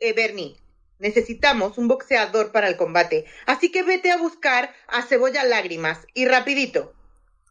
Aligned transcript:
Eh, 0.00 0.12
Bernie, 0.12 0.56
necesitamos 0.98 1.78
un 1.78 1.88
boxeador 1.88 2.52
para 2.52 2.68
el 2.68 2.76
combate, 2.76 3.24
así 3.46 3.70
que 3.70 3.82
vete 3.82 4.10
a 4.10 4.16
buscar 4.18 4.74
a 4.88 5.02
Cebolla 5.02 5.44
Lágrimas 5.44 6.06
y 6.14 6.26
rapidito. 6.26 6.92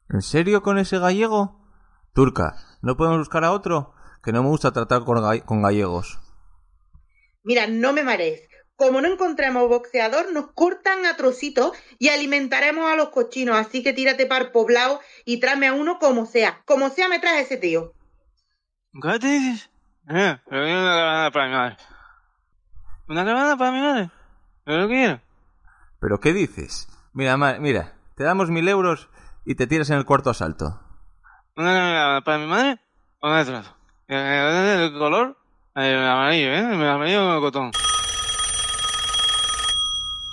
¿En 0.10 0.22
serio 0.22 0.62
con 0.62 0.78
ese 0.78 1.00
gallego? 1.00 1.60
Turca, 2.14 2.56
¿no 2.82 2.96
podemos 2.96 3.20
buscar 3.20 3.44
a 3.44 3.52
otro? 3.52 3.94
Que 4.24 4.32
no 4.32 4.44
me 4.44 4.50
gusta 4.50 4.72
tratar 4.72 5.04
con, 5.04 5.18
ga- 5.18 5.44
con 5.44 5.62
gallegos. 5.62 6.20
Mira, 7.44 7.68
no 7.68 7.94
me 7.94 8.04
marees. 8.04 8.42
Como 8.76 9.00
no 9.02 9.08
encontremos 9.08 9.70
boxeador, 9.70 10.34
nos 10.34 10.52
cortan 10.54 11.06
a 11.06 11.16
trocitos 11.16 11.72
y 11.98 12.10
alimentaremos 12.10 12.92
a 12.92 12.96
los 12.96 13.10
cochinos. 13.10 13.56
Así 13.56 13.84
que 13.84 13.94
tírate 13.94 14.26
para 14.26 14.46
el 14.46 14.52
poblado 14.52 15.00
y 15.26 15.40
tráeme 15.40 15.68
a 15.68 15.74
uno 15.74 15.98
como 16.00 16.26
sea. 16.26 16.62
Como 16.66 16.90
sea, 16.90 17.08
me 17.08 17.20
traes 17.20 17.46
ese 17.46 17.58
tío. 17.58 17.94
¿Qué 19.02 19.20
te 19.20 19.28
dices? 19.28 19.70
Eh, 20.10 20.38
una 23.08 23.24
caravana 23.26 23.58
para 23.58 23.72
mi 23.72 23.82
madre. 23.82 24.10
¿Pero 24.64 24.82
lo 24.82 24.88
quiero? 24.88 25.20
¿Pero 26.00 26.20
qué 26.20 26.34
dices? 26.34 26.88
Mira, 27.14 27.38
ma- 27.38 27.58
mira, 27.60 27.94
te 28.16 28.24
damos 28.24 28.50
mil 28.50 28.68
euros 28.68 29.10
y 29.46 29.56
te 29.56 29.68
tiras 29.68 29.90
en 29.90 29.98
el 29.98 30.06
cuarto 30.06 30.30
asalto. 30.30 30.80
¿Una 31.56 31.74
caravana 31.74 32.22
para 32.22 32.38
mi 32.40 32.48
madre? 32.48 32.80
¿O 33.20 33.28
una 33.28 33.40
de 33.40 33.46
trazo? 33.46 33.76
Eh, 34.08 34.86
¿El 34.92 34.98
color? 34.98 35.38
El 35.76 35.98
amarillo, 36.06 36.50
¿eh? 36.50 36.60
El 36.60 36.88
amarillo 36.90 37.26
con 37.26 37.36
el 37.36 37.42
cotón. 37.42 37.72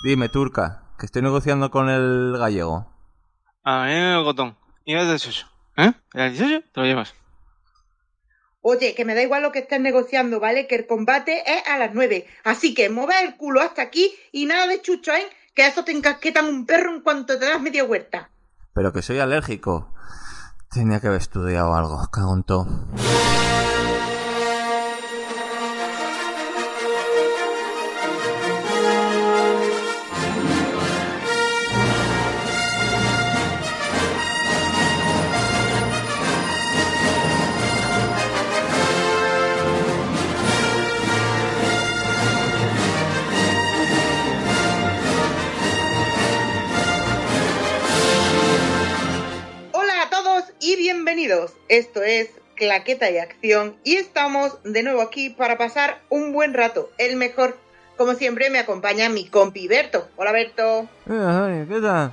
Dime, 0.04 0.28
Turca, 0.28 0.82
que 0.98 1.06
estoy 1.06 1.22
negociando 1.22 1.70
con 1.70 1.88
el 1.88 2.36
gallego. 2.38 2.86
Amarillo 3.64 4.00
con 4.00 4.18
el 4.18 4.24
cotón. 4.24 4.56
Y 4.84 4.94
el 4.94 5.06
18. 5.06 5.46
¿Eh? 5.76 5.92
¿El 6.14 6.32
18? 6.32 6.66
Te 6.72 6.80
lo 6.80 6.86
llevas. 6.86 7.14
Oye, 8.64 8.94
que 8.94 9.04
me 9.04 9.14
da 9.14 9.22
igual 9.22 9.42
lo 9.42 9.50
que 9.50 9.58
estés 9.58 9.80
negociando, 9.80 10.38
¿vale? 10.38 10.68
Que 10.68 10.76
el 10.76 10.86
combate 10.86 11.42
es 11.44 11.66
a 11.66 11.78
las 11.78 11.94
nueve. 11.94 12.26
Así 12.44 12.74
que 12.74 12.88
mueve 12.88 13.14
el 13.22 13.36
culo 13.36 13.60
hasta 13.60 13.82
aquí 13.82 14.14
y 14.30 14.46
nada 14.46 14.68
de 14.68 14.80
chucho, 14.80 15.12
¿eh? 15.12 15.26
Que 15.52 15.66
eso 15.66 15.84
te 15.84 15.90
encasquetan 15.90 16.46
un 16.46 16.64
perro 16.64 16.94
en 16.94 17.00
cuanto 17.00 17.38
te 17.38 17.44
das 17.46 17.60
media 17.60 17.84
huerta. 17.84 18.30
Pero 18.72 18.92
que 18.92 19.02
soy 19.02 19.18
alérgico. 19.18 19.92
Tenía 20.70 21.00
que 21.00 21.08
haber 21.08 21.20
estudiado 21.20 21.74
algo, 21.74 22.08
cago 22.10 22.34
en 22.36 22.44
todo. 22.44 22.66
Bienvenidos. 51.22 51.54
Esto 51.68 52.02
es 52.02 52.30
Claqueta 52.56 53.08
y 53.08 53.18
Acción 53.18 53.76
y 53.84 53.94
estamos 53.94 54.60
de 54.64 54.82
nuevo 54.82 55.02
aquí 55.02 55.30
para 55.30 55.56
pasar 55.56 56.00
un 56.08 56.32
buen 56.32 56.52
rato, 56.52 56.90
el 56.98 57.14
mejor. 57.14 57.56
Como 57.96 58.14
siempre 58.14 58.50
me 58.50 58.58
acompaña 58.58 59.08
mi 59.08 59.28
compi 59.28 59.68
Berto. 59.68 60.08
Hola 60.16 60.32
Berto. 60.32 60.88
Ay, 61.08 61.64
¿Qué 61.68 61.80
tal? 61.80 62.12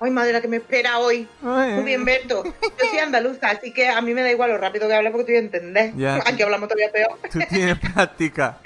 Ay, 0.00 0.10
madre, 0.10 0.32
la 0.32 0.40
que 0.40 0.48
me 0.48 0.56
espera 0.56 1.00
hoy. 1.00 1.28
Ay, 1.44 1.72
Muy 1.72 1.84
bien, 1.84 2.06
Berto. 2.06 2.44
Yo 2.44 2.88
soy 2.88 2.98
andaluza, 2.98 3.50
así 3.50 3.74
que 3.74 3.88
a 3.88 4.00
mí 4.00 4.14
me 4.14 4.22
da 4.22 4.30
igual 4.30 4.52
lo 4.52 4.56
rápido 4.56 4.88
que 4.88 4.94
hablas 4.94 5.12
porque 5.12 5.26
tú 5.26 5.32
ya 5.32 5.40
entendés. 5.40 5.92
Ya. 5.96 6.22
Aquí 6.24 6.42
hablamos 6.42 6.70
todavía 6.70 6.90
peor. 6.90 7.18
Tú 7.30 7.40
tienes 7.50 7.78
práctica. 7.78 8.58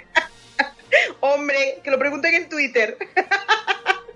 Hombre, 1.20 1.80
que 1.82 1.90
lo 1.90 1.98
pregunten 1.98 2.32
en 2.34 2.48
Twitter. 2.48 2.96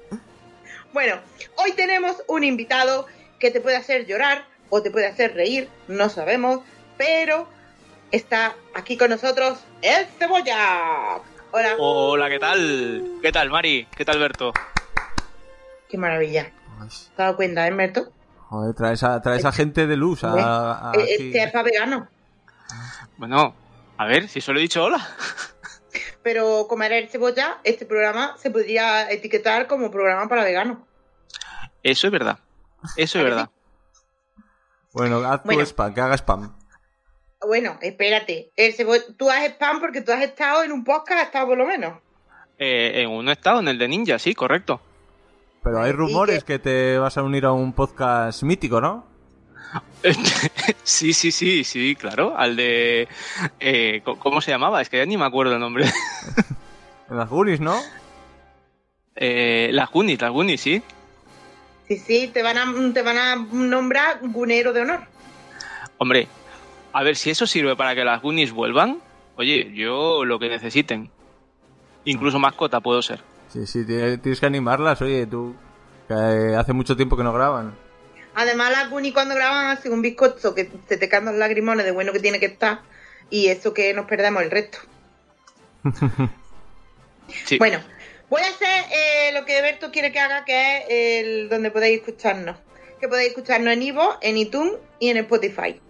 bueno, 0.92 1.17
hoy 1.56 1.73
tenemos 1.73 2.23
un 2.29 2.45
invitado 2.45 3.07
que 3.41 3.51
te 3.51 3.61
puede 3.61 3.77
hacer 3.77 4.07
llorar 4.07 4.54
o 4.77 4.83
te 4.83 4.90
puede 4.90 5.07
hacer 5.07 5.35
reír, 5.35 5.68
no 5.86 6.08
sabemos, 6.08 6.58
pero 6.98 7.46
está 8.11 8.57
aquí 8.74 8.96
con 8.96 9.08
nosotros 9.08 9.61
el 9.83 10.05
Cebolla. 10.18 11.20
Hola. 11.52 11.77
Hola, 11.79 12.29
¿qué 12.29 12.40
tal? 12.40 13.05
¿Qué 13.23 13.30
tal, 13.30 13.51
Mari? 13.51 13.86
¿Qué 13.96 14.05
tal, 14.05 14.18
Berto? 14.18 14.52
Qué 15.89 15.96
maravilla. 15.96 16.51
Ay, 16.80 16.89
¿Te 16.89 16.92
has 16.92 17.17
dado 17.17 17.36
cuenta, 17.36 17.68
eh, 17.68 17.70
Berto? 17.70 18.12
Joder, 18.48 18.74
traes 18.74 19.05
a, 19.05 19.23
traes 19.23 19.45
a 19.45 19.52
gente 19.52 19.86
de 19.86 19.96
luz. 19.96 20.24
A. 20.24 20.91
Este 20.98 21.45
es 21.45 21.52
para 21.52 21.62
vegano. 21.62 22.08
Bueno, 23.17 23.55
a 23.96 24.06
ver, 24.06 24.29
si 24.29 24.41
solo 24.41 24.58
he 24.58 24.62
dicho 24.62 24.83
hola. 24.83 25.08
Pero 26.24 26.67
comer 26.67 26.91
el 26.95 27.08
cebolla, 27.08 27.58
este 27.62 27.86
programa 27.86 28.35
se 28.39 28.51
podría 28.51 29.08
etiquetar 29.08 29.68
como 29.68 29.92
programa 29.92 30.29
para 30.29 30.42
veganos. 30.42 30.79
Eso 31.85 32.08
es 32.08 32.12
verdad. 32.12 32.41
Eso 32.96 32.96
es 32.96 33.14
¿A 33.14 33.18
que 33.18 33.24
verdad. 33.24 33.51
Bueno, 34.94 35.18
haz 35.18 35.42
tu 35.42 35.60
spam, 35.60 35.92
que 35.92 36.00
haga 36.00 36.14
spam. 36.16 36.56
Bueno, 37.46 37.77
espérate. 37.82 38.52
El 38.56 38.72
cebo- 38.74 39.14
Tú 39.18 39.28
has 39.28 39.44
spam 39.50 39.80
porque 39.80 40.00
tú 40.00 40.12
has 40.12 40.22
estado 40.22 40.62
en 40.64 40.72
un 40.72 40.82
podcast, 40.84 41.20
has 41.20 41.27
estado 41.27 41.48
por 41.48 41.58
lo 41.58 41.66
menos. 41.66 41.98
Eh, 42.58 43.02
en 43.02 43.10
uno 43.10 43.28
he 43.30 43.34
estado, 43.34 43.60
en 43.60 43.68
el 43.68 43.77
de 43.78 43.88
Ninja, 43.88 44.18
sí, 44.18 44.34
correcto. 44.34 44.80
Pero 45.62 45.82
hay 45.82 45.90
¿Y 45.90 45.92
rumores 45.92 46.44
que 46.44 46.58
te 46.58 46.96
vas 46.98 47.18
a 47.18 47.22
unir 47.22 47.44
a 47.44 47.52
un 47.52 47.72
podcast 47.74 48.42
mítico, 48.44 48.80
¿no? 48.80 49.05
sí, 50.84 51.12
sí, 51.12 51.32
sí, 51.32 51.64
sí, 51.64 51.96
claro. 51.96 52.34
Al 52.36 52.55
de... 52.56 53.08
eh, 53.61 54.02
¿Cómo 54.20 54.40
se 54.40 54.52
llamaba? 54.52 54.80
Es 54.80 54.88
que 54.88 54.98
ya 54.98 55.06
ni 55.06 55.16
me 55.16 55.24
acuerdo 55.26 55.55
el 55.55 55.61
nombre. 55.61 55.84
En 57.11 57.18
las 57.18 57.28
Goonies, 57.28 57.61
¿no? 57.61 57.78
Eh, 59.14 59.68
las 59.72 59.90
Goonies, 59.90 60.20
las 60.22 60.30
Goonies, 60.30 60.61
sí. 60.61 60.82
Sí, 61.89 61.98
sí, 61.98 62.30
te 62.33 62.42
van 62.42 62.56
a, 62.58 62.92
te 62.92 63.02
van 63.02 63.18
a 63.18 63.36
nombrar 63.36 64.18
gunero 64.22 64.72
de 64.72 64.83
honor. 64.83 65.00
Hombre, 65.98 66.28
a 66.92 67.02
ver, 67.02 67.17
si 67.17 67.30
eso 67.30 67.46
sirve 67.46 67.77
para 67.77 67.95
que 67.95 68.05
las 68.05 68.22
Goonies 68.22 68.52
vuelvan, 68.52 68.98
oye, 69.36 69.70
yo 69.74 70.24
lo 70.24 70.39
que 70.39 70.48
necesiten. 70.48 71.11
Incluso 72.05 72.39
mascota 72.39 72.80
puedo 72.80 73.02
ser. 73.02 73.20
Sí, 73.52 73.67
sí, 73.67 73.80
tie- 73.84 74.20
tienes 74.20 74.40
que 74.40 74.46
animarlas, 74.46 75.00
oye, 75.02 75.27
tú. 75.27 75.55
Que 76.08 76.14
eh, 76.14 76.56
hace 76.56 76.73
mucho 76.73 76.96
tiempo 76.96 77.17
que 77.17 77.23
no 77.23 77.33
graban. 77.33 77.74
Además, 78.34 78.73
las 78.73 78.90
Goonies 78.90 79.14
cuando 79.14 79.34
graban 79.34 79.67
hacen 79.67 79.92
un 79.92 80.02
bizcocho 80.02 80.55
que 80.55 80.70
se 80.89 80.96
te 80.96 81.08
caen 81.08 81.24
los 81.27 81.34
lagrimones 81.36 81.84
de 81.86 81.92
bueno 81.92 82.12
que 82.12 82.18
tiene 82.20 82.40
que 82.40 82.46
estar. 82.46 82.80
Y 83.30 83.46
eso 83.48 83.73
que 83.73 83.94
nos 83.94 84.06
perdemos 84.06 84.42
el 84.42 84.50
resto. 84.50 84.78
Sí. 87.46 87.56
Bueno, 87.56 87.78
voy 88.30 88.42
a 88.42 88.46
hacer 88.46 88.85
eh, 88.92 89.33
lo 89.33 89.45
que 89.45 89.61
Berto 89.62 89.90
quiere 89.90 90.12
que 90.12 90.20
haga, 90.20 90.45
que 90.45 90.79
es 90.79 90.85
el 90.89 91.48
donde 91.48 91.70
podéis 91.70 91.98
escucharnos. 92.01 92.57
Que 93.01 93.08
podéis 93.08 93.30
escucharnos 93.30 93.73
en 93.73 93.83
Ivo, 93.83 94.17
en 94.20 94.36
iTunes 94.36 94.74
y 94.98 95.11
en 95.11 95.18
Spotify. 95.18 95.80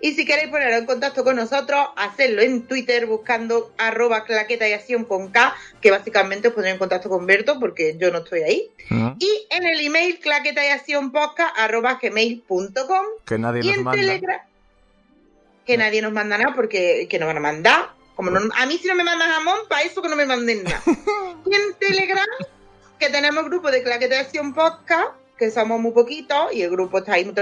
Y 0.00 0.12
si 0.12 0.24
queréis 0.24 0.48
poneros 0.48 0.78
en 0.78 0.86
contacto 0.86 1.24
con 1.24 1.34
nosotros, 1.36 1.88
hacedlo 1.96 2.40
en 2.42 2.62
Twitter 2.66 3.06
buscando 3.06 3.72
arroba 3.78 4.24
claqueta 4.24 4.68
y 4.68 4.72
acción 4.72 5.04
con 5.04 5.28
K, 5.32 5.56
que 5.80 5.90
básicamente 5.90 6.48
os 6.48 6.54
pondré 6.54 6.70
en 6.70 6.78
contacto 6.78 7.08
con 7.08 7.26
Berto 7.26 7.58
porque 7.58 7.96
yo 7.98 8.12
no 8.12 8.18
estoy 8.18 8.42
ahí. 8.42 8.70
Y 9.18 9.46
en 9.50 9.66
el 9.66 9.80
email 9.80 10.20
claqueta 10.20 10.64
y 10.64 10.68
acción 10.68 11.10
podcast 11.10 11.52
arroba 11.58 11.98
gmail.com 12.00 13.06
Que 13.26 13.38
nadie 13.38 13.62
y 13.64 13.68
nos 13.68 13.76
en 13.78 13.84
manda. 13.84 14.00
Telegram 14.00 14.40
que 15.66 15.76
nadie 15.76 16.00
nos 16.00 16.12
manda 16.12 16.38
nada 16.38 16.54
porque 16.54 17.06
que 17.10 17.18
no 17.18 17.26
van 17.26 17.36
a 17.36 17.40
mandar 17.40 17.90
como 18.18 18.30
no- 18.32 18.40
a 18.56 18.66
mí 18.66 18.76
si 18.78 18.88
no 18.88 18.96
me 18.96 19.04
mandan 19.04 19.30
jamón 19.30 19.58
para 19.68 19.82
eso 19.82 20.02
que 20.02 20.08
no 20.08 20.16
me 20.16 20.26
manden 20.26 20.64
nada 20.64 20.82
y 21.46 21.54
en 21.54 21.74
Telegram 21.78 22.26
que 22.98 23.10
tenemos 23.10 23.44
grupo 23.44 23.70
de 23.70 23.84
claqueta 23.84 24.16
de 24.16 24.20
acción 24.22 24.52
podcast 24.54 25.12
que 25.36 25.52
somos 25.52 25.78
muy 25.80 25.92
poquitos 25.92 26.52
y 26.52 26.62
el 26.62 26.70
grupo 26.70 26.98
está 26.98 27.12
ahí 27.12 27.32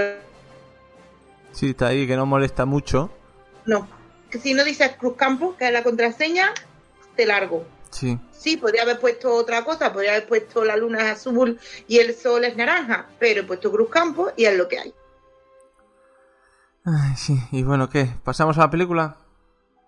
Sí, 1.51 1.71
está 1.71 1.87
ahí, 1.87 2.05
que 2.05 2.15
no 2.15 2.27
molesta 2.27 2.65
mucho. 2.65 3.09
no 3.65 3.87
que 4.29 4.37
si 4.37 4.53
no 4.53 4.63
dices 4.63 4.91
Cruz 4.99 5.15
Campo 5.17 5.55
que 5.57 5.65
es 5.65 5.73
la 5.73 5.81
contraseña 5.83 6.53
te 7.15 7.25
largo 7.25 7.65
Sí. 7.89 8.19
Sí, 8.31 8.57
podría 8.57 8.83
haber 8.83 8.99
puesto 8.99 9.33
otra 9.33 9.63
cosa, 9.63 9.91
podría 9.93 10.11
haber 10.11 10.27
puesto 10.27 10.63
la 10.63 10.77
luna 10.77 10.99
es 10.99 11.17
azul 11.17 11.59
y 11.87 11.97
el 11.97 12.13
sol 12.13 12.43
es 12.43 12.55
naranja, 12.55 13.07
pero 13.17 13.41
he 13.41 13.43
puesto 13.45 13.71
Cruz 13.71 13.89
Campo 13.89 14.29
y 14.35 14.45
es 14.45 14.55
lo 14.55 14.67
que 14.67 14.77
hay. 14.77 14.93
Ay, 16.85 17.15
sí. 17.17 17.39
Y 17.51 17.63
bueno, 17.63 17.89
¿qué? 17.89 18.09
¿Pasamos 18.23 18.57
a 18.57 18.61
la 18.61 18.69
película? 18.69 19.17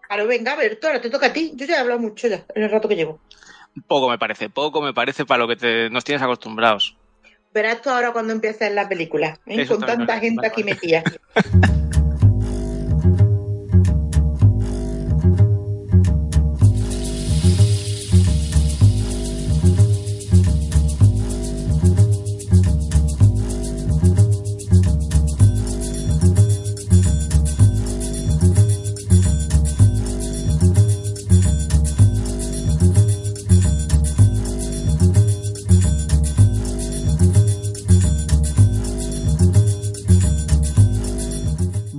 Claro, 0.09 0.25
venga, 0.25 0.55
ver, 0.55 0.79
ahora 0.81 0.99
te 0.99 1.11
toca 1.11 1.27
a 1.27 1.33
ti. 1.33 1.51
Yo 1.55 1.67
ya 1.67 1.75
he 1.75 1.79
hablado 1.81 1.99
mucho 1.99 2.27
ya, 2.27 2.43
en 2.55 2.63
el 2.63 2.71
rato 2.71 2.87
que 2.89 2.95
llevo. 2.95 3.19
Poco 3.85 4.09
me 4.09 4.17
parece, 4.17 4.49
poco 4.49 4.81
me 4.81 4.91
parece 4.91 5.23
para 5.23 5.43
lo 5.43 5.47
que 5.47 5.55
te- 5.55 5.89
nos 5.91 6.03
tienes 6.03 6.23
acostumbrados. 6.23 6.97
Verás 7.53 7.83
tú 7.83 7.91
ahora 7.91 8.11
cuando 8.11 8.33
empieces 8.33 8.73
la 8.73 8.89
película, 8.89 9.37
¿eh? 9.45 9.67
Con 9.67 9.81
tanta 9.81 10.19
gente 10.19 10.47
aquí 10.47 10.63
vale. 10.63 11.03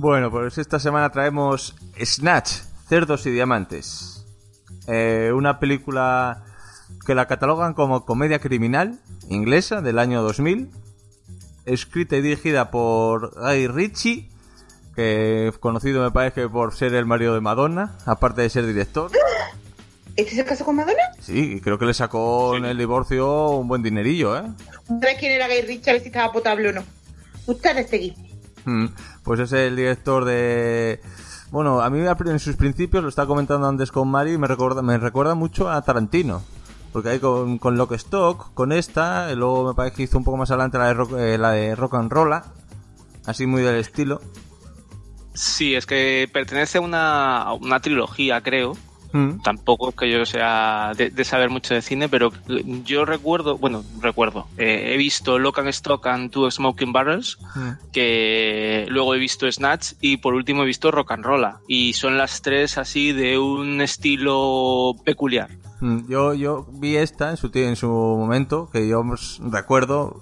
metida. 0.01 0.29
pues 0.29 0.57
esta 0.57 0.79
semana 0.79 1.09
traemos 1.09 1.75
Snatch, 2.03 2.51
Cerdos 2.87 3.25
y 3.25 3.31
Diamantes. 3.31 4.25
Eh, 4.87 5.31
una 5.33 5.59
película 5.59 6.43
que 7.05 7.15
la 7.15 7.27
catalogan 7.27 7.73
como 7.73 8.05
comedia 8.05 8.39
criminal 8.39 8.99
inglesa 9.29 9.81
del 9.81 9.99
año 9.99 10.21
2000, 10.21 10.69
escrita 11.65 12.17
y 12.17 12.21
dirigida 12.21 12.71
por 12.71 13.33
Guy 13.39 13.67
Ritchie, 13.67 14.29
que 14.95 15.47
es 15.47 15.57
conocido 15.57 16.03
me 16.03 16.11
parece 16.11 16.49
por 16.49 16.73
ser 16.73 16.93
el 16.93 17.05
marido 17.05 17.33
de 17.33 17.41
Madonna, 17.41 17.97
aparte 18.05 18.41
de 18.41 18.49
ser 18.49 18.65
director. 18.65 19.09
¿Este 20.17 20.35
se 20.35 20.43
casó 20.43 20.65
con 20.65 20.75
Madonna? 20.75 21.01
Sí, 21.19 21.53
y 21.55 21.61
creo 21.61 21.79
que 21.79 21.85
le 21.85 21.93
sacó 21.93 22.57
en 22.57 22.65
el 22.65 22.77
divorcio 22.77 23.51
un 23.51 23.67
buen 23.67 23.81
dinerillo, 23.81 24.37
¿eh? 24.37 24.43
¿Sabes 24.87 25.17
quién 25.19 25.31
era 25.31 25.47
Guy 25.47 25.61
Ritchie? 25.61 25.89
A 25.89 25.93
ver 25.93 26.01
si 26.01 26.07
estaba 26.07 26.31
potable 26.33 26.69
o 26.69 26.73
no. 26.73 26.83
Ustedes 27.47 27.89
seguí. 27.89 28.13
Mm, 28.17 28.30
Pues 29.23 29.39
es 29.39 29.51
el 29.53 29.75
director 29.75 30.25
de... 30.25 31.01
Bueno, 31.51 31.81
a 31.81 31.89
mí 31.89 31.99
en 31.99 32.39
sus 32.39 32.55
principios, 32.55 33.03
lo 33.03 33.09
estaba 33.09 33.27
comentando 33.27 33.67
antes 33.67 33.91
con 33.91 34.09
Mari, 34.09 34.37
me 34.37 34.47
recuerda, 34.47 34.81
me 34.81 34.97
recuerda 34.97 35.35
mucho 35.35 35.69
a 35.69 35.81
Tarantino. 35.81 36.41
Porque 36.93 37.09
ahí 37.09 37.19
con, 37.19 37.57
con 37.57 37.77
Lock 37.77 37.93
Stock, 37.93 38.53
con 38.53 38.71
esta, 38.71 39.33
luego 39.33 39.67
me 39.67 39.73
parece 39.73 39.95
que 39.97 40.03
hizo 40.03 40.17
un 40.17 40.23
poco 40.23 40.37
más 40.37 40.51
adelante 40.51 40.77
la 40.77 40.87
de 40.87 40.93
Rock, 40.93 41.13
eh, 41.17 41.37
la 41.37 41.51
de 41.51 41.75
rock 41.75 41.95
and 41.95 42.11
Rolla, 42.11 42.43
así 43.25 43.47
muy 43.47 43.61
del 43.61 43.75
estilo. 43.75 44.21
Sí, 45.33 45.75
es 45.75 45.85
que 45.85 46.29
pertenece 46.31 46.79
a 46.79 46.81
una 47.53 47.79
trilogía, 47.81 48.41
creo. 48.41 48.73
Mm, 49.13 49.41
Tampoco 49.41 49.89
es 49.89 49.95
que 49.95 50.09
yo 50.09 50.25
sea 50.25 50.93
de, 50.95 51.09
de 51.09 51.23
saber 51.25 51.49
mucho 51.49 51.73
de 51.73 51.81
cine, 51.81 52.07
pero 52.09 52.31
yo 52.85 53.05
recuerdo, 53.05 53.57
bueno, 53.57 53.83
recuerdo, 53.99 54.47
eh, 54.57 54.93
he 54.93 54.97
visto 54.97 55.37
Lock 55.37 55.59
and 55.59 55.67
Stock 55.69 56.05
and 56.07 56.31
Two 56.31 56.49
Smoking 56.49 56.93
Barrels, 56.93 57.37
mm. 57.55 57.69
que 57.91 58.85
luego 58.89 59.13
he 59.15 59.19
visto 59.19 59.51
Snatch 59.51 59.93
y 60.01 60.17
por 60.17 60.33
último 60.33 60.63
he 60.63 60.65
visto 60.65 60.91
Rock 60.91 61.11
and 61.11 61.25
Rolla. 61.25 61.59
Y 61.67 61.93
son 61.93 62.17
las 62.17 62.41
tres 62.41 62.77
así 62.77 63.11
de 63.11 63.37
un 63.37 63.81
estilo 63.81 64.95
peculiar. 65.03 65.49
Mm, 65.81 66.07
Yo, 66.07 66.33
yo 66.33 66.65
vi 66.71 66.95
esta 66.95 67.31
en 67.31 67.37
su, 67.37 67.49
en 67.53 67.75
su 67.75 67.87
momento, 67.89 68.69
que 68.71 68.87
yo 68.87 69.03
recuerdo 69.51 70.21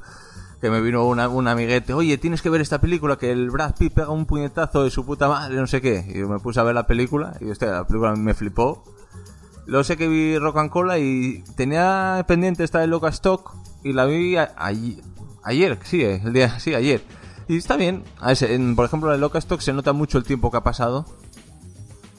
que 0.61 0.69
me 0.69 0.81
vino 0.81 1.05
una, 1.05 1.29
un 1.29 1.47
amiguete, 1.47 1.93
oye, 1.93 2.17
tienes 2.17 2.41
que 2.41 2.49
ver 2.49 2.59
esta 2.61 2.81
película, 2.81 3.17
que 3.17 3.31
el 3.31 3.49
Brad 3.49 3.75
Pitt 3.75 3.93
pega 3.93 4.09
un 4.09 4.25
puñetazo 4.25 4.83
de 4.83 4.91
su 4.91 5.05
puta 5.05 5.27
madre, 5.29 5.55
no 5.55 5.67
sé 5.67 5.79
qué. 5.81 6.05
Y 6.13 6.19
yo 6.19 6.27
me 6.27 6.39
puse 6.39 6.59
a 6.59 6.63
ver 6.63 6.75
la 6.75 6.85
película, 6.87 7.37
y 7.39 7.49
hostia, 7.49 7.69
la 7.71 7.87
película 7.87 8.13
me 8.15 8.33
flipó. 8.33 8.83
Luego 9.65 9.83
sé 9.83 9.95
que 9.97 10.07
vi 10.07 10.37
Rock 10.37 10.57
and 10.57 10.69
Cola 10.69 10.97
y 10.99 11.43
tenía 11.55 12.25
pendiente 12.27 12.63
esta 12.63 12.79
de 12.79 12.87
Loca 12.87 13.07
Stock, 13.09 13.53
y 13.83 13.93
la 13.93 14.05
vi 14.05 14.35
a- 14.35 14.53
ayer, 14.57 15.01
ayer, 15.43 15.77
sí, 15.83 16.01
eh, 16.01 16.21
el 16.25 16.33
día, 16.33 16.59
sí, 16.59 16.73
ayer. 16.75 17.03
Y 17.47 17.57
está 17.57 17.77
bien. 17.77 18.03
A 18.19 18.33
en- 18.33 18.75
por 18.75 18.85
ejemplo, 18.85 19.07
en 19.09 19.11
la 19.11 19.15
de 19.17 19.21
Loca 19.21 19.39
Stock 19.39 19.61
se 19.61 19.71
nota 19.73 19.93
mucho 19.93 20.17
el 20.17 20.23
tiempo 20.23 20.51
que 20.51 20.57
ha 20.57 20.63
pasado, 20.63 21.05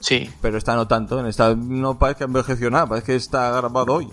Sí, 0.02 0.31
pero 0.40 0.56
esta 0.56 0.75
no 0.75 0.88
tanto. 0.88 1.20
En 1.20 1.26
esta 1.26 1.54
no 1.54 1.98
parece 1.98 2.19
que 2.19 2.25
ha 2.25 2.26
envejecido 2.26 2.70
nada, 2.70 2.86
parece 2.86 3.06
que 3.08 3.16
está 3.16 3.50
grabado 3.50 3.93
hoy. 3.93 4.08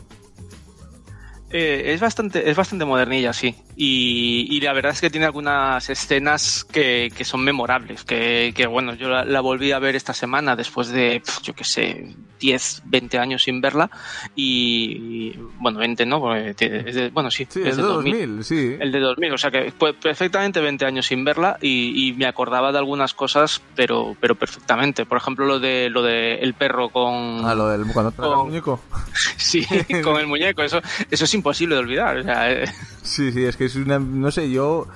Eh, 1.49 1.93
es 1.93 2.01
bastante 2.01 2.49
es 2.49 2.57
bastante 2.57 2.83
modernilla, 2.83 3.31
sí. 3.31 3.55
Y, 3.79 4.47
y 4.49 4.59
la 4.61 4.73
verdad 4.73 4.91
es 4.93 5.01
que 5.01 5.11
tiene 5.11 5.27
algunas 5.27 5.87
escenas 5.91 6.63
que, 6.63 7.11
que 7.15 7.23
son 7.23 7.43
memorables. 7.43 8.03
Que, 8.03 8.51
que, 8.55 8.65
bueno, 8.65 8.95
yo 8.95 9.07
la, 9.07 9.23
la 9.23 9.39
volví 9.39 9.71
a 9.71 9.77
ver 9.77 9.95
esta 9.95 10.13
semana 10.15 10.55
después 10.55 10.87
de, 10.89 11.21
yo 11.43 11.53
qué 11.53 11.63
sé, 11.63 12.15
10, 12.39 12.81
20 12.85 13.19
años 13.19 13.43
sin 13.43 13.61
verla. 13.61 13.91
Y, 14.35 15.33
y, 15.35 15.39
bueno, 15.59 15.77
20 15.77 16.07
no, 16.07 16.19
Porque 16.21 16.83
es 16.87 16.95
de- 16.95 17.09
bueno, 17.11 17.29
sí, 17.29 17.45
Sí, 17.47 17.61
es 17.61 17.67
es 17.67 17.77
de 17.77 17.83
2000, 17.83 18.43
sí. 18.43 18.75
El 18.79 18.91
de 18.91 18.99
2000, 18.99 19.33
o 19.33 19.37
sea 19.37 19.51
que 19.51 19.71
fue 19.77 19.93
perfectamente 19.93 20.59
20 20.59 20.83
años 20.83 21.05
sin 21.05 21.23
verla 21.23 21.59
y, 21.61 22.07
y 22.09 22.13
me 22.13 22.25
acordaba 22.25 22.71
de 22.71 22.79
algunas 22.79 23.13
cosas, 23.13 23.61
pero, 23.75 24.17
pero 24.19 24.33
perfectamente. 24.33 25.05
Por 25.05 25.19
ejemplo, 25.19 25.45
lo 25.45 25.59
de 25.59 25.91
lo 25.91 26.01
de 26.01 26.35
el 26.39 26.55
perro 26.55 26.89
con 26.89 27.45
Ah, 27.45 27.53
lo 27.53 27.67
del 27.69 27.85
cuando 27.93 28.11
traga 28.11 28.31
el 28.31 28.37
Con- 28.37 28.47
muñeco. 28.47 28.81
sí, 29.37 29.63
con 30.03 30.19
el 30.19 30.25
muñeco, 30.25 30.63
eso, 30.63 30.81
eso 31.11 31.25
es 31.25 31.33
imposible 31.35 31.75
de 31.75 31.81
olvidar. 31.81 32.17
O 32.17 32.23
sea, 32.23 32.51
eh, 32.51 32.65
Sí, 33.07 33.31
sí, 33.31 33.43
es 33.45 33.55
que 33.57 33.65
es 33.65 33.75
una. 33.75 33.99
No 33.99 34.31
sé, 34.31 34.49
yo. 34.51 34.87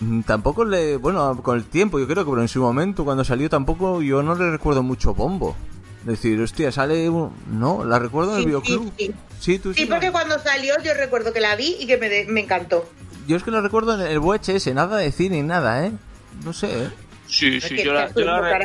mm, 0.00 0.22
Tampoco 0.22 0.64
le. 0.64 0.96
Bueno, 0.96 1.40
con 1.42 1.56
el 1.56 1.64
tiempo, 1.64 1.98
yo 1.98 2.06
creo 2.06 2.24
que, 2.24 2.30
pero 2.30 2.42
en 2.42 2.48
su 2.48 2.60
momento, 2.60 3.04
cuando 3.04 3.24
salió, 3.24 3.48
tampoco. 3.48 4.02
Yo 4.02 4.22
no 4.22 4.34
le 4.34 4.50
recuerdo 4.50 4.82
mucho 4.82 5.14
bombo. 5.14 5.56
Decir, 6.04 6.40
hostia, 6.40 6.70
sale. 6.72 7.08
un- 7.08 7.32
No, 7.50 7.84
la 7.84 7.98
recuerdo 7.98 8.32
en 8.32 8.36
el 8.38 8.42
Sí, 8.42 8.46
videoclub. 8.46 8.92
sí, 8.96 9.06
sí. 9.06 9.14
Sí, 9.40 9.58
tú 9.58 9.72
sí. 9.74 9.84
La- 9.86 9.94
porque 9.96 10.10
cuando 10.12 10.38
salió 10.38 10.74
yo 10.84 10.94
recuerdo 10.94 11.32
que 11.32 11.40
la 11.40 11.54
vi 11.56 11.76
y 11.80 11.86
que 11.86 11.96
me, 11.98 12.08
de- 12.08 12.26
me 12.26 12.40
encantó. 12.40 12.88
Yo 13.26 13.36
es 13.36 13.42
que 13.42 13.50
lo 13.50 13.60
recuerdo 13.60 13.94
en 13.94 14.00
el 14.10 14.18
VHS, 14.20 14.72
nada 14.74 14.96
de 14.96 15.12
cine, 15.12 15.42
nada, 15.42 15.86
¿eh? 15.86 15.92
No 16.44 16.52
sé, 16.52 16.66
¿eh? 16.84 16.88
sí, 17.26 17.60
sí, 17.60 17.76
yo 17.84 17.92
la, 17.92 18.12
yo 18.14 18.24
la 18.24 18.58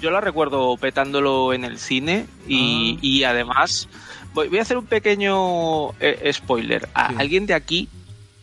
yo 0.00 0.10
la 0.10 0.20
recuerdo 0.20 0.76
petándolo 0.78 1.52
en 1.52 1.64
el 1.64 1.78
cine 1.78 2.26
y, 2.48 2.94
Ah. 2.96 2.98
y 3.02 3.24
además 3.24 3.88
voy, 4.34 4.48
voy 4.48 4.58
a 4.58 4.62
hacer 4.62 4.76
un 4.76 4.86
pequeño 4.86 5.90
eh, 6.00 6.30
spoiler. 6.32 6.88
A- 6.94 7.08
Sí. 7.10 7.14
Alguien 7.18 7.46
de 7.46 7.54
aquí 7.54 7.88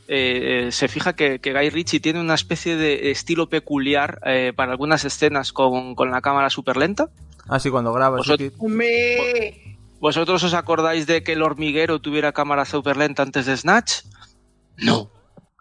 eh, 0.08 0.66
eh, 0.68 0.72
se 0.72 0.88
fija 0.88 1.14
que, 1.14 1.40
que 1.40 1.54
Guy 1.54 1.70
Ritchie 1.70 2.00
tiene 2.00 2.20
una 2.20 2.34
especie 2.36 2.76
de 2.76 3.12
estilo 3.12 3.48
peculiar 3.50 4.20
eh, 4.26 4.54
para 4.56 4.72
algunas 4.72 5.06
escenas 5.06 5.54
con, 5.54 5.96
con 5.96 6.12
la 6.12 6.22
cámara 6.22 6.50
súper 6.50 6.78
lenta. 6.78 7.10
Ah, 7.48 7.60
sí, 7.60 7.70
cuando 7.70 7.94
grabas. 7.94 8.24
sí, 8.24 8.32
Vosotros- 8.32 8.50
sí. 8.52 8.56
Hombre, 8.60 9.78
¿Vosotros 10.00 10.44
os 10.44 10.54
acordáis 10.54 11.06
de 11.08 11.24
que 11.24 11.34
el 11.34 11.42
hormiguero 11.42 12.00
tuviera 12.00 12.32
cámara 12.32 12.64
súper 12.66 12.96
lenta 12.98 13.22
antes 13.24 13.46
de 13.46 13.58
Snatch? 13.58 14.04
No, 14.78 15.12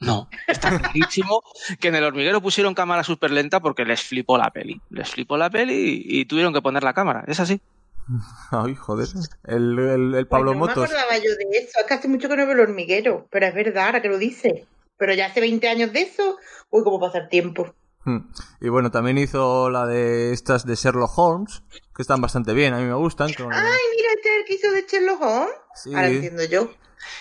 no. 0.00 0.28
Está 0.46 0.78
clarísimo 0.78 1.42
que 1.80 1.88
en 1.88 1.96
el 1.96 2.04
hormiguero 2.04 2.40
pusieron 2.40 2.72
cámara 2.74 3.02
súper 3.02 3.32
lenta 3.32 3.58
porque 3.60 3.84
les 3.84 4.00
flipó 4.00 4.38
la 4.38 4.50
peli. 4.50 4.80
Les 4.90 5.10
flipó 5.10 5.36
la 5.36 5.50
peli 5.50 6.04
y, 6.06 6.20
y 6.20 6.24
tuvieron 6.26 6.52
que 6.54 6.62
poner 6.62 6.84
la 6.84 6.92
cámara. 6.94 7.24
Es 7.26 7.40
así. 7.40 7.60
Ay, 8.50 8.74
joder. 8.74 9.08
El, 9.44 9.78
el, 9.78 10.14
el 10.14 10.26
Pablo 10.26 10.52
pues 10.52 10.58
no 10.60 10.66
Motos. 10.66 10.90
me 10.90 10.96
acordaba 10.98 11.16
yo 11.18 11.30
de 11.36 11.58
eso. 11.58 11.80
Es 11.80 11.86
que 11.86 11.94
hace 11.94 12.08
mucho 12.08 12.28
que 12.28 12.36
no 12.36 12.44
veo 12.46 12.54
el 12.54 12.60
hormiguero. 12.60 13.26
Pero 13.30 13.46
es 13.46 13.54
verdad, 13.54 13.86
ahora 13.86 14.02
que 14.02 14.08
lo 14.08 14.18
dice. 14.18 14.66
Pero 14.96 15.14
ya 15.14 15.26
hace 15.26 15.40
20 15.40 15.68
años 15.68 15.92
de 15.92 16.02
eso. 16.02 16.36
Uy, 16.70 16.82
cómo 16.84 16.98
pasa 17.00 17.18
el 17.18 17.28
tiempo. 17.28 17.74
Mm. 18.04 18.18
Y 18.60 18.68
bueno, 18.68 18.90
también 18.90 19.18
hizo 19.18 19.70
la 19.70 19.86
de 19.86 20.32
estas 20.32 20.64
de 20.64 20.74
Sherlock 20.74 21.16
Holmes, 21.18 21.62
que 21.94 22.02
están 22.02 22.20
bastante 22.20 22.52
bien, 22.54 22.72
a 22.74 22.78
mí 22.78 22.84
me 22.84 22.94
gustan. 22.94 23.32
con- 23.34 23.52
Ay, 23.52 23.80
mira, 23.96 24.08
este 24.16 24.28
es 24.28 24.36
el 24.40 24.44
que 24.46 24.54
hizo 24.54 24.72
de 24.72 24.86
Sherlock 24.88 25.20
Holmes. 25.22 25.54
Sí. 25.74 25.94
Ahora 25.94 26.08
entiendo 26.08 26.44
yo. 26.44 26.70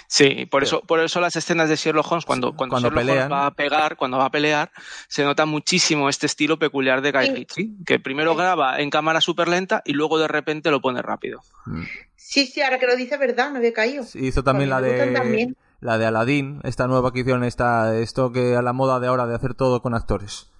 Sí, 0.08 0.46
por 0.48 0.64
eso, 0.64 0.82
por 0.82 1.00
eso 1.00 1.20
las 1.22 1.36
escenas 1.36 1.70
de 1.70 1.76
Sherlock 1.76 2.12
Holmes, 2.12 2.26
cuando, 2.26 2.56
cuando, 2.56 2.74
Cuando 2.74 2.90
Sherlock 2.90 3.06
pelean. 3.06 3.18
Holmes 3.32 3.32
va 3.38 3.46
a 3.48 3.52
pegar, 3.52 3.96
cuando 3.98 4.18
va 4.18 4.26
a 4.26 4.32
pelear, 4.32 4.72
se 5.08 5.24
nota 5.24 5.46
muchísimo 5.46 6.10
este 6.10 6.26
estilo 6.26 6.58
peculiar 6.60 7.02
de 7.02 7.12
Guy 7.12 7.26
Sí. 7.28 7.34
Ritchie, 7.34 7.70
que 7.86 8.00
primero 8.00 8.36
graba 8.36 8.80
en 8.80 8.90
cámara 8.90 9.22
súper 9.22 9.48
lenta 9.48 9.82
y 9.86 9.94
luego 9.94 10.18
de 10.20 10.28
repente 10.28 10.72
lo 10.72 10.82
pone 10.82 11.02
rápido. 11.02 11.42
Mm. 11.66 11.84
Sí, 12.16 12.46
sí, 12.48 12.62
ahora 12.62 12.80
que 12.80 12.88
lo 12.88 12.96
dice, 12.96 13.18
verdad, 13.18 13.52
no 13.52 13.58
había 13.58 13.74
caído. 13.74 14.04
Sí, 14.04 14.20
Hizo 14.28 14.44
también 14.44 14.70
la 14.70 14.82
de 14.82 15.14
también. 15.14 15.56
la 15.80 15.98
de 15.98 16.06
Aladdin, 16.06 16.60
esta 16.64 16.88
nueva 16.88 17.14
que 17.14 17.20
hicieron, 17.20 17.44
esta, 17.44 17.98
esto 17.98 18.32
que 18.32 18.56
a 18.56 18.62
la 18.62 18.74
moda 18.74 19.00
de 19.00 19.08
ahora 19.08 19.26
de 19.28 19.36
hacer 19.36 19.54
todo 19.54 19.82
con 19.82 19.94
actores. 19.94 20.52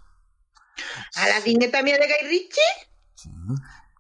Aladdin 1.16 1.62
es 1.64 1.72
también 1.72 2.00
de 2.00 2.06
Guy 2.08 2.30
Ritchie. 2.30 2.62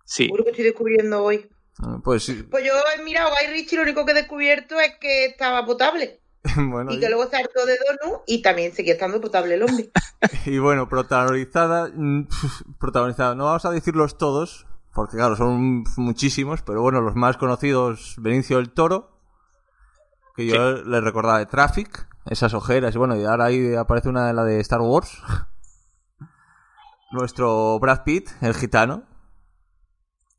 Sí. 0.06 0.24
Seguro 0.26 0.44
que 0.46 0.52
estoy 0.52 0.66
descubriendo 0.66 1.24
hoy. 1.24 1.50
Mm, 1.80 2.02
Pues 2.02 2.24
sí, 2.24 2.44
Pues 2.44 2.66
yo 2.66 2.74
he 2.98 3.04
mirado 3.04 3.30
Guy 3.30 3.54
Ritchie, 3.54 3.76
lo 3.78 3.84
único 3.84 4.06
que 4.06 4.12
he 4.12 4.16
descubierto 4.16 4.80
es 4.80 4.96
que 5.00 5.26
estaba 5.26 5.66
potable. 5.66 6.20
bueno, 6.56 6.92
Y 6.92 7.00
que 7.00 7.10
luego 7.10 7.30
se 7.30 7.38
hartó 7.38 7.66
de 7.66 7.78
Donu 8.02 8.22
y 8.26 8.42
también 8.42 8.74
seguía 8.74 8.94
estando 8.94 9.20
potable 9.22 9.56
el 9.56 9.64
hombre. 9.64 9.90
y 10.46 10.58
bueno, 10.60 10.88
protagonizada, 10.90 11.90
mm, 11.94 12.28
protagonizada, 12.80 13.36
no 13.36 13.46
vamos 13.46 13.66
a 13.66 13.72
decirlos 13.72 14.18
todos, 14.18 14.66
porque 14.94 15.18
claro, 15.18 15.36
son 15.36 15.84
muchísimos, 15.98 16.62
pero 16.62 16.82
bueno, 16.82 17.02
los 17.02 17.16
más 17.16 17.38
conocidos, 17.38 18.16
Benicio 18.20 18.58
del 18.58 18.72
Toro, 18.72 19.12
que 20.36 20.48
yo 20.48 20.84
le 20.84 21.02
recordaba 21.02 21.40
de 21.40 21.46
Traffic, 21.48 22.08
esas 22.26 22.54
ojeras, 22.54 22.94
y 22.96 22.98
bueno, 22.98 23.16
y 23.16 23.24
ahora 23.26 23.46
ahí 23.46 23.76
aparece 23.76 24.10
una 24.10 24.28
de 24.28 24.34
la 24.34 24.44
de 24.44 24.60
Star 24.60 24.82
Wars. 24.82 25.22
Nuestro 27.12 27.80
Brad 27.80 28.04
Pitt, 28.04 28.30
el 28.42 28.54
gitano, 28.54 29.04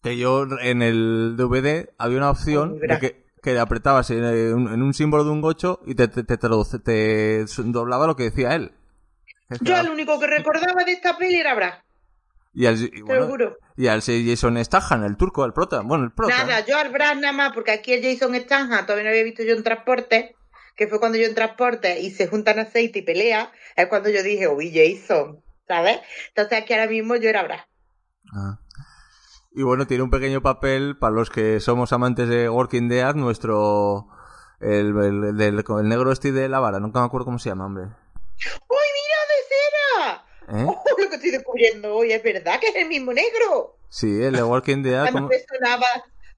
que 0.08 0.16
yo 0.18 0.46
en 0.60 0.82
el 0.82 1.34
DVD 1.36 1.88
había 1.98 2.18
una 2.18 2.30
opción 2.30 2.78
de 2.78 2.98
que, 2.98 3.24
que 3.42 3.58
apretabas 3.58 4.10
en, 4.10 4.24
eh, 4.24 4.52
un- 4.54 4.72
en 4.72 4.82
un 4.82 4.94
símbolo 4.94 5.24
de 5.24 5.30
un 5.30 5.40
gocho 5.40 5.80
y 5.86 5.94
te, 5.94 6.08
te, 6.08 6.24
te, 6.24 6.36
traduce- 6.38 6.78
te 6.78 7.44
doblaba 7.64 8.06
lo 8.06 8.16
que 8.16 8.24
decía 8.24 8.54
él. 8.54 8.72
Es 9.48 9.58
que 9.60 9.64
Yo 9.66 9.72
era- 9.74 9.82
el 9.82 9.90
único 9.90 10.18
que 10.20 10.26
recordaba 10.26 10.84
de 10.84 10.92
esta 10.92 11.16
peli 11.16 11.36
era 11.36 11.54
Brad, 11.54 11.74
y 12.54 12.66
al, 12.66 12.76
y 12.82 12.90
te 12.90 13.14
lo 13.14 13.26
juro. 13.28 13.56
y 13.76 13.86
al 13.86 14.00
Jason 14.02 14.62
Statham, 14.64 15.04
el 15.04 15.16
turco, 15.16 15.44
el 15.44 15.52
prota. 15.52 15.80
Bueno, 15.82 16.04
el 16.04 16.12
prota. 16.12 16.36
Nada, 16.44 16.64
yo 16.66 16.76
al 16.76 16.90
Brad 16.90 17.14
nada 17.16 17.32
más, 17.32 17.52
porque 17.52 17.70
aquí 17.70 17.92
el 17.92 18.02
Jason 18.02 18.34
Statham 18.34 18.84
todavía 18.84 19.04
no 19.04 19.10
había 19.10 19.22
visto 19.24 19.42
yo 19.44 19.54
en 19.54 19.62
transporte, 19.62 20.34
que 20.76 20.86
fue 20.88 20.98
cuando 21.00 21.18
yo 21.18 21.26
en 21.26 21.34
transporte 21.34 22.00
y 22.00 22.10
se 22.10 22.26
juntan 22.28 22.58
aceite 22.58 23.00
y 23.00 23.02
pelea, 23.02 23.52
es 23.76 23.86
cuando 23.86 24.10
yo 24.10 24.22
dije, 24.22 24.48
uy, 24.48 24.72
Jason, 24.74 25.40
¿sabes? 25.66 25.98
Entonces 26.28 26.58
aquí 26.62 26.72
ahora 26.72 26.86
mismo 26.88 27.16
yo 27.16 27.28
era 27.28 27.42
Brad. 27.44 27.60
Ah. 28.34 28.58
Y 29.58 29.62
bueno, 29.64 29.88
tiene 29.88 30.04
un 30.04 30.10
pequeño 30.10 30.40
papel 30.40 30.96
para 30.96 31.12
los 31.12 31.30
que 31.30 31.58
somos 31.58 31.92
amantes 31.92 32.28
de 32.28 32.48
Working 32.48 32.88
Dead, 32.88 33.12
nuestro... 33.16 34.06
El, 34.60 34.96
el, 34.96 35.24
el 35.24 35.36
del- 35.36 35.64
el 35.80 35.88
negro 35.88 36.12
este 36.12 36.30
de 36.30 36.48
la 36.48 36.60
vara, 36.60 36.78
nunca 36.78 37.00
me 37.00 37.06
acuerdo 37.06 37.24
cómo 37.24 37.40
se 37.40 37.48
llama, 37.48 37.66
hombre. 37.66 37.84
¡Uy, 37.84 38.86
mira, 38.94 39.18
de 39.32 40.54
cera! 40.54 40.62
¿Eh? 40.62 40.76
lo 41.02 41.08
que 41.08 41.14
estoy 41.16 41.30
descubriendo 41.32 41.92
hoy 41.94 42.12
es 42.12 42.22
verdad 42.22 42.60
que 42.60 42.68
es 42.68 42.76
el 42.76 42.88
mismo 42.88 43.12
negro. 43.12 43.76
Sí, 43.88 44.22
el 44.22 44.34
de 44.34 44.44
Walking 44.44 44.82
Dead. 44.84 44.94
Además 45.00 45.22
¿cómo? 45.22 45.28
me 45.28 45.38
sonaba. 45.40 45.86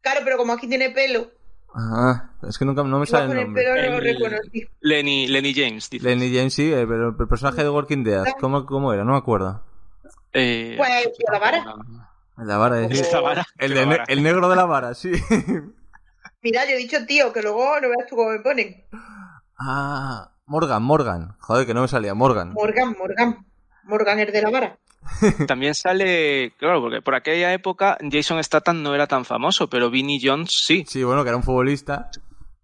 Claro, 0.01 0.21
pero 0.25 0.39
como 0.39 0.55
aquí 0.55 0.67
tiene 0.67 0.89
pelo, 0.91 1.29
Ah, 1.75 2.31
es 2.49 2.57
que 2.59 2.65
nunca 2.65 2.83
no 2.85 2.99
me 2.99 3.05
sale 3.07 3.33
el 3.33 3.45
nombre. 3.45 3.63
pelo 3.63 3.75
no 3.77 3.91
lo 3.97 4.01
reconocí. 4.01 4.67
Lenny, 4.81 5.29
Lenny 5.29 5.53
James, 5.55 5.91
dice. 5.91 6.05
Lenny 6.09 6.35
James 6.35 6.55
sí, 6.55 6.73
eh, 6.73 6.87
pero 6.89 7.11
el 7.11 7.29
personaje 7.29 7.63
de 7.63 7.69
Walking 7.71 8.03
Dead, 8.03 8.25
¿cómo, 8.41 8.65
cómo 8.65 8.93
era? 8.95 9.05
No 9.05 9.13
me 9.13 9.19
acuerdo. 9.19 9.63
Eh, 10.33 10.75
Pues, 10.79 11.11
¿y 11.19 11.31
la 11.33 11.39
vara? 11.39 11.75
La 12.45 12.57
vara, 12.57 12.77
de 12.77 12.87
Esta 12.95 13.21
vara, 13.21 13.47
El, 13.59 13.73
qué 13.73 13.79
de 13.79 13.87
ne- 13.87 13.93
vara. 13.93 14.05
el 14.09 14.23
negro 14.23 14.49
de 14.49 14.57
la 14.57 14.65
vara, 14.65 14.95
sí. 14.95 15.13
Mira, 16.43 16.65
yo 16.65 16.73
he 16.73 16.77
dicho 16.79 17.05
tío, 17.07 17.33
que 17.33 17.43
luego 17.43 17.79
no 17.81 17.89
veas 17.89 18.09
tú 18.09 18.17
cómo 18.17 18.31
me 18.31 18.41
ponen. 18.41 18.85
ah, 19.59 20.31
Morgan, 20.47 20.83
Morgan. 20.83 21.37
Joder, 21.41 21.67
que 21.67 21.75
no 21.75 21.83
me 21.83 21.89
salía 21.89 22.15
Morgan. 22.15 22.53
Morgan, 22.53 22.97
Morgan. 22.99 23.47
Morgan 23.85 24.19
es 24.21 24.33
de 24.33 24.43
la 24.43 24.51
vara. 24.51 24.79
También 25.47 25.75
sale, 25.75 26.53
claro, 26.59 26.81
porque 26.81 27.03
por 27.03 27.15
aquella 27.15 27.53
época 27.53 27.99
Jason 28.11 28.43
Statham 28.43 28.83
no 28.83 28.95
era 28.95 29.07
tan 29.07 29.25
famoso, 29.25 29.69
pero 29.69 29.91
Vinnie 29.91 30.21
Jones 30.23 30.51
sí. 30.65 30.85
Sí, 30.87 31.03
bueno, 31.05 31.23
que 31.23 31.29
era 31.29 31.37
un 31.37 31.43
futbolista. 31.43 32.11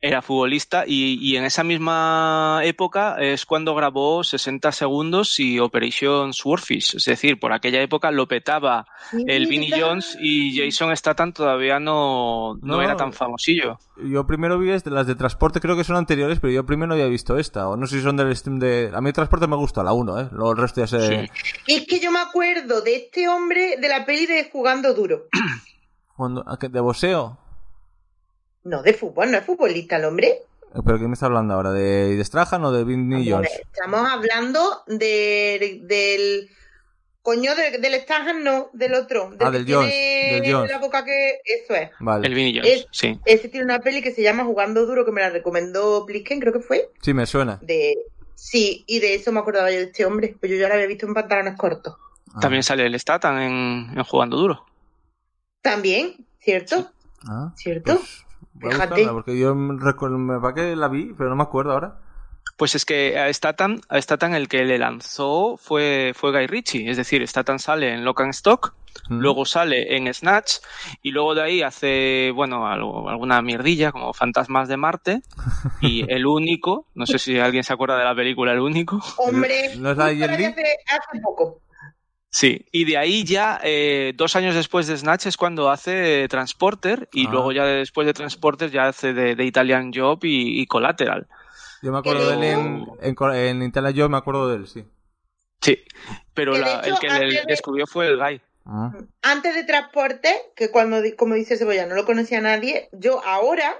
Era 0.08 0.22
futbolista 0.22 0.84
y, 0.86 1.18
y 1.20 1.36
en 1.36 1.44
esa 1.44 1.64
misma 1.64 2.60
época 2.64 3.16
es 3.20 3.44
cuando 3.46 3.74
grabó 3.74 4.22
60 4.24 4.72
segundos 4.72 5.38
y 5.38 5.58
Operation 5.58 6.32
Swordfish. 6.32 6.96
Es 6.96 7.04
decir, 7.04 7.38
por 7.40 7.52
aquella 7.52 7.80
época 7.82 8.10
lo 8.10 8.26
petaba 8.28 8.86
el 9.26 9.46
Vinnie 9.46 9.72
Jones 9.78 10.16
y 10.20 10.56
Jason 10.58 10.96
Statham 10.96 11.32
todavía 11.32 11.78
no, 11.80 12.54
no, 12.62 12.76
No. 12.76 12.82
era 12.82 12.96
tan 12.96 13.12
famosillo. 13.12 13.78
Yo 14.02 14.26
primero 14.26 14.58
vi 14.58 14.70
este- 14.70 14.90
las 14.90 15.06
de 15.06 15.14
transporte, 15.14 15.60
creo 15.60 15.76
que 15.76 15.84
son 15.84 15.96
anteriores, 15.96 16.38
pero 16.40 16.52
yo 16.52 16.66
primero 16.66 16.88
no 16.88 16.94
había 16.94 17.06
visto 17.06 17.38
esta. 17.38 17.68
O 17.68 17.76
no 17.76 17.86
sé 17.86 17.96
si 17.98 18.02
son 18.02 18.16
del 18.16 18.34
stream 18.36 18.58
de. 18.58 18.90
A 18.94 19.00
mí 19.00 19.08
el 19.08 19.14
transporte 19.14 19.46
me 19.46 19.56
gusta, 19.56 19.82
la 19.82 19.92
1, 19.92 20.20
¿eh? 20.20 20.28
Luego 20.32 20.52
el 20.52 20.58
resto 20.58 20.80
ya 20.82 20.86
sé. 20.86 21.28
Sí. 21.66 21.74
Es 21.74 21.86
que 21.86 21.98
yo 22.00 22.10
me 22.12 22.20
acuerdo 22.20 22.80
de 22.82 22.96
este 22.96 23.28
hombre 23.28 23.76
de 23.80 23.88
la 23.88 24.04
peli 24.04 24.26
de 24.26 24.48
Jugando 24.52 24.92
Duro. 24.94 25.24
Cuando- 26.16 26.44
¿a 26.48 26.58
qué- 26.58 26.68
¿De 26.68 26.80
boxeo? 26.80 27.38
No, 28.66 28.82
de 28.82 28.92
fútbol, 28.94 29.30
no 29.30 29.38
es 29.38 29.44
futbolista 29.44 29.96
el 29.96 30.04
hombre. 30.06 30.40
¿Pero 30.84 30.98
quién 30.98 31.08
me 31.08 31.14
está 31.14 31.26
hablando 31.26 31.54
ahora? 31.54 31.70
¿De, 31.72 32.16
de 32.16 32.24
Strahan 32.24 32.64
o 32.64 32.72
de 32.72 32.82
Hombre, 32.82 33.24
Jones? 33.30 33.50
Estamos 33.72 34.00
hablando 34.10 34.82
de, 34.86 35.80
del. 35.84 36.50
Coño, 37.22 37.54
de- 37.56 37.78
del 37.78 37.94
Stahan, 38.02 38.44
no, 38.44 38.70
del 38.72 38.94
otro. 38.94 39.30
Ah, 39.40 39.50
que 39.50 39.58
del 39.58 39.72
Jones, 39.72 39.90
tiene 39.90 40.40
del 40.42 40.52
Jones. 40.54 40.70
la 40.70 40.78
boca 40.78 41.04
que. 41.04 41.40
Eso 41.44 41.74
es. 41.74 41.90
Vale. 42.00 42.26
El 42.26 42.34
Vinnie 42.34 42.60
Jones, 42.60 42.72
Es- 42.80 42.86
sí. 42.90 43.18
Ese 43.24 43.48
tiene 43.48 43.64
una 43.64 43.78
peli 43.78 44.02
que 44.02 44.12
se 44.12 44.22
llama 44.22 44.44
Jugando 44.44 44.84
Duro, 44.84 45.04
que 45.04 45.12
me 45.12 45.20
la 45.22 45.30
recomendó 45.30 46.04
Plisken, 46.06 46.40
creo 46.40 46.52
que 46.52 46.60
fue. 46.60 46.90
Sí, 47.00 47.14
me 47.14 47.24
suena. 47.26 47.58
De. 47.62 47.96
Sí, 48.34 48.84
y 48.86 48.98
de 48.98 49.14
eso 49.14 49.32
me 49.32 49.40
acordaba 49.40 49.70
yo 49.70 49.78
de 49.78 49.84
este 49.84 50.04
hombre. 50.04 50.36
Pues 50.38 50.52
yo 50.52 50.58
ya 50.58 50.68
lo 50.68 50.74
había 50.74 50.86
visto 50.86 51.06
en 51.06 51.14
pantalones 51.14 51.56
cortos. 51.56 51.96
Ah. 52.34 52.40
También 52.40 52.62
sale 52.62 52.84
el 52.84 53.00
Statham 53.00 53.38
en, 53.38 53.98
en 53.98 54.04
Jugando 54.04 54.36
Duro. 54.36 54.66
También, 55.62 56.26
¿cierto? 56.38 56.90
Ah, 57.26 57.52
¿Cierto? 57.56 57.94
pues 57.96 58.24
voy 58.60 58.70
a 58.70 58.72
Fíjate. 58.74 58.94
buscarla, 58.94 59.12
porque 59.12 59.38
yo 59.38 59.54
me 59.54 59.82
recuerdo, 59.82 60.18
me 60.18 60.40
pa' 60.40 60.54
que 60.54 60.76
la 60.76 60.88
vi, 60.88 61.12
pero 61.16 61.30
no 61.30 61.36
me 61.36 61.42
acuerdo 61.42 61.72
ahora. 61.72 61.98
Pues 62.56 62.74
es 62.74 62.84
que 62.86 63.18
a 63.18 63.30
Statham, 63.32 63.80
a 63.90 64.00
Statham 64.00 64.34
el 64.34 64.48
que 64.48 64.64
le 64.64 64.78
lanzó 64.78 65.58
fue, 65.58 66.12
fue 66.16 66.32
Guy 66.32 66.46
Ritchie. 66.46 66.88
Es 66.90 66.96
decir, 66.96 67.26
Statham 67.28 67.58
sale 67.58 67.92
en 67.92 68.04
Lock 68.04 68.20
and 68.22 68.30
Stock, 68.30 68.74
Mm. 69.10 69.18
luego 69.20 69.44
sale 69.44 69.94
en 69.94 70.12
Snatch 70.14 70.54
y 71.02 71.10
luego 71.10 71.34
de 71.34 71.42
ahí 71.42 71.60
hace, 71.62 72.32
bueno, 72.34 72.66
algo- 72.66 73.10
alguna 73.10 73.42
mierdilla 73.42 73.92
como 73.92 74.14
Fantasmas 74.14 74.68
de 74.68 74.78
Marte 74.78 75.20
y 75.82 76.10
El 76.10 76.24
Único, 76.26 76.86
no 76.94 77.04
sé 77.04 77.18
si 77.18 77.38
alguien 77.38 77.62
se 77.62 77.74
acuerda 77.74 77.98
de 77.98 78.04
la 78.04 78.14
película 78.14 78.52
El 78.52 78.60
Único. 78.60 78.98
Hombre, 79.18 79.76
¿No 79.76 79.90
es 79.90 79.96
la 79.98 80.06
de 80.06 80.14
justo 80.16 80.26
Jet 80.28 80.38
Li? 80.38 80.44
hace, 80.46 80.62
hace 80.88 81.20
poco. 81.22 81.60
Sí, 82.38 82.66
y 82.70 82.84
de 82.84 82.98
ahí 82.98 83.24
ya, 83.24 83.58
eh, 83.64 84.12
dos 84.14 84.36
años 84.36 84.54
después 84.54 84.86
de 84.86 84.98
Snatch 84.98 85.24
es 85.24 85.38
cuando 85.38 85.70
hace 85.70 86.28
Transporter 86.28 87.08
y 87.10 87.26
Ah. 87.26 87.30
luego 87.30 87.50
ya 87.52 87.64
después 87.64 88.06
de 88.06 88.12
Transporter 88.12 88.70
ya 88.70 88.88
hace 88.88 89.14
de, 89.14 89.34
de 89.34 89.44
Italian 89.46 89.90
Job 89.94 90.18
y, 90.22 90.60
y 90.60 90.66
Collateral. 90.66 91.26
Yo 91.80 91.92
me 91.92 91.98
acuerdo 91.98 92.28
de 92.28 92.34
él 92.36 92.44
en, 92.44 92.86
en, 93.00 93.16
en 93.34 93.62
Italia, 93.62 93.90
yo 93.92 94.10
me 94.10 94.18
acuerdo 94.18 94.50
de 94.50 94.56
él, 94.56 94.66
sí. 94.66 94.84
Sí, 95.62 95.78
pero 96.34 96.52
Que 96.52 96.58
de 96.58 96.64
la- 96.66 96.80
hecho, 96.80 96.88
el 96.92 96.98
que 96.98 97.08
le 97.26 97.42
descubrió 97.48 97.86
fue 97.86 98.06
el 98.08 98.18
Guy. 98.18 98.42
Ah. 98.66 98.92
Antes 99.22 99.54
de 99.54 99.64
transporte, 99.64 100.28
que 100.56 100.70
cuando, 100.70 101.00
di- 101.00 101.12
como 101.16 101.36
dice 101.36 101.56
Cebolla, 101.56 101.86
no 101.86 101.94
lo 101.94 102.04
conocía 102.04 102.42
nadie, 102.42 102.90
yo 102.92 103.24
ahora, 103.24 103.74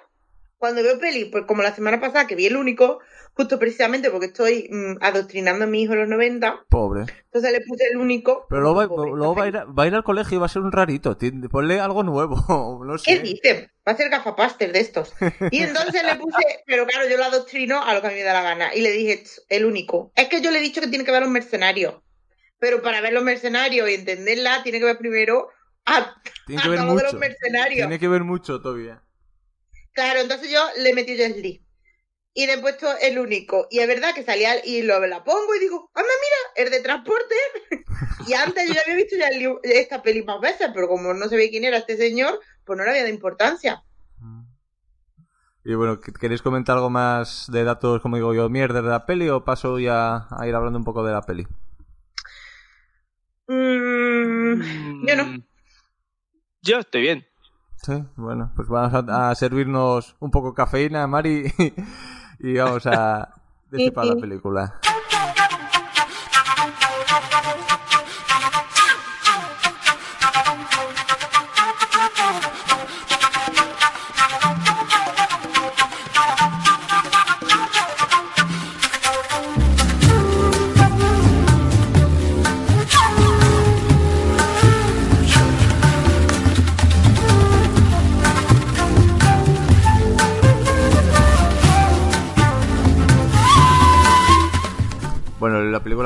cuando 0.58 0.82
veo 0.82 0.98
peli, 0.98 1.26
pues 1.26 1.44
como 1.46 1.62
la 1.62 1.74
semana 1.74 2.00
pasada 2.00 2.26
que 2.26 2.34
vi 2.34 2.46
el 2.46 2.56
único, 2.56 3.00
justo 3.34 3.58
precisamente 3.58 4.10
porque 4.10 4.26
estoy 4.26 4.68
mm, 4.70 4.96
adoctrinando 5.02 5.64
a 5.64 5.68
mi 5.68 5.82
hijo 5.82 5.92
en 5.92 6.00
los 6.00 6.08
90, 6.08 6.64
Pobre. 6.70 7.02
entonces 7.24 7.52
le 7.52 7.60
puse 7.60 7.84
el 7.90 7.98
único. 7.98 8.46
Pero 8.48 8.62
luego, 8.62 8.76
va, 8.76 8.88
Pobre, 8.88 9.10
luego 9.12 9.34
va, 9.34 9.44
a 9.44 9.48
ir, 9.48 9.56
a- 9.58 9.64
va 9.64 9.82
a 9.82 9.86
ir 9.86 9.94
al 9.94 10.04
colegio 10.04 10.36
y 10.36 10.40
va 10.40 10.46
a 10.46 10.48
ser 10.48 10.62
un 10.62 10.72
rarito. 10.72 11.16
Ponle 11.50 11.78
algo 11.80 12.02
nuevo, 12.02 12.36
no 12.84 12.94
¿Qué 12.96 13.16
sé. 13.16 13.22
dicen? 13.22 13.70
Va 13.86 13.92
a 13.92 13.96
ser 13.96 14.08
gafapaster 14.08 14.72
de 14.72 14.80
estos. 14.80 15.14
Y 15.50 15.62
entonces 15.62 16.02
le 16.02 16.16
puse, 16.16 16.42
pero 16.66 16.86
claro, 16.86 17.08
yo 17.08 17.16
lo 17.18 17.24
adoctrino 17.24 17.82
a 17.82 17.94
lo 17.94 18.00
que 18.00 18.06
a 18.06 18.10
mí 18.10 18.16
me 18.16 18.22
da 18.22 18.32
la 18.32 18.42
gana. 18.42 18.74
Y 18.74 18.80
le 18.80 18.90
dije, 18.92 19.22
"Ch, 19.24 19.40
el 19.48 19.64
único. 19.66 20.12
Es 20.16 20.28
que 20.28 20.40
yo 20.40 20.50
le 20.50 20.58
he 20.58 20.62
dicho 20.62 20.80
que 20.80 20.88
tiene 20.88 21.04
que 21.04 21.12
ver 21.12 21.22
los 21.22 21.30
mercenarios. 21.30 21.96
Pero 22.58 22.80
para 22.80 23.02
ver 23.02 23.12
los 23.12 23.22
mercenarios 23.22 23.88
y 23.90 23.94
entenderla, 23.94 24.62
tiene 24.62 24.78
que 24.78 24.86
ver 24.86 24.96
primero 24.98 25.48
a, 25.84 26.16
Tiene 26.46 26.62
a 26.62 26.64
que 26.64 26.70
ver 26.70 26.80
de 26.80 27.02
los 27.02 27.14
mercenarios. 27.14 27.76
Tiene 27.86 27.98
que 27.98 28.08
ver 28.08 28.24
mucho 28.24 28.60
todavía. 28.62 29.02
Claro, 29.96 30.20
entonces 30.20 30.50
yo 30.50 30.60
le 30.78 30.92
metí 30.94 31.16
Jet 31.16 31.36
Li. 31.38 31.64
Y 32.34 32.46
le 32.46 32.52
he 32.52 32.58
puesto 32.58 32.86
el 33.00 33.18
único. 33.18 33.66
Y 33.70 33.78
es 33.80 33.88
verdad 33.88 34.14
que 34.14 34.22
salía 34.22 34.64
y 34.64 34.82
lo 34.82 35.04
la 35.06 35.24
pongo 35.24 35.54
y 35.54 35.58
digo, 35.58 35.90
anda, 35.94 36.08
mira, 36.20 36.66
el 36.66 36.70
de 36.70 36.82
transporte. 36.82 37.34
y 38.28 38.34
antes 38.34 38.68
yo 38.68 38.74
ya 38.74 38.82
había 38.82 38.94
visto 38.96 39.16
ya 39.16 39.28
el- 39.28 39.58
esta 39.62 40.02
peli 40.02 40.22
más 40.22 40.38
veces, 40.40 40.68
pero 40.74 40.86
como 40.86 41.14
no 41.14 41.28
sabía 41.30 41.48
quién 41.48 41.64
era 41.64 41.78
este 41.78 41.96
señor, 41.96 42.38
pues 42.64 42.76
no 42.76 42.84
le 42.84 42.90
había 42.90 43.02
dado 43.04 43.14
importancia. 43.14 43.82
Y 45.64 45.74
bueno, 45.74 45.98
¿qu- 45.98 46.12
¿queréis 46.12 46.42
comentar 46.42 46.76
algo 46.76 46.90
más 46.90 47.50
de 47.50 47.64
datos, 47.64 48.00
como 48.02 48.16
digo 48.16 48.34
yo, 48.34 48.48
mierda 48.50 48.82
de 48.82 48.88
la 48.90 49.06
peli 49.06 49.30
o 49.30 49.44
paso 49.44 49.78
ya 49.80 50.26
a 50.30 50.46
ir 50.46 50.54
hablando 50.54 50.78
un 50.78 50.84
poco 50.84 51.02
de 51.04 51.12
la 51.12 51.22
peli? 51.22 51.46
Mm, 53.48 55.06
yo 55.06 55.16
no. 55.16 55.24
Mm, 55.24 55.42
Yo 56.62 56.78
estoy 56.80 57.00
bien. 57.00 57.26
Sí, 57.82 58.04
bueno, 58.16 58.50
pues 58.56 58.68
vamos 58.68 59.08
a, 59.08 59.30
a 59.30 59.34
servirnos 59.34 60.16
un 60.18 60.30
poco 60.30 60.54
cafeína, 60.54 61.06
Mari, 61.06 61.52
y 62.40 62.56
vamos 62.56 62.86
a 62.86 63.34
destripar 63.70 64.06
la 64.06 64.16
película 64.16 64.80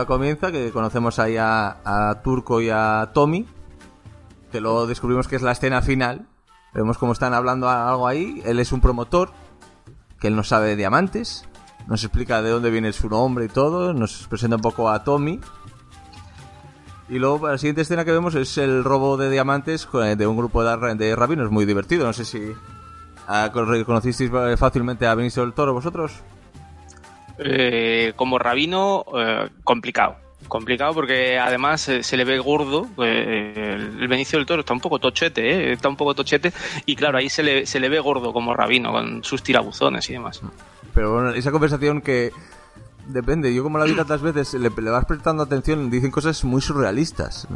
comienza, 0.07 0.53
que 0.53 0.71
conocemos 0.71 1.19
ahí 1.19 1.37
a, 1.39 2.21
Turco 2.23 2.61
y 2.61 2.71
a 2.71 3.11
Tommy, 3.13 3.47
que 4.53 4.61
luego 4.61 4.87
descubrimos 4.87 5.29
que 5.29 5.37
es 5.37 5.43
la 5.43 5.53
escena 5.53 5.83
final. 5.83 6.27
Vemos 6.73 6.99
cómo 6.99 7.13
están 7.13 7.35
hablando 7.35 7.69
algo 7.69 8.07
ahí. 8.07 8.43
Él 8.45 8.61
es 8.61 8.73
un 8.73 8.81
promotor, 8.81 9.33
que 10.19 10.29
él 10.29 10.37
no 10.37 10.45
sabe 10.45 10.69
de 10.69 10.77
diamantes. 10.77 11.49
Nos 11.87 12.05
explica 12.05 12.43
de 12.43 12.51
dónde 12.51 12.71
viene 12.71 12.93
su 12.93 13.09
nombre 13.09 13.47
y 13.47 13.49
todo. 13.49 13.93
Nos 13.93 14.27
presenta 14.29 14.57
un 14.57 14.63
poco 14.63 14.89
a 14.89 15.03
Tommy. 15.03 15.41
Y 17.09 17.19
luego 17.19 17.49
la 17.49 17.59
siguiente 17.59 17.83
escena 17.83 18.05
que 18.05 18.13
vemos 18.13 18.37
es 18.37 18.57
el 18.59 18.85
robo 18.85 19.17
de 19.17 19.31
diamantes 19.31 19.89
eh, 19.95 20.15
de 20.15 20.27
un 20.27 20.37
grupo 20.37 20.63
de 20.63 21.17
rabinos. 21.17 21.51
Muy 21.51 21.65
divertido. 21.65 22.07
No 22.07 22.13
sé 22.13 22.25
si 22.25 22.53
ah, 23.27 23.51
reconocisteis 23.53 24.31
eh, 24.33 24.57
fácilmente 24.57 25.07
a 25.07 25.15
Benicio 25.17 25.43
del 25.43 25.53
Toro 25.53 25.73
vosotros. 25.73 26.23
Eh, 27.43 28.13
como 28.17 28.39
rabino, 28.39 29.05
eh, 29.17 29.49
complicado. 29.65 30.17
Complicado 30.49 30.95
porque 30.95 31.39
además 31.39 31.89
eh, 31.89 32.03
se 32.03 32.17
le 32.17 32.25
ve 32.25 32.39
gordo. 32.39 32.87
eh, 33.03 33.77
el 33.77 34.09
Benicio 34.09 34.39
del 34.39 34.47
Toro 34.47 34.61
está 34.61 34.73
un 34.73 34.81
poco 34.81 34.99
tochete, 34.99 35.73
está 35.73 35.89
un 35.89 35.97
poco 35.97 36.15
tochete. 36.15 36.53
Y 36.87 36.97
claro, 36.97 37.19
ahí 37.19 37.29
se 37.29 37.43
le, 37.43 37.67
se 37.67 37.79
le 37.79 37.89
ve 37.89 38.01
gordo 38.01 38.33
como 38.33 38.55
rabino, 38.55 38.93
con 38.93 39.23
sus 39.23 39.43
tirabuzones 39.43 40.09
y 40.11 40.15
demás. 40.15 40.41
Pero 40.95 41.15
bueno, 41.15 41.31
esa 41.31 41.53
conversación 41.53 42.01
que 42.01 42.33
depende. 43.07 43.55
Yo 43.55 43.63
como 43.63 43.79
la 43.79 43.85
vi 43.85 43.95
tantas 43.95 44.23
veces, 44.23 44.55
le, 44.55 44.71
le 44.71 44.91
vas 44.91 45.05
prestando 45.05 45.43
atención, 45.43 45.91
dicen 45.91 46.11
cosas 46.11 46.45
muy 46.45 46.61
surrealistas. 46.61 47.47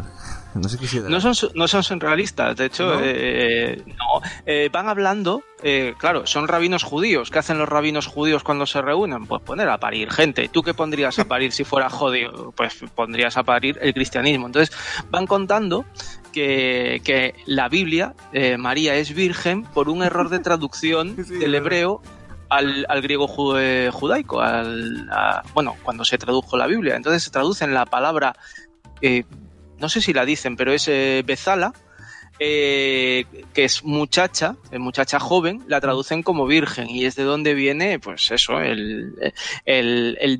No 0.54 0.68
sé 0.68 0.78
qué 0.78 0.86
si 0.86 1.00
No 1.00 1.20
son, 1.20 1.34
no 1.54 1.66
son 1.66 1.82
surrealistas, 1.82 2.56
de 2.56 2.66
hecho, 2.66 2.84
¿No? 2.94 3.00
eh, 3.02 3.82
no. 3.86 4.22
Eh, 4.46 4.68
van 4.72 4.88
hablando, 4.88 5.42
eh, 5.62 5.94
claro, 5.98 6.26
son 6.26 6.46
rabinos 6.46 6.84
judíos. 6.84 7.30
¿Qué 7.30 7.38
hacen 7.40 7.58
los 7.58 7.68
rabinos 7.68 8.06
judíos 8.06 8.44
cuando 8.44 8.64
se 8.66 8.80
reúnen? 8.80 9.26
Pues 9.26 9.42
poner 9.42 9.68
a 9.68 9.78
parir 9.78 10.10
gente. 10.10 10.48
¿Tú 10.48 10.62
qué 10.62 10.72
pondrías 10.74 11.18
a 11.18 11.24
parir 11.24 11.52
si 11.52 11.64
fuera 11.64 11.90
judío? 11.90 12.52
Pues 12.56 12.74
pondrías 12.94 13.36
a 13.36 13.42
parir 13.42 13.78
el 13.82 13.92
cristianismo. 13.94 14.46
Entonces, 14.46 14.76
van 15.10 15.26
contando 15.26 15.84
que, 16.32 17.00
que 17.04 17.34
la 17.46 17.68
Biblia, 17.68 18.14
eh, 18.32 18.56
María 18.56 18.94
es 18.96 19.14
virgen 19.14 19.64
por 19.64 19.88
un 19.88 20.02
error 20.02 20.28
de 20.28 20.38
traducción 20.38 21.16
Sí, 21.26 21.34
del 21.34 21.52
verdad. 21.52 21.68
Al, 22.48 22.86
al 22.88 23.02
griego 23.02 23.58
eh, 23.58 23.90
judaico, 23.92 24.40
al, 24.40 25.08
bueno, 25.54 25.76
cuando 25.82 26.04
se 26.04 26.18
tradujo 26.18 26.56
la 26.56 26.66
Biblia. 26.66 26.96
Entonces 26.96 27.22
se 27.22 27.30
traducen 27.30 27.74
la 27.74 27.86
palabra, 27.86 28.34
eh, 29.00 29.24
no 29.78 29.88
sé 29.88 30.00
si 30.00 30.12
la 30.12 30.24
dicen, 30.24 30.56
pero 30.56 30.72
es 30.72 30.88
eh, 30.88 31.22
Bezala, 31.26 31.72
eh, 32.40 33.26
que 33.52 33.64
es 33.64 33.84
muchacha, 33.84 34.56
muchacha 34.72 35.20
joven, 35.20 35.62
la 35.68 35.80
traducen 35.80 36.24
como 36.24 36.46
virgen 36.46 36.90
y 36.90 37.04
es 37.04 37.14
de 37.14 37.22
donde 37.22 37.54
viene, 37.54 38.00
pues 38.00 38.30
eso, 38.32 38.60
el, 38.60 39.14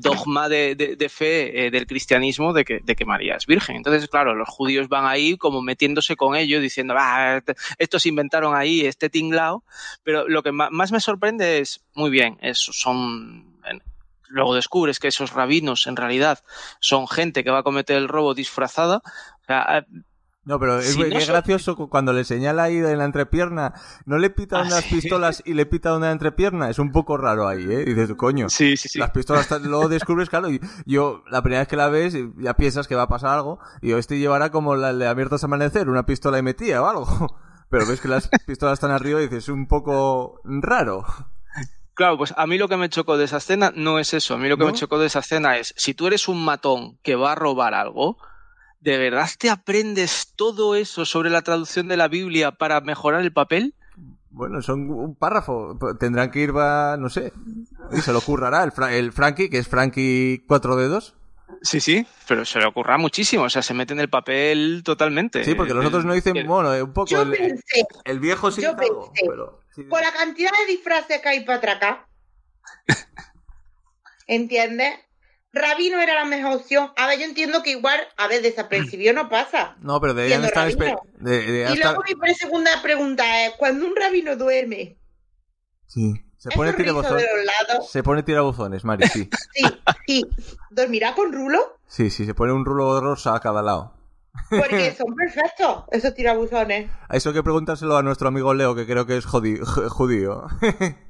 dogma 0.01 0.49
de, 0.49 1.07
fe 1.09 1.67
eh, 1.67 1.71
del 1.71 1.87
cristianismo 1.87 2.51
de 2.51 2.65
que, 2.65 3.05
María 3.05 3.35
es 3.35 3.45
virgen. 3.45 3.77
Entonces, 3.77 4.09
claro, 4.09 4.35
los 4.35 4.49
judíos 4.49 4.89
van 4.89 5.05
ahí 5.05 5.37
como 5.37 5.61
metiéndose 5.61 6.17
con 6.17 6.35
ello, 6.35 6.59
diciendo, 6.59 6.95
ah, 6.97 7.41
estos 7.77 8.05
inventaron 8.05 8.55
ahí 8.55 8.81
este 8.81 9.09
tinglao, 9.09 9.63
pero 10.03 10.27
lo 10.27 10.43
que 10.43 10.51
más 10.51 10.91
me 10.91 10.99
sorprende 10.99 11.59
es, 11.59 11.85
muy 11.93 12.09
bien, 12.09 12.37
eso 12.41 12.73
son... 12.73 13.55
Luego 14.27 14.55
descubres 14.55 14.99
que 14.99 15.07
esos 15.07 15.31
rabinos 15.33 15.85
en 15.85 15.95
realidad 15.95 16.43
son 16.79 17.07
gente 17.07 17.43
que 17.43 17.51
va 17.51 17.59
a 17.59 17.63
cometer 17.63 17.95
el 17.95 18.07
robo 18.09 18.33
disfrazada. 18.33 19.01
No, 20.45 20.59
pero 20.59 20.77
es, 20.79 20.93
Si 20.93 20.99
no 20.99 21.05
es 21.05 21.25
son- 21.25 21.33
gracioso 21.33 21.75
cu- 21.75 21.89
cuando 21.89 22.13
le 22.13 22.23
señala 22.23 22.63
ahí 22.63 22.77
en 22.77 22.97
la 22.99 23.05
entrepierna, 23.05 23.73
no 24.05 24.19
le 24.19 24.29
pita 24.29 24.59
Ah, 24.59 24.63
unas 24.63 24.83
sí. 24.83 24.95
pistolas 24.95 25.41
y 25.45 25.55
le 25.55 25.65
pita 25.65 25.95
una 25.95 26.11
entrepierna, 26.11 26.69
es 26.69 26.77
un 26.77 26.91
poco 26.91 27.17
raro 27.17 27.47
ahí, 27.47 27.63
¿eh? 27.63 27.83
Y 27.87 27.93
dices, 27.95 28.15
coño. 28.15 28.47
sí, 28.49 28.77
sí, 28.77 28.87
sí. 28.87 28.99
Las 28.99 29.09
pistolas 29.11 29.49
luego 29.63 29.89
descubres, 29.89 30.29
claro, 30.29 30.51
y 30.51 30.61
yo 30.85 31.23
la 31.31 31.41
primera 31.41 31.61
vez 31.61 31.67
que 31.67 31.75
la 31.75 31.89
ves 31.89 32.15
ya 32.37 32.53
piensas 32.53 32.87
que 32.87 32.93
va 32.95 33.03
a 33.03 33.07
pasar 33.07 33.31
algo 33.31 33.59
y 33.81 33.93
este 33.93 34.19
llevará 34.19 34.51
como 34.51 34.75
la 34.75 34.93
de 34.93 35.07
abiertos 35.07 35.43
a 35.43 35.47
amanecer, 35.47 35.89
una 35.89 36.05
pistola 36.05 36.37
y 36.37 36.43
metía 36.43 36.81
o 36.81 36.87
algo. 36.87 37.05
Pero 37.69 37.87
ves 37.87 37.99
que 37.99 38.07
las 38.07 38.29
pistolas 38.45 38.73
están 38.73 38.91
arriba 38.91 39.19
y 39.19 39.23
dices, 39.23 39.45
es 39.45 39.49
un 39.49 39.67
poco 39.67 40.39
raro. 40.43 41.03
Claro, 41.95 42.17
pues 42.17 42.33
a 42.37 42.45
mí 42.45 42.57
lo 42.57 42.67
que 42.67 42.77
me 42.77 42.89
chocó 42.89 43.17
de 43.17 43.25
esa 43.25 43.37
escena 43.37 43.71
no 43.75 43.99
es 43.99 44.13
eso. 44.13 44.35
A 44.35 44.37
mí 44.37 44.47
lo 44.49 44.57
que 44.57 44.65
¿No? 44.65 44.71
me 44.71 44.77
chocó 44.77 44.99
de 44.99 45.07
esa 45.07 45.19
escena 45.19 45.57
es, 45.57 45.73
si 45.77 45.93
tú 45.93 46.07
eres 46.07 46.27
un 46.27 46.43
matón 46.45 46.97
que 47.03 47.15
va 47.15 47.31
a 47.31 47.35
robar 47.35 47.73
algo, 47.73 48.17
¿de 48.85 48.97
verdad 48.99 49.27
te 49.39 49.49
aprendes 49.49 50.33
todo 50.35 50.75
eso 50.75 51.05
sobre 51.05 51.31
la 51.31 51.41
traducción 51.41 51.87
de 51.87 51.97
la 51.97 52.07
Biblia 52.07 52.51
para 52.51 52.79
mejorar 52.81 53.21
el 53.21 53.33
papel? 53.33 53.73
Bueno, 54.29 54.61
son 54.61 54.91
un 54.91 55.15
párrafo. 55.15 55.75
Tendrán 55.99 56.29
que 56.29 56.39
ir, 56.41 56.55
va, 56.55 56.95
no 56.97 57.09
sé. 57.09 57.33
Y 57.91 58.01
se 58.01 58.13
lo 58.13 58.21
currará 58.21 58.63
el, 58.63 58.71
Fra- 58.71 58.93
el 58.93 59.11
Frankie, 59.11 59.49
que 59.49 59.57
es 59.57 59.67
Frankie 59.67 60.43
cuatro 60.47 60.75
dedos. 60.75 61.15
Sí, 61.61 61.79
sí, 61.79 62.05
pero 62.27 62.45
se 62.45 62.59
le 62.59 62.65
ocurra 62.65 62.97
muchísimo, 62.99 63.43
o 63.45 63.49
sea, 63.49 63.61
se 63.63 63.73
mete 63.73 63.93
en 63.93 63.99
el 63.99 64.09
papel 64.09 64.81
totalmente. 64.83 65.43
Sí, 65.43 65.55
porque 65.55 65.73
los 65.73 65.85
otros 65.85 66.05
no 66.05 66.13
dicen, 66.13 66.35
El- 66.37 66.47
bueno, 66.47 66.71
eh, 66.73 66.83
un 66.83 66.93
poco. 66.93 67.09
Yo 67.09 67.21
El, 67.23 67.31
pensé, 67.31 67.85
el 68.03 68.19
viejo 68.19 68.51
sí 68.51 68.61
yo 68.61 68.75
pensé, 68.75 69.23
pero. 69.27 69.61
sí. 69.75 69.83
con 69.85 70.01
la 70.01 70.11
cantidad 70.11 70.51
de 70.51 70.71
disfraces 70.73 71.21
que 71.21 71.29
hay 71.29 71.43
para 71.43 71.57
atracar, 71.57 72.05
¿entiendes? 74.27 74.99
Rabino 75.55 75.99
era 76.01 76.13
la 76.15 76.25
mejor 76.25 76.57
opción. 76.57 76.91
A 76.97 77.07
ver, 77.07 77.17
yo 77.19 77.25
entiendo 77.25 77.63
que 77.63 77.71
igual, 77.71 77.99
a 78.17 78.27
ver, 78.27 78.41
desapercibido 78.41 79.13
no 79.13 79.29
pasa. 79.29 79.77
No, 79.79 79.99
pero 80.01 80.13
deberían 80.13 80.43
estar. 80.43 80.67
de- 80.69 80.95
deberían 81.19 81.73
Y 81.73 81.77
estar- 81.77 81.95
luego 81.95 82.03
mi 82.21 82.33
segunda 82.35 82.81
pregunta 82.83 83.45
es, 83.45 83.53
cuando 83.57 83.85
un 83.87 83.95
rabino 83.95 84.35
duerme, 84.35 84.97
Sí. 85.87 86.13
Se 86.37 86.49
pone 86.51 86.69
¿esos 86.71 86.79
rizos 86.79 87.01
tirabuzones. 87.01 87.23
de? 87.79 87.87
Se 87.89 88.03
pone 88.03 88.21
tirabuzones, 88.23 88.83
Mari, 88.83 89.07
sí. 89.07 89.29
Sí, 89.55 89.63
sí. 90.05 90.25
¿Dormirá 90.69 91.15
con 91.15 91.31
rulo? 91.33 91.79
Sí, 91.87 92.09
sí, 92.11 92.25
se 92.25 92.33
pone 92.35 92.51
un 92.53 92.65
rulo 92.65 92.99
rosa 93.01 93.33
a 93.33 93.39
cada 93.39 93.61
lado. 93.63 93.93
Porque 94.49 94.93
son 94.97 95.15
perfectos 95.15 95.85
esos 95.91 96.13
tirabuzones. 96.13 96.91
A 97.07 97.15
eso 97.15 97.29
hay 97.29 97.35
que 97.35 97.43
preguntárselo 97.43 97.95
a 97.97 98.03
nuestro 98.03 98.27
amigo 98.27 98.53
Leo, 98.53 98.75
que 98.75 98.85
creo 98.85 99.05
que 99.07 99.17
es 99.17 99.25
jodi- 99.25 99.59
judío. 99.89 100.47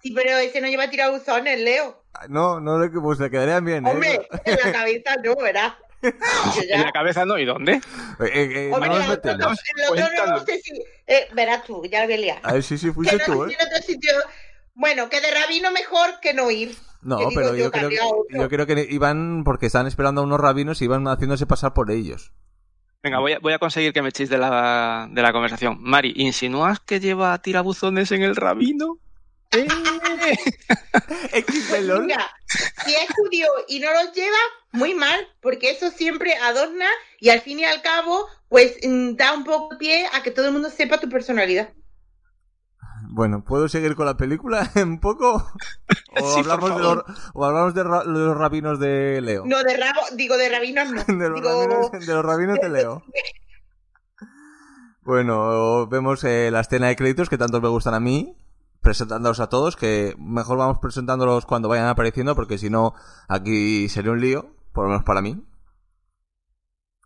Sí, 0.00 0.12
pero 0.12 0.36
ese 0.38 0.60
no 0.60 0.68
lleva 0.68 0.88
tirabuzones, 0.90 1.58
Leo. 1.58 2.04
No, 2.28 2.60
no, 2.60 2.78
le- 2.78 2.90
pues 2.90 3.18
le 3.18 3.30
quedarían 3.30 3.64
bien, 3.64 3.86
¿eh? 3.86 3.90
Hombre, 3.90 4.28
en 4.44 4.56
la 4.64 4.72
cabeza 4.72 5.16
no, 5.22 5.36
¿verdad? 5.36 5.74
Ya- 6.02 6.10
En 6.76 6.82
la 6.82 6.92
cabeza 6.92 7.24
no, 7.24 7.38
¿y 7.38 7.44
dónde? 7.44 7.72
Eh, 7.74 7.80
eh, 8.20 8.68
eh, 8.68 8.70
Hombre, 8.72 8.88
no 8.90 8.96
nos 8.98 9.04
el 9.06 9.10
otro, 9.12 9.32
no, 9.36 9.50
metemos. 9.50 10.28
no, 10.28 10.46
sé 10.46 10.60
si... 10.60 10.82
eh, 11.06 11.28
verás 11.34 11.64
tú, 11.64 11.84
ya 11.90 12.00
lo 12.00 12.06
voy 12.06 12.14
a 12.14 12.18
liar. 12.18 12.40
A 12.42 12.52
ver, 12.52 12.62
sí, 12.62 12.78
sí, 12.78 12.86
Que 12.88 12.92
fuiste 12.92 13.18
no 13.18 13.24
tú, 13.24 13.44
¿eh? 13.44 13.56
en 13.58 13.66
otro 13.66 13.82
sitio... 13.84 14.12
Bueno, 14.74 15.08
que 15.08 15.20
de 15.20 15.28
rabino 15.32 15.72
mejor 15.72 16.20
que 16.22 16.34
no 16.34 16.50
ir. 16.52 16.76
No, 17.02 17.18
que 17.18 17.26
digo 17.26 17.40
pero 17.40 17.54
yo 17.56 17.70
que 17.72 17.78
creo, 17.80 17.88
que, 17.90 18.38
yo 18.38 18.48
creo 18.48 18.66
que 18.66 18.86
iban 18.90 19.42
porque 19.44 19.66
estaban 19.66 19.88
esperando 19.88 20.20
a 20.20 20.24
unos 20.24 20.38
rabinos 20.38 20.80
y 20.80 20.84
iban 20.84 21.04
haciéndose 21.08 21.46
pasar 21.46 21.74
por 21.74 21.90
ellos. 21.90 22.30
Venga, 23.02 23.18
voy 23.18 23.32
a, 23.32 23.38
voy 23.40 23.52
a 23.52 23.58
conseguir 23.58 23.92
que 23.92 24.02
me 24.02 24.10
echéis 24.10 24.28
de 24.30 24.38
la, 24.38 25.08
de 25.10 25.20
la 25.22 25.32
conversación. 25.32 25.78
Mari, 25.80 26.12
¿insinúas 26.16 26.78
que 26.78 27.00
lleva 27.00 27.36
tirabuzones 27.38 28.12
en 28.12 28.22
el 28.22 28.36
rabino? 28.36 28.98
Pues 31.68 31.86
mira, 32.00 32.26
si 32.84 32.94
es 32.94 33.08
judío 33.14 33.46
y 33.68 33.80
no 33.80 33.92
los 33.92 34.12
lleva, 34.14 34.36
muy 34.72 34.94
mal, 34.94 35.18
porque 35.40 35.70
eso 35.70 35.90
siempre 35.90 36.34
adorna 36.36 36.86
y 37.20 37.30
al 37.30 37.40
fin 37.40 37.58
y 37.60 37.64
al 37.64 37.82
cabo, 37.82 38.26
pues 38.48 38.76
mm, 38.86 39.14
da 39.16 39.32
un 39.34 39.44
poco 39.44 39.76
pie 39.78 40.06
a 40.12 40.22
que 40.22 40.30
todo 40.30 40.46
el 40.46 40.52
mundo 40.52 40.70
sepa 40.70 40.98
tu 41.00 41.08
personalidad. 41.08 41.72
Bueno, 43.10 43.42
¿puedo 43.44 43.68
seguir 43.68 43.94
con 43.96 44.06
la 44.06 44.16
película 44.16 44.70
un 44.76 45.00
poco? 45.00 45.50
¿O 46.20 46.32
Sí, 46.34 46.40
hablamos, 46.40 46.76
de 46.76 46.82
los, 46.82 46.98
o 47.34 47.44
hablamos 47.44 47.74
de, 47.74 47.84
ra- 47.84 48.04
de 48.04 48.10
los 48.18 48.36
rabinos 48.36 48.78
de 48.80 49.20
Leo? 49.20 49.44
No, 49.46 49.62
de 49.62 49.76
rabo, 49.76 50.00
digo 50.14 50.36
de 50.36 50.48
rabinos 50.48 50.90
no. 50.90 51.02
de, 51.06 51.28
los 51.28 51.40
digo, 51.40 51.48
rabinos, 51.48 52.06
de 52.06 52.14
los 52.14 52.24
rabinos 52.24 52.58
de 52.60 52.68
Leo. 52.68 53.02
Bueno, 55.02 55.86
vemos 55.86 56.22
eh, 56.24 56.50
la 56.50 56.60
escena 56.60 56.88
de 56.88 56.96
créditos 56.96 57.28
que 57.30 57.38
tanto 57.38 57.60
me 57.62 57.68
gustan 57.68 57.94
a 57.94 58.00
mí, 58.00 58.36
presentándolos 58.88 59.38
a 59.40 59.50
todos, 59.50 59.76
que 59.76 60.14
mejor 60.18 60.56
vamos 60.56 60.78
presentándolos 60.78 61.44
cuando 61.44 61.68
vayan 61.68 61.88
apareciendo, 61.88 62.34
porque 62.34 62.56
si 62.56 62.70
no, 62.70 62.94
aquí 63.28 63.86
sería 63.90 64.12
un 64.12 64.20
lío, 64.22 64.56
por 64.72 64.84
lo 64.84 64.88
menos 64.88 65.04
para 65.04 65.20
mí. 65.20 65.44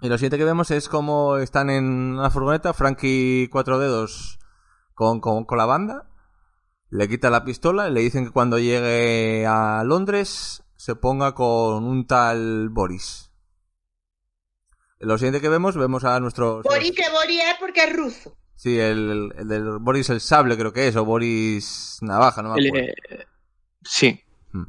Y 0.01 0.09
lo 0.09 0.17
siguiente 0.17 0.39
que 0.39 0.45
vemos 0.45 0.71
es 0.71 0.89
cómo 0.89 1.39
están 1.39 1.71
en 1.71 1.85
una 2.19 2.31
furgoneta, 2.31 2.73
Frankie 2.73 3.49
cuatro 3.51 3.81
dedos 3.81 4.39
con, 4.95 5.19
con, 5.21 5.45
con 5.45 5.59
la 5.59 5.67
banda, 5.67 6.09
le 6.89 7.09
quita 7.09 7.31
la 7.31 7.45
pistola 7.45 7.89
y 7.89 7.93
le 7.93 8.03
dicen 8.03 8.27
que 8.27 8.31
cuando 8.31 8.61
llegue 8.61 9.45
a 9.45 9.83
Londres 9.83 10.63
se 10.77 10.95
ponga 10.95 11.35
con 11.35 11.83
un 11.83 12.07
tal 12.07 12.69
Boris. 12.69 13.33
Lo 15.01 15.19
siguiente 15.19 15.41
que 15.41 15.49
vemos, 15.49 15.77
vemos 15.77 16.05
a 16.05 16.21
nuestro... 16.21 16.63
Boris 16.63 16.93
que 16.93 17.11
Boris 17.11 17.41
es 17.41 17.57
porque 17.59 17.83
es 17.83 17.97
ruso. 17.97 18.39
Sí, 18.63 18.79
el, 18.79 19.11
el, 19.11 19.33
el 19.39 19.49
del 19.49 19.79
Boris 19.81 20.09
el 20.11 20.21
Sable 20.21 20.57
creo 20.57 20.73
que 20.73 20.87
es, 20.87 20.95
o 20.95 21.05
Boris 21.05 21.99
Navaja, 22.01 22.43
no 22.43 22.51
me 22.51 22.61
El, 22.61 22.69
acuerdo. 22.69 22.87
eh, 23.11 23.27
sí. 23.83 24.21
Mm. 24.53 24.63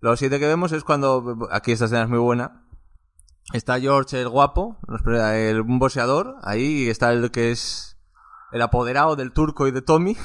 Lo 0.00 0.16
siguiente 0.16 0.40
que 0.40 0.48
vemos 0.48 0.72
es 0.72 0.82
cuando, 0.82 1.46
aquí 1.52 1.70
esta 1.70 1.84
escena 1.84 2.02
es 2.02 2.08
muy 2.08 2.18
buena, 2.18 2.66
está 3.52 3.78
George 3.78 4.20
el 4.20 4.28
guapo, 4.28 4.78
el, 5.06 5.60
un 5.60 5.78
boxeador, 5.78 6.34
ahí 6.42 6.88
está 6.88 7.12
el 7.12 7.30
que 7.30 7.52
es 7.52 7.96
el 8.50 8.62
apoderado 8.62 9.14
del 9.14 9.30
turco 9.32 9.68
y 9.68 9.70
de 9.70 9.80
Tommy, 9.80 10.16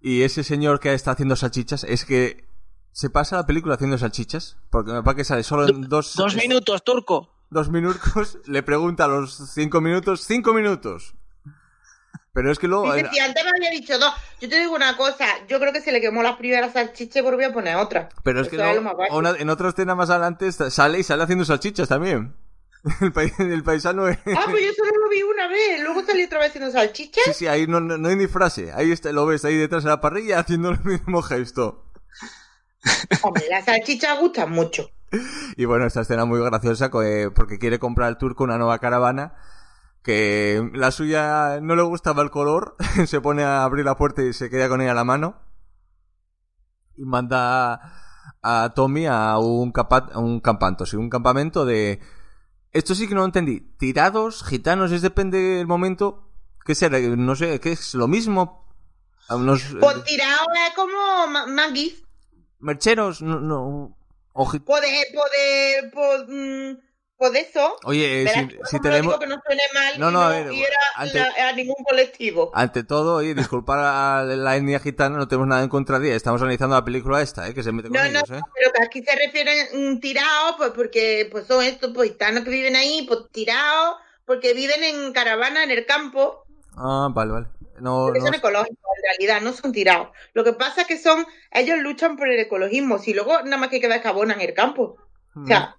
y 0.00 0.22
ese 0.22 0.42
señor 0.42 0.80
que 0.80 0.94
está 0.94 1.10
haciendo 1.10 1.36
salchichas, 1.36 1.84
es 1.84 2.06
que 2.06 2.48
se 2.92 3.10
pasa 3.10 3.36
la 3.36 3.46
película 3.46 3.74
haciendo 3.74 3.98
salchichas, 3.98 4.56
porque 4.70 4.90
me 4.90 5.02
parece 5.02 5.18
que 5.18 5.24
sale 5.24 5.42
solo 5.42 5.68
en 5.68 5.82
dos... 5.82 6.14
Dos 6.16 6.34
minutos, 6.34 6.82
turco. 6.82 7.28
dos 7.50 7.68
minutos, 7.68 8.38
le 8.46 8.62
pregunta 8.62 9.04
a 9.04 9.08
los 9.08 9.34
cinco 9.52 9.82
minutos, 9.82 10.22
cinco 10.22 10.54
minutos. 10.54 11.14
Pero 12.36 12.52
es 12.52 12.58
que 12.58 12.68
luego... 12.68 12.92
Dice, 12.92 13.08
si 13.14 13.18
antes 13.18 13.42
me 13.44 13.50
había 13.50 13.70
dicho 13.70 13.98
dos. 13.98 14.12
Yo 14.42 14.48
te 14.50 14.58
digo 14.58 14.74
una 14.74 14.94
cosa, 14.98 15.24
yo 15.48 15.58
creo 15.58 15.72
que 15.72 15.80
se 15.80 15.90
le 15.90 16.02
quemó 16.02 16.22
las 16.22 16.36
primeras 16.36 16.74
salchichas 16.74 17.16
y 17.16 17.20
volví 17.22 17.42
a 17.44 17.52
poner 17.54 17.76
otra. 17.76 18.10
Pero 18.22 18.42
es 18.42 18.48
que 18.48 18.56
Eso 18.56 18.64
luego, 18.66 18.94
una- 19.16 19.30
en 19.38 19.48
otra 19.48 19.70
escena 19.70 19.94
más 19.94 20.10
adelante 20.10 20.52
sale 20.52 20.98
y 20.98 21.02
sale 21.02 21.22
haciendo 21.22 21.46
salchichas 21.46 21.88
también. 21.88 22.36
El, 23.00 23.10
pa- 23.10 23.22
el 23.22 23.62
paisano 23.64 24.06
es... 24.06 24.18
Ah, 24.36 24.44
pues 24.50 24.62
yo 24.66 24.72
solo 24.76 24.90
lo 25.02 25.08
vi 25.08 25.22
una 25.22 25.48
vez, 25.48 25.80
luego 25.82 26.04
salí 26.04 26.24
otra 26.24 26.38
vez 26.40 26.50
haciendo 26.50 26.70
salchichas. 26.70 27.24
Sí, 27.24 27.32
sí, 27.32 27.46
ahí 27.46 27.66
no, 27.66 27.80
no, 27.80 27.96
no 27.96 28.08
hay 28.10 28.16
ni 28.16 28.26
frase. 28.26 28.70
Ahí 28.74 28.92
está, 28.92 29.10
lo 29.12 29.24
ves 29.24 29.46
ahí 29.46 29.56
detrás 29.56 29.82
de 29.84 29.88
la 29.90 30.02
parrilla 30.02 30.38
haciendo 30.40 30.68
el 30.70 30.84
mismo 30.84 31.22
gesto. 31.22 31.86
Hombre, 33.22 33.44
las 33.50 33.64
salchichas 33.64 34.18
gustan 34.18 34.50
mucho. 34.50 34.90
Y 35.56 35.64
bueno, 35.64 35.86
esta 35.86 36.02
escena 36.02 36.26
muy 36.26 36.38
graciosa 36.40 36.90
eh, 37.02 37.30
porque 37.34 37.58
quiere 37.58 37.78
comprar 37.78 38.08
al 38.08 38.18
turco 38.18 38.44
una 38.44 38.58
nueva 38.58 38.78
caravana 38.78 39.34
que 40.06 40.70
la 40.72 40.92
suya 40.92 41.58
no 41.60 41.74
le 41.74 41.82
gustaba 41.82 42.22
el 42.22 42.30
color, 42.30 42.76
se 43.06 43.20
pone 43.20 43.42
a 43.42 43.64
abrir 43.64 43.84
la 43.84 43.96
puerta 43.96 44.22
y 44.22 44.32
se 44.32 44.48
queda 44.48 44.68
con 44.68 44.80
ella 44.80 44.92
a 44.92 44.94
la 44.94 45.02
mano 45.04 45.42
y 46.96 47.02
manda 47.04 47.80
a 48.42 48.72
Tommy 48.74 49.06
a 49.06 49.36
un, 49.38 49.72
capa- 49.72 50.08
a 50.12 50.18
un 50.20 50.38
campanto, 50.40 50.86
sí, 50.86 50.96
un 50.96 51.10
campamento 51.10 51.64
de... 51.64 52.00
Esto 52.72 52.94
sí 52.94 53.08
que 53.08 53.14
no 53.14 53.20
lo 53.22 53.26
entendí. 53.26 53.60
Tirados, 53.78 54.44
gitanos, 54.44 54.92
es 54.92 55.02
depende 55.02 55.38
del 55.38 55.66
momento. 55.66 56.30
¿Qué 56.64 56.74
será? 56.74 56.98
No 57.00 57.34
sé, 57.34 57.58
¿qué 57.60 57.72
es 57.72 57.94
lo 57.94 58.06
mismo? 58.06 58.68
Unos 59.30 59.64
Pues 59.80 60.04
tirado 60.04 60.44
es 60.68 60.74
como 60.76 61.26
ma- 61.28 61.46
manguis. 61.46 62.02
mercheros, 62.60 63.22
no, 63.22 63.40
no. 63.40 63.96
o 64.34 64.46
gi- 64.46 64.60
Pues 64.60 64.82
de, 64.82 65.90
pues 67.18 67.32
de, 67.32 67.40
mm, 67.40 67.44
eso. 67.46 67.76
Oye, 67.84 68.22
eh, 68.22 68.28
si, 68.28 68.56
si 68.70 68.80
tenemos... 68.80 69.14
digo 69.14 69.18
que 69.18 69.26
no 69.26 69.40
suene 69.44 69.62
mal 69.74 69.98
No, 69.98 70.10
y 70.10 70.12
no, 70.12 70.18
no, 70.20 70.22
a 70.22 70.28
ver, 70.30 70.48
ante- 70.96 71.18
la- 71.18 71.48
a 71.48 71.52
ningún 71.52 71.76
colectivo. 71.88 72.50
Ante 72.54 72.84
todo, 72.84 73.16
oye, 73.16 73.34
disculpar 73.34 73.78
a 73.80 74.22
la 74.24 74.56
etnia 74.56 74.80
gitana, 74.80 75.16
no 75.16 75.28
tenemos 75.28 75.48
nada 75.48 75.62
en 75.62 75.68
contra 75.68 75.98
de 75.98 76.08
ella. 76.08 76.16
Estamos 76.16 76.40
analizando 76.42 76.76
la 76.76 76.84
película 76.84 77.22
esta, 77.22 77.48
¿eh? 77.48 77.54
Que 77.54 77.62
se 77.62 77.72
mete 77.72 77.88
con 77.88 77.96
No, 77.96 78.02
no, 78.04 78.08
ellos, 78.08 78.30
¿eh? 78.30 78.40
pero 78.54 78.72
que 78.72 78.82
aquí 78.82 79.02
se 79.02 79.16
refieren 79.16 79.94
mm, 79.96 80.00
tirados, 80.00 80.54
pues 80.58 80.70
porque 80.74 81.28
pues 81.30 81.46
son 81.46 81.64
estos 81.64 81.92
pues 81.94 82.10
gitanos 82.10 82.44
que 82.44 82.50
viven 82.50 82.76
ahí, 82.76 83.04
pues 83.08 83.20
tirados, 83.32 83.96
porque 84.24 84.54
viven 84.54 84.82
en 84.84 85.12
caravana 85.12 85.64
en 85.64 85.70
el 85.70 85.86
campo, 85.86 86.44
Ah, 86.78 87.08
vale, 87.10 87.32
vale. 87.32 87.46
No, 87.80 88.10
no, 88.10 88.20
son 88.20 88.34
ecológicos 88.34 88.78
en 88.98 89.02
realidad, 89.02 89.40
no 89.40 89.52
son 89.54 89.72
tirados. 89.72 90.08
Lo 90.34 90.44
que 90.44 90.52
pasa 90.52 90.82
es 90.82 90.86
que 90.86 90.98
son, 90.98 91.26
ellos 91.50 91.78
luchan 91.78 92.16
por 92.16 92.28
el 92.28 92.38
ecologismo, 92.38 92.98
si 92.98 93.14
luego 93.14 93.42
nada 93.44 93.56
más 93.56 93.68
que 93.70 93.80
queda 93.80 94.02
que 94.02 94.08
abonan 94.08 94.40
el 94.42 94.52
campo. 94.54 94.96
O 95.34 95.46
sea, 95.46 95.76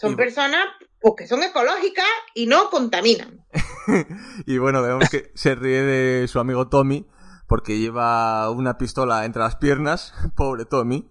son 0.00 0.12
Y- 0.12 0.16
personas 0.16 0.66
pues 1.00 1.14
que 1.16 1.26
son 1.26 1.42
ecológicas 1.42 2.06
y 2.34 2.46
no 2.46 2.70
contaminan. 2.70 3.44
Y 4.46 4.58
bueno, 4.58 4.82
vemos 4.82 5.08
que 5.10 5.30
se 5.34 5.54
ríe 5.54 5.82
de 5.82 6.28
su 6.28 6.38
amigo 6.38 6.68
Tommy 6.68 7.06
porque 7.48 7.78
lleva 7.78 8.48
una 8.50 8.78
pistola 8.78 9.24
entre 9.24 9.42
las 9.42 9.56
piernas, 9.56 10.12
pobre 10.36 10.64
Tommy, 10.64 11.10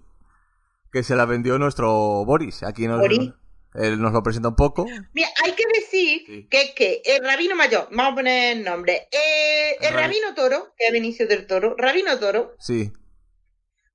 que 0.92 1.04
se 1.04 1.16
la 1.16 1.26
vendió 1.26 1.58
nuestro 1.60 1.90
Boris. 2.26 2.64
Aquí 2.64 2.88
nos, 2.88 3.00
Boris. 3.00 3.32
él 3.74 4.00
nos 4.02 4.14
lo 4.14 4.24
presenta 4.24 4.50
un 4.50 4.56
poco. 4.56 4.86
Mira, 5.14 5.28
hay 5.44 5.52
que 5.54 5.66
decir 5.74 6.24
Sí. 6.26 6.48
que 6.50 6.74
que 6.76 7.02
el 7.06 7.24
rabino 7.26 7.56
mayor, 7.56 7.88
vamos 7.92 8.14
a 8.14 8.16
poner 8.16 8.58
el 8.58 8.64
nombre, 8.64 9.08
eh, 9.12 9.76
el 9.82 9.94
Rabi- 9.94 10.02
rabino 10.04 10.34
toro, 10.36 10.74
que 10.78 10.88
es 10.88 10.94
Benicio 10.94 11.28
del 11.28 11.46
Toro, 11.48 11.76
rabino 11.78 12.18
toro, 12.20 12.54
Sí, 12.60 12.92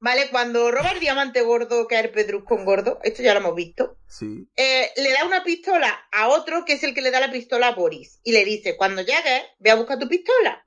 ¿vale? 0.04 0.28
Cuando 0.30 0.70
roba 0.70 0.90
el 0.90 1.00
diamante 1.00 1.40
gordo, 1.40 1.88
que 1.88 1.98
es 1.98 2.04
el 2.04 2.10
pedruscón 2.10 2.66
gordo, 2.66 2.98
esto 3.02 3.22
ya 3.22 3.32
lo 3.32 3.40
hemos 3.40 3.54
visto, 3.54 3.96
sí. 4.06 4.46
eh, 4.54 4.90
le 4.98 5.12
da 5.12 5.24
una 5.24 5.42
pistola 5.42 5.88
a 6.12 6.28
otro 6.28 6.66
que 6.66 6.74
es 6.74 6.82
el 6.84 6.92
que 6.94 7.00
le 7.00 7.10
da 7.10 7.20
la 7.20 7.32
pistola 7.32 7.68
a 7.68 7.74
Boris 7.74 8.20
y 8.22 8.32
le 8.32 8.44
dice, 8.44 8.76
cuando 8.76 9.00
llegues, 9.00 9.42
ve 9.58 9.70
a 9.70 9.76
buscar 9.76 9.98
tu 9.98 10.06
pistola 10.06 10.62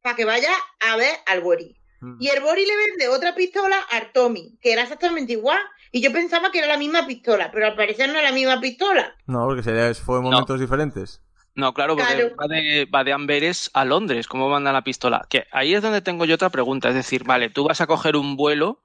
para 0.00 0.16
que 0.16 0.24
vaya 0.24 0.50
a 0.80 0.96
ver 0.96 1.14
al 1.26 1.42
Boris. 1.42 1.76
Mm. 2.00 2.16
Y 2.18 2.28
el 2.30 2.40
Boris 2.40 2.66
le 2.66 2.76
vende 2.76 3.08
otra 3.08 3.34
pistola 3.34 3.76
a 3.90 4.10
Tommy, 4.12 4.58
que 4.62 4.72
era 4.72 4.82
exactamente 4.82 5.32
igual. 5.32 5.60
Y 5.92 6.00
yo 6.00 6.10
pensaba 6.10 6.50
que 6.50 6.58
era 6.58 6.66
la 6.66 6.78
misma 6.78 7.06
pistola, 7.06 7.50
pero 7.52 7.66
al 7.66 7.76
parecer 7.76 8.08
no 8.08 8.16
es 8.18 8.24
la 8.24 8.32
misma 8.32 8.58
pistola. 8.58 9.14
No, 9.26 9.44
porque 9.46 9.62
sería, 9.62 9.92
fue 9.94 10.16
en 10.16 10.24
No. 10.24 10.30
momentos 10.30 10.58
diferentes. 10.58 11.20
No, 11.54 11.74
claro, 11.74 11.96
porque 11.96 12.14
Claro. 12.14 12.36
Va, 12.40 12.48
de, 12.48 12.86
va 12.86 13.04
de 13.04 13.12
Amberes 13.12 13.70
a 13.74 13.84
Londres, 13.84 14.26
¿cómo 14.26 14.48
manda 14.48 14.72
la 14.72 14.84
pistola? 14.84 15.26
Que 15.28 15.46
ahí 15.52 15.74
es 15.74 15.82
donde 15.82 16.00
tengo 16.00 16.24
yo 16.24 16.34
otra 16.36 16.50
pregunta, 16.50 16.88
es 16.88 16.94
decir, 16.94 17.24
vale, 17.24 17.50
tú 17.50 17.64
vas 17.64 17.80
a 17.80 17.86
coger 17.86 18.16
un 18.16 18.36
vuelo 18.36 18.82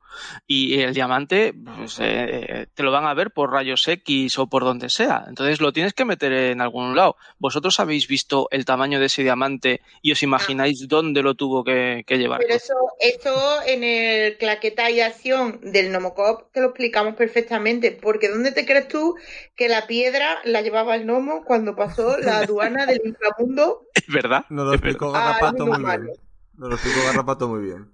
y 0.48 0.80
el 0.80 0.94
diamante 0.94 1.54
pues, 1.78 1.98
eh, 2.00 2.68
te 2.74 2.84
lo 2.84 2.92
van 2.92 3.06
a 3.06 3.14
ver 3.14 3.32
por 3.32 3.52
rayos 3.52 3.88
X 3.88 4.40
o 4.40 4.48
por 4.48 4.64
donde 4.64 4.90
sea, 4.90 5.26
entonces 5.28 5.62
lo 5.62 5.74
tienes 5.74 5.94
que 5.94 6.06
meter 6.06 6.32
en 6.34 6.62
algún 6.62 6.96
lado. 6.96 7.18
¿Vosotros 7.40 7.80
habéis 7.80 8.08
visto 8.08 8.48
el 8.52 8.66
tamaño 8.66 9.00
de 9.00 9.08
ese 9.08 9.24
diamante 9.24 9.82
y 10.02 10.12
os 10.12 10.24
imagináis 10.24 10.88
dónde 10.88 11.22
lo 11.22 11.36
tuvo 11.36 11.64
que, 11.64 12.04
que 12.06 12.18
llevar? 12.18 12.40
Pero 12.40 12.56
eso, 12.56 12.74
esto 13.00 13.32
en 13.66 13.84
el 13.84 14.38
claqueta 14.38 14.90
y 14.90 15.02
acción 15.02 15.60
del 15.62 15.92
Nomocop 15.92 16.52
te 16.52 16.62
lo 16.62 16.68
explicamos 16.68 17.16
perfectamente. 17.16 17.92
Porque 17.92 18.30
¿dónde 18.30 18.52
te 18.52 18.66
crees 18.66 18.88
tú 18.88 19.16
que 19.56 19.70
la 19.70 19.88
piedra 19.88 20.40
la 20.44 20.62
llevaba 20.62 20.96
el 20.96 21.06
gnomo 21.06 21.44
cuando 21.46 21.76
pasó 21.76 22.18
la 22.18 22.40
aduana 22.40 22.86
del 22.86 23.02
inframundo? 23.06 23.88
¿Es 23.94 24.08
verdad? 24.08 24.46
Nos 24.50 24.66
lo 24.66 24.74
explicó 24.74 25.14
Ah, 25.16 25.20
Garrapato 25.40 25.66
muy 25.66 25.80
muy 25.80 25.98
bien. 25.98 26.18
Nos 26.58 26.70
lo 26.70 26.76
explicó 26.76 27.06
Garrapato 27.06 27.48
muy 27.48 27.62
bien. 27.64 27.92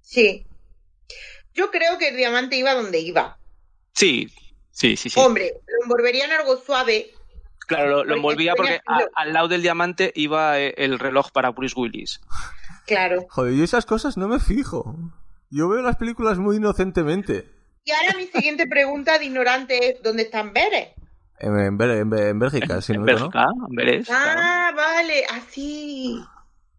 Sí. 0.00 0.46
Yo 1.54 1.70
creo 1.70 1.98
que 1.98 2.08
el 2.08 2.16
diamante 2.16 2.56
iba 2.56 2.74
donde 2.74 3.00
iba. 3.00 3.38
Sí, 3.92 4.28
sí, 4.70 4.96
sí, 4.96 5.10
sí. 5.10 5.20
Hombre, 5.20 5.52
lo 5.66 5.84
envolvería 5.84 6.24
en 6.24 6.32
algo 6.32 6.56
suave. 6.56 7.10
Claro, 7.66 7.88
lo, 7.88 7.96
lo 7.96 8.00
porque 8.02 8.14
envolvía 8.16 8.54
porque 8.54 8.80
a- 8.86 9.06
al 9.14 9.32
lado 9.32 9.48
del 9.48 9.62
diamante 9.62 10.12
iba 10.14 10.58
eh, 10.58 10.74
el 10.78 10.98
reloj 10.98 11.30
para 11.30 11.50
Bruce 11.50 11.74
Willis. 11.78 12.20
Claro. 12.86 13.26
Joder, 13.30 13.54
yo 13.54 13.64
esas 13.64 13.86
cosas 13.86 14.16
no 14.16 14.28
me 14.28 14.40
fijo. 14.40 14.96
Yo 15.50 15.68
veo 15.68 15.82
las 15.82 15.96
películas 15.96 16.38
muy 16.38 16.56
inocentemente. 16.56 17.46
Y 17.84 17.92
ahora 17.92 18.16
mi 18.16 18.26
siguiente 18.26 18.66
pregunta 18.66 19.18
de 19.18 19.26
ignorante 19.26 19.90
es, 19.90 20.02
¿dónde 20.02 20.22
están 20.24 20.52
Veres? 20.52 20.88
En, 21.38 21.58
en, 21.58 21.80
en 21.80 22.14
en 22.14 22.38
Bélgica, 22.38 22.80
si 22.80 22.92
no 22.92 23.00
En 23.00 23.04
me 23.04 23.12
equivoco, 23.12 23.32
Bélgica, 23.38 23.64
Amberes. 23.66 24.06
claro. 24.06 24.40
Ah, 24.42 24.72
vale, 24.74 25.24
así. 25.30 26.16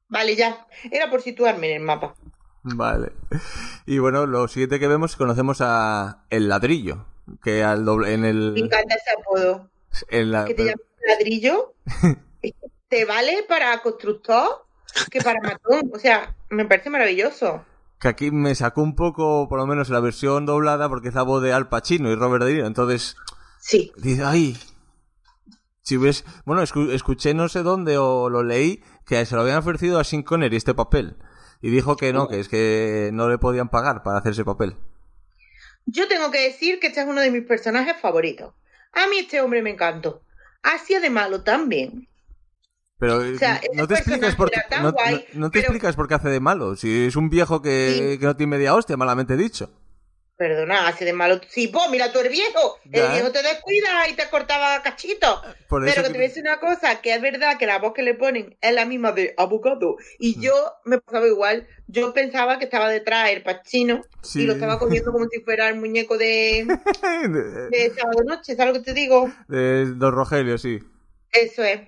Vale, 0.07 0.35
ya. 0.35 0.65
Era 0.91 1.09
por 1.09 1.21
situarme 1.21 1.69
en 1.71 1.77
el 1.77 1.83
mapa. 1.83 2.15
Vale. 2.63 3.11
Y 3.85 3.99
bueno, 3.99 4.25
lo 4.25 4.47
siguiente 4.47 4.79
que 4.79 4.87
vemos, 4.87 5.15
conocemos 5.15 5.59
a 5.61 6.25
El 6.29 6.47
Ladrillo. 6.49 7.05
Que 7.43 7.63
al 7.63 7.85
doble, 7.85 8.13
en 8.13 8.21
Me 8.21 8.29
el... 8.29 8.53
encanta 8.57 8.95
ese 8.95 9.11
apodo. 9.19 9.69
en 10.09 10.31
la- 10.31 10.45
que 10.45 10.53
te 10.53 10.63
llamas 10.65 10.79
ladrillo, 11.07 11.73
te 12.89 13.05
vale 13.05 13.45
para 13.47 13.81
constructor 13.81 14.65
que 15.11 15.21
para 15.21 15.39
matón. 15.41 15.91
O 15.93 15.99
sea, 15.99 16.35
me 16.49 16.65
parece 16.65 16.89
maravilloso. 16.89 17.65
que 17.99 18.07
aquí 18.09 18.31
me 18.31 18.53
sacó 18.55 18.81
un 18.81 18.95
poco, 18.95 19.47
por 19.49 19.59
lo 19.59 19.65
menos 19.67 19.89
la 19.89 19.99
versión 20.01 20.45
doblada, 20.45 20.89
porque 20.89 21.09
es 21.09 21.13
la 21.15 21.23
voz 21.23 21.41
de 21.43 21.53
Al 21.53 21.69
Pacino 21.69 22.09
y 22.11 22.15
Robert 22.15 22.43
De 22.45 22.53
Niro. 22.53 22.67
Entonces, 22.67 23.15
Sí. 23.59 23.91
dice, 23.97 24.23
ay. 24.25 24.57
Si 25.81 25.97
ves, 25.97 26.23
bueno, 26.45 26.61
escu- 26.63 26.91
escuché 26.91 27.33
no 27.33 27.49
sé 27.49 27.61
dónde 27.63 27.97
o 27.97 28.29
lo 28.29 28.43
leí 28.43 28.81
que 29.05 29.25
se 29.25 29.35
lo 29.35 29.41
habían 29.41 29.57
ofrecido 29.57 29.99
a 29.99 30.03
Sean 30.05 30.23
Connery 30.23 30.55
este 30.57 30.73
papel. 30.73 31.17
Y 31.63 31.69
dijo 31.71 31.95
que 31.95 32.11
no, 32.11 32.27
que 32.27 32.41
es 32.41 32.49
que 32.49 33.09
no 33.13 33.29
le 33.29 33.37
podían 33.37 33.69
pagar 33.69 34.03
para 34.03 34.17
hacer 34.19 34.33
ese 34.33 34.43
papel. 34.43 34.75
Yo 35.85 36.09
tengo 36.09 36.29
que 36.29 36.41
decir 36.41 36.77
que 36.79 36.87
este 36.87 36.99
es 36.99 37.07
uno 37.07 37.21
de 37.21 37.31
mis 37.31 37.43
personajes 37.45 37.95
favoritos. 38.01 38.53
A 38.91 39.07
mí 39.07 39.19
este 39.19 39.39
hombre 39.39 39.61
me 39.61 39.69
encantó. 39.69 40.21
Hacía 40.61 40.99
de 40.99 41.09
malo 41.09 41.41
también. 41.43 42.09
Pero 42.99 43.37
sea, 43.37 43.61
no 43.73 43.87
te 43.87 43.93
explicas 43.95 44.35
por 44.35 44.51
qué, 44.51 44.59
era 44.59 44.67
tan 44.69 44.83
no, 44.83 44.91
guay, 44.91 45.25
no- 45.33 45.39
no 45.39 45.51
te 45.51 45.59
pero- 45.59 45.71
explicas 45.71 45.95
por 45.95 46.09
qué 46.09 46.15
hace 46.15 46.27
de 46.29 46.41
malo. 46.41 46.75
Si 46.75 47.05
es 47.05 47.15
un 47.15 47.29
viejo 47.29 47.61
que, 47.61 48.11
Sí. 48.13 48.19
que 48.19 48.25
no 48.25 48.35
tiene 48.35 48.51
media 48.57 48.75
hostia, 48.75 48.97
malamente 48.97 49.37
dicho. 49.37 49.71
Perdona, 50.35 50.87
hace 50.87 51.05
de 51.05 51.13
malo. 51.13 51.39
Sí, 51.47 51.67
pues 51.67 51.89
mira, 51.91 52.11
tú 52.11 52.19
eres 52.19 52.31
viejo. 52.31 52.79
Ya, 52.85 53.05
El 53.05 53.09
¿eh? 53.09 53.13
viejo 53.13 53.31
te 53.31 53.43
descuida 53.43 54.09
y 54.09 54.13
te 54.13 54.27
cortaba 54.29 54.81
cachitos. 54.81 55.39
Eso 55.45 55.55
Pero 55.69 55.85
que 55.85 55.93
que- 55.93 56.01
te 56.01 56.09
voy 56.09 56.17
a 56.25 56.27
decir 56.27 56.43
una 56.43 56.59
cosa, 56.59 57.01
que 57.01 57.13
es 57.13 57.21
verdad 57.21 57.57
que 57.59 57.67
la 57.67 57.77
voz 57.77 57.93
que 57.93 58.01
le 58.01 58.15
ponen 58.15 58.57
es 58.59 58.73
la 58.73 58.85
misma 58.85 59.11
de 59.11 59.35
abogado. 59.37 59.95
Y 60.17 60.39
yo 60.41 60.53
me 60.85 60.97
pasaba 60.99 61.27
igual. 61.27 61.67
Yo 61.87 62.13
pensaba 62.13 62.57
que 62.57 62.65
estaba 62.65 62.89
detrás 62.89 63.29
el 63.29 63.43
Pachino 63.43 64.01
Sí. 64.23 64.41
y 64.41 64.45
lo 64.47 64.53
estaba 64.53 64.79
comiendo 64.79 65.11
como 65.11 65.27
si 65.29 65.39
fuera 65.41 65.69
el 65.69 65.75
muñeco 65.75 66.17
de, 66.17 66.65
de, 67.29 67.69
de 67.69 67.93
sábado 67.95 68.23
noche. 68.25 68.55
¿Sabes 68.55 68.73
lo 68.73 68.79
que 68.79 68.85
te 68.85 68.93
digo? 68.95 69.31
de 69.47 69.85
Don 69.85 70.13
Rogelio, 70.13 70.57
sí. 70.57 70.79
Eso 71.31 71.63
es. 71.63 71.81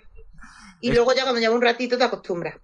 Y 0.81 0.89
Es- 0.89 0.95
luego 0.95 1.13
ya 1.15 1.23
cuando 1.23 1.41
lleva 1.41 1.55
un 1.55 1.61
ratito 1.63 1.97
te 1.97 2.03
acostumbras. 2.03 2.55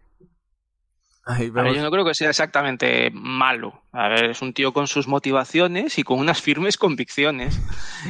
Ver, 1.27 1.75
yo 1.75 1.83
no 1.83 1.91
creo 1.91 2.03
que 2.03 2.15
sea 2.15 2.29
exactamente 2.31 3.11
malo. 3.13 3.83
A 3.93 4.07
ver, 4.07 4.31
es 4.31 4.41
un 4.41 4.53
tío 4.53 4.73
con 4.73 4.87
sus 4.87 5.07
motivaciones 5.07 5.99
y 5.99 6.03
con 6.03 6.17
unas 6.17 6.41
firmes 6.41 6.77
convicciones. 6.77 7.59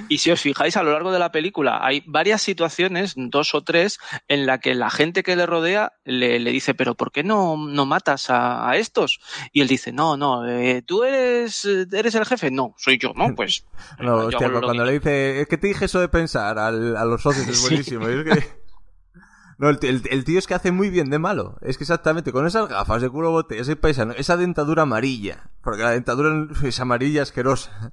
Y 0.08 0.20
si 0.20 0.32
os 0.32 0.40
fijáis 0.40 0.78
a 0.78 0.84
lo 0.84 0.92
largo 0.94 1.12
de 1.12 1.20
la 1.20 1.32
película, 1.32 1.80
hay 1.86 2.04
varias 2.06 2.42
situaciones, 2.42 3.14
dos 3.18 3.54
o 3.54 3.64
tres, 3.64 4.00
en 4.30 4.46
la 4.46 4.60
que 4.60 4.76
la 4.76 4.90
gente 4.90 5.24
que 5.24 5.36
le 5.36 5.46
rodea 5.46 5.92
le, 6.06 6.40
le 6.40 6.52
dice, 6.52 6.74
pero 6.74 6.96
¿por 6.96 7.12
qué 7.12 7.24
no, 7.24 7.58
no 7.58 7.86
matas 7.86 8.30
a, 8.30 8.70
a 8.70 8.78
estos? 8.78 9.20
Y 9.52 9.62
él 9.62 9.68
dice, 9.68 9.92
no, 9.92 10.16
no, 10.16 10.48
eh, 10.48 10.82
tú 10.82 11.04
eres, 11.04 11.66
eres 11.66 12.16
el 12.16 12.26
jefe. 12.26 12.50
No, 12.52 12.76
soy 12.78 12.98
yo, 12.98 13.12
¿no? 13.16 13.36
Pues... 13.36 13.66
No, 14.00 14.16
hostia, 14.28 14.50
cuando 14.52 14.86
le 14.86 14.94
dice, 14.94 15.42
es 15.42 15.48
que 15.48 15.58
te 15.58 15.68
dije 15.68 15.86
eso 15.86 16.00
de 16.00 16.08
pensar 16.08 16.58
al- 16.60 16.96
a 16.96 17.04
los 17.06 17.22
socios, 17.22 17.48
es 17.48 17.58
Sí. 17.62 17.68
buenísimo. 17.68 18.08
Es 18.08 18.24
que... 18.24 18.61
No, 19.62 19.70
el, 19.70 19.78
tío- 19.78 19.92
el- 19.92 20.02
el 20.10 20.24
tío 20.26 20.40
es 20.40 20.48
que 20.48 20.56
hace 20.56 20.72
muy 20.72 20.90
bien 20.90 21.12
de 21.12 21.20
malo. 21.20 21.58
Es 21.62 21.78
que 21.78 21.84
exactamente, 21.84 22.32
con 22.32 22.48
esas 22.48 22.68
gafas 22.68 23.04
de 23.04 23.10
culo 23.12 23.30
botella, 23.30 23.62
ese 23.62 23.76
paisano, 23.76 24.14
esa 24.14 24.36
dentadura 24.36 24.82
amarilla. 24.82 25.52
Porque 25.64 25.84
la 25.84 25.92
dentadura 25.92 26.48
es 26.66 26.80
amarilla 26.80 27.22
asquerosa. 27.22 27.92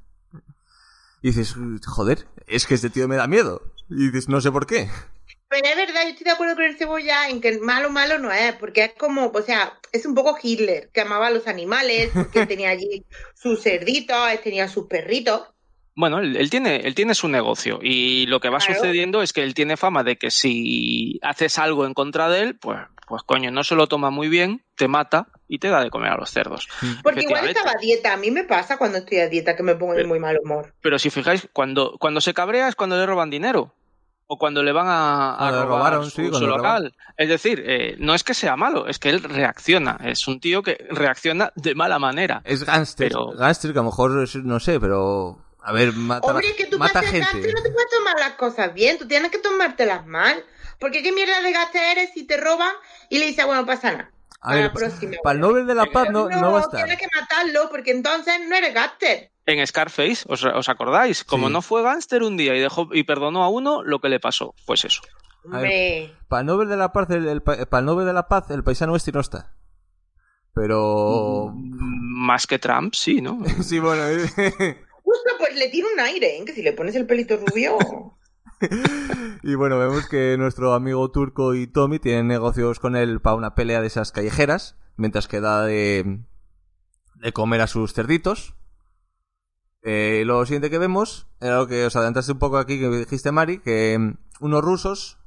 Y 1.21 1.29
dices, 1.29 1.55
joder, 1.87 2.27
es 2.47 2.67
que 2.67 2.75
este 2.75 2.89
tío 2.89 3.07
me 3.07 3.17
da 3.17 3.27
miedo. 3.27 3.61
Y 3.91 4.07
dices, 4.07 4.31
no 4.31 4.41
sé 4.41 4.51
por 4.51 4.67
qué. 4.67 4.89
Pero 5.51 5.69
es 5.69 5.77
verdad, 5.77 6.03
yo 6.05 6.09
estoy 6.11 6.25
de 6.25 6.31
acuerdo 6.31 6.55
con 6.55 6.65
el 6.65 6.77
cebolla 6.79 7.29
en 7.29 7.41
que 7.43 7.59
malo, 7.59 7.91
malo 7.91 8.19
no 8.19 8.33
es, 8.33 8.55
porque 8.55 8.85
es 8.85 8.93
como, 8.99 9.27
o 9.27 9.43
sea, 9.43 9.79
es 9.93 10.07
un 10.07 10.15
poco 10.15 10.39
Hitler, 10.43 10.89
que 10.93 11.03
amaba 11.03 11.27
a 11.27 11.31
los 11.31 11.47
animales, 11.49 12.11
porque 12.15 12.47
tenía 12.47 12.71
allí 12.71 13.05
sus 13.35 13.63
cerditos, 13.63 14.17
tenía 14.43 14.69
sus 14.69 14.87
perritos. 14.87 15.43
Bueno, 16.01 16.21
él, 16.21 16.37
él 16.37 16.49
tiene, 16.49 16.77
él 16.77 16.95
tiene 16.95 17.13
su 17.17 17.27
negocio 17.27 17.81
y 17.83 18.27
lo 18.27 18.39
que 18.39 18.51
va 18.51 18.59
Claro. 18.59 18.75
sucediendo 18.75 19.21
es 19.21 19.33
que 19.33 19.43
él 19.43 19.53
tiene 19.53 19.77
fama 19.77 20.05
de 20.05 20.17
que 20.17 20.31
si 20.31 21.19
haces 21.23 21.59
algo 21.59 21.85
en 21.87 21.93
contra 21.93 22.29
de 22.29 22.41
él, 22.43 22.55
pues, 22.57 22.79
pues 23.09 23.25
coño, 23.25 23.51
no 23.51 23.65
se 23.65 23.75
lo 23.75 23.89
toma 23.89 24.11
muy 24.11 24.29
bien, 24.29 24.63
te 24.77 24.87
mata 24.87 25.27
y 25.49 25.59
te 25.59 25.69
da 25.69 25.83
de 25.83 25.91
comer 25.91 26.13
a 26.13 26.17
los 26.17 26.31
cerdos. 26.31 26.69
Porque 27.03 27.23
igual 27.23 27.49
estaba 27.49 27.73
a 27.73 27.81
dieta. 27.81 28.13
A 28.13 28.17
mí 28.17 28.31
me 28.31 28.45
pasa 28.45 28.79
cuando 28.79 28.99
estoy 28.99 29.19
a 29.19 29.29
dieta 29.29 29.57
que 29.57 29.65
me 29.65 29.75
pongo 29.75 29.93
de 29.95 29.99
Pero- 29.99 30.09
muy 30.11 30.21
mal 30.21 30.39
humor. 30.41 30.73
Pero 30.83 31.01
si 31.01 31.11
fijáis, 31.11 31.49
cuando, 31.53 31.97
cuando 31.99 32.21
se 32.21 32.33
cabrea 32.33 32.69
es 32.69 32.77
cuando 32.77 32.97
le 32.97 33.05
roban 33.05 33.29
dinero. 33.31 33.75
O 34.29 34.39
cuando 34.39 34.63
le 34.63 34.71
van 34.73 34.87
a, 34.89 35.37
robar 35.51 35.67
robaron, 35.67 36.05
su, 36.11 36.23
sí, 36.23 36.29
su 36.33 36.47
local. 36.47 36.95
Es 37.17 37.29
decir, 37.31 37.65
eh, 37.67 37.97
no 37.99 38.15
es 38.15 38.23
que 38.23 38.35
sea 38.35 38.55
malo, 38.57 38.87
es 38.87 38.99
que 39.01 39.09
él 39.09 39.23
reacciona. 39.23 39.99
Es 40.05 40.29
un 40.29 40.39
tío 40.39 40.63
que 40.63 40.87
reacciona 40.91 41.51
de 41.57 41.75
mala 41.75 41.99
manera. 41.99 42.41
Es 42.45 42.63
gánster. 42.63 43.09
Pero- 43.09 43.33
Gánster 43.33 43.73
que 43.73 43.79
a 43.79 43.83
lo 43.83 43.87
mejor, 43.89 44.23
es- 44.23 44.37
no 44.37 44.61
sé, 44.61 44.79
pero... 44.79 45.39
A 45.69 45.73
ver, 45.73 45.93
mata, 45.93 46.27
Hombre, 46.29 46.55
que 46.57 46.65
tú 46.67 46.79
mata 46.79 46.95
para 46.95 47.09
gente. 47.09 47.21
gaste 47.21 47.53
no 47.53 47.63
te 47.63 47.71
puedes 47.71 47.91
tomar 47.91 48.19
las 48.19 48.33
cosas 48.35 48.73
bien. 48.73 48.97
Tú 48.99 49.07
tienes 49.07 49.31
que 49.31 49.39
tomártelas 49.39 50.07
mal. 50.07 50.43
Porque 50.81 51.03
qué 51.03 51.13
mierda 51.13 51.43
de 51.43 51.53
gaste 51.53 51.93
eres 51.93 52.11
si 52.15 52.25
te 52.25 52.37
roban 52.39 52.73
y 53.11 53.19
le 53.19 53.27
dices, 53.27 53.45
bueno, 53.45 53.67
pasa 53.67 53.91
nada. 53.93 54.11
A 54.41 54.55
ver, 54.55 54.65
la 54.67 54.73
próxima. 54.73 55.13
para 55.23 55.35
el 55.35 55.41
Nobel 55.41 55.67
de 55.67 55.75
la 55.75 55.87
Paz 55.87 56.09
no, 56.11 56.29
no 56.29 56.53
va 56.53 56.59
a 56.59 56.63
estar. 56.63 56.85
tienes 56.85 56.99
que 56.99 57.09
matarlo 57.21 57.69
porque 57.69 57.91
entonces 57.91 58.35
no 58.49 58.55
eres 58.55 58.73
gaster. 58.73 59.31
En 59.47 59.67
Scarface, 59.67 60.25
¿os, 60.29 60.45
os 60.45 60.69
acordáis? 60.69 61.25
Como 61.25 61.49
Sí. 61.49 61.53
no 61.53 61.61
fue 61.63 61.83
gángster 61.83 62.23
un 62.23 62.37
día 62.37 62.55
y 62.55 62.61
dejó 62.61 62.89
y 62.93 63.03
perdonó 63.03 63.43
a 63.43 63.49
uno, 63.49 63.83
lo 63.83 63.99
que 64.01 64.09
le 64.09 64.21
pasó, 64.21 64.55
pues 64.67 64.85
eso. 64.85 65.03
A 65.53 65.59
ver. 65.59 66.17
Para 66.29 66.41
el 66.43 66.47
Nobel 66.47 66.69
de 66.69 66.77
la 66.77 66.93
Paz, 66.93 67.11
el, 67.11 67.27
el 67.27 67.43
pa- 67.43 67.67
para 67.67 67.81
el 67.81 67.87
Nobel 67.87 68.07
de 68.07 68.13
la 68.13 68.29
Paz, 68.29 68.51
el 68.51 68.63
paisano 68.63 68.95
este 68.95 69.11
no 69.13 69.21
está. 69.21 69.53
Pero... 70.55 71.51
Mm, 71.55 72.27
Más 72.27 72.47
que 72.47 72.59
Trump, 72.59 72.95
sí, 72.95 73.21
¿no? 73.21 73.41
sí, 73.63 73.79
bueno... 73.79 74.05
Justo, 75.09 75.31
pues 75.39 75.57
le 75.57 75.71
tiro 75.71 75.89
un 75.91 76.01
aire, 76.01 76.37
¿eh? 76.37 76.45
Que 76.45 76.53
si 76.53 76.61
le 76.61 76.75
pones 76.75 76.95
el 76.95 77.07
pelito 77.07 77.39
rubio. 77.39 77.79
y 79.43 79.55
bueno, 79.55 79.79
vemos 79.79 80.07
que 80.07 80.37
nuestro 80.37 80.75
amigo 80.75 81.11
Turco 81.11 81.55
y 81.55 81.67
Tommy 81.67 81.99
tienen 81.99 82.27
negocios 82.27 82.79
con 82.79 82.95
él 82.95 83.19
para 83.19 83.37
una 83.37 83.55
pelea 83.55 83.81
de 83.81 83.87
esas 83.87 84.13
callejeras, 84.13 84.77
mientras 84.99 85.27
que 85.27 85.41
da 85.41 85.65
de, 85.65 86.21
de 87.15 87.33
comer 87.33 87.63
a 87.63 87.69
sus 87.69 87.95
cerditos. 87.95 88.55
Eh, 89.81 90.25
lo 90.27 90.45
siguiente 90.45 90.69
que 90.69 90.77
vemos 90.77 91.27
era 91.41 91.57
lo 91.57 91.69
que 91.69 91.87
os 91.87 91.97
adelantaste 91.97 92.33
un 92.33 92.39
poco 92.39 92.59
aquí, 92.59 92.79
que 92.79 92.89
dijiste 92.91 93.33
Mari, 93.33 93.61
que 93.61 93.97
mm, 93.99 94.19
unos 94.41 94.63
rusos, 94.63 95.21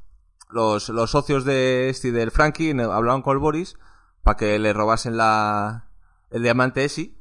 los, 0.52 0.90
los 0.90 1.10
socios 1.10 1.44
de 1.44 1.90
este 1.90 2.10
y 2.10 2.12
del 2.12 2.30
Frankie, 2.30 2.80
hablaban 2.80 3.24
con 3.24 3.34
el 3.34 3.40
Boris 3.40 3.78
para 4.22 4.38
que 4.38 4.60
le 4.60 4.74
robasen 4.74 5.18
la, 5.18 5.90
el 6.30 6.44
diamante 6.44 6.86
ese. 6.86 7.16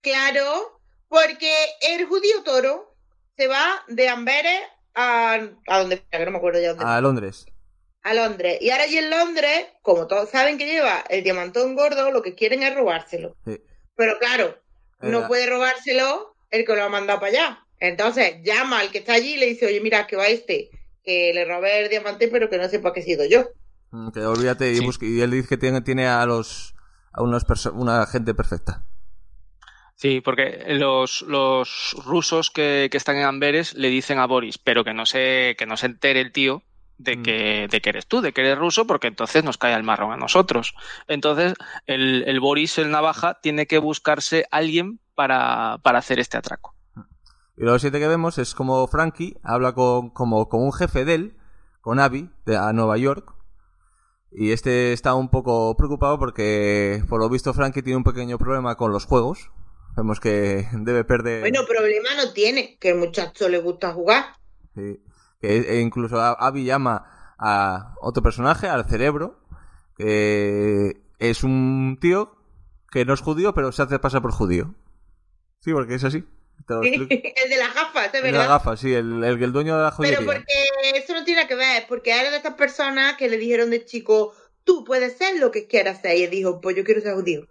Claro, 0.00 0.79
porque 1.10 1.52
el 1.82 2.06
judío 2.06 2.42
toro 2.44 2.94
se 3.36 3.46
va 3.48 3.84
de 3.88 4.08
Amberes 4.08 4.60
a, 4.94 5.38
a 5.66 5.78
donde 5.80 5.96
sea, 6.08 6.18
que 6.20 6.24
no 6.24 6.30
me 6.30 6.38
acuerdo 6.38 6.60
ya 6.60 6.70
dónde. 6.70 6.84
a 6.86 7.00
Londres. 7.02 7.44
a 8.02 8.14
Londres. 8.14 8.58
Y 8.62 8.70
ahora 8.70 8.84
allí 8.84 8.96
en 8.98 9.10
Londres, 9.10 9.66
como 9.82 10.06
todos 10.06 10.30
saben 10.30 10.56
que 10.56 10.66
lleva 10.66 11.04
el 11.10 11.22
diamantón 11.24 11.74
gordo, 11.74 12.10
lo 12.12 12.22
que 12.22 12.34
quieren 12.34 12.62
es 12.62 12.74
robárselo. 12.74 13.36
Sí. 13.44 13.60
Pero 13.96 14.18
claro, 14.18 14.56
no 15.00 15.26
puede 15.28 15.46
robárselo 15.46 16.34
el 16.50 16.64
que 16.64 16.74
lo 16.76 16.84
ha 16.84 16.88
mandado 16.88 17.20
para 17.20 17.30
allá. 17.32 17.66
Entonces 17.80 18.36
llama 18.44 18.80
al 18.80 18.90
que 18.90 18.98
está 18.98 19.14
allí 19.14 19.34
y 19.34 19.38
le 19.38 19.46
dice, 19.46 19.66
oye, 19.66 19.80
mira, 19.80 20.06
que 20.06 20.16
va 20.16 20.26
este, 20.28 20.70
que 21.02 21.32
le 21.34 21.44
robé 21.44 21.80
el 21.82 21.88
diamante, 21.90 22.28
pero 22.28 22.48
que 22.48 22.58
no 22.58 22.68
sepa 22.68 22.92
que 22.92 23.00
he 23.00 23.02
sido 23.02 23.24
yo. 23.24 23.48
Mm, 23.90 24.10
Que 24.12 24.20
olvídate 24.20 24.70
y, 24.72 24.78
busque- 24.80 25.06
y 25.08 25.20
él 25.22 25.30
dice 25.32 25.48
que 25.48 25.56
tiene, 25.56 25.80
tiene 25.80 26.06
a 26.06 26.24
los 26.26 26.74
a 27.12 27.22
unos 27.22 27.44
una 27.72 28.06
gente 28.06 28.34
perfecta. 28.34 28.86
Sí, 30.00 30.22
porque 30.22 30.64
los, 30.68 31.20
los 31.28 31.94
rusos 32.06 32.50
que, 32.50 32.88
que 32.90 32.96
están 32.96 33.16
en 33.16 33.26
Amberes 33.26 33.74
le 33.74 33.90
dicen 33.90 34.18
a 34.18 34.26
Boris, 34.26 34.56
pero 34.56 34.82
que 34.82 34.94
no 34.94 35.04
se, 35.04 35.56
que 35.58 35.66
no 35.66 35.76
se 35.76 35.84
entere 35.84 36.22
el 36.22 36.32
tío 36.32 36.62
de 36.96 37.18
Mm. 37.18 37.22
que, 37.22 37.68
de 37.70 37.80
que 37.82 37.90
eres 37.90 38.06
tú, 38.06 38.22
de 38.22 38.32
que 38.32 38.40
eres 38.40 38.56
ruso, 38.56 38.86
porque 38.86 39.08
entonces 39.08 39.44
nos 39.44 39.58
cae 39.58 39.74
el 39.74 39.82
marrón 39.82 40.10
a 40.10 40.16
nosotros. 40.16 40.74
Entonces, 41.06 41.52
el, 41.84 42.24
el 42.26 42.40
Boris, 42.40 42.78
el 42.78 42.90
navaja, 42.90 43.40
tiene 43.42 43.66
que 43.66 43.76
buscarse 43.76 44.46
alguien 44.50 45.00
para, 45.14 45.80
para 45.82 45.98
hacer 45.98 46.18
este 46.18 46.38
atraco. 46.38 46.74
Y 47.58 47.64
lo 47.64 47.78
siguiente 47.78 48.00
que 48.00 48.08
vemos 48.08 48.38
es 48.38 48.54
como 48.54 48.86
Frankie 48.86 49.36
habla 49.42 49.74
con, 49.74 50.08
como, 50.08 50.48
con 50.48 50.62
un 50.62 50.72
jefe 50.72 51.04
de 51.04 51.14
él, 51.14 51.36
con 51.82 52.00
Abby, 52.00 52.30
de, 52.46 52.56
a 52.56 52.72
Nueva 52.72 52.96
York. 52.96 53.34
Y 54.32 54.52
este 54.52 54.94
está 54.94 55.12
un 55.12 55.28
poco 55.28 55.76
preocupado 55.76 56.18
porque, 56.18 57.04
por 57.06 57.20
lo 57.20 57.28
visto, 57.28 57.52
Frankie 57.52 57.82
tiene 57.82 57.98
un 57.98 58.04
pequeño 58.04 58.38
problema 58.38 58.76
con 58.76 58.92
los 58.92 59.04
juegos. 59.04 59.50
Vemos 59.96 60.20
que 60.20 60.66
debe 60.72 61.04
perder. 61.04 61.40
Bueno, 61.40 61.66
problema 61.66 62.08
no 62.16 62.32
tiene, 62.32 62.78
que 62.78 62.90
el 62.90 62.96
muchacho 62.96 63.48
le 63.48 63.58
gusta 63.58 63.92
jugar. 63.92 64.24
Sí. 64.74 65.02
Que 65.40 65.56
e 65.56 65.80
incluso 65.80 66.20
a- 66.20 66.32
Abby 66.32 66.64
llama 66.64 67.34
a 67.38 67.94
otro 68.00 68.22
personaje, 68.22 68.68
al 68.68 68.84
cerebro, 68.88 69.40
que 69.96 71.00
es 71.18 71.42
un 71.44 71.98
tío 72.00 72.36
que 72.90 73.04
no 73.04 73.14
es 73.14 73.20
judío, 73.20 73.54
pero 73.54 73.72
se 73.72 73.82
hace 73.82 73.98
pasar 73.98 74.20
por 74.22 74.32
judío. 74.32 74.74
Sí, 75.60 75.72
porque 75.72 75.94
es 75.94 76.04
así. 76.04 76.24
El 76.68 77.08
de 77.08 77.56
las 77.58 77.74
gafas, 77.74 78.06
es 78.08 78.14
El 78.14 78.22
de 78.22 78.22
verdad. 78.22 78.38
las 78.40 78.48
gafas, 78.48 78.80
sí, 78.80 78.92
el, 78.94 79.24
el, 79.24 79.42
el 79.42 79.52
dueño 79.52 79.76
de 79.76 79.82
la 79.84 79.90
joyería. 79.90 80.18
Pero 80.18 80.30
porque 80.30 80.98
eso 80.98 81.14
no 81.14 81.24
tiene 81.24 81.46
que 81.48 81.54
ver, 81.54 81.84
porque 81.88 82.12
era 82.12 82.30
de 82.30 82.36
estas 82.36 82.54
personas 82.54 83.16
que 83.16 83.28
le 83.28 83.38
dijeron 83.38 83.70
de 83.70 83.84
chico, 83.84 84.34
tú 84.64 84.84
puedes 84.84 85.16
ser 85.16 85.38
lo 85.40 85.50
que 85.50 85.66
quieras 85.66 86.00
ser. 86.00 86.16
Y 86.18 86.24
él 86.24 86.30
dijo, 86.30 86.60
pues 86.60 86.76
yo 86.76 86.84
quiero 86.84 87.00
ser 87.00 87.14
judío. 87.14 87.46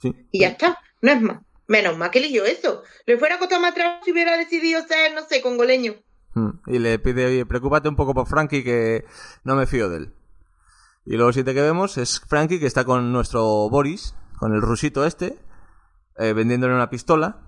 Sí. 0.00 0.12
Y 0.32 0.40
ya 0.40 0.48
está, 0.48 0.78
no 1.02 1.12
es 1.12 1.20
más. 1.20 1.38
Menos 1.68 1.96
mal 1.96 2.10
que 2.10 2.18
eligió 2.18 2.44
eso. 2.44 2.82
Le 3.06 3.18
fuera 3.18 3.36
a 3.36 3.38
costar 3.38 3.60
más 3.60 3.74
trabajo 3.74 4.00
si 4.04 4.12
hubiera 4.12 4.36
decidido 4.36 4.82
ser, 4.86 5.14
no 5.14 5.22
sé, 5.22 5.42
congoleño. 5.42 5.94
Mm, 6.34 6.50
Y 6.66 6.78
le 6.78 6.98
pide, 6.98 7.26
oye, 7.26 7.46
preocúpate 7.46 7.88
un 7.88 7.96
poco 7.96 8.14
por 8.14 8.26
Frankie, 8.26 8.64
que 8.64 9.04
no 9.44 9.54
me 9.54 9.66
fío 9.66 9.88
de 9.90 9.98
él. 9.98 10.14
Y 11.04 11.16
luego 11.16 11.32
siguiente 11.32 11.54
que 11.54 11.62
vemos 11.62 11.96
es 11.98 12.20
Frankie, 12.20 12.58
que 12.58 12.66
está 12.66 12.84
con 12.84 13.12
nuestro 13.12 13.68
Boris, 13.70 14.14
con 14.38 14.54
el 14.54 14.62
rusito 14.62 15.04
este, 15.04 15.38
eh, 16.16 16.32
vendiéndole 16.32 16.74
una 16.74 16.90
pistola. 16.90 17.40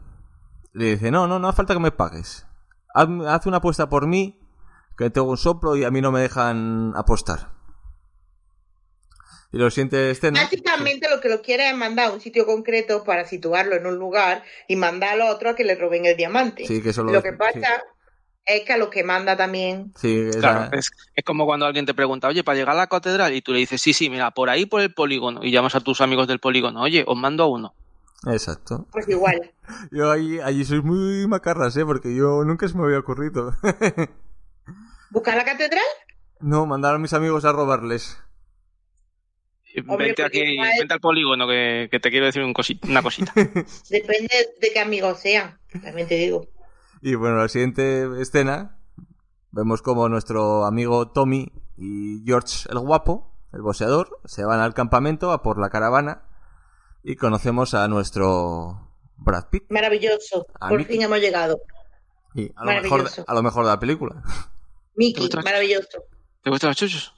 Le 0.73 0.93
dice, 0.93 1.11
no, 1.11 1.27
no, 1.27 1.39
no 1.39 1.49
hace 1.49 1.57
falta 1.57 1.75
que 1.75 1.81
me 1.81 1.91
pagues. 1.91 2.47
Haz, 2.95 3.09
haz 3.27 3.47
una 3.47 3.57
apuesta 3.59 3.89
por 3.89 4.07
mí, 4.07 4.39
que 4.99 5.11
tengo 5.11 5.31
un 5.31 5.37
soplo 5.39 5.77
y 5.77 5.85
a 5.85 5.91
mí 5.91 6.01
no 6.01 6.13
me 6.13 6.21
dejan 6.21 6.93
apostar. 6.95 7.53
Y 9.53 9.59
lo 9.59 9.71
siguiente 9.71 10.11
escena... 10.11 10.43
Básicamente 10.43 11.09
lo 11.11 11.21
que 11.21 11.29
lo 11.29 11.43
quiere 11.43 11.69
es 11.69 11.77
mandar 11.77 12.09
a 12.09 12.13
un 12.13 12.21
sitio 12.21 12.47
concreto 12.47 13.03
para 13.05 13.25
situarlo 13.27 13.75
en 13.75 13.87
un 13.87 13.97
lugar 13.97 14.45
y 14.69 14.77
mandar 14.77 15.11
a 15.11 15.17
los 15.17 15.35
otros 15.35 15.53
a 15.53 15.57
que 15.57 15.65
le 15.65 15.75
roben 15.75 16.07
el 16.07 16.17
diamante. 16.17 16.67
Sí, 16.67 16.81
que 16.83 16.91
eso 16.91 17.03
lo- 17.03 17.13
lo 17.13 17.23
que 17.23 17.33
sí. 17.33 17.37
pasa 17.37 17.83
es 18.47 18.63
que 18.65 18.73
a 18.73 18.77
los 18.79 18.89
que 18.91 19.03
manda 19.03 19.37
también. 19.37 19.93
Sí, 19.97 20.17
esa- 20.29 20.39
Claro, 20.41 20.77
es, 20.79 20.91
es 21.15 21.25
como 21.25 21.47
cuando 21.47 21.67
alguien 21.67 21.85
te 21.85 21.95
pregunta, 21.95 22.29
oye, 22.29 22.45
para 22.45 22.57
llegar 22.59 22.75
a 22.77 22.79
la 22.79 22.87
catedral, 22.87 23.35
y 23.35 23.43
tú 23.43 23.53
le 23.53 23.59
dices, 23.59 23.83
sí, 23.83 23.93
sí, 23.93 24.09
mira, 24.09 24.31
por 24.31 24.51
ahí 24.51 24.67
por 24.67 24.81
el 24.83 24.95
polígono, 24.95 25.43
y 25.43 25.51
llamas 25.51 25.75
a 25.75 25.81
tus 25.81 26.01
amigos 26.01 26.29
del 26.29 26.39
polígono, 26.39 26.81
oye, 26.83 27.05
os 27.07 27.17
mando 27.17 27.43
a 27.45 27.49
uno. 27.49 27.75
Exacto. 28.27 28.87
Pues 28.93 29.09
igual. 29.09 29.51
Yo 29.91 30.11
allí, 30.13 30.39
allí 30.41 30.65
soy 30.65 30.81
muy 30.83 31.27
macarras, 31.27 31.77
¿eh? 31.77 31.85
Porque 31.85 32.15
yo 32.15 32.45
nunca 32.45 32.67
se 32.69 32.77
me 32.77 32.85
había 32.85 32.99
ocurrido. 32.99 33.55
¿Buscar 35.11 35.37
la 35.37 35.45
catedral? 35.45 35.83
no, 36.41 36.67
mandar 36.67 36.95
a 36.95 36.99
mis 36.99 37.13
amigos 37.13 37.45
a 37.45 37.53
robarles. 37.53 38.19
Hombre, 39.87 40.07
vente 40.07 40.25
aquí, 40.25 40.41
igual- 40.41 40.71
vente 40.79 40.95
al 40.95 41.01
polígono, 41.01 41.47
que, 41.47 41.89
que 41.91 42.01
te 42.01 42.11
quiero 42.11 42.27
decir 42.27 42.43
un 42.43 42.53
cosi- 42.55 42.79
una 42.89 43.03
cosita. 43.03 43.33
Depende 43.91 44.29
de 44.61 44.71
qué 44.73 44.81
amigos 44.81 45.21
sean. 45.21 45.59
También 45.83 46.09
te 46.09 46.17
digo. 46.17 46.47
Y 47.03 47.15
bueno, 47.15 47.37
la 47.39 47.49
siguiente 47.49 48.07
escena 48.21 48.79
vemos 49.53 49.83
como 49.83 50.09
nuestro 50.09 50.65
amigo 50.65 51.11
Tommy 51.13 51.53
y 51.77 52.23
George 52.27 52.69
el 52.71 52.79
guapo, 52.79 53.35
el 53.53 53.63
boxeador, 53.63 54.21
se 54.25 54.45
van 54.45 54.61
al 54.61 54.75
campamento 54.75 55.33
a 55.33 55.43
por 55.43 55.59
la 55.59 55.71
caravana 55.71 56.23
y 57.03 57.17
conocemos 57.17 57.73
a 57.75 57.89
nuestro 57.89 58.89
Brad 59.17 59.49
Pitt. 59.51 59.65
Maravilloso. 59.71 60.47
A 60.61 60.69
Por 60.69 60.85
fin 60.85 61.03
hemos 61.03 61.19
llegado. 61.21 61.59
Y 62.35 62.51
a 62.55 62.65
lo, 62.65 62.83
mejor, 62.83 63.09
a 63.27 63.35
lo 63.35 63.43
mejor 63.43 63.65
de 63.65 63.71
la 63.71 63.81
película. 63.81 64.23
Mickey, 64.95 65.29
maravilloso. 65.43 66.05
¿Te 66.43 66.51
gustan 66.51 66.71
los 66.71 66.77
chuchos? 66.77 67.15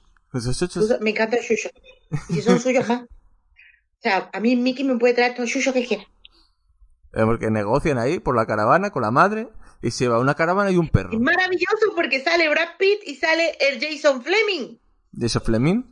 Me 1.01 1.11
encanta 1.11 1.37
el 1.37 1.43
suyo. 1.43 1.69
Y 2.29 2.33
si 2.35 2.41
son 2.41 2.59
suyos 2.59 2.87
más. 2.87 3.01
O 3.01 4.01
sea, 4.01 4.29
a 4.33 4.39
mí 4.39 4.55
Mickey 4.55 4.83
me 4.85 4.97
puede 4.97 5.13
traer 5.13 5.33
todo 5.33 5.43
el 5.43 5.49
suyo 5.49 5.71
que 5.73 5.85
quiera. 5.85 6.03
Vemos 7.13 7.39
que 7.39 7.49
negocian 7.51 7.97
ahí 7.97 8.19
por 8.19 8.35
la 8.35 8.45
caravana 8.45 8.89
con 8.89 9.01
la 9.03 9.11
madre 9.11 9.47
y 9.81 9.91
se 9.91 10.07
va 10.07 10.19
una 10.19 10.33
caravana 10.35 10.71
y 10.71 10.77
un 10.77 10.89
perro. 10.89 11.11
Es 11.13 11.19
maravilloso 11.19 11.93
porque 11.95 12.21
sale 12.21 12.49
Brad 12.49 12.69
Pitt 12.79 12.99
y 13.05 13.15
sale 13.15 13.55
el 13.59 13.79
Jason 13.79 14.23
Fleming. 14.23 14.77
¿De 15.11 15.27
ese 15.27 15.39
Fleming? 15.39 15.83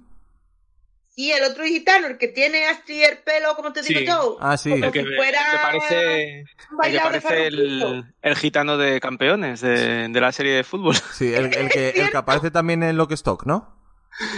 Y 1.15 1.31
el 1.31 1.43
otro 1.43 1.65
gitano, 1.65 2.07
el 2.07 2.17
que 2.17 2.29
tiene 2.29 2.65
así 2.67 3.03
el 3.03 3.19
pelo, 3.19 3.53
como 3.55 3.73
te 3.73 3.81
digo 3.81 3.99
Sí. 3.99 4.05
yo. 4.05 4.37
Ah, 4.39 4.57
sí. 4.57 4.71
Como 4.71 4.85
El 4.85 4.91
que, 4.91 5.03
si 5.03 5.15
fuera 5.15 5.39
que 5.51 5.57
parece, 5.57 6.39
el, 6.39 6.45
que 6.91 6.99
parece 6.99 7.47
el, 7.47 8.13
el 8.21 8.35
gitano 8.37 8.77
de 8.77 8.99
campeones 9.01 9.61
de, 9.61 10.07
de 10.07 10.21
la 10.21 10.31
serie 10.31 10.53
de 10.53 10.63
fútbol. 10.63 10.95
Sí, 11.13 11.33
el, 11.33 11.53
el 11.55 11.69
que, 11.71 11.89
el 11.89 12.09
que 12.09 12.17
aparece 12.17 12.49
también 12.49 12.81
en 12.83 12.97
Lockstock, 12.97 13.45
¿no? 13.45 13.75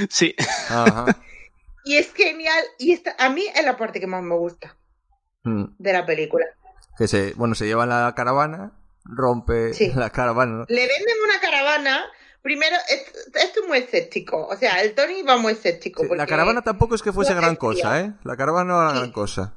Sí, 0.09 0.35
Ajá. 0.69 1.05
Y 1.85 1.97
es 1.97 2.13
genial. 2.13 2.63
Y 2.79 2.93
esta, 2.93 3.15
a 3.19 3.29
mí 3.29 3.45
es 3.55 3.63
la 3.65 3.77
parte 3.77 3.99
que 3.99 4.07
más 4.07 4.23
me 4.23 4.35
gusta 4.35 4.77
Mm. 5.43 5.75
de 5.77 5.93
la 5.93 6.05
película. 6.05 6.45
Que 6.97 7.07
se, 7.07 7.33
bueno, 7.33 7.55
se 7.55 7.65
llevan 7.65 7.89
la 7.89 8.13
caravana, 8.15 8.71
rompe 9.03 9.73
Sí. 9.73 9.91
la 9.95 10.09
caravana, 10.09 10.51
¿no? 10.59 10.65
Le 10.69 10.87
venden 10.87 11.15
una 11.23 11.39
caravana 11.41 12.05
primero, 12.41 12.75
esto, 12.89 13.19
esto 13.39 13.61
es 13.61 13.67
muy 13.67 13.77
escéptico. 13.79 14.47
O 14.47 14.55
sea, 14.57 14.81
el 14.81 14.93
Tony 14.95 15.21
va 15.23 15.37
muy 15.37 15.53
escéptico. 15.53 16.01
Sí, 16.03 16.07
porque- 16.07 16.21
La 16.21 16.27
caravana 16.27 16.61
tampoco 16.61 16.95
es 16.95 17.01
que 17.01 17.11
fuese 17.13 17.33
gran 17.33 17.55
cosa, 17.55 17.99
¿eh? 18.01 18.13
La 18.23 18.35
caravana 18.37 18.73
no 18.73 18.81
era 18.81 18.91
Sí. 18.91 18.97
gran 18.99 19.11
cosa. 19.11 19.55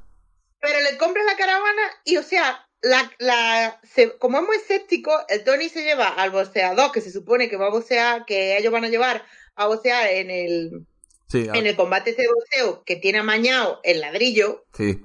Pero 0.59 0.79
le 0.81 0.97
compra 0.97 1.23
la 1.23 1.35
caravana 1.37 1.81
y, 2.05 2.17
o 2.17 2.23
sea, 2.23 2.65
la, 2.81 3.09
la, 3.19 3.79
se- 3.83 4.17
como 4.17 4.39
es 4.39 4.45
muy 4.47 4.57
escéptico, 4.57 5.11
el 5.29 5.43
Tony 5.43 5.69
se 5.69 5.83
lleva 5.83 6.07
al 6.09 6.31
boxeador, 6.31 6.91
que 6.91 7.01
se 7.01 7.11
supone 7.11 7.49
que 7.49 7.57
va 7.57 7.67
a 7.67 7.71
boxear, 7.71 8.25
que 8.25 8.57
ellos 8.57 8.71
van 8.73 8.85
a 8.85 8.89
llevar 8.89 9.23
a 9.55 9.67
boxear 9.67 10.07
en 10.07 10.31
el, 10.31 10.87
Sí, 11.27 11.47
en 11.53 11.67
el 11.67 11.75
combate 11.75 12.11
ese 12.11 12.25
boxeo 12.27 12.83
que 12.85 12.95
tiene 12.95 13.19
amañado 13.19 13.79
el 13.83 14.01
ladrillo. 14.01 14.65
sí. 14.73 15.01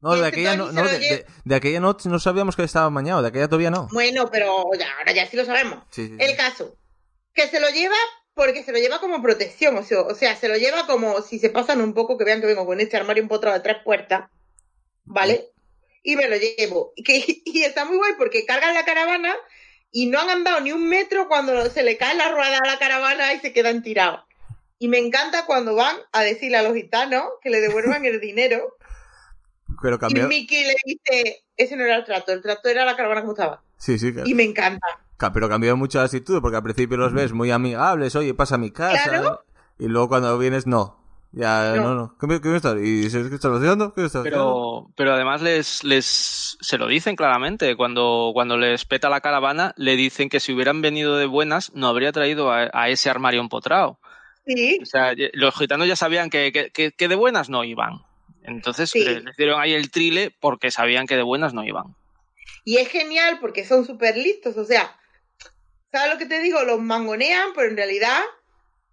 No, 0.00 0.10
de 0.14 0.16
este 0.16 0.26
aquella 0.28 0.56
no, 0.56 0.72
no, 0.72 0.82
de, 0.82 0.98
de- 0.98 1.26
de 1.44 1.54
aquella 1.54 1.78
no, 1.78 1.96
no 2.06 2.18
sabíamos 2.18 2.56
que 2.56 2.64
estaba 2.64 2.90
mañado, 2.90 3.22
de 3.22 3.28
aquella 3.28 3.46
todavía 3.46 3.70
no. 3.70 3.86
Bueno, 3.92 4.28
pero 4.32 4.64
ya, 4.76 4.88
ahora 4.98 5.12
ya 5.12 5.26
sí 5.28 5.36
lo 5.36 5.44
sabemos. 5.44 5.84
Sí, 5.90 6.08
sí, 6.08 6.16
sí. 6.18 6.24
El 6.24 6.36
caso, 6.36 6.76
que 7.34 7.46
se 7.46 7.60
lo 7.60 7.68
lleva 7.70 7.94
porque 8.34 8.64
se 8.64 8.72
lo 8.72 8.78
lleva 8.78 8.98
como 8.98 9.22
protección, 9.22 9.76
o 9.76 9.84
sea, 9.84 10.00
o 10.00 10.14
sea, 10.16 10.34
se 10.34 10.48
lo 10.48 10.56
lleva 10.56 10.88
como 10.88 11.22
si 11.22 11.38
se 11.38 11.50
pasan 11.50 11.80
un 11.80 11.94
poco, 11.94 12.18
que 12.18 12.24
vean 12.24 12.40
que 12.40 12.48
vengo 12.48 12.66
con 12.66 12.80
este 12.80 12.96
armario 12.96 13.22
empotrado 13.22 13.56
de 13.56 13.62
tres 13.62 13.76
puertas, 13.84 14.28
¿vale? 15.04 15.50
Y 16.02 16.16
me 16.16 16.26
lo 16.28 16.36
llevo. 16.36 16.92
Y, 16.96 17.04
que, 17.04 17.24
y 17.44 17.62
está 17.62 17.84
muy 17.84 17.96
guay 17.98 18.14
porque 18.18 18.44
cargan 18.44 18.74
la 18.74 18.84
caravana 18.84 19.32
y 19.92 20.06
no 20.06 20.18
han 20.18 20.30
andado 20.30 20.60
ni 20.62 20.72
un 20.72 20.88
metro 20.88 21.28
cuando 21.28 21.70
se 21.70 21.84
le 21.84 21.96
cae 21.96 22.16
la 22.16 22.28
rueda 22.32 22.58
a 22.58 22.66
la 22.66 22.78
caravana 22.80 23.34
y 23.34 23.38
se 23.38 23.52
quedan 23.52 23.84
tirados. 23.84 24.24
Y 24.82 24.88
me 24.88 24.98
encanta 24.98 25.46
cuando 25.46 25.76
van 25.76 25.94
a 26.10 26.22
decirle 26.22 26.56
a 26.56 26.62
los 26.64 26.74
gitanos 26.74 27.22
que 27.40 27.50
le 27.50 27.60
devuelvan 27.60 28.04
el 28.04 28.18
dinero. 28.20 28.76
Pero 29.80 29.94
Y 29.94 29.98
cambió. 29.98 30.26
Mickey 30.26 30.64
le 30.64 30.74
dice, 30.84 31.44
ese 31.56 31.76
no 31.76 31.84
era 31.84 31.96
el 31.96 32.04
trato, 32.04 32.32
el 32.32 32.42
trato 32.42 32.68
era 32.68 32.84
la 32.84 32.96
caravana 32.96 33.20
como 33.20 33.32
estaba. 33.34 33.62
Sí, 33.76 33.96
sí, 33.98 34.12
Y 34.24 34.34
me 34.34 34.42
encanta. 34.42 34.86
Ca- 35.16 35.32
Pero 35.32 35.48
cambió 35.48 35.76
mucho 35.76 35.98
la 35.98 36.06
actitud, 36.06 36.40
porque 36.40 36.56
al 36.56 36.62
principio 36.64 36.96
los 36.96 37.12
ves 37.12 37.32
muy 37.32 37.52
amigables, 37.52 38.16
oye, 38.16 38.34
pasa 38.34 38.56
a 38.56 38.58
mi 38.58 38.72
casa. 38.72 39.08
Claro. 39.08 39.44
Y 39.78 39.86
luego 39.86 40.08
cuando 40.08 40.36
vienes, 40.36 40.66
no. 40.66 40.98
Ya, 41.30 41.74
No. 41.76 41.82
no, 41.82 41.94
no. 41.94 42.16
¿Qué 42.20 42.26
me, 42.26 42.40
qué 42.40 42.48
me 42.48 42.56
estás? 42.56 42.74
¿Y 42.82 43.08
¿qué 43.08 43.34
estás 43.34 43.52
haciendo? 43.56 43.94
¿Qué 43.94 44.04
estás 44.04 44.20
haciendo? 44.20 44.86
Pero, 44.86 44.92
pero 44.96 45.14
además 45.14 45.40
les, 45.42 45.82
les 45.84 46.58
se 46.60 46.76
lo 46.76 46.88
dicen 46.88 47.14
claramente. 47.16 47.76
Cuando, 47.76 48.32
cuando 48.34 48.56
les 48.56 48.84
peta 48.84 49.08
la 49.08 49.20
caravana, 49.20 49.74
le 49.76 49.94
dicen 49.96 50.28
que 50.28 50.40
si 50.40 50.52
hubieran 50.52 50.82
venido 50.82 51.16
de 51.16 51.26
buenas, 51.26 51.72
no 51.74 51.86
habría 51.86 52.10
traído 52.12 52.50
a, 52.50 52.68
a 52.72 52.88
ese 52.90 53.08
armario 53.08 53.40
empotrado. 53.40 53.98
Sí, 54.46 54.78
O 54.82 54.86
sea, 54.86 55.14
los 55.34 55.54
gitanos 55.56 55.86
ya 55.86 55.96
sabían 55.96 56.28
que, 56.30 56.50
que- 56.52 56.70
que- 56.70 56.92
que 56.92 57.08
de 57.08 57.14
buenas 57.14 57.48
no 57.48 57.62
iban. 57.64 58.00
Entonces 58.44 58.90
Sí. 58.90 59.04
le- 59.04 59.20
les 59.20 59.36
dieron 59.36 59.60
ahí 59.60 59.72
el 59.72 59.90
trile 59.90 60.34
porque 60.40 60.70
sabían 60.70 61.06
que 61.06 61.16
de 61.16 61.22
buenas 61.22 61.54
no 61.54 61.64
iban. 61.64 61.94
Y 62.64 62.78
es 62.78 62.88
genial 62.88 63.38
porque 63.40 63.64
son 63.64 63.84
súper 63.86 64.16
listos, 64.16 64.56
o 64.56 64.64
sea, 64.64 64.96
¿sabes 65.92 66.12
lo 66.12 66.18
que 66.18 66.26
te 66.26 66.40
digo? 66.40 66.62
Los 66.64 66.80
mangonean, 66.80 67.50
pero 67.54 67.68
en 67.68 67.76
realidad, 67.76 68.20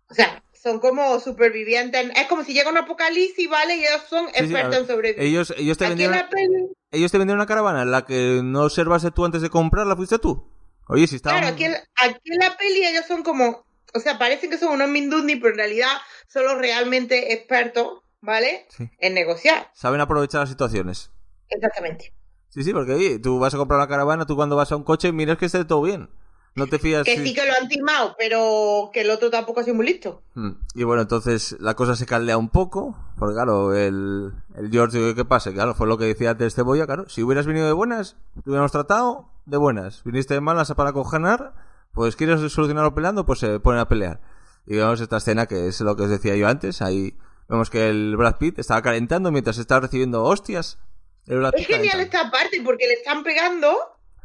o 0.10 0.14
sea, 0.14 0.44
son 0.54 0.80
como 0.80 1.20
supervivientes. 1.20 2.12
Es 2.16 2.28
como 2.28 2.44
si 2.44 2.54
llega 2.54 2.70
un 2.70 2.78
apocalipsis, 2.78 3.50
¿vale? 3.50 3.78
Y 3.78 3.80
ellos 3.86 4.02
son 4.10 4.28
Sí, 4.28 4.34
sí, 4.34 4.40
a 4.40 4.44
expertos 4.44 4.78
en 4.78 4.88
sobrevivir. 4.88 5.24
Ellos, 5.24 5.54
ellos, 5.58 5.78
te 5.78 5.86
Aquí 5.86 5.94
en 5.94 5.98
vendieron, 5.98 6.18
la 6.18 6.30
peli, 6.30 6.68
ellos 6.92 7.12
te 7.12 7.18
vendieron 7.18 7.40
una 7.40 7.48
caravana 7.48 7.84
en 7.84 7.92
la 7.92 8.06
que 8.06 8.42
no 8.44 8.64
observaste 8.64 9.12
tú 9.12 9.26
antes 9.26 9.42
de 9.42 9.50
comprarla, 9.50 9.96
fuiste 9.96 10.20
tú. 10.20 10.52
Oye, 10.88 11.08
si 11.08 11.16
estaba... 11.18 11.40
claro, 11.40 11.54
aquí 11.54 11.64
en, 11.66 11.76
aquí 11.96 12.20
en 12.26 12.40
la 12.40 12.58
peli 12.58 12.86
ellos 12.86 13.06
son 13.08 13.24
como, 13.24 13.66
o 13.94 14.00
sea, 14.00 14.18
parecen 14.20 14.50
que 14.50 14.58
son 14.58 14.74
unos 14.74 14.90
mindundi, 14.90 15.36
pero 15.38 15.52
en 15.54 15.58
realidad 15.58 15.92
son 16.28 16.46
los 16.46 16.58
realmente 16.58 17.34
expertos, 17.34 18.04
¿vale? 18.22 18.66
Sí. 18.70 18.90
En 19.00 19.14
negociar. 19.14 19.70
Saben 19.74 20.02
aprovechar 20.02 20.42
las 20.42 20.50
situaciones. 20.50 21.12
Exactamente. 21.50 22.14
Sí, 22.50 22.64
sí, 22.64 22.74
porque 22.74 22.94
oye, 22.94 23.20
tú 23.20 23.40
vas 23.40 23.54
a 23.54 23.58
comprar 23.58 23.80
una 23.80 23.88
caravana, 23.88 24.26
tú 24.26 24.36
cuando 24.36 24.56
vas 24.56 24.72
a 24.72 24.76
un 24.76 24.84
coche 24.84 25.12
miras 25.12 25.38
que 25.38 25.46
esté 25.46 25.66
todo 25.66 25.82
bien. 25.84 26.10
No 26.56 26.66
te 26.68 26.80
fías... 26.80 27.04
Que 27.06 27.16
si- 27.16 27.28
sí 27.28 27.34
que 27.36 27.46
lo 27.46 27.54
han 27.54 27.68
timado, 27.70 28.16
pero 28.18 28.90
que 28.92 29.02
el 29.02 29.12
otro 29.12 29.30
tampoco 29.30 29.60
ha 29.60 29.64
sido 29.64 29.76
muy 29.76 29.86
listo. 29.86 30.24
Mm, 30.34 30.50
Y 30.74 30.84
bueno, 30.84 31.04
entonces 31.04 31.56
la 31.60 31.76
cosa 31.76 31.96
se 31.96 32.08
caldea 32.08 32.38
un 32.38 32.50
poco, 32.50 32.98
porque 33.20 33.36
claro, 33.36 33.76
el, 33.76 34.34
el 34.56 34.72
George, 34.72 35.14
¿qué 35.14 35.26
pasa? 35.26 35.54
Claro, 35.54 35.76
fue 35.76 35.86
lo 35.88 35.98
que 36.00 36.06
decía 36.06 36.32
antes 36.32 36.56
Cebolla, 36.56 36.88
claro, 36.88 37.08
si 37.08 37.22
hubieras 37.22 37.46
venido 37.46 37.68
de 37.68 37.74
buenas, 37.74 38.18
te 38.44 38.50
hubiéramos 38.50 38.72
tratado 38.72 39.30
de 39.46 39.58
buenas. 39.58 40.04
Viniste 40.04 40.34
de 40.34 40.42
malas 40.42 40.74
para 40.74 40.92
cojonar, 40.92 41.54
pues 41.94 42.16
quieres 42.16 42.40
solucionarlo 42.52 42.94
peleando, 42.96 43.26
pues 43.26 43.40
se 43.40 43.60
ponen 43.60 43.80
a 43.82 43.88
pelear. 43.88 44.22
Y 44.66 44.76
vemos 44.76 45.02
esta 45.02 45.18
escena 45.18 45.46
que 45.48 45.68
es 45.68 45.80
lo 45.82 45.96
que 45.96 46.04
os 46.04 46.10
decía 46.10 46.36
yo 46.36 46.48
antes, 46.48 46.82
ahí 46.82 47.18
vemos 47.48 47.70
que 47.70 47.90
el 47.90 48.16
Brad 48.18 48.38
Pitt 48.38 48.60
estaba 48.60 48.82
calentando 48.82 49.32
mientras 49.32 49.58
estaba 49.58 49.82
recibiendo 49.82 50.24
hostias. 50.24 50.78
El 51.26 51.40
Brad 51.40 51.54
Es 51.56 51.68
genial 51.68 51.92
calentando. 51.94 52.18
esta 52.18 52.32
parte 52.32 52.62
porque 52.64 52.88
le 52.88 52.94
están 52.94 53.24
pegando 53.24 53.76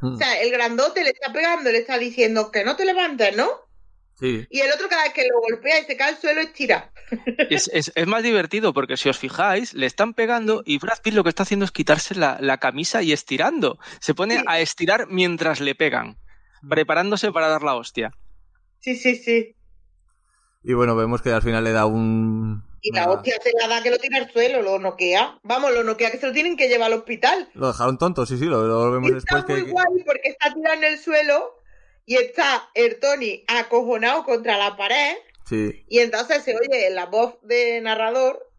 Mm, 0.01 0.15
O 0.15 0.17
sea, 0.19 0.43
el 0.43 0.51
grandote 0.51 1.03
le 1.05 1.11
está 1.11 1.33
pegando, 1.33 1.71
le 1.71 1.79
está 1.79 1.97
diciendo 1.99 2.51
que 2.51 2.65
no 2.65 2.75
te 2.77 2.85
levantes, 2.85 3.35
¿no? 3.37 3.49
Sí, 4.19 4.45
Y 4.51 4.61
el 4.61 4.71
otro 4.73 4.89
cada 4.89 5.05
vez 5.05 5.13
que 5.15 5.23
lo 5.27 5.41
golpea 5.41 5.81
y 5.81 5.85
se 5.85 5.97
cae 5.97 6.11
al 6.11 6.19
suelo 6.21 6.41
estira. 6.41 6.91
Es, 7.49 7.71
es- 7.73 7.93
es 7.95 8.07
más 8.07 8.23
divertido 8.23 8.75
porque 8.75 8.97
si 8.97 9.09
os 9.09 9.17
fijáis, 9.19 9.73
le 9.73 9.87
están 9.87 10.13
pegando 10.13 10.63
y 10.67 10.79
Brad 10.79 10.99
Pitt 11.03 11.15
lo 11.15 11.23
que 11.23 11.29
está 11.31 11.45
haciendo 11.45 11.65
es 11.65 11.71
quitarse 11.71 12.15
la, 12.17 12.37
la 12.41 12.59
camisa 12.59 13.03
y 13.03 13.13
estirando. 13.13 13.79
Se 14.01 14.15
pone 14.15 14.39
Sí. 14.39 14.45
a 14.47 14.59
estirar 14.61 15.07
mientras 15.09 15.61
le 15.61 15.75
pegan, 15.77 16.19
preparándose 16.69 17.33
para 17.33 17.49
dar 17.49 17.63
la 17.63 17.75
hostia. 17.77 18.13
Sí, 18.81 18.97
sí, 18.97 19.17
sí. 19.17 19.57
y 20.63 20.75
bueno, 20.75 20.95
vemos 20.97 21.23
que 21.23 21.31
al 21.33 21.43
final 21.43 21.65
le 21.65 21.73
da 21.73 21.87
un... 21.87 22.63
Y 22.83 22.93
la 22.95 23.05
una- 23.07 23.13
hostia 23.15 23.37
se 23.43 23.51
la 23.59 23.67
da 23.69 23.83
que 23.83 23.91
lo 23.91 23.97
tira 23.99 24.19
al 24.19 24.31
suelo, 24.31 24.61
lo 24.61 24.79
noquea. 24.79 25.39
Vamos, 25.43 25.73
lo 25.73 25.85
noquea 25.85 26.11
que 26.11 26.19
se 26.19 26.27
lo 26.27 26.33
tienen 26.35 26.57
que 26.59 26.69
llevar 26.69 26.93
al 26.93 26.99
hospital. 26.99 27.49
Lo 27.55 27.69
dejaron 27.69 27.97
tonto, 27.97 28.27
sí, 28.27 28.37
sí, 28.39 28.45
lo, 28.45 28.63
lo 28.67 28.91
vemos 28.93 29.11
Y 29.11 29.15
está 29.17 29.37
después 29.37 29.59
muy 29.59 29.67
que... 29.67 29.73
guay 29.73 30.05
porque 30.05 30.29
está 30.29 30.53
tirado 30.53 30.77
en 30.77 30.85
el 30.85 30.99
suelo 30.99 31.63
y 32.05 32.17
está 32.17 32.69
el 32.75 32.99
Tony 33.01 33.43
acojonado 33.47 34.25
contra 34.25 34.59
la 34.59 34.77
pared. 34.77 35.17
Sí, 35.47 35.85
Y 35.89 36.01
entonces 36.01 36.43
se 36.43 36.55
oye 36.57 36.91
la 36.91 37.07
voz 37.07 37.39
de 37.43 37.81
narrador, 37.81 38.51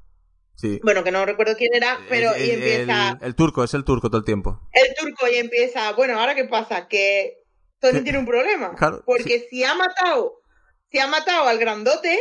sí. 0.55 0.79
bueno, 0.83 1.03
que 1.03 1.11
no 1.11 1.23
recuerdo 1.25 1.55
quién 1.55 1.73
era, 1.75 1.99
pero 2.09 2.33
El- 2.33 2.45
y 2.45 2.49
empieza 2.51 3.09
El, 3.21 3.27
el 3.27 3.35
turco, 3.35 3.63
es 3.63 3.73
el 3.75 3.83
turco 3.83 4.09
todo 4.09 4.19
el 4.19 4.25
tiempo. 4.25 4.59
el 4.73 4.93
turco 4.95 5.27
y 5.27 5.35
empieza, 5.37 5.91
bueno, 5.93 6.19
ahora 6.19 6.33
qué 6.35 6.45
pasa, 6.45 6.87
que 6.87 7.43
Tiene 7.91 8.17
un 8.17 8.25
problema, 8.25 8.75
Claro, 8.75 9.03
porque 9.05 9.47
si 9.49 9.63
ha 9.63 9.73
matado, 9.75 10.41
si 10.91 10.99
ha 10.99 11.07
matado 11.07 11.47
al 11.47 11.57
grandote, 11.57 12.19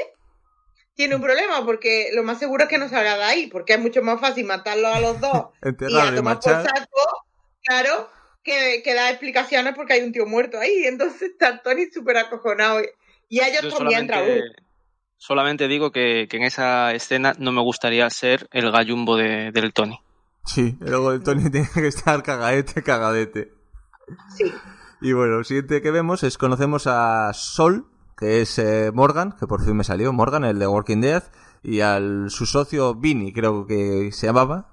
tiene 0.95 1.17
un 1.17 1.23
problema, 1.23 1.65
porque 1.65 2.11
lo 2.13 2.23
más 2.23 2.39
seguro 2.39 2.65
es 2.65 2.71
que 2.71 2.79
no 2.79 2.89
salga 2.89 3.17
de 3.17 3.25
ahí, 3.25 3.47
porque 3.49 3.75
es 3.75 3.81
mucho 3.81 4.03
más 4.03 4.21
fácil 4.21 4.47
matarlos 4.47 4.95
a 4.95 5.01
los 5.01 5.21
dos 5.21 5.47
y 5.89 5.99
a 5.99 6.15
tomar 6.15 6.39
por 6.41 6.53
saco, 6.53 7.25
claro, 7.65 8.11
que, 8.43 8.83
que 8.85 8.95
da 8.95 9.11
explicaciones 9.11 9.75
porque 9.75 9.95
hay 9.95 10.03
un 10.03 10.13
tío 10.13 10.27
muerto 10.27 10.59
ahí, 10.59 10.85
entonces 10.87 11.31
está 11.33 11.63
Tony 11.63 11.87
súper 11.91 12.19
acojonado 12.19 12.81
y, 13.29 13.41
a 13.41 13.49
ellos 13.49 13.63
Yo 13.63 13.71
también 13.79 14.07
solamente, 14.07 14.57
solamente 15.17 15.69
digo 15.69 15.91
que, 15.91 16.29
que 16.29 16.37
en 16.37 16.45
esa 16.45 16.93
escena 16.93 17.35
no 17.39 17.51
me 17.53 17.63
gustaría 17.63 18.09
ser 18.11 18.49
el 18.53 18.71
gallumbo 18.71 19.17
de- 19.17 19.51
del 19.51 19.73
Tony. 19.73 19.99
Sí, 20.47 20.77
luego 20.79 21.11
el 21.13 21.23
Tony 21.23 21.51
tiene 21.51 21.69
que 21.75 21.89
estar 21.89 22.23
cagadete, 22.23 22.83
cagadete. 22.83 23.53
Sí. 24.37 24.55
Y 25.05 25.13
bueno, 25.13 25.37
lo 25.37 25.45
siguiente 25.45 25.83
que 25.83 25.91
vemos 25.91 26.23
es 26.23 26.39
conocemos 26.39 26.87
a 26.87 27.31
Sol, 27.35 27.85
que 28.17 28.41
es 28.41 28.59
eh, 28.59 28.91
Morgan, 28.91 29.33
que 29.39 29.47
por 29.47 29.63
fin 29.63 29.77
me 29.77 29.85
salió, 29.85 30.11
Morgan, 30.15 30.45
el 30.45 30.59
de 30.59 30.67
Walking 30.67 31.03
Dead, 31.03 31.23
y 31.63 31.81
al 31.81 32.31
su 32.31 32.47
socio 32.47 32.95
Vinny, 32.95 33.35
creo 33.35 33.67
que 33.67 34.13
se 34.13 34.27
llamaba, 34.29 34.71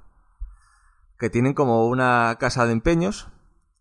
que 1.20 1.30
tienen 1.30 1.54
como 1.54 1.86
una 1.86 2.38
casa 2.40 2.66
de 2.66 2.72
empeños, 2.72 3.28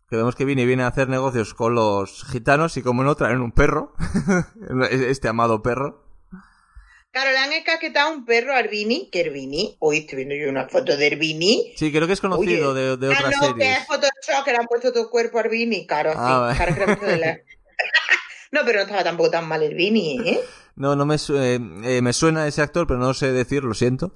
que 0.09 0.17
vemos 0.17 0.35
que 0.35 0.43
Vinny 0.43 0.65
viene 0.65 0.83
a 0.83 0.87
hacer 0.87 1.07
negocios 1.07 1.53
con 1.53 1.73
los 1.73 2.25
gitanos 2.25 2.75
y 2.75 2.81
como 2.81 3.05
no 3.05 3.15
traen 3.15 3.39
un 3.39 3.53
perro, 3.53 3.93
este 4.91 5.29
amado 5.29 5.63
perro. 5.63 6.00
Claro, 7.11 7.31
le 7.31 7.37
han 7.39 7.51
encaquetado 7.51 8.13
un 8.13 8.23
perro 8.25 8.53
a 8.53 8.59
Arbini, 8.59 9.09
que 9.11 9.21
Arbini, 9.21 9.75
hoy 9.79 9.97
estoy 9.99 10.17
viendo 10.17 10.35
yo 10.35 10.49
una 10.49 10.69
foto 10.69 10.95
de 10.95 11.07
Arbini. 11.07 11.73
Sí, 11.75 11.91
creo 11.91 12.07
que 12.07 12.13
es 12.13 12.21
conocido 12.21 12.71
Oye, 12.71 12.79
de, 12.79 12.97
de 12.97 13.07
Ah, 13.13 13.17
otras 13.19 13.35
no, 13.41 13.55
que 13.55 13.71
es 13.71 13.85
Photoshop, 13.85 14.45
que 14.45 14.51
le 14.51 14.57
han 14.57 14.65
puesto 14.67 14.93
todo 14.93 15.03
el 15.03 15.09
cuerpo 15.09 15.37
a 15.37 15.41
Arbini, 15.41 15.85
claro, 15.85 16.13
Ah, 16.15 16.25
sí, 16.25 16.39
vale. 16.39 16.55
claro 16.55 16.73
que 16.73 16.79
le 16.79 16.85
han 16.85 16.97
puesto 16.97 17.13
de 17.15 17.17
la- 17.19 17.37
No, 18.51 18.61
pero 18.65 18.77
no 18.79 18.83
estaba 18.83 19.03
tampoco 19.03 19.29
tan 19.29 19.45
mal 19.47 19.61
Arbini, 19.61 20.29
¿eh? 20.29 20.39
No, 20.77 20.95
no 20.95 21.05
me, 21.05 21.17
su- 21.17 21.37
eh, 21.37 21.55
eh, 21.83 22.01
me 22.01 22.13
suena 22.13 22.47
ese 22.47 22.61
actor, 22.61 22.87
pero 22.87 22.99
no 22.99 23.13
sé 23.13 23.31
decir, 23.33 23.63
lo 23.63 23.73
siento. 23.73 24.15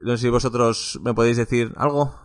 No 0.00 0.16
sé 0.16 0.22
si 0.22 0.28
vosotros 0.30 0.98
me 1.02 1.14
podéis 1.14 1.36
decir 1.36 1.72
algo. 1.76 2.18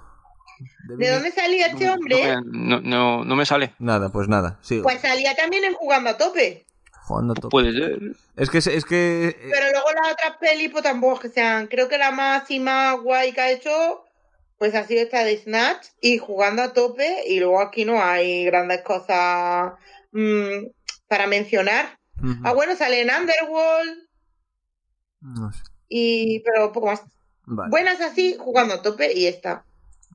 ¿De 0.88 1.10
dónde 1.12 1.32
salía 1.32 1.68
este 1.68 1.86
No 1.86 1.94
hombre? 1.94 2.36
no- 2.44 2.82
no- 2.82 3.24
no 3.24 3.36
me 3.36 3.46
sale. 3.46 3.76
Nada, 3.80 4.10
pues 4.10 4.28
nada. 4.28 4.58
Sigo. 4.62 4.82
Pues 4.84 5.00
salía 5.00 5.36
también 5.36 5.64
en 5.64 5.74
Jugando 5.76 6.10
a 6.10 6.18
Tope. 6.18 6.66
Jugando 7.10 7.34
a 7.34 7.36
tope. 7.36 7.50
Puede 7.50 7.74
ser. 7.74 8.00
Es 8.36 8.52
que, 8.52 8.60
es 8.60 8.86
que 8.86 9.30
eh, 9.30 9.50
Pero 9.52 9.72
luego 9.72 9.88
las 10.00 10.14
otras 10.14 10.38
pelis, 10.40 10.70
pues 10.72 10.84
tampoco 10.84 11.22
que 11.22 11.30
sean. 11.30 11.66
Creo 11.66 11.90
que 11.90 11.98
la 11.98 12.12
más 12.12 12.50
y 12.52 12.60
más 12.60 13.02
guay 13.02 13.34
que 13.34 13.42
ha 13.42 13.50
hecho, 13.52 14.06
pues 14.60 14.76
ha 14.76 14.84
sido 14.86 15.02
esta 15.02 15.24
de 15.24 15.36
Snatch 15.38 15.88
y 16.02 16.20
Jugando 16.20 16.62
a 16.62 16.72
Tope. 16.74 17.24
Y 17.28 17.40
luego 17.40 17.62
aquí 17.62 17.84
no 17.84 18.00
hay 18.00 18.46
grandes 18.46 18.84
cosas 18.84 19.74
mm, 20.12 20.68
para 21.08 21.26
mencionar. 21.26 21.98
Ah, 22.44 22.54
bueno, 22.54 22.76
sale 22.76 23.02
en 23.02 23.10
Underworld. 23.10 23.98
no 25.22 25.52
sé. 25.52 25.64
Y, 25.88 26.42
pero 26.42 26.72
poco 26.72 26.86
más. 26.88 27.02
Vale, 27.46 27.72
Buenas 27.72 28.00
así, 28.02 28.38
jugando 28.40 28.76
a 28.76 28.82
tope 28.84 29.12
y 29.18 29.26
está. 29.26 29.66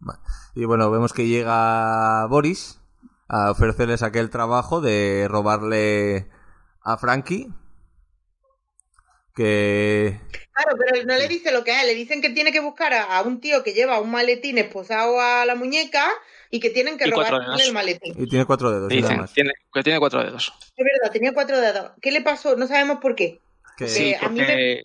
vale. 0.00 0.20
Y 0.54 0.64
bueno, 0.66 0.88
vemos 0.92 1.12
que 1.12 1.26
llega 1.26 2.24
Boris 2.26 2.78
a 3.26 3.50
ofrecerles 3.50 4.04
aquel 4.04 4.30
trabajo 4.30 4.80
de 4.80 5.26
robarle 5.28 6.28
a 6.84 6.96
Frankie. 6.98 7.48
Que. 9.34 10.20
Claro, 10.52 10.76
pero 10.78 11.04
no 11.04 11.16
le 11.16 11.26
dice 11.26 11.50
lo 11.50 11.64
que 11.64 11.72
es, 11.72 11.84
le 11.86 11.94
dicen 11.94 12.20
que 12.22 12.30
tiene 12.30 12.52
que 12.52 12.60
buscar 12.60 12.94
a, 12.94 13.18
a 13.18 13.22
un 13.22 13.40
tío 13.40 13.64
que 13.64 13.72
lleva 13.72 13.98
un 14.00 14.10
maletín 14.12 14.58
esposado 14.58 15.20
a 15.20 15.44
la 15.44 15.56
muñeca 15.56 16.08
y 16.50 16.60
que 16.60 16.70
tienen 16.70 16.96
que 16.96 17.06
robarle 17.06 17.64
el 17.64 17.72
maletín. 17.72 18.14
Y 18.16 18.28
tiene 18.28 18.44
cuatro 18.44 18.70
dedos. 18.70 18.92
y 18.92 18.96
nada 18.96 19.08
Dicen 19.08 19.20
más. 19.22 19.32
tiene, 19.32 19.50
que 19.72 19.82
tiene 19.82 19.98
cuatro 19.98 20.22
dedos. 20.22 20.52
Es 20.76 20.84
verdad, 20.84 21.12
tenía 21.12 21.32
cuatro 21.34 21.60
dedos. 21.60 21.90
¿Qué 22.00 22.12
le 22.12 22.20
pasó? 22.20 22.54
No 22.54 22.68
sabemos 22.68 22.98
por 23.00 23.16
qué. 23.16 23.40
Que- 23.76 23.88
Sí. 23.88 24.14
A 24.14 24.28
mí 24.28 24.38
porque, 24.38 24.82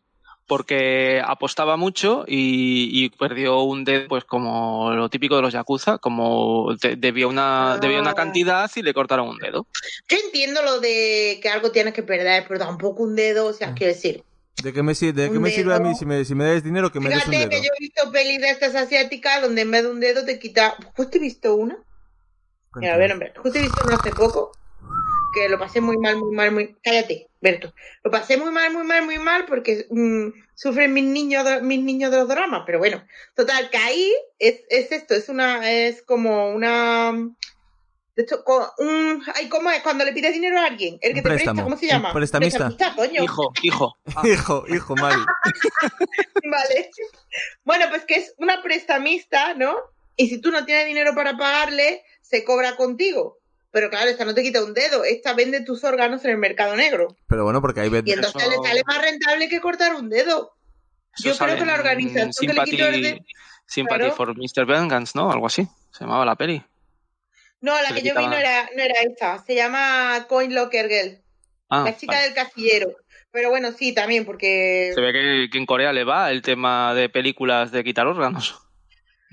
porque 0.49 1.21
apostaba 1.25 1.77
mucho 1.77 2.25
y, 2.27 2.89
y 2.91 3.09
perdió 3.11 3.61
un 3.61 3.85
dedo, 3.85 4.09
pues 4.09 4.25
como 4.25 4.91
lo 4.93 5.07
típico 5.09 5.37
de 5.37 5.43
los 5.43 5.53
yakuza, 5.53 5.99
como 5.99 6.75
de- 6.81 6.97
debía 6.97 7.27
una, 7.27 7.77
debía 7.79 8.01
una 8.01 8.09
Ah. 8.09 8.15
cantidad 8.15 8.69
y 8.75 8.81
le 8.81 8.93
cortaron 8.93 9.29
un 9.29 9.37
dedo. 9.37 9.65
Yo 10.09 10.17
entiendo 10.25 10.61
lo 10.63 10.81
de 10.81 11.39
que 11.41 11.47
algo 11.47 11.71
tienes 11.71 11.93
que 11.93 12.03
perder, 12.03 12.43
pero 12.47 12.59
tampoco 12.59 13.03
un 13.03 13.15
dedo, 13.15 13.45
o 13.45 13.53
sea, 13.53 13.73
quiero 13.73 13.93
decir. 13.93 14.23
¿De 14.61 14.73
qué 14.73 14.83
me, 14.83 14.93
sir- 14.93 15.13
de 15.13 15.29
qué 15.29 15.37
Un 15.37 15.43
me 15.43 15.51
sirve 15.51 15.73
a 15.73 15.79
mí 15.79 15.95
si 15.95 16.05
me, 16.05 16.25
si 16.25 16.35
me 16.35 16.43
des 16.43 16.61
dinero 16.65 16.91
que 16.91 16.99
me 16.99 17.07
des 17.07 17.25
un 17.25 17.31
Fíjate 17.31 17.37
dedo? 17.47 17.49
que 17.61 17.65
yo 17.67 17.71
he 17.77 17.79
visto 17.81 18.11
pelis 18.11 18.41
de 18.41 18.49
estas 18.49 18.75
asiáticas 18.75 19.41
donde 19.41 19.61
en 19.61 19.71
vez 19.71 19.83
de 19.83 19.89
un 19.91 20.01
dedo 20.01 20.25
te 20.25 20.37
quita. 20.37 20.75
Justo 20.97 21.15
he 21.17 21.21
visto 21.21 21.55
una. 21.55 21.77
Mira, 22.75 22.95
a 22.95 22.97
ver, 22.97 23.13
hombre. 23.13 23.31
Justo 23.41 23.57
he 23.57 23.61
visto 23.61 23.81
una 23.85 23.95
hace 23.95 24.11
poco 24.11 24.51
que 25.33 25.47
lo 25.47 25.57
pasé 25.57 25.79
muy 25.79 25.97
mal, 25.97 26.17
muy 26.17 26.35
mal, 26.35 26.51
muy. 26.51 26.75
Cállate, 26.83 27.28
Berto. 27.41 27.73
Lo 28.03 28.11
pasé 28.11 28.35
muy 28.37 28.51
mal, 28.51 28.73
muy 28.73 28.83
mal, 28.83 29.05
muy 29.05 29.17
mal 29.17 29.45
porque 29.45 29.85
mm, 29.89 30.27
sufren 30.55 30.91
mis 30.93 31.05
niños, 31.05 31.45
de- 31.45 31.61
mis 31.61 31.81
niños 31.81 32.11
de 32.11 32.17
los 32.17 32.27
dramas. 32.27 32.63
Pero 32.65 32.79
bueno, 32.79 33.03
total, 33.35 33.69
que 33.69 33.77
ahí 33.77 34.13
es, 34.39 34.61
es 34.69 34.91
esto, 34.91 35.13
es 35.15 35.29
una, 35.29 35.71
es 35.71 36.01
como 36.01 36.49
una. 36.53 37.13
De 38.15 38.23
hecho, 38.23 38.43
un, 38.79 39.23
ay, 39.35 39.47
¿cómo 39.47 39.71
es? 39.71 39.81
Cuando 39.81 40.03
le 40.03 40.11
pides 40.11 40.33
dinero 40.33 40.59
a 40.59 40.65
alguien, 40.65 40.97
el 41.01 41.13
que 41.13 41.19
Un 41.19 41.23
te 41.23 41.29
préstamo, 41.29 41.53
presta, 41.55 41.63
¿cómo 41.63 41.77
se 41.77 41.85
un 41.85 41.91
llama? 41.91 42.11
prestamista. 42.13 42.69
coño. 42.93 43.23
Hijo, 43.23 43.53
hijo. 43.61 43.97
Ah, 44.13 44.23
Hijo, 44.27 44.65
hijo, 44.67 44.95
Mari. 44.97 45.21
Vale. 46.51 46.89
Bueno, 47.63 47.85
pues 47.89 48.03
que 48.05 48.15
es 48.15 48.33
una 48.37 48.61
prestamista, 48.61 49.53
¿no? 49.53 49.75
Y 50.17 50.27
si 50.27 50.41
tú 50.41 50.51
no 50.51 50.65
tienes 50.65 50.85
dinero 50.87 51.15
para 51.15 51.37
pagarle, 51.37 52.03
se 52.21 52.43
cobra 52.43 52.75
contigo. 52.75 53.38
Pero 53.71 53.89
claro, 53.89 54.09
esta 54.09 54.25
no 54.25 54.33
te 54.33 54.41
quita 54.41 54.63
un 54.63 54.73
dedo, 54.73 55.03
esta 55.03 55.33
vende 55.33 55.61
tus 55.61 55.83
órganos 55.83 56.25
en 56.25 56.31
el 56.31 56.37
mercado 56.37 56.75
negro. 56.75 57.15
Pero 57.27 57.43
bueno, 57.43 57.61
porque 57.61 57.81
ahí 57.81 57.87
Y 57.87 57.91
vende. 57.91 58.13
entonces 58.13 58.41
Eso- 58.41 58.49
le 58.61 58.67
sale 58.67 58.81
más 58.87 59.01
rentable 59.01 59.47
que 59.49 59.61
cortar 59.61 59.93
un 59.95 60.09
dedo. 60.09 60.53
eso 61.17 61.29
Yo 61.29 61.37
creo 61.37 61.57
que 61.57 61.65
la 61.65 61.73
organización 61.75 62.31
que 62.31 62.47
le 62.47 62.53
Sympathy, 62.53 62.71
quitó 62.71 62.87
el 62.87 63.01
de- 63.01 63.21
Sympathy 63.67 63.99
Claro. 63.99 64.15
for 64.15 64.35
Mr. 64.37 64.65
Vengeance, 64.65 65.11
¿no? 65.15 65.31
Algo 65.31 65.45
así. 65.47 65.67
Se 65.91 66.03
llamaba 66.03 66.25
la 66.25 66.35
peli. 66.35 66.63
No, 67.61 67.73
la 67.81 67.89
Se 67.89 67.93
le 67.95 68.01
que 68.01 68.07
yo 68.07 68.15
vi 68.17 68.25
no 68.25 68.33
era, 68.33 68.69
no 68.75 68.81
era 68.81 68.95
esta. 69.01 69.43
Se 69.45 69.53
llama 69.53 70.25
Coin 70.29 70.55
Locker 70.55 70.87
Girl, 70.89 71.21
Ah, 71.69 71.83
la 71.85 71.95
chica 71.97 72.13
vale. 72.15 72.25
del 72.25 72.33
casillero. 72.33 72.95
Pero 73.31 73.49
bueno, 73.51 73.71
sí, 73.73 73.93
también, 73.93 74.25
porque 74.25 74.91
Se 74.95 75.01
ve 75.01 75.11
que, 75.13 75.49
que 75.51 75.57
en 75.59 75.65
Corea 75.67 75.93
le 75.93 76.03
va 76.03 76.31
el 76.31 76.41
tema 76.41 76.95
de 76.95 77.09
películas 77.09 77.71
de 77.71 77.83
quitar 77.83 78.07
órganos. 78.07 78.59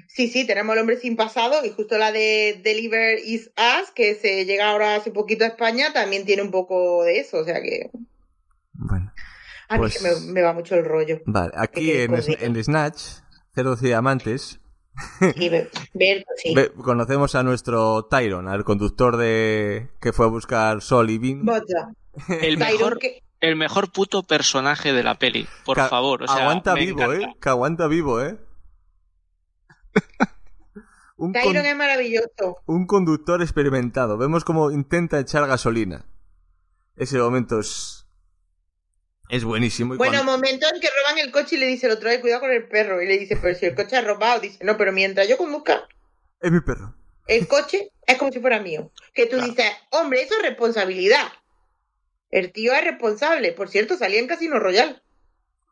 Sí, 0.09 0.29
sí, 0.29 0.47
tenemos 0.47 0.75
el 0.75 0.81
hombre 0.81 0.97
sin 0.99 1.17
pasado 1.17 1.65
y 1.65 1.71
justo 1.71 1.99
la 1.99 2.13
de 2.13 2.61
Deliver 2.63 3.19
Is 3.19 3.51
Us, 3.57 3.91
que 3.95 4.15
se 4.15 4.45
llega 4.45 4.71
ahora 4.71 4.97
hace 4.97 5.11
poquito 5.11 5.45
a 5.45 5.49
España, 5.49 5.93
también 5.93 6.25
tiene 6.25 6.43
un 6.43 6.51
poco 6.51 7.05
de 7.05 7.21
eso. 7.21 7.39
O 7.39 7.45
sea 7.45 7.61
que 7.63 7.91
Bueno, 8.73 9.13
a 9.69 9.75
mí 9.75 9.79
Pues- 9.81 10.03
me, 10.03 10.33
me 10.33 10.43
va 10.43 10.53
mucho 10.53 10.75
el 10.75 10.85
rollo. 10.85 11.21
vale. 11.27 11.53
Aquí 11.57 11.91
en, 11.93 12.15
en 12.15 12.65
Snatch, 12.65 13.01
0 13.55 13.77
diamantes, 13.77 14.61
Sí, 15.37 15.51
ver, 15.51 16.25
sí. 16.37 16.55
conocemos 16.83 17.35
a 17.35 17.43
nuestro 17.43 18.07
Tyron, 18.07 18.49
al 18.49 18.65
conductor 18.65 19.19
de 19.19 19.89
que 20.01 20.13
fue 20.15 20.25
a 20.25 20.31
buscar 20.31 20.81
Sol 20.81 21.11
y 21.11 21.19
Vin. 21.19 21.45
Vaya. 21.45 21.89
El 22.41 22.57
mejor, 22.57 22.99
que- 22.99 23.23
el 23.41 23.57
mejor 23.57 23.93
puto 23.93 24.23
personaje 24.23 24.95
de 24.95 25.03
la 25.03 25.17
peli, 25.17 25.47
por 25.67 25.77
Ca- 25.77 25.89
favor. 25.89 26.23
O 26.23 26.27
sea, 26.27 26.37
aguanta 26.45 26.73
vivo, 26.73 27.03
encanta. 27.03 27.27
¿eh? 27.27 27.35
Que 27.43 27.49
aguanta 27.51 27.87
vivo, 27.89 28.23
¿eh? 28.23 28.39
un, 31.17 31.35
es 31.37 31.77
maravilloso. 31.77 32.59
un 32.67 32.87
conductor 32.87 33.43
experimentado. 33.43 34.19
Vemos 34.19 34.45
cómo 34.45 34.71
intenta 34.71 35.19
echar 35.19 35.47
gasolina. 35.47 36.05
Ese 36.97 37.19
momento 37.19 37.61
es... 37.61 38.07
Es 39.29 39.43
buenísimo. 39.43 39.95
y 39.95 39.97
Bueno, 39.99 40.13
cuando- 40.19 40.33
momento 40.33 40.67
en 40.73 40.81
que 40.81 40.89
roban 40.89 41.19
el 41.19 41.33
coche 41.33 41.57
y 41.57 41.59
le 41.59 41.67
dice 41.67 41.87
el 41.87 41.93
otro, 41.95 42.09
"Ay, 42.09 42.21
cuidado 42.21 42.43
con 42.43 42.53
el 42.53 42.69
perro. 42.69 43.03
Y 43.03 43.07
le 43.09 43.19
dice, 43.19 43.37
pero 43.37 43.59
si 43.59 43.67
el 43.67 43.75
coche 43.75 43.97
ha 43.97 44.03
robado. 44.03 44.41
Dice, 44.41 44.65
no, 44.65 44.77
pero 44.77 44.93
mientras 44.93 45.27
yo 45.29 45.37
conduzca, 45.37 45.83
Es 46.41 46.53
mi 46.53 46.61
perro. 46.61 46.95
el 47.27 47.49
coche 47.49 47.91
es 48.07 48.19
como 48.19 48.31
si 48.31 48.39
fuera 48.39 48.61
mío. 48.61 48.93
Que 49.15 49.27
tú 49.27 49.37
Claro. 49.37 49.49
dices, 49.51 49.73
hombre, 49.91 50.23
eso 50.23 50.37
es 50.37 50.43
responsabilidad. 50.43 51.27
El 52.31 52.53
tío 52.53 52.73
es 52.73 52.85
responsable. 52.85 53.51
Por 53.53 53.69
cierto, 53.69 53.97
salía 53.97 54.21
en 54.21 54.29
Casino 54.29 54.61
Royal. 54.61 55.03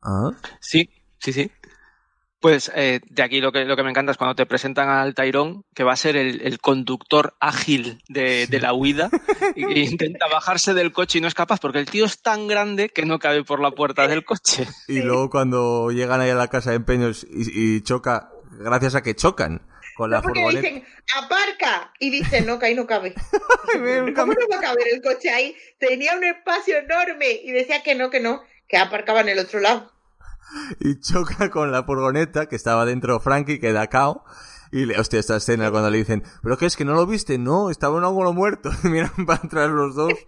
Ah. 0.03 0.33
Sí, 0.61 0.91
sí, 1.19 1.33
sí. 1.33 1.51
Pues 2.45 2.71
eh, 2.75 3.01
de 3.09 3.23
aquí 3.23 3.41
lo 3.41 3.53
que, 3.53 3.65
lo 3.65 3.75
que 3.75 3.83
me 3.83 3.89
encanta 3.89 4.13
es 4.13 4.19
cuando 4.19 4.35
te 4.35 4.45
presentan 4.45 4.91
al 4.91 5.15
Tyrón, 5.15 5.65
que 5.75 5.83
va 5.83 5.95
a 5.95 5.97
ser 5.97 6.15
el, 6.15 6.43
el 6.43 6.59
conductor 6.61 7.33
ágil 7.41 8.03
de, 8.11 8.47
de 8.47 8.61
la 8.61 8.75
huida, 8.75 9.09
y 9.57 9.65
que 9.65 9.79
intenta 9.79 10.27
bajarse 10.29 10.75
del 10.75 10.93
coche 10.93 11.17
y 11.17 11.21
no 11.23 11.29
es 11.29 11.33
capaz, 11.33 11.59
porque 11.59 11.79
el 11.79 11.89
tío 11.89 12.05
es 12.05 12.21
tan 12.21 12.47
grande 12.47 12.91
que 12.91 13.07
no 13.07 13.19
cabe 13.19 13.45
por 13.45 13.61
la 13.61 13.71
puerta 13.71 14.07
del 14.09 14.27
coche. 14.27 14.67
Y 14.89 15.01
luego 15.01 15.31
cuando 15.31 15.91
llegan 15.91 16.21
ahí 16.21 16.29
a 16.29 16.35
la 16.35 16.49
casa 16.49 16.69
de 16.69 16.77
empeños 16.77 17.27
y, 17.31 17.77
y 17.77 17.81
choca, 17.81 18.29
gracias 18.61 18.95
a 18.95 19.03
que 19.03 19.15
chocan 19.15 19.67
con 19.97 20.11
la 20.11 20.19
No 20.19 20.25
porque 20.25 20.41
furgoneta. 20.43 20.69
dicen, 20.69 20.85
aparca. 21.17 21.95
Y 21.99 22.11
dice, 22.11 22.43
no, 22.43 22.59
que 22.59 22.67
ahí 22.67 22.75
no 22.75 22.87
cabe. 22.87 23.15
¿Cómo 24.15 24.35
no 24.35 24.49
va 24.53 24.59
a 24.59 24.61
caber 24.61 24.89
el 24.93 25.01
coche 25.01 25.31
ahí? 25.31 25.57
Tenía 25.79 26.15
un 26.15 26.25
espacio 26.25 26.77
enorme. 26.77 27.41
Y 27.43 27.53
decía 27.53 27.83
que 27.83 27.95
no, 27.95 28.11
que 28.11 28.21
no, 28.21 28.43
que 28.69 28.77
aparcaba 28.77 29.23
en 29.23 29.31
el 29.31 29.39
otro 29.39 29.61
lado. 29.61 29.94
Y 30.81 31.01
choca 31.01 31.51
con 31.51 31.73
la 31.73 31.85
furgoneta 31.85 32.47
que 32.47 32.57
estaba 32.57 32.85
dentro 32.85 33.21
Frankie, 33.21 33.59
que 33.59 33.73
da 33.73 33.89
cao. 33.89 34.25
Y 34.73 34.87
le, 34.87 34.99
hostia, 34.99 35.21
esta 35.21 35.37
escena 35.37 35.71
cuando 35.71 35.91
le 35.91 35.99
dicen, 35.99 36.25
¿pero 36.43 36.59
qué 36.59 36.67
es 36.67 36.77
que 36.77 36.85
no 36.85 36.95
lo 36.95 37.07
viste? 37.07 37.39
No, 37.39 37.71
estaba 37.71 37.97
un 37.97 38.05
ángulo 38.05 38.33
muerto. 38.33 38.71
Y 38.85 38.89
miran 38.89 39.27
para 39.27 39.41
atrás 39.45 39.71
los 39.71 39.95
dos. 39.95 40.13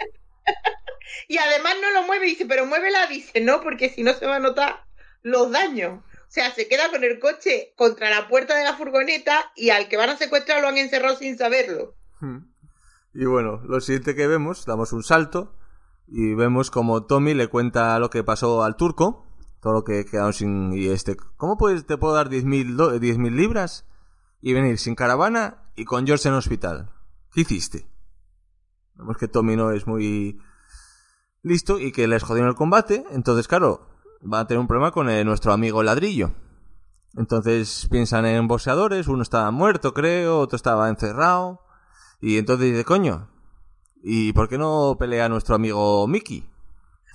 Y 1.29 1.39
además 1.39 1.75
no 1.81 1.91
lo 1.93 2.07
mueve, 2.07 2.27
dice, 2.27 2.47
pero 2.47 2.67
muévela, 2.67 3.07
dice, 3.07 3.41
no, 3.41 3.61
porque 3.63 3.89
si 3.89 4.03
no 4.03 4.13
se 4.13 4.27
va 4.27 4.37
a 4.37 4.41
notar 4.41 4.87
los 5.23 5.51
daños. 5.51 6.03
O 6.05 6.31
sea, 6.31 6.53
se 6.55 6.69
queda 6.69 6.91
con 6.91 7.03
el 7.05 7.19
coche 7.19 7.73
contra 7.77 8.11
la 8.11 8.29
puerta 8.29 8.57
de 8.57 8.65
la 8.65 8.77
furgoneta 8.77 9.51
y 9.57 9.71
al 9.71 9.89
que 9.89 9.97
van 9.97 10.11
a 10.11 10.17
secuestrar 10.17 10.61
lo 10.61 10.69
han 10.69 10.79
encerrado 10.79 11.17
sin 11.17 11.39
saberlo. 11.39 11.97
Y 13.15 13.25
bueno, 13.25 13.61
lo 13.65 13.81
siguiente 13.81 14.15
que 14.15 14.27
vemos, 14.27 14.67
damos 14.67 14.93
un 14.93 15.03
salto 15.03 15.57
y 16.07 16.35
vemos 16.35 16.71
como 16.71 17.07
Tommy 17.07 17.35
le 17.35 17.49
cuenta 17.49 17.99
lo 17.99 18.11
que 18.11 18.23
pasó 18.23 18.63
al 18.63 18.77
turco, 18.77 19.26
todo 19.67 19.75
lo 19.75 19.83
que 19.85 20.05
quedaron 20.05 20.33
sin... 20.33 20.73
Y 20.75 20.87
este, 20.87 21.17
¿cómo 21.37 21.57
puedes, 21.57 21.85
te 21.87 21.99
puedo 21.99 22.15
dar 22.15 22.29
10.000 22.31 22.77
do- 22.77 23.01
10.000 23.01 23.35
libras 23.35 23.85
y 24.41 24.53
venir 24.53 24.79
sin 24.79 24.95
caravana 24.95 25.73
y 25.75 25.85
con 25.85 26.07
George 26.07 26.29
en 26.29 26.35
hospital? 26.35 26.93
¿Qué 27.33 27.41
hiciste? 27.41 27.85
Vemos 28.95 29.17
que 29.17 29.27
Tommy 29.27 29.57
no 29.57 29.73
es 29.73 29.89
muy 29.89 30.39
listo 31.43 31.81
y 31.81 31.91
que 31.91 32.07
les 32.07 32.23
jodieron 32.23 32.51
el 32.51 32.55
combate, 32.55 33.05
entonces 33.11 33.49
claro, 33.49 33.89
va 34.23 34.39
a 34.39 34.47
tener 34.47 34.61
un 34.61 34.69
problema 34.69 34.93
con 34.93 35.11
eh, 35.11 35.25
nuestro 35.25 35.53
amigo 35.53 35.83
ladrillo. 35.83 36.31
Entonces 37.17 37.89
piensan 37.91 38.25
en 38.25 38.47
boxeadores, 38.47 39.09
uno 39.09 39.25
estaba 39.25 39.51
muerto 39.51 39.93
creo, 39.93 40.39
otro 40.39 40.55
estaba 40.55 40.89
encerrado. 40.89 41.63
Y 42.21 42.39
entonces 42.39 42.71
dice, 42.71 42.85
coño, 42.85 43.31
¿y 44.01 44.33
por 44.33 44.49
qué 44.49 44.59
no 44.59 44.95
pelea 44.97 45.29
nuestro 45.29 45.57
amigo 45.57 46.07
Mickey? 46.07 46.49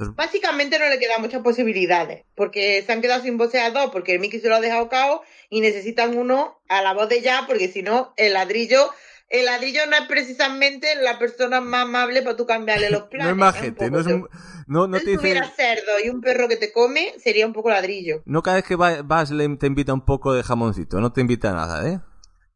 Entonces, 0.01 0.15
Básicamente 0.15 0.79
no 0.79 0.89
le 0.89 0.99
quedan 0.99 1.21
muchas 1.21 1.41
posibilidades, 1.41 2.25
porque 2.35 2.81
se 2.85 2.91
han 2.91 3.01
quedado 3.01 3.21
sin 3.23 3.37
voceador, 3.37 3.91
porque 3.91 4.13
el 4.13 4.19
Mickey 4.19 4.39
se 4.39 4.49
lo 4.49 4.55
ha 4.55 4.61
dejado 4.61 4.89
cao 4.89 5.21
y 5.49 5.61
necesitan 5.61 6.17
uno 6.17 6.59
a 6.67 6.81
la 6.81 6.93
voz 6.93 7.09
de 7.09 7.21
ya, 7.21 7.43
porque 7.47 7.67
si 7.67 7.83
no, 7.83 8.13
el 8.17 8.33
ladrillo, 8.33 8.89
el 9.29 9.45
ladrillo 9.45 9.81
no 9.87 9.95
es 9.97 10.07
precisamente 10.07 10.95
la 10.95 11.19
persona 11.19 11.61
más 11.61 11.83
amable 11.83 12.21
para 12.21 12.35
tú 12.35 12.45
cambiarle 12.45 12.89
los 12.89 13.03
planes. 13.03 13.25
no 13.25 13.29
es 13.31 13.35
majete, 13.37 13.85
un 13.85 13.91
no 13.91 13.99
es 13.99 14.07
un- 14.07 14.29
no, 14.67 14.87
no 14.87 14.97
Si 14.97 15.05
te 15.05 15.11
dice... 15.11 15.21
tuviera 15.21 15.47
cerdo 15.49 15.91
y 16.03 16.09
un 16.09 16.21
perro 16.21 16.47
que 16.47 16.57
te 16.57 16.71
come, 16.71 17.13
sería 17.19 17.45
un 17.45 17.53
poco 17.53 17.69
ladrillo. 17.69 18.21
No 18.25 18.41
cada 18.41 18.57
vez 18.57 18.65
que 18.65 18.75
va- 18.75 19.01
vas 19.03 19.31
le, 19.31 19.47
te 19.57 19.67
invita 19.67 19.93
un 19.93 20.05
poco 20.05 20.33
de 20.33 20.43
jamoncito, 20.43 20.99
no 20.99 21.11
te 21.13 21.21
invita 21.21 21.51
a 21.51 21.53
nada, 21.53 21.89
¿eh? 21.89 21.99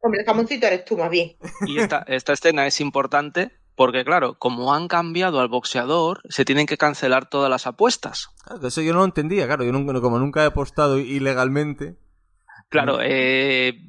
Hombre, 0.01 0.21
el 0.21 0.25
jamoncito 0.25 0.67
eres 0.67 0.85
tú 0.85 0.97
más 0.97 1.09
bien. 1.09 1.35
Y 1.65 1.79
esta, 1.79 2.03
esta 2.07 2.33
escena 2.33 2.67
es 2.67 2.79
importante 2.79 3.51
porque, 3.76 4.05
claro, 4.05 4.36
como 4.39 4.73
han 4.73 4.88
cambiado 4.88 5.39
al 5.39 5.49
boxeador, 5.49 6.21
se 6.30 6.45
tienen 6.45 6.65
que 6.65 6.78
cancelar 6.78 7.30
todas 7.30 7.49
las 7.49 7.67
apuestas. 7.67 8.30
Claro, 8.43 8.67
eso 8.67 8.82
yo 8.82 8.93
no 8.93 8.99
lo 8.99 9.05
entendía, 9.05 9.45
claro, 9.45 9.63
yo 9.63 9.71
nunca, 9.71 9.99
como 10.01 10.19
nunca 10.19 10.43
he 10.43 10.47
apostado 10.47 10.97
ilegalmente. 10.97 11.97
Claro, 12.69 12.99
eh, 13.01 13.86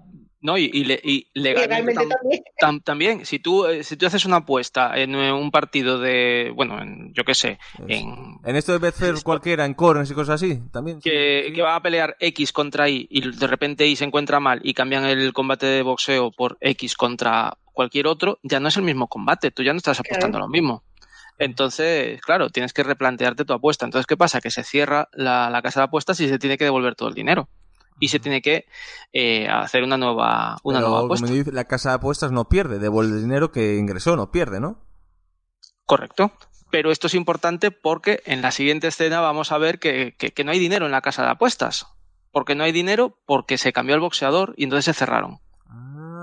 no, 0.47 0.57
y, 0.57 0.70
y 0.72 0.84
le- 0.84 1.01
y 1.03 1.28
legalmente, 1.34 1.92
Legalmente 1.92 2.01
tam- 2.01 2.09
también. 2.20 2.42
tam- 2.59 2.82
también, 2.84 3.26
si 3.26 3.38
tú, 3.38 3.66
eh, 3.66 3.82
si 3.84 3.97
tú 3.97 4.07
haces 4.07 4.24
una 4.24 4.36
apuesta 4.36 4.97
en 4.97 5.14
eh, 5.14 5.32
un 5.32 5.51
partido 5.51 5.99
de, 5.99 6.53
bueno, 6.55 6.80
en- 6.80 7.12
yo 7.12 7.24
qué 7.24 7.34
sé, 7.34 7.59
en, 7.88 8.38
En 8.44 8.57
esto 8.57 8.72
de 8.72 8.78
Betfair 8.78 9.14
cualquiera, 9.22 9.64
en 9.66 9.74
corners 9.74 10.11
y 10.11 10.14
cosas 10.14 10.42
así, 10.42 10.61
también. 10.72 11.01
que, 11.01 11.53
que 11.55 11.61
va 11.62 11.74
a 11.76 11.82
pelear 11.82 12.16
X 12.20 12.53
contra 12.53 12.88
Y 12.88 13.07
y 13.11 13.30
de 13.36 13.47
repente 13.47 13.86
Y 13.86 13.97
se 13.97 14.05
encuentra 14.05 14.40
mal 14.40 14.61
y 14.62 14.72
cambian 14.72 15.05
el 15.05 15.32
combate 15.32 15.66
de 15.66 15.82
boxeo 15.82 16.30
por 16.30 16.57
X 16.61 16.94
contra 16.97 17.53
cualquier 17.72 18.07
otro, 18.07 18.38
ya 18.42 18.59
no 18.61 18.68
es 18.68 18.76
el 18.78 18.84
mismo 18.84 19.09
combate, 19.09 19.51
tú 19.51 19.62
ya 19.62 19.72
no 19.74 19.76
estás 19.76 20.01
apostando 20.01 20.38
Claro. 20.38 20.47
lo 20.47 20.51
mismo. 20.51 20.82
Entonces, 21.38 22.20
claro, 22.22 22.49
tienes 22.49 22.72
que 22.72 22.82
replantearte 22.82 23.44
tu 23.44 23.53
apuesta. 23.53 23.84
Entonces, 23.84 24.07
¿qué 24.07 24.16
pasa? 24.16 24.40
Que 24.40 24.51
se 24.51 24.62
cierra 24.64 25.09
la, 25.12 25.51
la 25.51 25.61
casa 25.61 25.80
de 25.80 25.84
apuestas 25.84 26.18
y 26.20 26.28
se 26.28 26.38
tiene 26.38 26.57
que 26.57 26.64
devolver 26.64 26.94
todo 26.94 27.09
el 27.11 27.14
dinero. 27.14 27.49
Y 27.99 28.09
se 28.09 28.20
tiene 28.20 28.42
que 28.42 28.66
eh, 29.12 29.49
hacer 29.49 29.82
una 29.82 29.97
nueva, 29.97 30.59
una 30.62 30.78
Pero, 30.80 30.88
nueva 30.90 31.09
como 31.09 31.26
dice, 31.26 31.53
la 31.53 31.64
casa 31.64 31.90
de 31.90 31.94
apuestas 31.97 32.30
no 32.32 32.49
pierde, 32.49 32.78
devuelve 32.78 33.16
el 33.16 33.22
dinero 33.22 33.53
que 33.53 33.76
ingresó, 33.76 34.16
no 34.16 34.30
pierde, 34.30 34.61
¿no? 34.61 34.82
Correcto. 35.84 36.32
Pero 36.70 36.90
esto 36.90 37.07
es 37.07 37.14
importante 37.14 37.70
porque 37.70 38.22
en 38.26 38.42
la 38.42 38.51
siguiente 38.51 38.88
escena 38.88 39.20
vamos 39.20 39.53
a 39.53 39.59
ver 39.59 39.78
que, 39.78 40.14
que- 40.18 40.32
que 40.32 40.44
no 40.44 40.51
hay 40.51 40.59
dinero 40.59 40.84
en 40.86 40.92
la 40.92 41.01
casa 41.01 41.22
de 41.22 41.30
apuestas. 41.30 41.86
Porque 42.32 42.55
no 42.55 42.64
hay 42.64 42.72
dinero 42.72 43.18
porque 43.24 43.57
se 43.57 43.72
cambió 43.72 43.94
el 43.94 44.01
boxeador 44.01 44.53
y 44.57 44.64
entonces 44.64 44.84
se 44.86 44.92
cerraron. 44.99 45.38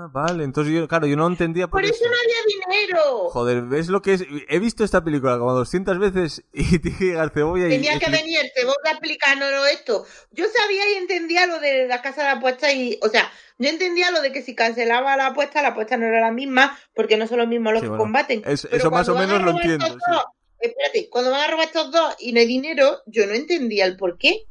Ah, 0.04 0.08
vale, 0.12 0.44
entonces 0.44 0.74
yo, 0.74 0.86
claro, 0.86 1.06
yo 1.06 1.16
no 1.16 1.26
entendía 1.26 1.66
por, 1.68 1.80
Por 1.80 1.88
eso 1.90 2.04
no 2.04 2.10
había 2.10 2.76
dinero. 2.78 3.30
Joder, 3.30 3.62
¿ves 3.62 3.88
lo 3.88 4.02
que 4.02 4.12
es? 4.14 4.24
He 4.48 4.58
visto 4.58 4.84
esta 4.84 5.02
película 5.02 5.38
como 5.38 5.52
200 5.54 5.98
veces 5.98 6.44
y 6.52 6.78
que 6.78 6.90
llegar 6.90 7.30
cebolla 7.30 7.66
y... 7.68 7.70
Tenía 7.70 7.98
que 7.98 8.10
y- 8.10 8.12
venir 8.12 8.38
el 8.40 8.50
cebolla 8.54 8.90
explicándonos 8.90 9.66
esto. 9.70 10.04
Yo 10.30 10.44
sabía 10.54 10.90
y 10.92 10.94
entendía 10.96 11.46
lo 11.46 11.58
de 11.58 11.86
la 11.86 12.02
casa 12.02 12.22
de 12.22 12.28
apuestas 12.28 12.74
y, 12.74 12.98
o 13.02 13.08
sea, 13.08 13.30
yo 13.58 13.70
entendía 13.70 14.10
lo 14.10 14.20
de 14.20 14.30
que 14.32 14.42
si 14.42 14.54
cancelaba 14.54 15.16
la 15.16 15.28
apuesta, 15.28 15.62
la 15.62 15.68
apuesta 15.68 15.96
no 15.96 16.04
era 16.06 16.20
la 16.20 16.30
misma, 16.32 16.78
porque 16.94 17.16
no 17.16 17.26
son 17.26 17.38
los 17.38 17.48
mismos 17.48 17.72
los 17.72 17.80
Sí, 17.80 17.86
que 17.86 17.88
bueno, 17.90 18.02
combaten. 18.04 18.42
es- 18.44 18.62
Pero 18.70 18.76
eso 18.76 18.90
más 18.90 19.08
o 19.08 19.14
menos 19.14 19.40
lo 19.42 19.52
entiendo, 19.52 19.86
sí. 19.86 20.12
espérate, 20.60 21.08
cuando 21.08 21.30
van 21.30 21.40
a 21.42 21.50
robar 21.50 21.66
estos 21.66 21.90
dos 21.90 22.14
y 22.18 22.32
no 22.32 22.40
hay 22.40 22.46
dinero, 22.46 23.00
yo 23.06 23.26
no 23.26 23.32
entendía 23.32 23.86
el 23.86 23.96
por 23.96 24.18
qué. 24.18 24.44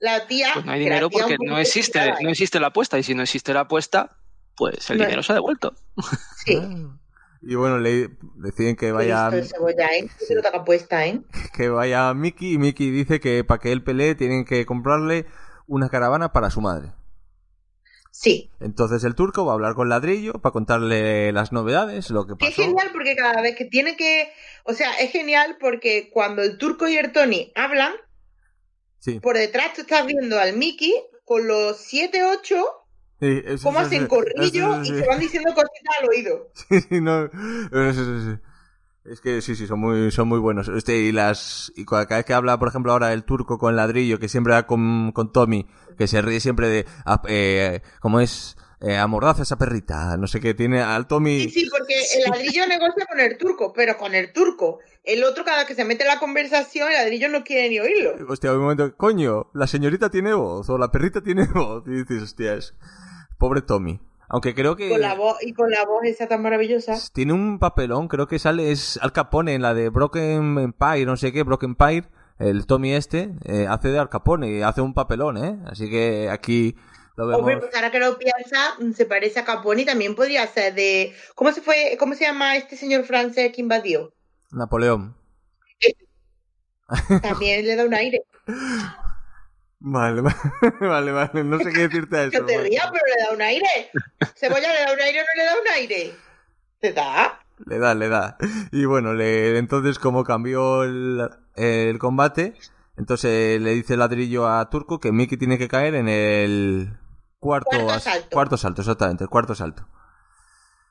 La 0.00 0.26
tía. 0.26 0.50
Pues 0.54 0.64
no 0.64 0.72
hay 0.72 0.80
la 0.80 0.84
dinero 0.86 1.10
porque 1.10 1.36
no 1.38 1.58
existe, 1.60 2.00
desesperada, 2.00 2.22
no 2.24 2.30
existe 2.30 2.58
la 2.58 2.66
apuesta. 2.66 2.98
Y 2.98 3.04
si 3.04 3.14
no 3.14 3.22
existe 3.22 3.54
la 3.54 3.60
apuesta, 3.60 4.18
pues 4.70 4.90
el 4.90 4.98
dinero 4.98 5.22
se 5.22 5.32
ha 5.32 5.34
devuelto. 5.36 5.74
Sí. 6.44 6.56
Ah. 6.60 6.98
Y 7.42 7.56
bueno, 7.56 7.78
le 7.78 8.08
deciden 8.36 8.76
que 8.76 8.92
vaya, 8.92 9.28
cebolla, 9.42 9.88
¿eh? 9.96 10.08
¿eh? 10.28 11.20
que 11.56 11.68
vaya 11.68 12.14
Mickey 12.14 12.52
y 12.52 12.58
Mickey 12.58 12.90
dice 12.90 13.18
que 13.18 13.42
para 13.42 13.60
que 13.60 13.72
él 13.72 13.82
pelee 13.82 14.14
tienen 14.14 14.44
que 14.44 14.64
comprarle 14.64 15.26
una 15.66 15.88
caravana 15.88 16.32
para 16.32 16.50
su 16.50 16.60
madre. 16.60 16.92
Sí. 18.12 18.50
Entonces 18.60 19.02
el 19.04 19.14
turco 19.16 19.44
va 19.44 19.52
a 19.52 19.54
hablar 19.54 19.74
con 19.74 19.88
Ladrillo 19.88 20.34
para 20.34 20.52
contarle 20.52 21.32
las 21.32 21.50
novedades, 21.50 22.10
lo 22.10 22.26
que 22.26 22.34
Que 22.38 22.48
es 22.48 22.54
pasó. 22.54 22.62
genial 22.62 22.90
porque 22.92 23.16
cada 23.16 23.40
vez 23.42 23.56
que 23.56 23.64
tiene 23.64 23.96
que. 23.96 24.30
O 24.64 24.74
sea, 24.74 24.92
es 25.00 25.10
genial 25.10 25.56
porque 25.58 26.10
cuando 26.12 26.42
el 26.42 26.58
turco 26.58 26.86
y 26.86 26.96
el 26.96 27.10
Tony 27.12 27.50
hablan, 27.56 27.92
Sí. 29.00 29.18
por 29.18 29.36
detrás 29.36 29.72
tú 29.74 29.80
estás 29.80 30.06
viendo 30.06 30.38
al 30.38 30.56
Mickey 30.56 30.94
con 31.24 31.48
los 31.48 31.78
7, 31.78 32.22
8, 32.24 32.64
Sí, 33.22 33.42
eso- 33.46 33.68
eso- 33.70 33.78
hacen 33.78 34.06
corrillo 34.08 34.72
eso- 34.74 34.82
y 34.82 34.86
sí. 34.86 34.98
se 34.98 35.06
van 35.06 35.20
diciendo 35.20 35.50
cositas 35.54 35.94
al 36.00 36.08
oído. 36.08 36.50
Sí, 36.88 37.00
no, 37.00 37.24
eso- 37.26 38.16
eso- 38.16 38.38
Es 39.04 39.20
que 39.20 39.40
sí, 39.42 39.56
sí, 39.56 39.66
son 39.66 39.80
muy, 39.80 40.10
son 40.12 40.28
muy 40.28 40.38
buenos. 40.38 40.68
Este, 40.68 40.96
y 40.98 41.10
las, 41.12 41.72
y 41.74 41.84
cada 41.84 42.04
vez 42.06 42.24
que 42.24 42.34
habla, 42.34 42.58
por 42.58 42.68
ejemplo, 42.68 42.92
ahora 42.92 43.12
el 43.12 43.24
turco 43.24 43.58
con 43.58 43.74
ladrillo, 43.74 44.18
que 44.20 44.28
siempre 44.28 44.52
va 44.52 44.66
con, 44.66 45.10
con 45.12 45.32
Tommy, 45.32 45.66
que 45.98 46.06
se 46.06 46.22
ríe 46.22 46.38
siempre 46.38 46.68
de, 46.68 46.86
ah, 47.04 47.20
eh, 47.26 47.80
¿cómo 48.00 48.20
es? 48.20 48.56
Eh, 48.80 48.96
amordaza 48.96 49.42
esa 49.42 49.56
perrita, 49.58 50.16
no 50.16 50.26
sé 50.28 50.40
qué, 50.40 50.54
tiene 50.54 50.82
al 50.82 51.06
Tommy. 51.08 51.42
Sí, 51.44 51.50
sí, 51.50 51.68
porque 51.70 51.94
el 52.16 52.30
ladrillo 52.30 52.66
negocia 52.66 53.06
con 53.06 53.18
el 53.20 53.38
turco, 53.38 53.72
pero 53.72 53.96
con 53.96 54.14
el 54.14 54.32
turco. 54.32 54.78
El 55.04 55.22
otro, 55.24 55.44
cada 55.44 55.58
vez 55.58 55.66
que 55.66 55.74
se 55.76 55.84
mete 55.84 56.02
en 56.02 56.08
la 56.08 56.18
conversación, 56.20 56.88
el 56.88 56.94
ladrillo 56.94 57.28
no 57.28 57.42
quiere 57.44 57.68
ni 57.70 57.78
oírlo. 57.80 58.14
Hostia, 58.28 58.52
un 58.52 58.60
momento, 58.60 58.96
coño, 58.96 59.50
la 59.54 59.66
señorita 59.68 60.10
tiene 60.10 60.32
voz, 60.34 60.68
o 60.70 60.78
la 60.78 60.90
perrita 60.92 61.20
tiene 61.22 61.46
voz. 61.54 61.82
Y 61.88 61.90
dices, 61.90 62.22
hostia, 62.22 62.54
es, 62.54 62.74
pobre 63.42 63.60
Tommy. 63.60 63.98
Aunque 64.28 64.54
creo 64.54 64.76
que 64.76 64.88
Con 64.88 65.00
la 65.00 65.14
voz, 65.14 65.36
y 65.42 65.52
con 65.52 65.68
la 65.68 65.84
voz 65.84 66.04
esa 66.04 66.28
tan 66.28 66.42
maravillosa. 66.42 66.94
tiene 67.12 67.32
un 67.32 67.58
papelón, 67.58 68.06
creo 68.06 68.28
que 68.28 68.38
sale, 68.38 68.70
es 68.70 69.00
Al 69.02 69.12
Capone 69.12 69.54
en 69.54 69.62
la 69.62 69.74
de 69.74 69.88
Broken 69.88 70.58
Empire, 70.58 71.04
no 71.04 71.16
sé 71.16 71.32
qué, 71.32 71.42
Broken 71.42 71.76
Empire, 71.76 72.08
el 72.38 72.66
Tommy 72.66 72.94
este, 72.94 73.34
eh, 73.44 73.66
hace 73.68 73.88
de 73.88 73.98
Al 73.98 74.08
Capone 74.08 74.48
y 74.48 74.62
hace 74.62 74.80
un 74.80 74.94
papelón, 74.94 75.38
¿eh? 75.38 75.58
Así 75.66 75.90
que 75.90 76.30
aquí 76.30 76.76
lo 77.16 77.26
vemos. 77.26 77.40
Hombre, 77.40 77.56
pues 77.58 77.74
ahora 77.74 77.90
que 77.90 77.98
lo 77.98 78.16
piensa, 78.16 78.76
mm, 78.78 78.92
se 78.92 79.06
parece 79.06 79.40
a 79.40 79.44
Capone 79.44 79.82
y 79.82 79.86
también 79.86 80.14
podría 80.14 80.46
ser 80.46 80.72
de. 80.74 81.12
¿Cómo 81.34 81.50
se 81.50 81.62
fue? 81.62 81.96
¿Cómo 81.98 82.14
se 82.14 82.24
llama 82.24 82.56
este 82.56 82.76
señor 82.76 83.02
francés 83.02 83.50
que 83.52 83.60
invadió? 83.60 84.14
Napoleón. 84.52 85.16
También 87.22 87.66
le 87.66 87.74
da 87.74 87.84
un 87.84 87.94
aire. 87.94 88.22
Vale, 89.84 90.22
vale, 90.80 91.10
vale, 91.12 91.44
no 91.44 91.58
sé 91.58 91.72
qué 91.72 91.88
decirte 91.88 92.16
a 92.16 92.22
eso. 92.24 92.30
Que 92.30 92.40
te 92.40 92.56
vale. 92.56 92.68
rías, 92.68 92.88
pero 92.92 93.04
le 93.06 93.24
da 93.24 93.34
un 93.34 93.42
aire. 93.42 93.90
Cebolla 94.36 94.72
le 94.72 94.84
da 94.86 94.92
un 94.92 95.00
aire 95.00 95.20
o 95.20 95.24
no 95.24 95.30
le 95.36 95.44
da 95.44 95.52
un 95.60 95.68
aire. 95.76 96.14
¿Te 96.80 96.92
da? 96.92 97.40
Le 97.66 97.78
da, 97.78 97.94
le 97.94 98.08
da. 98.08 98.36
Y 98.70 98.84
bueno, 98.84 99.12
le, 99.14 99.58
entonces 99.58 99.98
como 99.98 100.24
cambió 100.24 100.84
el, 100.84 101.28
el 101.56 101.98
combate, 101.98 102.54
entonces 102.96 103.60
le 103.60 103.70
dice 103.74 103.94
el 103.94 104.00
ladrillo 104.00 104.48
a 104.48 104.68
Turco 104.70 105.00
que 105.00 105.12
Mickey 105.12 105.38
tiene 105.38 105.58
que 105.58 105.68
caer 105.68 105.94
en 105.94 106.08
el 106.08 106.96
cuarto, 107.40 107.70
Cuarto 107.70 108.00
salto. 108.00 108.28
cuarto 108.30 108.56
salto, 108.56 108.82
exactamente, 108.82 109.24
el 109.24 109.30
cuarto 109.30 109.54
salto. 109.54 109.86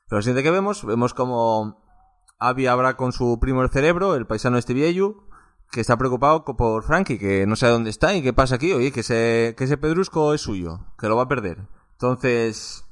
Lo 0.08 0.20
siguiente 0.20 0.42
que 0.42 0.50
vemos, 0.50 0.84
vemos 0.84 1.14
como 1.14 1.82
Abby 2.38 2.66
habla 2.66 2.96
con 2.96 3.12
su 3.12 3.38
primo 3.40 3.62
el 3.62 3.70
cerebro, 3.70 4.14
el 4.14 4.26
paisano 4.26 4.58
este 4.58 4.74
viejo, 4.74 5.28
que 5.72 5.80
está 5.80 5.96
preocupado 5.96 6.44
por 6.44 6.84
Frankie, 6.84 7.18
que 7.18 7.46
no 7.46 7.56
sabe 7.56 7.72
dónde 7.72 7.90
está 7.90 8.14
y 8.14 8.22
qué 8.22 8.32
pasa 8.32 8.54
aquí, 8.56 8.72
oye, 8.72 8.92
que 8.92 9.00
ese, 9.00 9.54
que 9.56 9.64
ese 9.64 9.78
pedrusco 9.78 10.34
es 10.34 10.42
suyo, 10.42 10.78
que 10.98 11.08
lo 11.08 11.16
va 11.16 11.22
a 11.24 11.28
perder. 11.28 11.58
Entonces 11.92 12.84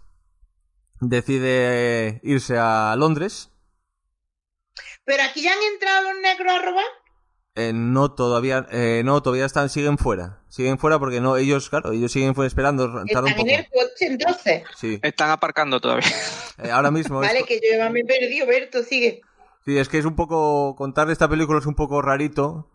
decide 1.01 2.21
irse 2.23 2.59
a 2.59 2.95
Londres 2.97 3.51
Pero 5.05 5.23
aquí 5.23 5.43
ya 5.43 5.53
han 5.53 5.63
entrado 5.73 6.13
los 6.13 6.21
negros 6.23 6.53
a 6.53 6.59
robar. 6.65 6.85
Eh, 7.57 7.73
no 7.75 8.13
todavía 8.15 8.67
eh, 8.71 9.03
no 9.05 9.23
todavía 9.23 9.45
están 9.45 9.69
siguen 9.71 9.99
fuera 9.99 10.41
siguen 10.49 10.79
fuera 10.79 11.01
porque 11.01 11.21
no 11.21 11.37
ellos 11.37 11.69
claro 11.69 11.91
ellos 11.91 12.13
siguen 12.13 12.35
fuera 12.37 12.47
esperando 12.47 12.87
tarda 12.87 13.01
un 13.03 13.09
Están 13.09 13.25
poco 13.35 13.49
en 13.49 13.51
el 13.59 13.67
coche 13.69 14.07
entonces. 14.07 14.63
sí 14.77 15.01
Están 15.03 15.31
aparcando 15.31 15.81
todavía. 15.81 16.07
Eh, 16.63 16.71
ahora 16.71 16.91
mismo 16.93 17.23
es- 17.23 17.29
Vale, 17.29 17.43
que 17.45 17.57
yo 17.57 17.77
ya 17.77 17.91
me 17.91 18.01
he 18.01 18.05
perdido, 18.05 18.47
Berto, 18.47 18.83
sigue. 18.85 19.23
Sí 19.65 19.77
es 19.79 19.89
que 19.89 19.99
es 19.99 20.05
un 20.05 20.17
poco 20.17 20.75
contar 20.77 21.11
esta 21.11 21.29
película 21.29 21.59
es 21.59 21.67
un 21.67 21.75
poco 21.75 22.03
rarito 22.03 22.69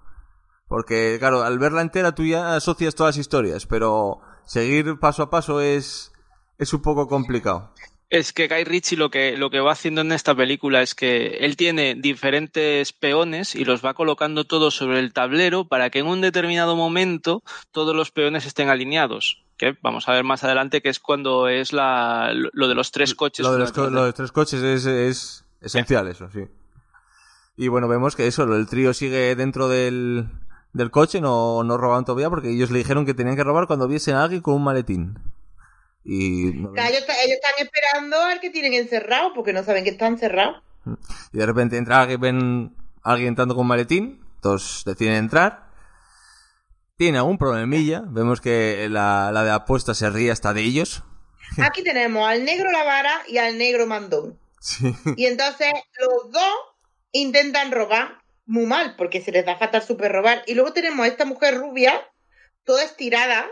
porque 0.68 1.18
claro 1.20 1.44
al 1.44 1.60
verla 1.60 1.82
entera 1.82 2.14
tú 2.16 2.24
ya 2.26 2.56
asocias 2.56 2.96
todas 2.96 3.16
las 3.16 3.22
historias 3.22 3.66
pero 3.66 4.20
seguir 4.46 5.00
paso 5.00 5.24
a 5.24 5.30
paso 5.30 5.62
es 5.62 6.12
es 6.58 6.74
un 6.74 6.82
poco 6.82 7.08
complicado 7.08 7.72
Es 8.10 8.32
que 8.34 8.48
Guy 8.48 8.64
Ritchie 8.64 8.98
lo 8.98 9.10
que, 9.10 9.36
lo 9.36 9.50
que 9.50 9.60
va 9.60 9.72
haciendo 9.74 10.02
en 10.02 10.12
esta 10.12 10.34
película 10.36 10.82
es 10.82 10.94
que 10.96 11.38
él 11.42 11.58
tiene 11.58 11.96
diferentes 11.96 12.94
peones 12.94 13.56
y 13.56 13.66
los 13.66 13.84
va 13.84 13.94
colocando 13.96 14.46
todos 14.46 14.76
sobre 14.76 15.00
el 15.00 15.12
tablero 15.12 15.68
para 15.68 15.90
que 15.90 16.00
en 16.00 16.08
un 16.08 16.22
determinado 16.22 16.76
momento 16.76 17.42
todos 17.72 17.96
los 17.96 18.12
peones 18.12 18.46
estén 18.46 18.70
alineados. 18.70 19.44
Que 19.58 19.76
vamos 19.82 20.08
a 20.08 20.12
ver 20.14 20.24
más 20.24 20.44
adelante 20.44 20.82
que 20.82 20.90
es 20.90 21.00
cuando 21.00 21.48
es 21.50 21.74
la, 21.74 22.32
lo 22.54 22.68
de 22.68 22.76
los 22.76 22.92
tres 22.92 23.16
coches. 23.16 23.44
lo 23.44 23.52
de 23.52 23.56
uno 23.58 23.64
los, 23.66 23.72
co- 23.74 23.82
detrás 23.82 23.94
lo 23.94 24.02
de 24.02 24.08
los 24.08 24.16
tres 24.16 24.32
coches 24.32 24.62
es, 24.62 24.86
es 24.86 25.46
esencial 25.62 26.08
eso 26.08 26.30
sí 26.32 26.42
y 27.58 27.68
bueno 27.70 27.88
vemos 27.88 28.16
que 28.16 28.28
eso 28.28 28.44
el 28.44 28.68
trío 28.68 28.94
sigue 28.94 29.36
dentro 29.36 29.68
del 29.70 30.28
del 30.74 30.92
coche 30.92 31.22
no 31.22 31.64
no 31.64 31.78
roban 31.78 32.04
todavía 32.06 32.30
porque 32.30 32.50
ellos 32.52 32.70
le 32.72 32.80
dijeron 32.80 33.06
que 33.06 33.14
tenían 33.14 33.36
que 33.36 33.44
robar 33.44 33.66
cuando 33.68 33.88
viesen 33.88 34.16
a 34.16 34.24
alguien 34.24 34.42
con 34.42 34.56
un 34.56 34.64
maletín. 34.64 35.18
Y 36.04 36.52
no- 36.54 36.72
Claro, 36.74 36.90
ellos, 36.90 37.04
están 37.08 37.54
esperando 37.58 38.20
al 38.22 38.40
que 38.40 38.50
tienen 38.52 38.74
encerrado 38.74 39.34
porque 39.34 39.54
no 39.54 39.64
saben 39.64 39.84
que 39.84 39.90
está 39.92 40.08
encerrado. 40.08 40.62
y 41.34 41.38
de 41.38 41.46
repente 41.46 41.78
entra 41.78 42.02
alguien 42.02 42.20
ven 42.22 42.76
alguien 43.04 43.30
entrando 43.30 43.56
con 43.56 43.62
un 43.64 43.68
maletín 43.70 44.22
entonces 44.36 44.84
deciden 44.86 45.14
entrar. 45.16 45.66
Tiene 46.98 47.18
algún 47.18 47.38
problemilla 47.38 48.04
vemos 48.08 48.40
que 48.40 48.88
la, 48.90 49.32
la 49.34 49.44
de 49.44 49.52
apuesta 49.52 49.94
se 49.94 50.10
ríe 50.10 50.32
hasta 50.32 50.54
de 50.54 50.62
ellos. 50.62 51.04
Aquí 51.58 51.84
tenemos 51.84 52.28
al 52.28 52.44
negro 52.46 52.72
la 52.72 52.84
vara 52.84 53.22
y 53.28 53.38
al 53.38 53.58
negro 53.58 53.86
mandón. 53.88 54.38
sí. 54.60 54.94
Y 55.18 55.26
entonces 55.26 55.72
los 56.00 56.32
dos 56.32 56.54
intentan 57.22 57.72
robar 57.72 58.20
muy 58.46 58.66
mal 58.66 58.96
porque 58.98 59.22
se 59.22 59.32
les 59.32 59.46
da 59.46 59.58
fatal 59.58 59.82
súper 59.84 60.12
robar. 60.12 60.44
Y 60.48 60.54
luego 60.54 60.74
tenemos 60.74 61.04
a 61.06 61.08
esta 61.08 61.26
mujer 61.26 61.56
rubia, 61.58 62.08
toda 62.64 62.84
estirada, 62.84 63.48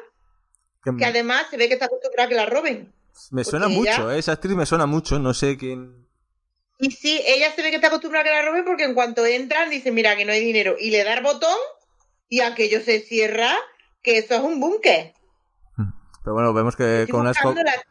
que 0.97 1.05
además 1.05 1.45
se 1.49 1.57
ve 1.57 1.67
que 1.67 1.73
está 1.75 1.85
acostumbrada 1.85 2.25
a 2.25 2.29
que 2.29 2.35
la 2.35 2.45
roben. 2.45 2.93
me 3.31 3.43
suena 3.43 3.65
porque 3.67 3.79
ella- 3.81 3.97
mucho 3.97 4.11
¿eh? 4.11 4.19
esa 4.19 4.33
actriz 4.33 4.53
me 4.55 4.65
suena 4.65 4.85
mucho 4.85 5.17
no 5.19 5.33
sé 5.33 5.55
quién 5.57 6.07
Y 6.79 6.91
sí, 6.91 7.21
ella 7.25 7.51
se 7.55 7.61
ve 7.61 7.69
que 7.69 7.75
está 7.77 7.87
acostumbrada 7.87 8.23
a 8.25 8.27
que 8.29 8.35
la 8.43 8.49
roben 8.49 8.65
porque 8.65 8.83
en 8.83 8.93
cuanto 8.93 9.25
entran 9.25 9.69
dice, 9.69 9.91
mira 9.91 10.15
que 10.17 10.25
no 10.25 10.31
hay 10.33 10.43
dinero. 10.43 10.75
Y 10.79 10.89
le 10.91 11.03
da 11.03 11.13
el 11.13 11.23
botón 11.23 11.55
y 12.27 12.41
aquello 12.41 12.81
se 12.81 12.99
cierra, 12.99 13.55
que 14.01 14.17
eso 14.17 14.33
es 14.35 14.41
un 14.41 14.59
búnker. 14.59 15.13
pero 16.23 16.33
bueno 16.33 16.53
vemos 16.53 16.75
que 16.75 17.01
Estoy 17.01 17.11
con 17.11 17.21
una 17.21 17.31
la- 17.31 17.83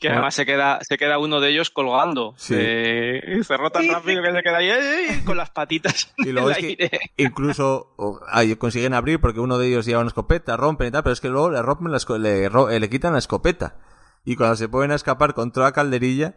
Que 0.00 0.08
además 0.08 0.34
se 0.34 0.46
queda, 0.46 0.78
se 0.82 0.96
queda 0.96 1.18
uno 1.18 1.40
de 1.40 1.50
ellos 1.50 1.70
colgando. 1.70 2.34
Sí. 2.36 2.54
Se 2.54 3.44
cerró 3.44 3.70
tan 3.70 3.86
rápido 3.88 4.22
que 4.22 4.32
se 4.32 4.42
queda 4.42 4.56
ahí 4.56 4.70
¡eh! 4.70 5.22
con 5.26 5.36
las 5.36 5.50
patitas 5.50 6.12
Y 6.18 6.30
en 6.30 6.34
luego 6.34 6.48
el 6.50 6.56
es 6.56 6.58
que 6.58 6.66
aire. 6.66 7.00
incluso 7.18 7.94
consiguen 8.58 8.94
abrir 8.94 9.20
porque 9.20 9.40
uno 9.40 9.58
de 9.58 9.68
ellos 9.68 9.84
lleva 9.84 10.00
una 10.00 10.08
escopeta, 10.08 10.56
rompen 10.56 10.88
y 10.88 10.90
tal, 10.90 11.02
pero 11.02 11.12
es 11.12 11.20
que 11.20 11.28
luego 11.28 11.50
le 11.50 11.60
rompen 11.62 11.92
la 11.92 12.18
le, 12.18 12.46
eh, 12.46 12.80
le 12.80 12.90
quitan 12.90 13.12
la 13.12 13.18
escopeta. 13.18 13.76
Y 14.24 14.36
cuando 14.36 14.56
se 14.56 14.68
pueden 14.68 14.90
escapar 14.90 15.34
con 15.34 15.52
toda 15.52 15.66
la 15.66 15.72
calderilla, 15.72 16.36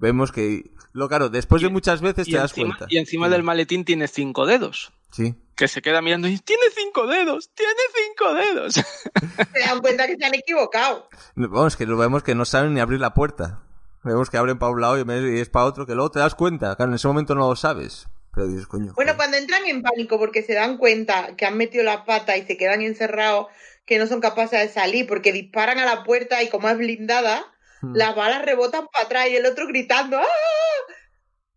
vemos 0.00 0.32
que... 0.32 0.70
Lo 0.92 1.08
claro, 1.08 1.28
después 1.28 1.62
de 1.62 1.68
muchas 1.68 2.00
veces 2.00 2.26
Y 2.26 2.32
te 2.32 2.38
das 2.38 2.50
encima, 2.50 2.76
cuenta. 2.76 2.86
y 2.88 2.98
encima 2.98 3.28
del 3.28 3.44
maletín 3.44 3.84
tiene 3.84 4.08
cinco 4.08 4.44
dedos. 4.44 4.92
Sí. 5.12 5.36
Que 5.54 5.68
se 5.68 5.82
queda 5.82 6.02
mirando 6.02 6.26
y 6.26 6.32
dice, 6.32 6.42
tiene 6.44 6.64
cinco 6.74 7.06
dedos, 7.06 7.50
tiene 7.54 7.72
cinco 7.94 8.34
dedos. 8.34 8.74
Se 9.52 9.60
dan 9.60 9.80
cuenta 9.80 10.06
que 10.08 10.16
se 10.16 10.24
han 10.24 10.34
equivocado. 10.34 11.08
Vamos, 11.36 11.76
que 11.76 11.86
lo 11.86 11.96
vemos 11.96 12.22
que 12.24 12.34
no 12.34 12.44
saben 12.44 12.74
ni 12.74 12.80
abrir 12.80 12.98
la 13.00 13.14
puerta. 13.14 13.62
Vemos 14.02 14.30
que 14.30 14.38
abren 14.38 14.58
para 14.58 14.72
un 14.72 14.80
lado 14.80 14.98
y 14.98 15.38
es 15.38 15.48
para 15.50 15.66
otro, 15.66 15.86
que 15.86 15.94
luego 15.94 16.10
te 16.10 16.18
das 16.18 16.34
cuenta. 16.34 16.74
Claro, 16.74 16.90
en 16.90 16.96
ese 16.96 17.06
momento 17.06 17.34
no 17.34 17.48
lo 17.48 17.54
sabes. 17.56 18.08
Pero 18.32 18.46
dices, 18.48 18.66
coño. 18.66 18.92
Bueno, 18.94 19.12
joder. 19.12 19.16
cuando 19.16 19.36
entran 19.36 19.66
en 19.66 19.82
pánico 19.82 20.18
porque 20.18 20.42
se 20.42 20.54
dan 20.54 20.78
cuenta 20.78 21.36
que 21.36 21.44
han 21.46 21.56
metido 21.56 21.84
la 21.84 22.04
pata 22.04 22.36
y 22.36 22.46
se 22.46 22.56
quedan 22.56 22.80
encerrados, 22.82 23.46
que 23.84 23.98
no 23.98 24.06
son 24.06 24.20
capaces 24.20 24.60
de 24.60 24.68
salir 24.68 25.06
porque 25.06 25.32
disparan 25.32 25.78
a 25.78 25.84
la 25.84 26.04
puerta 26.04 26.42
y 26.42 26.48
como 26.48 26.68
es 26.68 26.78
blindada. 26.78 27.44
Las 27.82 28.14
balas 28.14 28.44
rebotan 28.44 28.86
para 28.92 29.04
atrás 29.06 29.28
y 29.28 29.36
el 29.36 29.46
otro 29.46 29.66
gritando 29.66 30.18
¡Ah! 30.18 30.24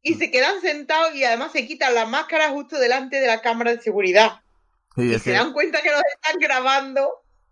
Y 0.02 0.16
se 0.16 0.32
quedan 0.32 0.60
sentados 0.62 1.16
y 1.16 1.24
además 1.24 1.52
se 1.54 1.66
quitan 1.66 1.96
la 1.96 2.06
máscara 2.06 2.50
justo 2.50 2.78
delante 2.78 3.20
de 3.22 3.28
la 3.28 3.42
cámara 3.42 3.72
de 3.72 3.82
seguridad. 3.82 4.42
Y, 4.98 5.14
se 5.14 5.24
que- 5.24 5.32
dan 5.32 5.54
cuenta 5.54 5.82
que 5.82 5.90
los 5.92 6.02
están 6.16 6.40
grabando. 6.40 7.10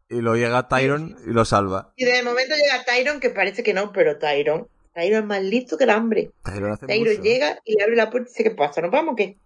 y 0.10 0.20
lo 0.22 0.36
llega 0.36 0.68
Tyron 0.68 1.16
y 1.26 1.30
lo 1.32 1.46
salva. 1.46 1.94
Y 1.96 2.04
de 2.04 2.22
momento 2.24 2.54
llega 2.56 2.84
Tyron, 2.84 3.22
que 3.22 3.30
parece 3.30 3.64
que 3.64 3.74
no, 3.74 3.94
pero 3.94 4.18
Tyron. 4.20 4.68
Tyron 4.94 5.22
es 5.22 5.26
más 5.26 5.42
listo 5.42 5.78
que 5.78 5.86
el 5.86 5.90
hambre. 5.92 6.32
Tyron 6.44 7.22
llega 7.24 7.60
y 7.64 7.78
le 7.78 7.84
abre 7.84 7.96
la 7.96 8.10
puerta 8.10 8.30
y 8.30 8.34
dice, 8.34 8.44
¿qué 8.44 8.52
pasa? 8.52 8.82
¿Nos 8.82 8.92
vamos 8.92 9.14
o 9.14 9.16
qué? 9.16 9.38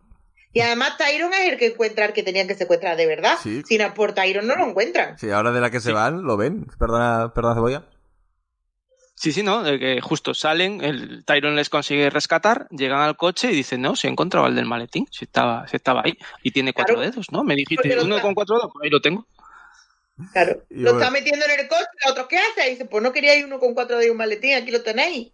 Y 0.53 0.61
además 0.61 0.97
Tyron 0.97 1.31
es 1.33 1.51
el 1.51 1.57
que 1.59 1.67
encuentra 1.67 2.05
al 2.05 2.13
que 2.13 2.23
tenían 2.23 2.47
que 2.47 2.55
secuestrar 2.55 2.97
de 2.97 3.05
verdad. 3.05 3.37
Sí. 3.43 3.61
Si 3.67 3.77
no 3.77 3.85
es 3.85 3.91
por 3.91 4.13
Tyron 4.13 4.47
no 4.47 4.55
lo 4.55 4.65
encuentran. 4.67 5.19
Sí, 5.19 5.29
ahora 5.29 5.51
de 5.51 5.61
la 5.61 5.69
que 5.69 5.79
se 5.81 5.89
Sí. 5.89 5.93
van, 5.93 6.23
lo 6.23 6.35
ven. 6.37 6.65
Perdona, 6.79 7.31
perdona, 7.35 7.53
Cebolla. 7.55 7.83
Sí, 9.17 9.31
sí, 9.31 9.43
no, 9.43 9.63
de 9.63 9.79
que 9.79 10.01
justo 10.01 10.33
salen, 10.33 10.83
el 10.83 11.23
Tyron 11.23 11.55
les 11.55 11.69
consigue 11.69 12.09
rescatar, 12.09 12.67
llegan 12.69 12.99
al 12.99 13.15
coche 13.15 13.49
y 13.51 13.55
dicen, 13.55 13.81
no, 13.81 13.95
se 13.95 14.09
encontraba 14.09 14.49
el 14.49 14.55
del 14.55 14.65
maletín, 14.65 15.07
se 15.09 15.23
estaba, 15.25 15.65
se 15.69 15.77
estaba 15.77 16.01
ahí. 16.03 16.17
Y 16.43 16.51
tiene 16.51 16.73
cuatro 16.73 16.95
Claro. 16.95 17.09
dedos, 17.11 17.31
¿no? 17.31 17.43
Me 17.43 17.55
dijiste, 17.55 17.97
uno 18.01 18.15
está- 18.17 18.21
con 18.21 18.33
cuatro 18.35 18.55
dedos, 18.57 18.71
ahí 18.83 18.89
lo 18.89 18.99
tengo. 19.01 19.25
Claro. 20.33 20.63
Y 20.69 20.75
lo 20.81 20.91
bueno. 20.91 20.99
está 20.99 21.11
metiendo 21.11 21.45
en 21.45 21.59
el 21.59 21.67
coche, 21.67 21.85
el 22.05 22.11
otro 22.11 22.27
¿qué 22.27 22.37
hace? 22.39 22.67
Y 22.67 22.71
dice, 22.71 22.85
pues 22.85 23.01
no 23.03 23.11
quería 23.13 23.35
ir 23.37 23.45
uno 23.45 23.59
con 23.59 23.73
cuatro 23.73 23.97
de 23.97 24.11
un 24.11 24.17
maletín, 24.17 24.55
aquí 24.55 24.71
lo 24.71 24.81
tenéis. 24.81 25.31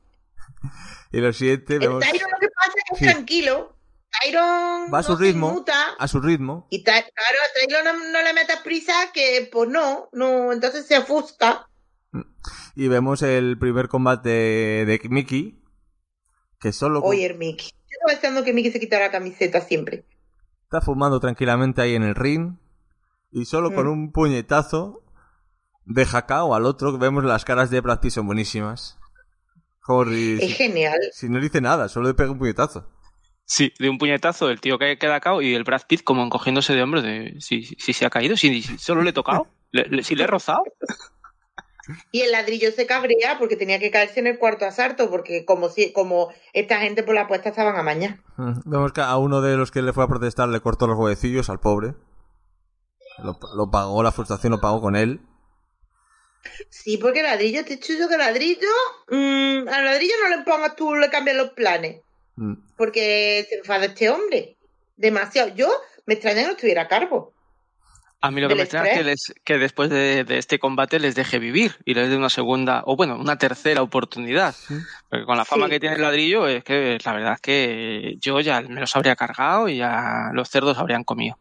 Y 1.11 1.17
lo 1.19 1.33
siguiente, 1.33 1.73
El 1.73 1.79
vemos 1.81 2.03
Tyron 2.03 2.29
lo 2.31 2.37
que 2.39 2.47
pasa 2.49 2.71
es 2.77 2.83
que 2.89 2.95
Sí. 2.97 3.05
es 3.05 3.11
tranquilo. 3.13 3.75
Tyron 4.23 4.93
Va 4.93 4.99
a 4.99 5.03
su 5.03 5.15
ritmo. 5.15 5.49
inmuta. 5.49 5.95
a 5.97 6.07
su 6.07 6.19
ritmo. 6.19 6.67
Y 6.69 6.83
claro, 6.83 7.05
a 7.07 7.59
Tyron 7.67 7.83
no, 7.85 8.11
no 8.11 8.21
le 8.21 8.33
metas 8.33 8.59
prisa 8.59 8.93
que 9.13 9.49
pues 9.51 9.69
no, 9.69 10.09
no, 10.13 10.51
entonces 10.53 10.85
se 10.85 10.97
ofusca. 10.99 11.67
Y 12.75 12.87
vemos 12.87 13.21
el 13.21 13.57
primer 13.57 13.87
combate 13.87 14.29
de 14.29 14.99
Mickey. 15.09 15.61
Que 16.59 16.71
solo 16.73 17.01
Oye, 17.01 17.25
el 17.25 17.37
Mickey. 17.37 17.69
Yo 17.71 17.87
estaba 17.91 18.13
deseando 18.13 18.43
que 18.43 18.53
Mickey 18.53 18.71
se 18.71 18.79
quitara 18.79 19.05
la 19.05 19.11
camiseta 19.11 19.61
siempre. 19.61 20.05
está 20.63 20.79
fumando 20.81 21.19
tranquilamente 21.19 21.81
ahí 21.81 21.95
en 21.95 22.03
el 22.03 22.15
ring. 22.15 22.55
Y 23.31 23.45
solo 23.45 23.73
con 23.73 23.87
Mm. 23.87 23.91
un 23.91 24.11
puñetazo 24.11 25.03
deja 25.85 26.25
cao 26.25 26.53
al 26.55 26.65
otro. 26.65 26.97
Vemos 26.97 27.23
las 27.23 27.43
caras 27.45 27.69
de 27.69 27.81
Brad 27.81 27.99
Pitt 27.99 28.11
son 28.11 28.25
buenísimas. 28.27 28.97
Es 30.09 30.39
si, 30.39 30.47
genial. 30.49 30.97
si 31.11 31.27
no 31.27 31.37
le 31.39 31.43
dice 31.45 31.59
nada, 31.59 31.89
solo 31.89 32.07
le 32.07 32.13
pega 32.13 32.31
un 32.31 32.37
puñetazo. 32.39 32.87
Sí, 33.45 33.73
de 33.79 33.89
un 33.89 33.97
puñetazo, 33.97 34.49
el 34.49 34.61
tío 34.61 34.77
que 34.77 34.97
queda 34.97 35.19
cao 35.19 35.41
y 35.41 35.53
el 35.53 35.63
Brad 35.65 35.81
Pitt 35.87 36.03
como 36.03 36.23
encogiéndose 36.23 36.73
de 36.73 36.83
hombros 36.83 37.03
de 37.03 37.35
si, 37.39 37.63
si, 37.63 37.75
si 37.77 37.91
se 37.91 38.05
ha 38.05 38.09
caído, 38.09 38.37
si, 38.37 38.61
si 38.61 38.77
solo 38.77 39.01
le 39.01 39.09
he 39.09 39.13
tocado, 39.13 39.47
le- 39.71 39.87
le- 39.89 40.03
si 40.03 40.15
le 40.15 40.23
he 40.23 40.27
rozado. 40.27 40.63
Y 42.11 42.21
el 42.21 42.31
ladrillo 42.31 42.71
se 42.71 42.85
cabrea 42.85 43.37
porque 43.39 43.55
tenía 43.55 43.79
que 43.79 43.91
caerse 43.91 44.19
en 44.19 44.27
el 44.27 44.37
cuarto 44.37 44.65
asalto, 44.65 45.09
porque 45.09 45.45
como 45.45 45.69
si, 45.69 45.91
como 45.91 46.31
esta 46.53 46.79
gente 46.79 47.03
por 47.03 47.15
la 47.15 47.21
apuesta 47.21 47.49
estaban 47.49 47.75
a 47.75 47.83
mañana. 47.83 48.23
Vemos 48.65 48.93
que 48.93 49.01
a 49.01 49.17
uno 49.17 49.41
de 49.41 49.57
los 49.57 49.71
que 49.71 49.81
le 49.81 49.93
fue 49.93 50.03
a 50.03 50.07
protestar 50.07 50.47
le 50.49 50.59
cortó 50.61 50.87
los 50.87 50.97
huevecillos 50.97 51.49
al 51.49 51.59
pobre. 51.59 51.93
Lo, 53.23 53.37
lo 53.55 53.69
pagó, 53.71 54.03
la 54.03 54.11
frustración 54.11 54.51
lo 54.51 54.61
pagó 54.61 54.81
con 54.81 54.95
él. 54.95 55.21
Sí, 56.69 56.97
porque 56.97 57.21
ladrillo, 57.21 57.63
te 57.65 57.79
chucho 57.79 58.07
que 58.07 58.17
ladrillo, 58.17 58.67
mm, 59.09 59.67
al 59.67 59.85
ladrillo 59.85 60.13
no 60.23 60.35
le 60.35 60.43
pongas 60.43 60.75
tú, 60.75 60.95
le 60.95 61.09
cambias 61.09 61.37
los 61.37 61.51
planes, 61.51 62.01
Mm. 62.35 62.53
porque 62.77 63.45
se 63.49 63.55
enfada 63.57 63.85
este 63.85 64.09
hombre. 64.09 64.57
Demasiado. 64.95 65.49
Yo 65.53 65.69
me 66.05 66.13
extraña 66.15 66.41
que 66.41 66.45
no 66.47 66.51
estuviera 66.53 66.83
a 66.83 66.87
cargo. 66.87 67.33
A 68.23 68.29
mí 68.29 68.39
lo 68.39 68.47
que 68.47 68.55
me 68.55 68.61
extraña 68.61 68.91
es 68.91 68.97
que, 68.97 69.03
les- 69.03 69.33
que 69.43 69.57
después 69.57 69.89
de, 69.89 70.23
de 70.23 70.37
este 70.37 70.59
combate 70.59 70.99
les 70.99 71.15
deje 71.15 71.39
vivir 71.39 71.75
y 71.85 71.95
les 71.95 72.07
dé 72.09 72.15
una 72.15 72.29
segunda, 72.29 72.83
o 72.85 72.95
bueno, 72.95 73.15
una 73.17 73.37
tercera 73.37 73.81
oportunidad. 73.81 74.53
Porque 75.09 75.25
con 75.25 75.37
la 75.37 75.45
fama 75.45 75.65
Sí. 75.65 75.71
que 75.71 75.79
tiene 75.79 75.95
el 75.95 76.01
ladrillo, 76.03 76.47
es 76.47 76.63
que 76.63 76.99
la 77.03 77.13
verdad 77.13 77.33
es 77.33 77.41
que 77.41 78.15
yo 78.19 78.39
ya 78.39 78.61
me 78.61 78.79
los 78.79 78.95
habría 78.95 79.15
cargado 79.15 79.67
y 79.69 79.77
ya 79.77 80.29
los 80.33 80.49
cerdos 80.49 80.77
habrían 80.77 81.03
comido. 81.03 81.37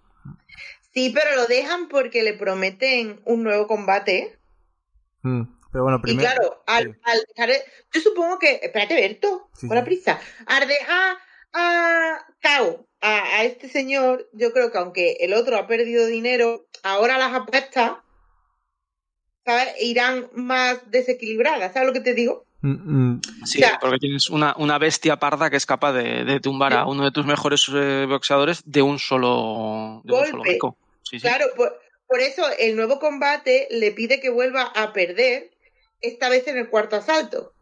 Sí, 0.95 1.13
pero 1.15 1.37
lo 1.37 1.47
dejan 1.47 1.89
porque 1.89 2.23
le 2.23 2.33
prometen 2.33 3.21
un 3.27 3.43
nuevo 3.45 3.67
combate. 3.67 4.39
Mm. 5.23 5.43
Pero 5.73 5.85
bueno, 5.85 6.01
primero. 6.01 6.23
Y 6.23 6.25
claro, 6.35 6.65
al, 6.67 6.85
sí. 6.95 7.01
al 7.05 7.21
dejar 7.29 7.51
el- 7.51 7.63
yo 7.93 8.01
supongo 8.01 8.39
que, 8.39 8.59
espérate, 8.63 8.95
Berto, 8.95 9.51
Sí, 9.55 9.69
con 9.69 9.77
la 9.77 9.85
prisa, 9.85 10.19
al 10.47 10.67
dejar 10.67 11.17
a 11.53 12.19
Cao, 12.41 12.87
a, 13.01 13.23
a 13.39 13.45
este 13.45 13.69
señor, 13.69 14.29
yo 14.33 14.53
creo 14.53 14.71
que 14.71 14.79
aunque 14.79 15.17
el 15.21 15.35
otro 15.35 15.57
ha 15.57 15.67
perdido 15.67 16.07
dinero, 16.07 16.67
ahora 16.83 17.19
las 17.19 17.33
apuestas, 17.35 17.93
¿sabes? 19.45 19.75
Irán 19.81 20.29
más 20.35 20.91
desequilibradas, 20.91 21.73
¿sabes 21.73 21.89
lo 21.89 21.93
que 21.93 22.01
te 22.01 22.15
digo? 22.15 22.45
Mm, 22.63 23.13
mm. 23.15 23.21
Sí, 23.47 23.63
O 23.63 23.67
sea- 23.67 23.79
porque 23.81 23.99
tienes 23.99 24.29
una, 24.31 24.55
una 24.59 24.79
bestia 24.79 25.19
parda 25.19 25.49
que 25.51 25.57
es 25.57 25.67
capaz 25.67 25.93
de, 25.95 26.25
de 26.25 26.41
tumbar 26.41 26.75
a 26.75 26.87
uno 26.87 27.05
de 27.05 27.11
tus 27.11 27.25
mejores 27.27 27.67
eh, 27.75 28.07
boxeadores 28.09 28.63
de 28.67 28.83
un 28.83 28.99
solo, 28.99 30.03
de 30.05 30.13
un 30.13 30.25
solo 30.27 30.37
Golpe. 30.39 30.53
beco. 30.53 30.77
Sí, 31.03 31.19
sí. 31.19 31.23
Claro, 31.23 31.47
por, 31.57 31.75
por 32.07 32.21
eso 32.21 32.43
el 32.59 32.77
nuevo 32.77 32.99
combate 33.01 33.67
le 33.71 33.93
pide 33.93 34.21
que 34.21 34.29
vuelva 34.31 34.63
a 34.63 34.93
perder, 34.93 35.51
esta 36.03 36.29
vez 36.29 36.47
en 36.49 36.59
el 36.59 36.69
cuarto 36.69 36.97
asalto. 36.97 37.53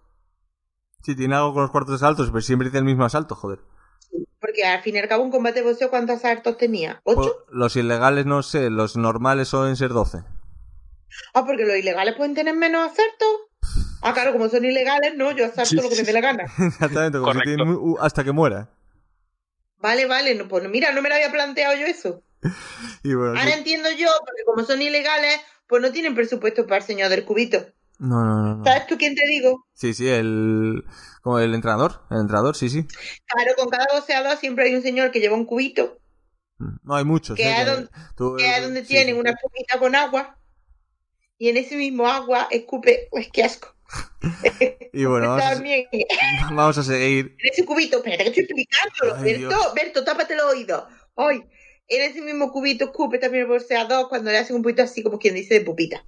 Si 1.04 1.14
tiene 1.16 1.36
algo 1.36 1.54
con 1.54 1.62
los 1.62 1.70
cuartos 1.70 1.92
de 1.94 1.98
saltos, 2.06 2.28
pero 2.30 2.40
siempre 2.42 2.66
dice 2.68 2.78
el 2.78 2.84
mismo 2.84 3.04
asalto, 3.04 3.34
joder. 3.36 3.60
Porque 4.40 4.64
al 4.64 4.82
fin 4.82 4.94
y 4.94 4.98
al 4.98 5.08
cabo 5.08 5.24
un 5.24 5.30
combate 5.30 5.60
de 5.62 5.68
boxeo, 5.68 5.90
¿cuántos 5.90 6.16
asaltos 6.16 6.56
tenía? 6.56 7.00
¿Ocho? 7.04 7.20
Pues, 7.46 7.56
los 7.56 7.76
ilegales 7.76 8.24
no 8.26 8.42
sé, 8.42 8.70
los 8.70 8.96
normales 8.96 9.48
suelen 9.48 9.76
ser 9.76 9.90
12. 9.90 10.22
Ah, 11.34 11.44
porque 11.44 11.64
los 11.64 11.76
ilegales 11.76 12.14
pueden 12.16 12.34
tener 12.34 12.54
menos 12.54 12.84
asaltos. 12.92 13.28
Ah, 14.02 14.12
claro, 14.14 14.32
como 14.32 14.48
son 14.48 14.64
ilegales, 14.64 15.14
no, 15.16 15.32
yo 15.32 15.46
asalto 15.46 15.70
Sí, 15.70 15.76
lo 15.76 15.88
que 15.88 15.96
me 15.96 16.02
dé 16.04 16.12
la 16.12 16.20
gana. 16.20 16.44
Exactamente, 16.58 17.18
como 17.18 17.32
si 17.32 17.50
un- 17.50 17.96
hasta 18.00 18.22
que 18.22 18.32
muera. 18.32 18.68
Vale, 19.78 20.06
vale, 20.06 20.34
no, 20.34 20.48
pues 20.48 20.68
mira, 20.68 20.92
no 20.92 21.02
me 21.02 21.08
lo 21.08 21.14
había 21.16 21.30
planteado 21.32 21.76
yo 21.76 21.86
eso. 21.86 22.22
Y 23.02 23.14
bueno, 23.14 23.38
Ahora 23.38 23.52
sí. 23.52 23.58
entiendo 23.58 23.90
yo, 23.92 24.08
porque 24.20 24.42
como 24.44 24.64
son 24.64 24.82
ilegales, 24.82 25.40
pues 25.66 25.82
no 25.82 25.90
tienen 25.92 26.14
presupuesto 26.14 26.66
para 26.66 26.78
el 26.78 26.82
señor 26.84 27.08
del 27.10 27.24
cubito. 27.24 27.66
No, 27.98 28.24
no, 28.24 28.42
no, 28.42 28.56
no. 28.58 28.64
¿Sabes 28.64 28.86
tú 28.86 28.96
quién 28.96 29.14
te 29.14 29.26
digo? 29.26 29.66
Sí, 29.74 29.92
sí, 29.94 30.08
el. 30.08 30.84
Como 31.22 31.38
el 31.40 31.52
entrenador. 31.54 32.02
El 32.10 32.18
entrenador, 32.20 32.54
sí, 32.56 32.68
sí. 32.70 32.86
Claro, 33.26 33.52
con 33.56 33.68
cada 33.68 33.86
boxeador 33.92 34.36
siempre 34.36 34.66
hay 34.66 34.74
un 34.74 34.82
señor 34.82 35.10
que 35.10 35.20
lleva 35.20 35.34
un 35.36 35.44
cubito, 35.46 35.98
Mm. 36.60 36.76
No 36.82 36.94
hay 36.96 37.04
muchos. 37.04 37.36
Que 37.36 37.44
¿eh? 37.44 37.60
es 37.60 37.66
donde- 37.66 37.88
tú- 38.16 38.34
que 38.36 38.56
es 38.56 38.62
donde 38.62 38.80
sí, 38.82 38.88
tienen 38.88 39.14
sí. 39.14 39.20
una 39.20 39.30
espumita 39.30 39.78
con 39.78 39.94
agua, 39.94 40.40
y 41.38 41.48
en 41.50 41.56
ese 41.56 41.76
mismo 41.76 42.08
agua 42.08 42.48
escupe, 42.50 43.06
pues 43.12 43.28
qué 43.32 43.44
asco. 43.44 43.76
Y 44.92 45.04
bueno, 45.04 45.28
vamos 45.36 45.42
a, 45.60 45.62
vamos 46.54 46.78
a 46.78 46.82
seguir. 46.82 47.36
en 47.38 47.52
ese 47.52 47.64
cubito, 47.64 47.98
espérate 47.98 48.24
que 48.32 48.40
estoy 48.40 48.42
explicándolo, 48.44 49.14
Ay, 49.16 49.22
Berto, 49.34 49.48
Dios. 49.48 49.74
Berto, 49.74 50.04
tápate 50.04 50.34
el 50.34 50.40
oído. 50.40 50.88
Hoy, 51.14 51.44
en 51.86 52.02
ese 52.10 52.22
mismo 52.22 52.50
cubito 52.50 52.86
escupe 52.86 53.18
también 53.18 53.44
el 53.44 53.48
boxeador 53.48 54.08
cuando 54.08 54.32
le 54.32 54.38
hacen 54.38 54.56
un 54.56 54.62
poquito 54.62 54.82
así 54.82 55.02
como 55.04 55.18
quien 55.20 55.34
dice 55.36 55.54
de 55.54 55.60
pupita. 55.60 56.04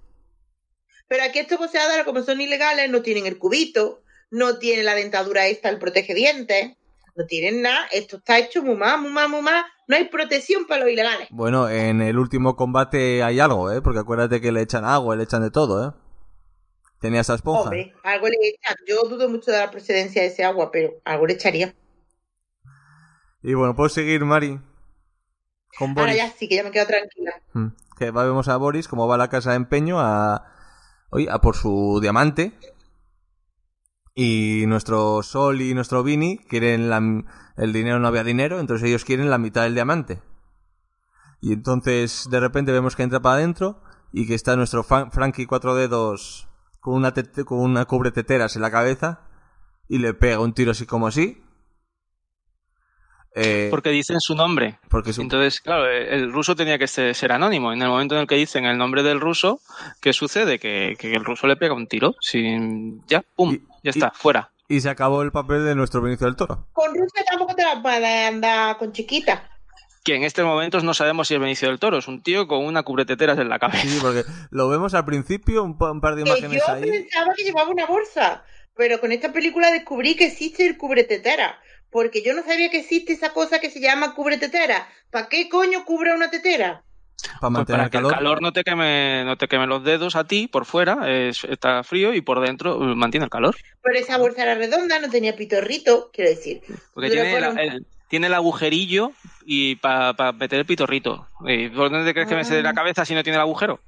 Pero 1.10 1.24
aquí 1.24 1.40
estos 1.40 1.58
boxeadores, 1.58 2.04
como 2.04 2.22
son 2.22 2.40
ilegales, 2.40 2.88
no 2.88 3.02
tienen 3.02 3.26
el 3.26 3.36
cubito, 3.36 4.04
no 4.30 4.58
tienen 4.58 4.86
la 4.86 4.94
dentadura 4.94 5.48
esta, 5.48 5.68
el 5.68 5.80
protege 5.80 6.14
dientes, 6.14 6.76
no 7.16 7.26
tienen 7.26 7.62
nada, 7.62 7.84
esto 7.90 8.18
está 8.18 8.38
hecho 8.38 8.62
muy 8.62 8.76
más, 8.76 9.00
muy 9.00 9.10
más, 9.10 9.28
muy 9.28 9.42
más, 9.42 9.64
no 9.88 9.96
hay 9.96 10.04
protección 10.04 10.68
para 10.68 10.84
los 10.84 10.92
ilegales. 10.92 11.26
Bueno, 11.32 11.68
en 11.68 12.00
el 12.00 12.16
último 12.16 12.54
combate 12.54 13.24
hay 13.24 13.40
algo, 13.40 13.72
¿eh? 13.72 13.82
Porque 13.82 13.98
acuérdate 13.98 14.40
que 14.40 14.52
le 14.52 14.62
echan 14.62 14.84
agua, 14.84 15.16
le 15.16 15.24
echan 15.24 15.42
de 15.42 15.50
todo, 15.50 15.88
¿eh? 15.88 15.92
Tenía 17.00 17.22
esa 17.22 17.34
esponja. 17.34 17.62
Hombre, 17.62 17.92
algo 18.04 18.28
le 18.28 18.36
echan. 18.36 18.76
Yo 18.86 19.02
dudo 19.08 19.28
mucho 19.28 19.50
de 19.50 19.58
la 19.58 19.70
procedencia 19.72 20.22
de 20.22 20.28
ese 20.28 20.44
agua, 20.44 20.70
pero 20.70 20.92
algo 21.04 21.26
le 21.26 21.32
echaría. 21.32 21.74
Y 23.42 23.54
bueno, 23.54 23.74
puedo 23.74 23.88
seguir, 23.88 24.24
Mari. 24.24 24.60
Con 25.76 25.98
Ahora 25.98 26.14
ya 26.14 26.30
sí, 26.30 26.48
que 26.48 26.54
ya 26.54 26.62
me 26.62 26.70
quedo 26.70 26.86
tranquila. 26.86 27.32
Mm. 27.54 27.68
Que 27.98 28.12
va, 28.12 28.22
vemos 28.22 28.46
a 28.46 28.56
Boris 28.58 28.86
como 28.86 29.08
va 29.08 29.16
a 29.16 29.18
la 29.18 29.28
casa 29.28 29.50
de 29.50 29.56
empeño 29.56 29.98
a, 29.98 30.46
oye, 31.10 31.28
a 31.30 31.40
por 31.40 31.56
su 31.56 31.98
diamante. 32.00 32.52
Y 34.14 34.64
nuestro 34.66 35.22
Sol 35.22 35.60
y 35.60 35.74
nuestro 35.74 36.02
Vini 36.02 36.38
quieren 36.38 36.90
la, 36.90 37.00
el 37.56 37.72
dinero, 37.72 38.00
no 38.00 38.08
había 38.08 38.24
dinero, 38.24 38.58
entonces 38.58 38.88
ellos 38.88 39.04
quieren 39.04 39.30
la 39.30 39.38
mitad 39.38 39.62
del 39.62 39.74
diamante. 39.74 40.22
Y 41.40 41.52
entonces 41.52 42.28
de 42.30 42.40
repente 42.40 42.72
vemos 42.72 42.96
que 42.96 43.02
entra 43.02 43.20
para 43.20 43.36
adentro 43.36 43.82
y 44.12 44.26
que 44.26 44.34
está 44.34 44.56
nuestro 44.56 44.82
Frankie 44.82 45.46
cuatro 45.46 45.74
dedos 45.74 46.48
con 46.80 46.94
una, 46.94 47.14
con 47.44 47.60
una 47.60 47.84
cubre 47.84 48.10
teteras 48.10 48.56
en 48.56 48.62
la 48.62 48.70
cabeza 48.70 49.20
y 49.88 49.98
le 49.98 50.14
pega 50.14 50.40
un 50.40 50.52
tiro 50.52 50.72
así 50.72 50.86
como 50.86 51.06
así. 51.06 51.42
Eh, 53.34 53.68
Porque 53.70 53.90
dicen 53.90 54.20
su 54.20 54.34
nombre. 54.34 54.78
porque 54.88 55.12
Entonces, 55.16 55.60
claro, 55.60 55.86
el 55.88 56.32
ruso 56.32 56.56
tenía 56.56 56.78
que 56.78 56.88
ser, 56.88 57.14
ser 57.14 57.30
anónimo. 57.32 57.72
En 57.72 57.80
el 57.80 57.88
momento 57.88 58.16
en 58.16 58.22
el 58.22 58.26
que 58.26 58.34
dicen 58.34 58.64
el 58.64 58.76
nombre 58.76 59.02
del 59.04 59.20
ruso, 59.20 59.60
¿qué 60.00 60.12
sucede? 60.12 60.58
Que, 60.58 60.96
que 60.98 61.12
el 61.14 61.24
ruso 61.24 61.46
le 61.46 61.56
pega 61.56 61.74
un 61.74 61.86
tiro. 61.86 62.16
Sin, 62.20 63.06
ya, 63.06 63.22
pum, 63.36 63.52
Y- 63.54 63.58
ya 63.58 63.64
y- 63.84 63.88
está, 63.90 64.10
fuera. 64.10 64.50
y 64.68 64.80
se 64.80 64.88
acabó 64.90 65.22
el 65.22 65.30
papel 65.30 65.64
de 65.64 65.74
nuestro 65.76 66.02
Benicio 66.02 66.26
del 66.26 66.34
Toro. 66.36 66.66
Con 66.72 66.88
Rusia 66.94 67.24
tampoco 67.28 67.54
te 67.54 67.62
la 67.62 67.80
puedes 67.80 68.28
andar 68.28 68.76
con 68.78 68.92
chiquita. 68.92 69.48
Que 70.02 70.16
en 70.16 70.24
estos 70.24 70.44
momentos 70.44 70.82
no 70.82 70.94
sabemos 70.94 71.28
si 71.28 71.34
es 71.34 71.40
Benicio 71.40 71.68
del 71.68 71.78
Toro. 71.78 71.98
Es 71.98 72.08
un 72.08 72.22
tío 72.22 72.48
con 72.48 72.64
una 72.64 72.82
cubreteteras 72.82 73.38
en 73.38 73.48
la 73.48 73.58
cabeza. 73.60 73.86
Sí, 73.86 73.98
porque 74.00 74.24
lo 74.50 74.68
vemos 74.68 74.94
al 74.94 75.04
principio, 75.04 75.62
un, 75.62 75.78
pa- 75.78 75.92
un 75.92 76.00
par 76.00 76.16
de 76.16 76.24
Que 76.24 76.30
imágenes 76.30 76.62
yo 76.66 76.72
ahí. 76.72 76.82
pensaba 76.90 77.32
que 77.36 77.44
llevaba 77.44 77.68
una 77.68 77.86
bolsa, 77.86 78.42
pero 78.76 78.98
con 78.98 79.12
esta 79.12 79.32
película 79.32 79.70
descubrí 79.70 80.16
que 80.16 80.26
existe 80.26 80.66
el 80.66 80.76
cubretetera. 80.76 81.60
Porque 81.90 82.22
yo 82.22 82.34
no 82.34 82.42
sabía 82.42 82.70
que 82.70 82.78
existe 82.78 83.12
esa 83.12 83.32
cosa 83.32 83.58
que 83.60 83.70
se 83.70 83.80
llama 83.80 84.14
cubretetera. 84.14 84.88
¿Para 85.10 85.28
qué 85.28 85.48
coño 85.48 85.84
cubre 85.84 86.14
una 86.14 86.30
tetera? 86.30 86.84
Para 87.22 87.40
Pues 87.40 87.50
mantener 87.52 87.66
para 87.78 87.84
el 87.84 87.90
que 87.90 87.98
calor. 87.98 88.12
el 88.12 88.18
calor 88.18 88.42
no 88.42 88.52
te 88.52 88.62
queme, 88.64 89.24
no 89.26 89.36
te 89.36 89.48
queme 89.48 89.66
los 89.66 89.84
dedos 89.84 90.16
a 90.16 90.24
ti 90.24 90.46
por 90.48 90.64
fuera, 90.64 91.10
es- 91.10 91.44
está 91.44 91.82
frío 91.84 92.14
y 92.14 92.20
por 92.22 92.40
dentro 92.40 92.74
eh, 92.92 92.94
mantiene 92.94 93.24
el 93.24 93.30
calor. 93.30 93.56
Pero 93.82 93.98
esa 93.98 94.16
bolsa 94.18 94.42
era 94.42 94.54
redonda, 94.54 94.98
no 95.00 95.10
tenía 95.10 95.36
pitorrito, 95.36 96.10
quiero 96.12 96.30
decir. 96.30 96.62
Porque 96.94 97.10
tiene, 97.10 97.40
la- 97.40 97.48
el, 97.62 97.86
tiene 98.08 98.28
el 98.28 98.34
agujerillo 98.34 99.12
y 99.44 99.74
para 99.76 100.14
meter 100.32 100.60
el 100.60 100.66
pitorrito. 100.66 101.28
¿Y 101.46 101.68
¿Por 101.68 101.90
dónde 101.90 102.06
te 102.06 102.14
crees 102.14 102.28
que 102.28 102.36
me 102.36 102.44
se 102.44 102.54
dé 102.54 102.62
la 102.62 102.70
Ah. 102.70 102.74
cabeza 102.74 103.04
si 103.04 103.14
no 103.14 103.22
tiene 103.22 103.36
el 103.36 103.42
agujero? 103.42 103.80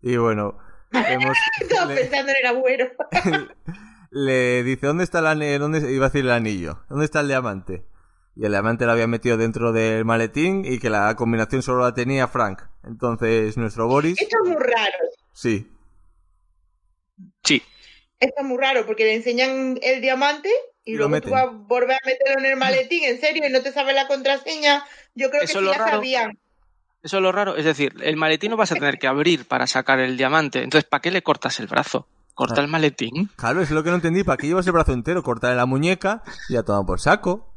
Y 0.00 0.16
bueno, 0.16 0.58
vemos, 0.90 1.36
Estaba 1.60 1.94
pensando 1.94 2.30
en 2.32 2.36
el 2.40 2.46
agüero. 2.46 2.90
le 4.12 4.62
dice, 4.62 4.86
¿dónde 4.86 5.04
está 5.04 5.18
el 5.20 5.26
anillo? 5.26 5.58
¿Dónde 5.58 5.92
iba 5.92 6.06
a 6.06 6.08
decir 6.10 6.24
el 6.24 6.30
anillo? 6.30 6.80
¿Dónde 6.88 7.06
está 7.06 7.20
el 7.20 7.28
diamante? 7.28 7.84
Y 8.36 8.44
el 8.44 8.52
diamante 8.52 8.86
lo 8.86 8.92
había 8.92 9.06
metido 9.06 9.36
dentro 9.36 9.72
del 9.72 10.04
maletín 10.04 10.64
y 10.64 10.78
que 10.78 10.88
la 10.90 11.14
combinación 11.16 11.62
solo 11.62 11.82
la 11.82 11.94
tenía 11.94 12.28
Frank. 12.28 12.62
Entonces 12.84 13.56
nuestro 13.56 13.88
Boris, 13.88 14.20
Esto 14.20 14.36
es 14.44 14.48
muy 14.50 14.58
raro. 14.62 14.98
sí, 15.32 15.68
Sí. 17.44 17.62
Esto 18.20 18.34
es 18.38 18.44
muy 18.44 18.58
raro 18.58 18.86
porque 18.86 19.04
le 19.04 19.14
enseñan 19.14 19.78
el 19.82 20.00
diamante 20.00 20.48
y, 20.84 20.92
Y 20.92 20.96
lo 20.96 21.08
luego 21.08 21.26
tú 21.26 21.30
vas 21.30 21.42
a 21.42 21.46
volver 21.46 21.92
a 21.96 22.06
meterlo 22.06 22.38
en 22.40 22.46
el 22.52 22.56
maletín, 22.56 23.02
en 23.04 23.20
serio, 23.20 23.42
y 23.46 23.50
no 23.52 23.62
te 23.62 23.72
sabes 23.72 23.94
la 23.94 24.06
contraseña. 24.06 24.84
Yo 25.14 25.28
creo 25.30 25.42
Eso 25.42 25.58
que 25.58 25.58
es 25.58 25.58
sí 25.58 25.64
lo 25.64 25.70
la 25.72 25.78
raro. 25.78 25.90
sabían. 25.96 26.38
Eso 27.02 27.16
es 27.16 27.22
lo 27.22 27.32
raro. 27.32 27.56
Es 27.56 27.64
decir, 27.64 27.94
el 28.00 28.16
maletín 28.16 28.52
lo 28.52 28.56
vas 28.56 28.70
a 28.70 28.76
tener 28.76 28.98
que 28.98 29.08
abrir 29.08 29.46
para 29.46 29.66
sacar 29.66 29.98
el 29.98 30.16
diamante. 30.16 30.62
Entonces, 30.62 30.88
¿para 30.88 31.00
qué 31.00 31.10
le 31.10 31.22
cortas 31.22 31.58
el 31.58 31.66
brazo? 31.66 32.06
Corta 32.34 32.60
el 32.60 32.68
maletín. 32.68 33.30
claro, 33.36 33.60
es 33.60 33.70
lo 33.70 33.82
que 33.82 33.90
no 33.90 33.96
entendí. 33.96 34.24
¿Para 34.24 34.36
qué 34.38 34.46
llevas 34.46 34.66
el 34.66 34.72
brazo 34.72 34.92
entero? 34.92 35.22
Cortarle 35.22 35.56
la 35.56 35.66
muñeca 35.66 36.22
y 36.48 36.54
ya 36.54 36.62
toma 36.62 36.84
por 36.86 37.00
saco. 37.00 37.48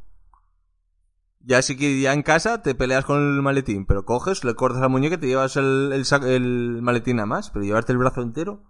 Ya 1.39 1.61
si 1.61 1.77
que 1.77 2.01
ya 2.01 2.11
en 2.13 2.23
casa 2.23 2.61
te 2.63 2.73
peleas 2.75 3.05
con 3.05 3.17
el 3.35 3.41
maletín, 3.41 3.85
pero 3.85 4.03
coges, 4.03 4.43
le 4.43 4.55
cortas 4.55 4.81
la 4.81 4.87
muñeca 4.87 5.15
y 5.15 5.19
te 5.19 5.27
llevas 5.27 5.55
el, 5.57 5.91
el, 5.93 6.03
sac- 6.03 6.25
el 6.25 6.81
maletín 6.81 7.19
a 7.19 7.25
más, 7.27 7.51
pero 7.51 7.63
llevarte 7.63 7.91
el 7.91 7.99
brazo 7.99 8.21
entero 8.21 8.63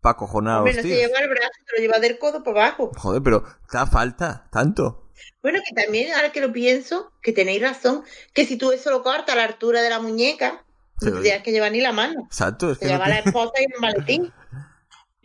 para 0.00 0.16
cojonar 0.16 0.58
Hombre, 0.58 0.74
no 0.74 0.82
se 0.82 0.88
lleva 0.88 1.18
el 1.18 1.28
brazo, 1.28 1.50
se 1.66 1.76
lo 1.76 1.82
lleva 1.82 1.98
del 1.98 2.18
codo 2.18 2.44
para 2.44 2.66
abajo. 2.66 2.92
Joder, 2.96 3.20
pero 3.22 3.42
te 3.68 3.76
da 3.78 3.86
falta, 3.86 4.48
tanto. 4.52 5.10
Bueno, 5.42 5.58
que 5.66 5.74
también, 5.74 6.14
ahora 6.14 6.30
que 6.30 6.40
lo 6.40 6.52
pienso, 6.52 7.10
que 7.22 7.32
tenéis 7.32 7.60
razón, 7.62 8.04
que 8.32 8.46
si 8.46 8.56
tú 8.56 8.70
eso 8.70 8.90
lo 8.90 9.02
cortas 9.02 9.34
a 9.34 9.38
la 9.38 9.44
altura 9.44 9.82
de 9.82 9.90
la 9.90 9.98
muñeca, 10.00 10.62
Sí, 11.00 11.10
no 11.10 11.20
tienes 11.20 11.42
que 11.42 11.50
llevar 11.52 11.72
ni 11.72 11.80
la 11.80 11.92
mano. 11.92 12.22
Exacto, 12.26 12.70
es 12.70 12.78
Te 12.78 12.86
no 12.86 12.92
lleva 12.92 13.08
la 13.08 13.22
te- 13.22 13.28
esposa 13.28 13.52
y 13.60 13.64
el 13.64 13.80
maletín. 13.80 14.32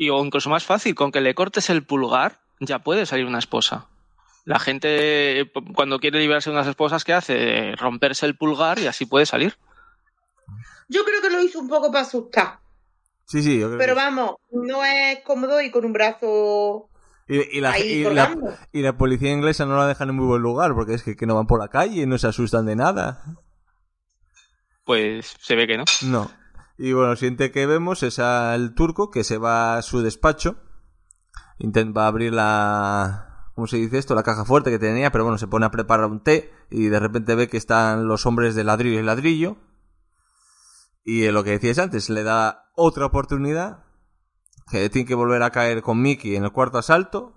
Y 0.02 0.10
o 0.10 0.26
incluso 0.26 0.50
más 0.50 0.64
fácil, 0.64 0.96
con 0.96 1.12
que 1.12 1.22
le 1.22 1.36
cortes 1.36 1.70
el 1.70 1.84
pulgar, 1.86 2.40
ya 2.60 2.80
puede 2.80 3.06
salir 3.06 3.28
una 3.28 3.38
esposa. 3.38 3.86
La 4.46 4.58
gente, 4.58 5.52
cuando 5.76 6.00
quiere 6.00 6.18
librarse 6.20 6.50
de 6.50 6.56
unas 6.56 6.66
esposas, 6.66 7.04
¿qué 7.04 7.14
hace? 7.14 7.76
Romperse 7.76 8.26
el 8.26 8.36
pulgar 8.36 8.80
y 8.80 8.88
así 8.88 9.06
puede 9.06 9.28
salir. 9.28 9.56
Yo 10.90 11.06
creo 11.06 11.22
que 11.22 11.30
lo 11.30 11.44
hizo 11.44 11.60
un 11.60 11.70
poco 11.70 11.92
para 11.92 12.04
asustar. 12.04 12.58
Sí, 13.26 13.44
sí, 13.44 13.60
yo 13.60 13.68
creo 13.68 13.78
Pero 13.78 13.94
que- 13.94 14.02
vamos, 14.02 14.36
no 14.50 14.84
es 14.84 15.20
cómodo 15.20 15.62
y 15.62 15.70
con 15.70 15.86
un 15.86 15.94
brazo 15.94 16.90
Y, 17.28 17.58
y 17.60 17.62
la, 17.62 17.70
ahí 17.74 17.84
y, 17.84 18.04
la, 18.06 18.36
y 18.72 18.82
la 18.82 18.98
policía 18.98 19.32
inglesa 19.32 19.68
no 19.68 19.78
la 19.78 19.86
dejan 19.86 20.10
en 20.10 20.16
muy 20.16 20.26
buen 20.26 20.42
lugar, 20.42 20.74
porque 20.74 20.96
es 20.96 21.04
que, 21.04 21.16
que 21.16 21.28
no 21.28 21.36
van 21.36 21.46
por 21.46 21.60
la 21.60 21.68
calle 21.68 22.02
y 22.02 22.06
no 22.08 22.18
se 22.18 22.26
asustan 22.26 22.66
de 22.66 22.76
nada. 22.76 23.24
Pues 24.84 25.36
se 25.40 25.56
ve 25.56 25.68
que 25.68 25.78
no. 25.78 25.86
No. 26.02 26.32
Y 26.84 26.94
bueno, 26.94 27.12
lo 27.12 27.16
siguiente 27.16 27.52
que 27.52 27.68
vemos 27.68 28.02
es 28.02 28.18
al 28.18 28.74
turco 28.74 29.12
que 29.12 29.24
se 29.24 29.38
va 29.38 29.78
a 29.78 29.84
su 29.84 30.02
despacho. 30.02 30.56
Intenta 31.60 32.08
abrir 32.08 32.34
la... 32.34 33.52
¿Cómo 33.54 33.68
se 33.68 33.78
dice 33.78 34.00
esto? 34.00 34.16
La 34.16 34.24
caja 34.24 34.46
fuerte 34.46 34.72
que 34.72 34.80
tenía, 34.80 35.12
pero 35.12 35.24
bueno, 35.24 35.38
se 35.38 35.46
pone 35.46 35.68
a 35.68 35.70
preparar 35.70 36.08
un 36.08 36.24
té 36.24 36.52
y 36.72 36.88
de 36.88 37.00
repente 37.00 37.36
ve 37.36 37.48
que 37.48 37.58
están 37.58 38.08
los 38.08 38.26
hombres 38.26 38.56
de 38.56 38.64
ladrillo 38.64 39.00
y 39.00 39.04
ladrillo. 39.04 39.58
Y 41.04 41.30
lo 41.30 41.44
que 41.44 41.52
decías 41.52 41.78
antes, 41.78 42.10
le 42.10 42.24
da 42.24 42.72
otra 42.76 43.06
oportunidad. 43.06 43.84
Que 44.72 44.90
tiene 44.90 45.08
que 45.08 45.14
volver 45.14 45.44
a 45.44 45.52
caer 45.52 45.84
con 45.84 46.02
Mickey 46.02 46.36
en 46.36 46.46
el 46.46 46.52
cuarto 46.52 46.80
asalto. 46.80 47.36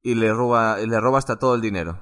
Y 0.00 0.14
le 0.14 0.32
roba, 0.32 0.78
le 0.78 0.98
roba 0.98 1.18
hasta 1.18 1.38
todo 1.38 1.56
el 1.56 1.60
dinero. 1.60 2.00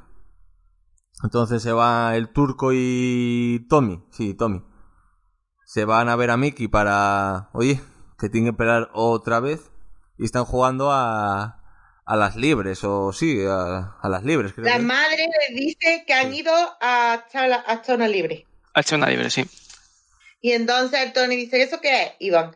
Entonces 1.24 1.64
se 1.64 1.72
va 1.72 2.14
el 2.14 2.32
turco 2.32 2.70
y 2.72 3.66
Tommy. 3.68 4.05
Sí, 4.12 4.34
Tommy 4.34 4.62
se 5.75 5.85
van 5.85 6.09
a 6.09 6.14
ver 6.14 6.31
a 6.31 6.37
Mickey 6.37 6.68
para, 6.68 7.49
oye, 7.53 7.81
que 8.16 8.29
tienen 8.29 8.45
que 8.47 8.51
esperar 8.55 8.91
otra 8.93 9.41
vez 9.41 9.61
y 10.16 10.25
están 10.25 10.45
jugando 10.45 10.93
a, 10.93 11.61
a 12.05 12.16
las 12.16 12.37
libres, 12.37 12.85
o 12.85 13.12
sí, 13.12 13.45
a, 13.45 13.97
a 14.01 14.09
las 14.09 14.22
libres, 14.22 14.53
creo. 14.53 14.66
La 14.66 14.77
que. 14.77 14.83
madre 14.83 15.27
le 15.49 15.57
dice 15.57 16.05
que 16.07 16.14
han 16.14 16.33
ido 16.33 16.53
a 16.81 17.25
Chala- 17.33 17.64
a 17.66 17.83
zona 17.83 18.07
libre. 18.07 18.47
Hecho 18.72 18.95
una 18.95 19.09
libre, 19.09 19.31
sí. 19.31 19.45
Y 20.41 20.53
entonces 20.53 21.01
el 21.01 21.12
Tony 21.12 21.35
dice, 21.35 21.61
¿eso 21.61 21.81
qué 21.81 22.03
es? 22.05 22.12
Y 22.20 22.31
van. 22.31 22.55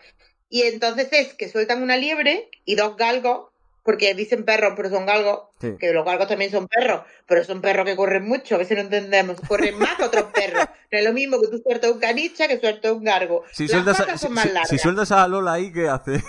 Y 0.49 0.63
entonces 0.63 1.09
es 1.11 1.35
que 1.35 1.49
sueltan 1.49 1.83
una 1.83 1.97
liebre 1.97 2.49
y 2.65 2.77
dos 2.77 2.97
galgos, 2.97 3.49
porque 3.89 4.13
dicen 4.13 4.45
perros, 4.45 4.75
pero 4.77 4.91
son 4.91 5.07
galgos, 5.07 5.45
Sí. 5.63 5.69
que 5.81 5.95
los 5.95 6.05
galgos 6.05 6.29
también 6.29 6.51
son 6.51 6.69
perros, 6.69 7.07
pero 7.27 7.43
son 7.43 7.63
perros 7.63 7.87
que 7.87 7.97
corren 7.97 8.29
mucho, 8.29 8.57
a 8.57 8.59
veces 8.59 8.77
no 8.77 8.83
entendemos, 8.83 9.41
corren 9.49 9.79
más 9.79 9.95
que 9.97 10.05
otros 10.05 10.25
perros. 10.25 10.67
No 10.93 10.99
es 10.99 11.05
lo 11.05 11.15
mismo 11.15 11.41
que 11.41 11.49
tú 11.49 11.59
sueltas 11.65 11.91
un 11.93 11.99
caniche 11.99 12.47
que 12.49 12.61
sueltas 12.61 12.93
un 12.93 13.03
galgo. 13.05 13.45
Si 13.51 13.63
Las 13.63 13.71
sueltas, 13.73 14.01
a, 14.01 14.05
patas 14.05 14.21
si, 14.21 14.27
son 14.27 14.35
más 14.35 14.45
largas. 14.45 14.69
si 14.69 14.77
sueltas 14.77 15.11
a 15.11 15.27
Lola 15.27 15.55
ahí, 15.55 15.73
¿qué 15.73 15.89
hace? 15.89 16.23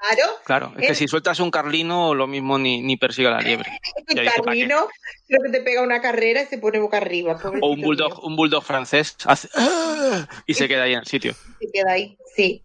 Claro, 0.00 0.32
Claro, 0.44 0.72
es 0.76 0.80
que 0.82 0.86
El- 0.90 0.96
si 0.96 1.06
sueltas 1.08 1.38
un 1.40 1.50
carlino, 1.50 2.14
lo 2.14 2.26
mismo 2.26 2.56
ni, 2.56 2.80
ni 2.82 2.96
persigue 2.96 3.28
a 3.28 3.32
la 3.32 3.40
liebre. 3.40 3.68
el 4.06 4.16
Ya 4.16 4.22
dice, 4.22 4.24
¿para 4.24 4.52
qué? 4.54 4.60
carrino 4.60 4.88
creo 5.26 5.40
que 5.44 5.50
te 5.50 5.60
pega 5.60 5.82
una 5.82 6.00
carrera 6.00 6.40
y 6.42 6.46
se 6.46 6.56
pone 6.58 6.78
boca 6.78 6.96
arriba. 6.96 7.38
O 7.60 7.70
un 7.72 7.80
bulldog, 7.82 8.12
mío. 8.12 8.20
un 8.22 8.36
bulldog 8.36 8.62
francés 8.64 9.16
hace 9.26 9.48
¡Ah! 9.54 10.26
y 10.46 10.54
se 10.54 10.66
queda 10.66 10.84
ahí 10.84 10.92
en 10.94 11.00
el 11.00 11.06
sitio. 11.06 11.34
se 11.60 11.70
queda 11.72 11.92
ahí, 11.92 12.16
sí. 12.34 12.64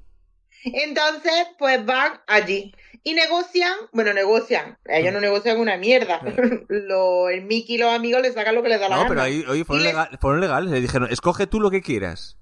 Entonces, 0.63 1.47
pues 1.59 1.83
van 1.85 2.21
allí 2.27 2.73
y 3.01 3.13
negocian, 3.13 3.73
bueno, 3.91 4.13
negocian, 4.13 4.77
ellos 4.85 5.11
no 5.13 5.19
negocian 5.19 5.59
una 5.59 5.77
mierda. 5.77 6.21
Lo- 6.69 7.29
el 7.29 7.43
Mickey 7.45 7.75
y 7.75 7.77
los 7.79 7.91
amigos 7.91 8.21
le 8.21 8.31
sacan 8.31 8.53
lo 8.55 8.61
que 8.63 8.69
les 8.69 8.79
da 8.79 8.89
la 8.89 8.95
no, 8.97 9.01
gana. 9.03 9.09
pero 9.09 9.21
ahí 9.21 9.43
oye, 9.47 9.65
fueron, 9.65 9.85
Y 9.87 9.91
les- 9.91 10.19
fueron 10.19 10.41
legales, 10.41 10.71
le 10.71 10.81
dijeron, 10.81 11.09
escoge 11.11 11.47
tú 11.47 11.59
lo 11.59 11.71
que 11.71 11.81
quieras. 11.81 12.37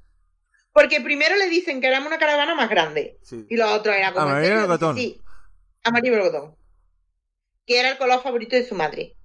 Porque 0.73 1.01
primero 1.01 1.35
le 1.35 1.49
dicen 1.49 1.81
que 1.81 1.87
éramos 1.87 2.07
una 2.07 2.17
caravana 2.17 2.55
más 2.55 2.69
grande 2.69 3.17
Sí. 3.23 3.45
y 3.49 3.55
los 3.57 3.69
otros 3.71 3.95
era 3.95 4.13
como... 4.13 4.25
¿en 4.25 4.31
Amarillo 4.31 4.47
serio? 4.53 4.61
melocotón. 4.61 4.95
Dice, 4.95 5.07
Sí, 5.15 5.21
amarillo 5.83 6.11
melocotón. 6.15 6.55
Que 7.65 7.79
era 7.79 7.89
el 7.91 7.97
color 7.97 8.21
favorito 8.21 8.55
de 8.55 8.65
su 8.65 8.75
madre. 8.75 9.15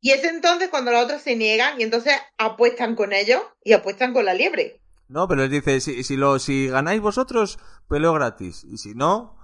Y 0.00 0.10
es 0.10 0.24
entonces 0.24 0.68
cuando 0.68 0.90
los 0.90 1.04
otros 1.04 1.22
se 1.22 1.36
niegan 1.36 1.80
y 1.80 1.84
entonces 1.84 2.14
apuestan 2.38 2.96
con 2.96 3.12
ellos 3.12 3.40
y 3.62 3.72
apuestan 3.72 4.12
con 4.12 4.24
la 4.24 4.34
liebre. 4.34 4.80
No, 5.08 5.28
pero 5.28 5.42
les 5.42 5.50
dice, 5.50 5.80
si, 5.80 6.02
si, 6.02 6.16
lo, 6.16 6.38
si 6.38 6.68
ganáis 6.68 7.00
vosotros, 7.00 7.58
peleo 7.88 8.12
gratis. 8.14 8.64
Y 8.64 8.78
si 8.78 8.94
no, 8.94 9.36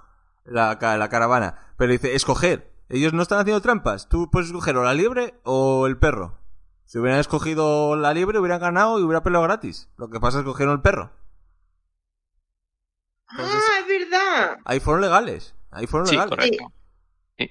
la, 0.51 0.78
ca- 0.78 0.96
la 0.96 1.09
caravana. 1.09 1.72
Pero 1.76 1.92
dice, 1.92 2.14
escoger. 2.14 2.72
Ellos 2.88 3.12
no 3.12 3.22
están 3.22 3.38
haciendo 3.40 3.61
trampas. 3.61 4.09
Tú 4.09 4.30
puedes 4.30 4.49
escoger 4.49 4.76
o 4.76 4.82
la 4.84 4.94
liebre 4.94 5.34
o 5.44 5.86
el 5.86 5.99
perro. 5.99 6.38
Si 6.86 6.99
hubieran 6.99 7.20
escogido 7.20 7.96
la 7.96 8.14
liebre, 8.14 8.38
hubieran 8.38 8.61
ganado 8.61 8.99
y 8.99 9.03
hubiera 9.03 9.22
peleo 9.22 9.42
gratis. 9.42 9.90
Lo 9.99 10.09
que 10.09 10.20
pasa 10.20 10.38
es 10.38 10.44
que 10.44 10.51
cogieron 10.51 10.74
el 10.76 10.80
perro. 10.80 11.12
Entonces- 13.30 13.62
ah, 13.70 13.80
es 13.80 13.86
verdad. 13.86 14.59
Ahí 14.64 14.80
fueron 14.80 15.03
legales. 15.03 15.55
Ahí 15.70 15.86
fueron 15.86 16.07
Sí, 16.07 16.12
legales. 16.14 16.30
correcto. 16.30 16.72
Sí. 17.38 17.51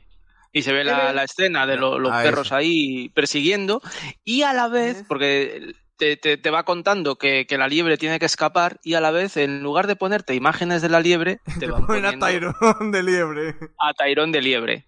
Y 0.53 0.61
se 0.63 0.73
ve 0.73 0.83
la, 0.83 1.13
la 1.13 1.23
escena 1.23 1.67
de 1.67 1.77
lo- 1.77 1.99
los 1.99 2.11
Ah, 2.11 2.23
perros 2.23 2.47
eso. 2.47 2.55
ahí 2.55 3.09
persiguiendo 3.09 3.81
y 4.23 4.41
a 4.41 4.53
la 4.53 4.67
vez, 4.69 5.03
porque 5.07 5.75
te, 5.97 6.17
te- 6.17 6.37
te 6.37 6.49
va 6.49 6.63
contando 6.63 7.17
que, 7.17 7.45
que 7.47 7.57
la 7.57 7.67
liebre 7.67 7.97
tiene 7.97 8.19
que 8.19 8.25
escapar 8.25 8.79
y 8.83 8.93
a 8.93 9.01
la 9.01 9.11
vez, 9.11 9.35
en 9.37 9.61
lugar 9.61 9.87
de 9.87 9.95
ponerte 9.95 10.35
imágenes 10.35 10.81
de 10.81 10.89
la 10.89 10.99
liebre, 10.99 11.39
te 11.59 11.65
Te 11.65 11.67
van 11.67 11.85
ponen 11.85 12.05
a 12.05 12.11
Tyrone 12.27 12.91
de 12.91 13.03
liebre. 13.03 13.55
a 13.79 13.93
Tyrone 13.93 14.31
de 14.31 14.41
liebre. 14.41 14.87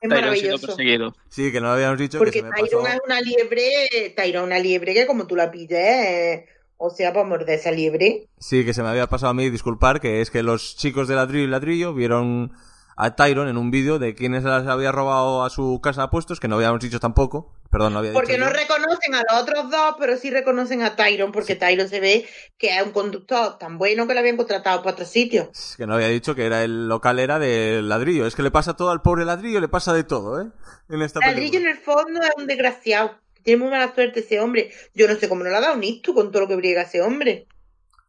Es 0.00 0.10
maravilloso. 0.10 0.66
perseguido. 0.66 1.14
Sí, 1.28 1.50
que 1.50 1.60
no 1.60 1.68
lo 1.68 1.72
habíamos 1.74 1.98
dicho 1.98 2.18
que 2.18 2.24
Porque. 2.24 2.42
Tyrone 2.42 2.90
es 2.90 3.00
una 3.06 3.20
liebre, 3.20 3.70
Tyrone 4.16 4.44
es 4.44 4.46
una 4.46 4.58
liebre 4.58 4.94
que 4.94 5.06
como 5.06 5.26
tú 5.26 5.34
la 5.36 5.50
pilles, 5.50 5.78
eh, 5.78 6.46
O 6.76 6.90
sea, 6.90 7.12
para 7.12 7.26
morder 7.26 7.58
esa 7.58 7.70
liebre. 7.70 8.28
Sí, 8.38 8.64
que 8.64 8.74
se 8.74 8.82
me 8.82 8.88
había 8.90 9.06
pasado 9.06 9.30
a 9.30 9.34
mí 9.34 9.48
disculpar, 9.48 10.00
que 10.00 10.20
es 10.20 10.30
que 10.30 10.42
los 10.42 10.76
chicos 10.76 11.08
de 11.08 11.14
ladrillo 11.14 11.44
y 11.44 11.48
ladrillo 11.48 11.94
vieron 11.94 12.52
a 12.96 13.16
Tyron 13.16 13.48
en 13.48 13.56
un 13.56 13.70
vídeo 13.70 13.98
de 13.98 14.14
quiénes 14.14 14.44
las 14.44 14.66
había 14.66 14.92
robado 14.92 15.44
a 15.44 15.50
su 15.50 15.80
casa 15.82 16.02
de 16.02 16.04
apuestos, 16.06 16.40
que 16.40 16.48
no 16.48 16.56
habíamos 16.56 16.80
dicho 16.80 17.00
tampoco. 17.00 17.52
Perdón, 17.70 17.92
no 17.94 17.98
había 17.98 18.12
Porque 18.12 18.34
dicho 18.34 18.44
no 18.44 18.52
yo. 18.52 18.56
reconocen 18.56 19.14
a 19.14 19.22
los 19.28 19.42
otros 19.42 19.70
dos, 19.70 19.96
pero 19.98 20.16
sí 20.16 20.30
reconocen 20.30 20.82
a 20.82 20.94
Tyron, 20.94 21.32
porque 21.32 21.56
Tyron 21.56 21.88
se 21.88 21.98
ve 21.98 22.26
que 22.56 22.76
es 22.76 22.82
un 22.84 22.92
conductor 22.92 23.58
tan 23.58 23.78
bueno 23.78 24.06
que 24.06 24.14
lo 24.14 24.20
habían 24.20 24.36
contratado 24.36 24.80
para 24.82 24.92
otro 24.92 25.04
sitio. 25.04 25.50
Es 25.52 25.74
Que 25.76 25.86
no 25.86 25.94
había 25.94 26.08
dicho 26.08 26.34
que 26.36 26.46
era 26.46 26.62
el 26.62 26.88
local 26.88 27.18
era 27.18 27.38
del 27.40 27.88
ladrillo. 27.88 28.26
Es 28.26 28.36
que 28.36 28.42
le 28.44 28.52
pasa 28.52 28.74
todo 28.74 28.90
al 28.90 29.02
pobre 29.02 29.24
ladrillo, 29.24 29.60
le 29.60 29.68
pasa 29.68 29.92
de 29.92 30.04
todo, 30.04 30.40
¿eh? 30.40 30.46
En 30.88 31.02
esta 31.02 31.18
Ladrillo 31.20 31.58
en 31.58 31.66
el 31.66 31.78
fondo 31.78 32.22
es 32.22 32.30
un 32.36 32.46
desgraciado. 32.46 33.18
Tiene 33.42 33.62
muy 33.62 33.70
mala 33.70 33.92
suerte 33.94 34.20
ese 34.20 34.40
hombre. 34.40 34.70
Yo 34.94 35.08
no 35.08 35.16
sé 35.16 35.28
cómo 35.28 35.42
no 35.42 35.50
le 35.50 35.56
ha 35.56 35.60
dado 35.60 35.74
un 35.74 35.82
ictus 35.84 36.14
con 36.14 36.30
todo 36.30 36.42
lo 36.42 36.48
que 36.48 36.56
briega 36.56 36.82
ese 36.82 37.02
hombre. 37.02 37.48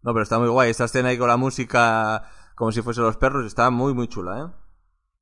No, 0.04 0.14
pero 0.14 0.24
está 0.24 0.38
muy 0.38 0.50
guay. 0.50 0.70
Esta 0.70 0.86
escena 0.86 1.10
ahí 1.10 1.18
con 1.18 1.28
la 1.28 1.38
música 1.38 2.30
como 2.56 2.72
si 2.72 2.82
fuese 2.82 3.02
los 3.02 3.18
perros 3.18 3.46
está 3.46 3.70
muy, 3.70 3.94
muy 3.94 4.08
chula, 4.08 4.40
¿eh? 4.40 4.64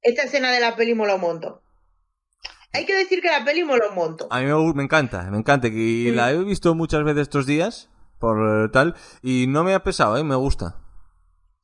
Esta 0.03 0.23
escena 0.23 0.51
de 0.51 0.59
la 0.59 0.75
peli 0.75 0.93
mola 0.93 1.15
un 1.15 1.21
montón. 1.21 1.55
Hay 2.73 2.85
que 2.85 2.95
decir 2.95 3.21
que 3.21 3.29
la 3.29 3.45
peli 3.45 3.63
mola 3.63 3.87
un 3.89 3.95
montón. 3.95 4.27
A 4.31 4.39
mí 4.39 4.45
me, 4.45 4.73
me 4.73 4.83
encanta, 4.83 5.23
me 5.31 5.37
encanta. 5.37 5.67
Y 5.67 6.11
la 6.11 6.31
he 6.31 6.37
visto 6.43 6.73
muchas 6.75 7.03
veces 7.03 7.23
estos 7.23 7.45
días, 7.45 7.89
por 8.19 8.65
eh, 8.65 8.69
tal, 8.71 8.95
y 9.21 9.45
no 9.47 9.63
me 9.63 9.73
ha 9.73 9.83
pesado, 9.83 10.17
¿eh? 10.17 10.23
Me 10.23 10.35
gusta. 10.35 10.79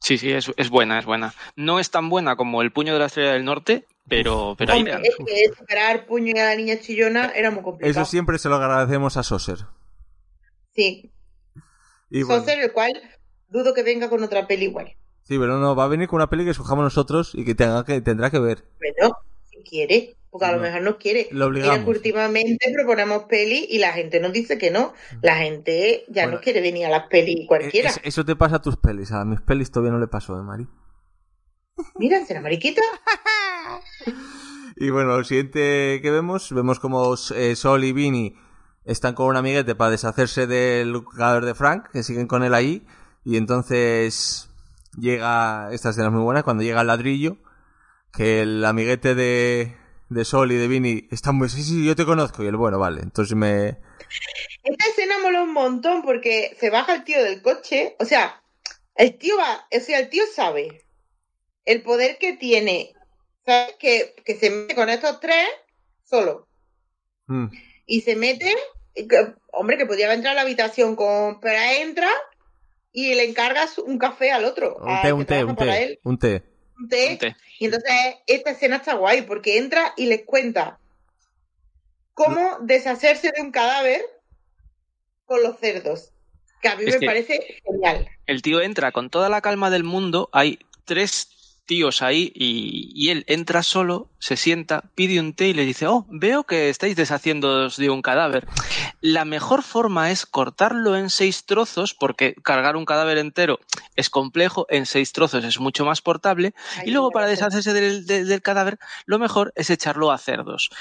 Sí, 0.01 0.17
sí, 0.17 0.31
es, 0.31 0.51
es 0.55 0.69
buena, 0.69 0.99
es 0.99 1.05
buena. 1.05 1.33
No 1.57 1.79
es 1.79 1.91
tan 1.91 2.09
buena 2.09 2.35
como 2.37 2.61
El 2.61 2.71
puño 2.71 2.93
de 2.93 2.99
la 2.99 3.07
estrella 3.07 3.33
del 3.33 3.43
norte, 3.43 3.85
pero, 4.07 4.55
pero 4.57 4.71
ahí 4.73 4.79
Hombre, 4.79 4.99
le- 4.99 5.07
es 5.09 5.15
que 5.17 5.57
superar 5.57 6.05
puño 6.05 6.31
y 6.35 6.39
a 6.39 6.45
la 6.45 6.55
niña 6.55 6.79
chillona 6.79 7.31
era 7.35 7.51
muy 7.51 7.63
complicado. 7.63 7.91
Eso 8.03 8.09
siempre 8.09 8.37
se 8.37 8.47
lo 8.47 8.55
agradecemos 8.55 9.17
a 9.17 9.23
Soser. 9.23 9.65
Sí. 10.73 11.11
Y 12.09 12.23
bueno, 12.23 12.45
el 12.47 12.71
cual 12.71 12.93
dudo 13.49 13.73
que 13.73 13.83
venga 13.83 14.09
con 14.09 14.23
otra 14.23 14.47
peli 14.47 14.65
igual. 14.65 14.95
Sí, 15.29 15.39
pero 15.39 15.57
no, 15.59 15.73
va 15.77 15.85
a 15.85 15.87
venir 15.87 16.09
con 16.09 16.17
una 16.17 16.29
peli 16.29 16.43
que 16.43 16.51
escojamos 16.51 16.83
nosotros 16.83 17.31
y 17.33 17.45
que, 17.45 17.55
tenga 17.55 17.85
que 17.85 18.01
tendrá 18.01 18.29
que 18.29 18.39
ver. 18.39 18.65
Bueno, 18.79 19.15
si 19.49 19.63
quiere, 19.63 20.17
porque 20.29 20.45
a 20.45 20.51
lo 20.51 20.57
No. 20.57 20.63
mejor 20.63 20.81
no 20.81 20.97
quiere. 20.97 21.29
Lo 21.31 21.45
obligamos. 21.45 21.77
Mira 21.79 21.89
últimamente 21.89 22.71
proponemos 22.73 23.23
peli 23.29 23.65
y 23.69 23.77
la 23.77 23.93
gente 23.93 24.19
nos 24.19 24.33
dice 24.33 24.57
que 24.57 24.69
no. 24.71 24.93
La 25.21 25.37
gente 25.37 26.03
ya 26.09 26.23
Bueno, 26.23 26.37
no 26.39 26.43
quiere 26.43 26.59
venir 26.61 26.85
a 26.87 26.89
las 26.89 27.07
pelis 27.07 27.47
cualquiera. 27.47 27.89
Es- 27.91 28.01
eso 28.03 28.25
te 28.25 28.35
pasa 28.35 28.57
a 28.57 28.61
tus 28.61 28.75
pelis, 28.75 29.11
a 29.13 29.23
mis 29.23 29.39
pelis 29.39 29.71
todavía 29.71 29.93
no 29.93 29.99
le 29.99 30.07
pasó, 30.07 30.37
¿eh, 30.37 30.43
Mari? 30.43 30.67
Mira, 31.95 32.25
será 32.25 32.41
mariquita. 32.41 32.81
Y 34.81 34.91
bueno, 34.91 35.17
lo 35.17 35.23
siguiente 35.25 35.99
que 36.01 36.09
vemos, 36.09 36.53
vemos 36.53 36.79
como 36.79 37.13
eh, 37.35 37.55
Sol 37.57 37.83
y 37.83 37.91
Vinny 37.91 38.35
están 38.85 39.13
con 39.13 39.27
un 39.27 39.35
amiguete 39.35 39.75
para 39.75 39.91
deshacerse 39.91 40.47
del 40.47 41.03
cadáver 41.17 41.43
de 41.43 41.53
Frank, 41.53 41.89
que 41.91 42.01
siguen 42.01 42.27
con 42.27 42.43
él 42.43 42.53
ahí, 42.53 42.85
y 43.25 43.35
entonces 43.35 44.48
llega, 44.97 45.69
esta 45.71 45.89
escena 45.89 46.07
es 46.07 46.13
muy 46.13 46.23
buena, 46.23 46.43
cuando 46.43 46.63
llega 46.63 46.81
el 46.81 46.87
ladrillo, 46.87 47.37
que 48.13 48.41
el 48.41 48.63
amiguete 48.65 49.15
de, 49.15 49.75
de 50.09 50.25
Sol 50.25 50.51
y 50.51 50.55
de 50.55 50.67
Vinny 50.67 51.07
está 51.11 51.31
muy, 51.31 51.49
sí, 51.49 51.63
sí, 51.63 51.85
yo 51.85 51.95
te 51.95 52.05
conozco, 52.05 52.43
y 52.43 52.47
él, 52.47 52.55
bueno, 52.55 52.79
vale, 52.79 53.01
entonces 53.01 53.35
me... 53.35 53.77
Esta 54.63 54.89
escena 54.89 55.19
mola 55.19 55.43
un 55.43 55.53
montón 55.53 56.01
porque 56.01 56.55
se 56.59 56.69
baja 56.69 56.95
el 56.95 57.03
tío 57.03 57.23
del 57.23 57.41
coche. 57.41 57.95
O 57.99 58.05
sea, 58.05 58.41
el 58.95 59.17
tío 59.17 59.37
va, 59.37 59.67
o 59.75 59.79
sea, 59.79 59.99
el 59.99 60.09
tío 60.09 60.23
sabe 60.33 60.83
el 61.65 61.83
poder 61.83 62.17
que 62.17 62.33
tiene. 62.33 62.93
¿Sabes? 63.45 63.75
Que, 63.79 64.15
que 64.25 64.35
se 64.35 64.49
mete 64.49 64.75
con 64.75 64.89
estos 64.89 65.19
tres 65.19 65.47
solo. 66.03 66.47
Mm, 67.27 67.47
Y 67.85 68.01
se 68.01 68.15
mete. 68.15 68.55
y 68.95 69.07
que- 69.07 69.33
hombre, 69.51 69.77
que 69.77 69.85
podía 69.85 70.11
entrar 70.13 70.31
a 70.33 70.35
la 70.35 70.41
habitación 70.41 70.95
con. 70.95 71.39
Pero 71.39 71.59
entra 71.81 72.09
y 72.91 73.13
le 73.15 73.23
encargas 73.25 73.77
un 73.77 73.97
café 73.97 74.31
al 74.31 74.45
otro. 74.45 74.77
un 74.77 75.01
té, 75.01 75.13
un 75.13 75.25
té, 75.25 75.43
un 75.43 75.55
té, 75.55 75.83
él, 75.83 75.99
un 76.03 76.17
té. 76.17 76.43
un 76.77 76.87
té. 76.89 77.09
Un 77.11 77.17
té. 77.19 77.35
Y 77.59 77.65
entonces 77.65 77.91
esta 78.27 78.51
escena 78.51 78.77
está 78.77 78.93
guay 78.95 79.23
porque 79.23 79.57
entra 79.57 79.93
y 79.97 80.05
les 80.07 80.23
cuenta 80.25 80.79
cómo 82.13 82.57
deshacerse 82.61 83.31
de 83.35 83.41
un 83.41 83.51
cadáver 83.51 84.01
con 85.25 85.41
los 85.43 85.59
cerdos. 85.59 86.11
Que 86.61 86.67
a 86.69 86.75
mí 86.75 86.83
Es 86.85 86.95
me 86.95 86.99
que- 86.99 87.05
parece 87.05 87.61
genial. 87.63 88.09
el 88.25 88.41
tío 88.41 88.61
entra 88.61 88.91
con 88.91 89.09
toda 89.09 89.29
la 89.29 89.41
calma 89.41 89.69
del 89.69 89.83
mundo, 89.83 90.29
hay 90.33 90.59
tres 90.85 91.29
tíos 91.69 92.01
ahí 92.01 92.31
y, 92.33 92.91
y 92.95 93.09
él 93.11 93.25
entra 93.27 93.61
solo, 93.61 94.09
se 94.17 94.35
sienta, 94.37 94.85
pide 94.95 95.19
un 95.19 95.35
té 95.35 95.49
y 95.49 95.53
le 95.53 95.65
dice, 95.65 95.85
oh, 95.85 96.07
veo 96.09 96.43
que 96.43 96.67
estáis 96.69 96.95
deshaciéndoos 96.95 97.77
de 97.77 97.91
un 97.91 98.01
cadáver. 98.01 98.47
La 99.01 99.23
mejor 99.23 99.61
forma 99.61 100.09
es 100.09 100.25
cortarlo 100.25 100.97
en 100.97 101.11
seis 101.11 101.45
trozos, 101.45 101.93
porque 101.93 102.33
cargar 102.43 102.75
un 102.75 102.85
cadáver 102.85 103.19
entero 103.19 103.59
es 103.95 104.09
complejo, 104.09 104.65
en 104.69 104.87
seis 104.87 105.13
trozos 105.13 105.43
es 105.45 105.59
mucho 105.59 105.85
más 105.85 106.01
portable, 106.01 106.55
y 106.87 106.89
luego 106.89 107.11
para 107.11 107.27
deshacerse 107.27 107.71
del, 107.71 108.07
del- 108.07 108.27
del 108.27 108.41
cadáver, 108.41 108.79
lo 109.05 109.19
mejor 109.19 109.53
es 109.55 109.69
echarlo 109.69 110.11
a 110.11 110.17
cerdos. 110.17 110.71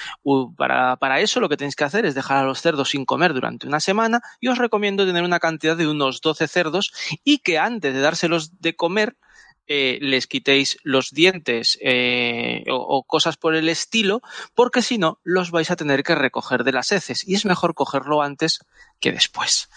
Para, 0.56 0.96
para 0.96 1.20
eso 1.20 1.38
lo 1.38 1.50
que 1.50 1.58
tenéis 1.58 1.76
que 1.76 1.84
hacer 1.84 2.06
es 2.06 2.14
dejar 2.14 2.38
a 2.38 2.44
los 2.44 2.62
cerdos 2.62 2.88
sin 2.88 3.04
comer 3.04 3.34
durante 3.34 3.66
una 3.66 3.80
semana 3.80 4.22
y 4.40 4.48
os 4.48 4.56
recomiendo 4.56 5.04
tener 5.04 5.22
una 5.22 5.38
cantidad 5.38 5.76
de 5.76 5.86
unos 5.86 6.22
12 6.22 6.48
cerdos 6.48 6.92
y 7.24 7.40
que 7.40 7.58
antes 7.58 7.92
de 7.92 8.00
dárselos 8.00 8.58
de 8.62 8.74
comer 8.74 9.16
eh, 9.68 9.98
les 10.00 10.26
quitéis 10.26 10.78
los 10.82 11.10
dientes 11.10 11.78
eh, 11.82 12.64
o, 12.70 13.04
cosas 13.04 13.36
por 13.36 13.54
el 13.54 13.68
estilo, 13.68 14.22
porque 14.54 14.80
si 14.82 14.96
no 14.96 15.20
los 15.24 15.50
vais 15.50 15.70
a 15.70 15.76
tener 15.76 16.02
que 16.02 16.14
recoger 16.14 16.64
de 16.64 16.72
las 16.72 16.90
heces 16.90 17.26
y 17.28 17.34
es 17.34 17.44
mejor 17.44 17.74
cogerlo 17.74 18.22
antes 18.22 18.60
que 18.98 19.12
después. 19.12 19.68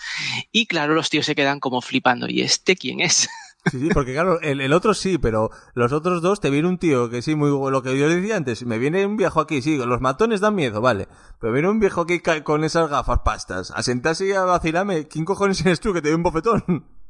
Y 0.51 0.65
claro, 0.65 0.93
los 0.93 1.09
tíos 1.09 1.25
se 1.25 1.35
quedan 1.35 1.59
como 1.59 1.81
flipando. 1.81 2.27
¿Y 2.29 2.41
este 2.41 2.75
quién 2.75 3.01
es? 3.01 3.29
Sí, 3.69 3.79
sí, 3.79 3.89
porque 3.93 4.13
claro, 4.13 4.41
el, 4.41 4.59
el 4.59 4.73
otro 4.73 4.95
sí, 4.95 5.19
pero 5.19 5.51
los 5.75 5.91
otros 5.91 6.23
dos 6.23 6.39
te 6.39 6.49
viene 6.49 6.67
un 6.67 6.79
tío 6.79 7.11
que 7.11 7.21
sí, 7.21 7.35
muy 7.35 7.51
lo 7.69 7.83
que 7.83 7.95
yo 7.95 8.07
le 8.07 8.15
decía 8.15 8.35
antes, 8.35 8.65
me 8.65 8.79
viene 8.79 9.05
un 9.05 9.17
viejo 9.17 9.39
aquí, 9.39 9.61
sí, 9.61 9.77
los 9.77 10.01
matones 10.01 10.39
dan 10.39 10.55
miedo, 10.55 10.81
vale, 10.81 11.07
pero 11.39 11.53
viene 11.53 11.69
un 11.69 11.79
viejo 11.79 12.01
aquí 12.01 12.21
con 12.43 12.63
esas 12.63 12.89
gafas 12.89 13.19
pastas, 13.23 13.69
a 13.69 13.83
sentarse 13.83 14.25
y 14.25 14.31
a 14.31 14.45
vacilarme, 14.45 15.07
¿quién 15.07 15.25
cojones 15.25 15.63
eres 15.63 15.79
tú 15.79 15.93
que 15.93 16.01
te 16.01 16.07
doy 16.07 16.15
un 16.15 16.23
bofetón? 16.23 16.87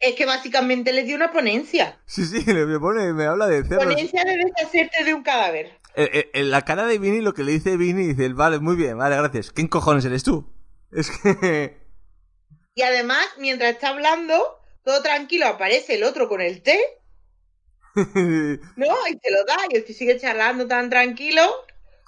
Es 0.00 0.14
que 0.14 0.24
básicamente 0.26 0.92
les 0.92 1.06
dio 1.06 1.14
una 1.14 1.30
ponencia. 1.30 2.00
Sí, 2.06 2.24
sí, 2.24 2.42
le- 2.44 2.66
me 2.66 2.78
pone, 2.80 3.12
me 3.12 3.26
habla 3.26 3.46
de 3.46 3.62
cerdos. 3.62 3.84
Ponencia 3.84 4.24
de 4.24 4.36
deshacerte 4.38 5.04
de 5.04 5.14
un 5.14 5.22
cadáver. 5.22 5.78
Eh, 5.94 6.10
eh, 6.12 6.30
En 6.34 6.50
la 6.50 6.62
cara 6.64 6.86
de 6.86 6.98
Vini, 6.98 7.20
lo 7.20 7.34
que 7.34 7.42
le 7.44 7.52
dice 7.52 7.76
Vini, 7.76 8.14
dice, 8.14 8.32
vale, 8.32 8.58
muy 8.60 8.76
bien, 8.76 8.96
vale, 8.96 9.16
gracias. 9.16 9.50
¿Quién 9.52 9.68
cojones 9.68 10.04
eres 10.04 10.22
tú? 10.24 10.52
Es 10.90 11.10
que... 11.10 11.78
Y 12.74 12.82
además, 12.82 13.26
mientras 13.36 13.72
está 13.72 13.88
hablando, 13.88 14.58
todo 14.84 15.02
tranquilo, 15.02 15.46
aparece 15.46 15.96
el 15.96 16.04
otro 16.04 16.28
con 16.28 16.40
el 16.40 16.62
té, 16.62 16.78
¿no? 17.94 18.96
Y 19.10 19.16
te 19.18 19.30
lo 19.30 19.44
da, 19.44 19.56
y 19.68 19.76
el 19.76 19.84
tío 19.84 19.94
sigue 19.94 20.18
charlando 20.18 20.66
tan 20.66 20.88
tranquilo. 20.88 21.42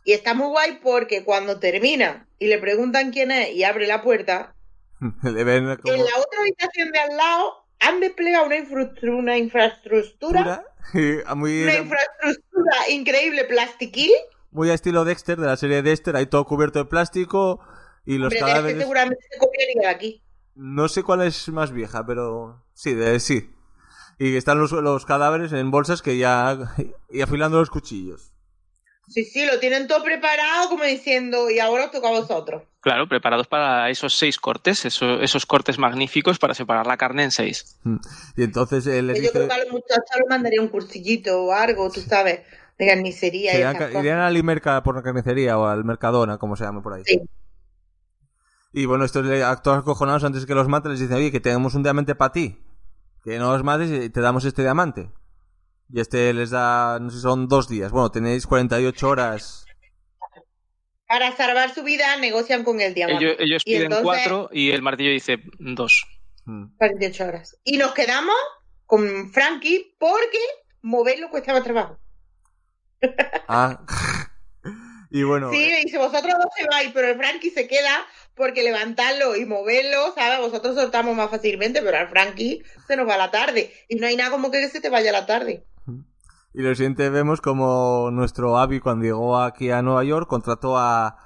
Y 0.05 0.13
está 0.13 0.35
muy 0.35 0.49
guay 0.49 0.79
porque 0.83 1.25
cuando 1.25 1.59
termina 1.61 2.27
y 2.39 2.47
le 2.47 2.59
preguntan 2.59 3.11
quién 3.13 3.31
es 3.33 3.51
y 3.51 3.65
abre 3.65 3.87
la 3.87 4.03
puerta, 4.03 4.55
le 5.23 5.45
ven 5.45 5.77
como... 5.77 5.95
en 5.95 6.01
la 6.05 6.17
otra 6.19 6.41
habitación 6.41 6.91
de 6.93 6.99
al 7.01 7.17
lado 7.17 7.62
han 7.83 8.01
desplegado 8.01 8.47
una, 8.47 8.57
infraestructura, 8.57 9.15
una 9.15 9.39
infraestructura, 9.39 10.65
muy, 11.37 11.63
una 11.63 11.77
infraestructura 11.77 12.91
increíble 12.91 13.45
plastiquil. 13.45 14.11
muy 14.51 14.71
a 14.71 14.75
estilo 14.75 15.05
Dexter, 15.05 15.39
de 15.39 15.47
la 15.47 15.57
serie 15.57 15.83
Dexter, 15.83 16.17
ahí 16.17 16.27
todo 16.27 16.45
cubierto 16.45 16.79
de 16.79 16.85
plástico 16.87 17.61
y 18.05 18.19
los 18.19 18.27
Hombre, 18.27 18.39
de 18.39 18.45
este 18.45 18.53
cadáveres... 18.53 18.79
seguramente 18.79 19.25
se 19.31 19.87
aquí. 19.87 20.23
No 20.55 20.89
sé 20.89 21.03
cuál 21.03 21.23
es 21.23 21.49
más 21.49 21.73
vieja, 21.73 22.05
pero 22.07 22.65
sí, 22.75 22.95
de, 22.95 23.19
sí. 23.21 23.51
Y 24.19 24.37
están 24.37 24.59
los, 24.59 24.73
los 24.73 25.07
cadáveres 25.07 25.53
en 25.53 25.71
bolsas 25.71 26.03
que 26.03 26.19
ya... 26.19 26.59
y 27.11 27.23
afilando 27.23 27.59
los 27.59 27.71
cuchillos. 27.71 28.33
Sí, 29.09 29.25
sí, 29.25 29.45
lo 29.45 29.59
tienen 29.59 29.89
todo 29.89 30.05
preparado 30.05 30.69
como 30.69 30.85
diciendo, 30.85 31.51
y 31.51 31.59
ahora 31.59 31.87
os 31.87 31.91
toca 31.91 32.09
a 32.09 32.13
vosotros. 32.13 32.63
Claro, 32.83 33.09
preparados 33.09 33.47
para 33.47 33.89
esos 33.91 34.15
seis 34.19 34.39
cortes, 34.39 34.85
eso- 34.85 35.21
esos 35.21 35.47
cortes 35.47 35.79
magníficos 35.79 36.39
para 36.39 36.53
separar 36.53 36.87
la 36.87 36.97
carne 36.97 37.23
en 37.25 37.31
seis. 37.31 37.79
Mm. 37.85 37.97
Y 38.37 38.43
entonces 38.43 38.87
él 38.89 39.07
les 39.07 39.23
Yo 39.23 39.31
creo 39.31 39.45
dice... 39.45 39.55
que 39.55 39.61
a 39.61 39.65
los 39.65 39.73
muchachos 39.73 40.17
les 40.19 40.29
mandaría 40.29 40.61
un 40.61 40.69
cursillito 40.69 41.45
o 41.45 41.53
algo, 41.53 41.91
tú 41.91 42.01
sabes, 42.01 42.41
de 42.79 42.87
carnicería 42.87 43.53
y 43.53 43.57
Irían, 43.57 43.77
esas 43.77 43.87
cosas. 43.89 44.03
irían 44.03 44.19
a 44.19 44.23
la 44.25 44.31
Limerca 44.31 44.83
por 44.83 44.97
la 44.97 45.03
carnicería 45.03 45.57
o 45.59 45.67
al 45.67 45.85
Mercadona, 45.85 46.39
como 46.39 46.57
se 46.57 46.65
llame 46.65 46.81
por 46.83 46.95
ahí. 46.95 47.03
Sí. 47.07 47.21
Y 48.73 48.87
bueno, 48.87 49.05
estos 49.05 49.25
le- 49.27 49.45
actores 49.45 49.83
acojonados 49.83 50.25
antes 50.25 50.45
que 50.47 50.55
los 50.55 50.67
maten 50.67 50.91
les 50.93 51.01
dicen, 51.01 51.17
oye, 51.17 51.31
que 51.31 51.41
tenemos 51.41 51.75
un 51.75 51.83
diamante 51.85 52.15
para 52.15 52.33
ti. 52.33 52.59
Que 53.23 53.39
no 53.39 53.51
os 53.53 53.63
mates 53.63 53.91
y 53.93 54.11
te 54.11 54.21
damos 54.21 54.45
este 54.45 54.63
diamante. 54.63 55.09
Y 55.89 56.01
este 56.01 56.33
les 56.33 56.51
da, 56.51 56.99
no 56.99 57.11
sé, 57.11 57.21
son 57.21 57.47
dos 57.47 57.69
días. 57.69 57.93
Bueno, 57.93 58.11
tenéis 58.11 58.47
48 58.47 59.09
horas. 59.09 59.62
Para 61.13 61.37
salvar 61.37 61.75
su 61.75 61.83
vida 61.83 62.17
negocian 62.17 62.65
con 62.65 62.81
el 62.81 62.95
diamante. 62.95 63.23
Ellos, 63.23 63.37
ellos 63.39 63.63
Y 63.67 63.73
piden 63.73 63.83
entonces- 63.93 64.03
cuatro 64.05 64.49
y 64.51 64.71
el 64.71 64.81
martillo 64.81 65.11
dice 65.11 65.41
dos. 65.59 66.07
Mm. 66.47 66.75
48 66.79 67.25
horas. 67.27 67.59
Y 67.65 67.77
nos 67.77 67.93
quedamos 67.93 68.35
con 68.87 69.31
Frankie 69.31 69.95
porque 69.99 70.39
moverlo 70.81 71.29
cuestaba 71.29 71.63
trabajo. 71.63 71.99
Ah. 73.47 73.85
y 75.11 75.23
bueno, 75.23 75.51
Sí, 75.53 75.69
le 75.69 75.83
dice, 75.85 75.99
vosotros 75.99 76.33
dos 76.33 76.51
se 76.57 76.67
vais, 76.67 76.91
pero 76.95 77.09
el 77.09 77.17
Frankie 77.19 77.51
se 77.51 77.69
queda 77.69 78.07
porque 78.35 78.63
levantarlo 78.63 79.37
y 79.37 79.45
moverlo, 79.45 80.15
¿sabes? 80.15 80.39
Vosotros 80.39 80.75
soltamos 80.75 81.15
más 81.15 81.29
fácilmente, 81.31 81.83
pero 81.83 81.99
al 81.99 82.09
Frankie 82.09 82.63
se 82.89 82.97
nos 82.97 83.07
va 83.07 83.19
la 83.19 83.31
tarde. 83.31 83.71
Y 83.91 83.97
no 83.97 84.07
hay 84.07 84.17
nada 84.17 84.31
como 84.31 84.51
que 84.51 84.67
se 84.71 84.81
te 84.81 84.89
vaya 84.89 85.13
la 85.13 85.27
tarde. 85.27 85.67
Y 86.55 86.63
lo 86.63 86.75
siguiente 86.75 87.09
vemos 87.09 87.41
como 87.41 88.11
nuestro 88.13 88.59
Abby 88.59 88.81
cuando 88.81 89.05
llegó 89.05 89.39
aquí 89.39 89.71
a 89.71 89.81
Nueva 89.83 90.05
York 90.05 90.29
contrató 90.29 90.77
a 90.79 91.19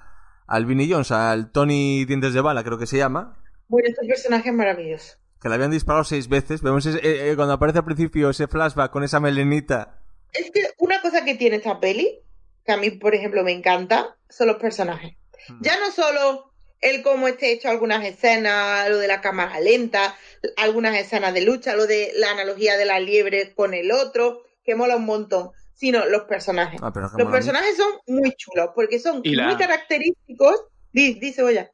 al 0.46 0.64
Vinnie 0.66 0.88
Jones, 0.88 1.10
al 1.10 1.50
Tony 1.50 2.04
Dientes 2.04 2.32
de 2.32 2.40
Bala, 2.40 2.62
creo 2.62 2.78
que 2.78 2.86
se 2.86 2.98
llama. 2.98 3.36
Bueno, 3.66 3.88
este 3.88 4.06
personaje 4.06 4.50
es 4.50 4.54
maravilloso. 4.54 5.16
Que 5.42 5.48
le 5.48 5.56
habían 5.56 5.72
disparado 5.72 6.04
seis 6.04 6.28
veces. 6.28 6.62
Vemos 6.62 6.86
ese- 6.86 6.98
eh, 6.98 7.30
eh, 7.30 7.36
cuando 7.36 7.54
aparece 7.54 7.78
al 7.80 7.84
principio 7.84 8.30
ese 8.30 8.46
flashback 8.46 8.92
con 8.92 9.02
esa 9.02 9.18
melenita. 9.18 9.98
Es 10.32 10.52
que 10.52 10.62
una 10.78 11.00
cosa 11.02 11.24
que 11.24 11.34
tiene 11.34 11.56
esta 11.56 11.80
peli, 11.80 12.20
que 12.64 12.72
a 12.72 12.76
mí, 12.76 12.90
por 12.92 13.14
ejemplo, 13.16 13.42
me 13.42 13.50
encanta, 13.52 14.16
son 14.28 14.46
los 14.46 14.56
personajes. 14.56 15.16
Ya 15.60 15.78
no 15.80 15.90
solo 15.90 16.52
el 16.80 17.02
cómo 17.02 17.26
esté 17.26 17.52
hecho 17.52 17.68
algunas 17.68 18.04
escenas, 18.04 18.88
lo 18.88 18.98
de 18.98 19.08
la 19.08 19.20
cámara 19.20 19.58
lenta, 19.60 20.14
algunas 20.56 20.96
escenas 20.96 21.34
de 21.34 21.40
lucha, 21.42 21.74
lo 21.74 21.86
de 21.88 22.12
la 22.16 22.30
analogía 22.30 22.76
de 22.76 22.84
la 22.84 23.00
liebre 23.00 23.52
con 23.54 23.74
el 23.74 23.90
otro, 23.90 24.42
que 24.66 24.74
mola 24.74 24.96
un 24.96 25.06
montón, 25.06 25.50
sino 25.74 26.04
los 26.06 26.22
personajes. 26.22 26.80
Ah, 26.82 26.92
pero 26.92 27.08
Los 27.16 27.30
personajes 27.30 27.76
son 27.76 27.92
muy 28.08 28.32
chulos, 28.36 28.70
porque 28.74 28.98
son 28.98 29.20
Y 29.24 29.34
la- 29.36 29.46
muy 29.46 29.56
característicos. 29.56 30.64
Di- 30.92 31.14
Dice, 31.14 31.42
oye, 31.42 31.70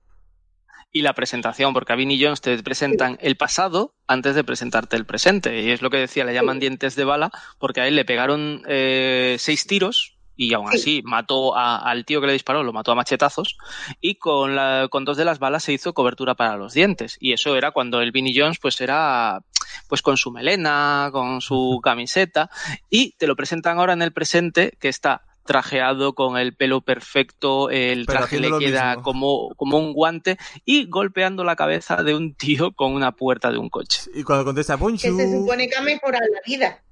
Y 0.95 1.01
la 1.03 1.14
presentación, 1.14 1.72
porque 1.72 1.95
a 1.95 1.97
Vinnie 1.97 2.22
Jones 2.22 2.43
te 2.43 2.62
presentan 2.62 3.16
el 3.22 3.36
pasado 3.36 3.95
antes 4.07 4.34
de 4.34 4.45
presentarte 4.45 4.95
el 4.97 5.07
presente. 5.07 5.62
Y 5.62 5.70
es 5.70 5.80
lo 5.80 5.88
que 5.88 5.97
decía, 5.97 6.24
le 6.24 6.34
llaman 6.34 6.61
dientes 6.61 6.97
de 6.97 7.05
bala, 7.05 7.30
porque 7.59 7.80
a 7.80 7.88
él 7.88 7.97
le 7.97 8.05
pegaron 8.05 8.62
eh, 8.68 9.36
seis 9.38 9.66
tiros 9.66 10.18
y 10.36 10.54
aún 10.54 10.68
Sí. 10.72 10.76
así 10.78 11.02
mató 11.04 11.56
a- 11.56 11.78
al 11.78 12.04
tío 12.04 12.20
que 12.20 12.26
le 12.26 12.32
disparó, 12.32 12.62
lo 12.62 12.72
mató 12.72 12.92
a 12.92 12.94
machetazos, 12.94 13.56
y 14.00 14.16
con, 14.16 14.56
la, 14.56 14.88
con 14.90 15.04
dos 15.04 15.16
de 15.16 15.24
las 15.24 15.38
balas 15.38 15.64
se 15.64 15.72
hizo 15.72 15.92
cobertura 15.94 16.34
para 16.34 16.56
los 16.56 16.72
dientes. 16.74 17.16
Y 17.20 17.32
eso 17.32 17.56
era 17.56 17.70
cuando 17.72 18.00
el 18.00 18.12
Vinnie 18.12 18.34
Jones 18.38 18.58
pues 18.60 18.80
era 18.80 19.42
pues 19.88 20.02
con 20.02 20.16
su 20.16 20.30
melena, 20.30 21.10
con 21.12 21.40
su 21.40 21.80
camiseta, 21.82 22.50
y 22.90 23.12
te 23.18 23.26
lo 23.26 23.36
presentan 23.36 23.78
ahora 23.78 23.92
en 23.92 24.02
el 24.02 24.12
presente, 24.12 24.76
que 24.80 24.88
está 24.88 25.22
trajeado 25.44 26.14
con 26.14 26.38
el 26.38 26.54
pelo 26.54 26.82
perfecto, 26.82 27.68
el 27.68 28.06
Pero 28.06 28.18
traje 28.20 28.38
le 28.38 28.56
queda 28.58 28.96
como, 29.02 29.48
como 29.56 29.76
un 29.78 29.92
guante 29.92 30.38
y 30.64 30.86
golpeando 30.86 31.42
la 31.42 31.56
cabeza 31.56 31.96
de 32.04 32.14
un 32.14 32.34
tío 32.34 32.70
con 32.72 32.92
una 32.94 33.10
puerta 33.12 33.50
de 33.50 33.58
un 33.58 33.68
coche. 33.68 34.02
Y 34.14 34.22
cuando 34.22 34.44
contesta 34.44 34.76
que 34.76 34.82
Bonjour. 34.84 35.16
se 35.20 35.32
supone 35.32 35.68
que 35.68 35.74
ha 35.76 35.82
mejorado 35.82 36.24
la 36.32 36.40
vida. 36.46 36.82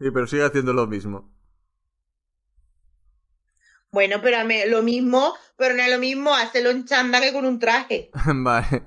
Sí, 0.00 0.06
pero 0.12 0.26
sigue 0.26 0.44
haciendo 0.44 0.72
lo 0.72 0.86
mismo. 0.88 1.30
Bueno, 3.90 4.20
pero 4.22 4.36
a 4.38 4.44
mí- 4.44 4.66
lo 4.66 4.82
mismo, 4.82 5.34
pero 5.56 5.74
no 5.74 5.82
es 5.82 5.90
lo 5.90 5.98
mismo 5.98 6.34
hacerlo 6.34 6.70
en 6.70 6.84
chanda 6.84 7.20
que 7.20 7.32
con 7.32 7.46
un 7.46 7.58
traje. 7.58 8.10
vale. 8.26 8.82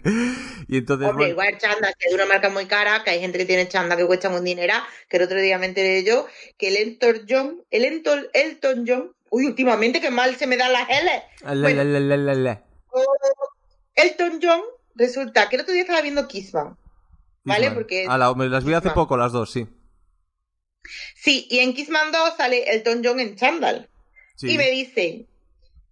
Y 0.67 0.77
entonces. 0.77 1.07
Hombre, 1.09 1.33
bueno, 1.33 1.49
igual 1.49 1.57
chanda, 1.57 1.91
que 1.97 2.07
es 2.07 2.13
una 2.13 2.25
marca 2.27 2.49
muy 2.49 2.65
cara, 2.67 3.03
que 3.03 3.09
hay 3.11 3.19
gente 3.19 3.37
que 3.39 3.45
tiene 3.45 3.67
chanda 3.67 3.97
que 3.97 4.05
cuesta 4.05 4.29
un 4.29 4.43
dinero, 4.43 4.75
que 5.09 5.17
el 5.17 5.23
otro 5.23 5.39
día 5.41 5.57
me 5.57 5.65
enteré 5.65 6.03
yo, 6.03 6.27
que 6.57 6.67
el 6.67 6.77
Elton 6.77 7.25
John, 7.27 7.63
el 7.71 7.85
Elton, 7.85 8.27
Elton 8.33 8.85
John, 8.87 9.11
uy, 9.31 9.47
últimamente 9.47 10.01
que 10.01 10.11
mal 10.11 10.35
se 10.35 10.45
me 10.45 10.55
dan 10.57 10.71
las 10.73 10.87
L. 10.89 11.23
la, 11.41 11.53
bueno. 11.61 11.83
la, 11.83 11.99
la, 11.99 12.17
la, 12.17 12.33
la. 12.35 12.63
Elton 13.95 14.39
John, 14.41 14.61
resulta 14.95 15.49
que 15.49 15.55
el 15.55 15.63
otro 15.63 15.73
día 15.73 15.81
estaba 15.83 16.01
viendo 16.01 16.27
Kissman, 16.27 16.77
¿vale? 17.43 17.59
Kissman. 17.61 17.73
Porque 17.75 18.05
Ah, 18.07 18.17
las 18.19 18.63
vi 18.65 18.73
hace 18.73 18.91
poco, 18.91 19.17
las 19.17 19.31
dos, 19.31 19.51
sí. 19.51 19.67
sí, 21.15 21.47
y 21.49 21.59
en 21.59 21.73
Kissman 21.73 22.11
2 22.11 22.35
sale 22.37 22.69
Elton 22.71 23.01
John 23.03 23.19
en 23.19 23.35
chándal. 23.35 23.89
Sí. 24.35 24.51
Y 24.51 24.57
me 24.57 24.69
dicen, 24.71 25.27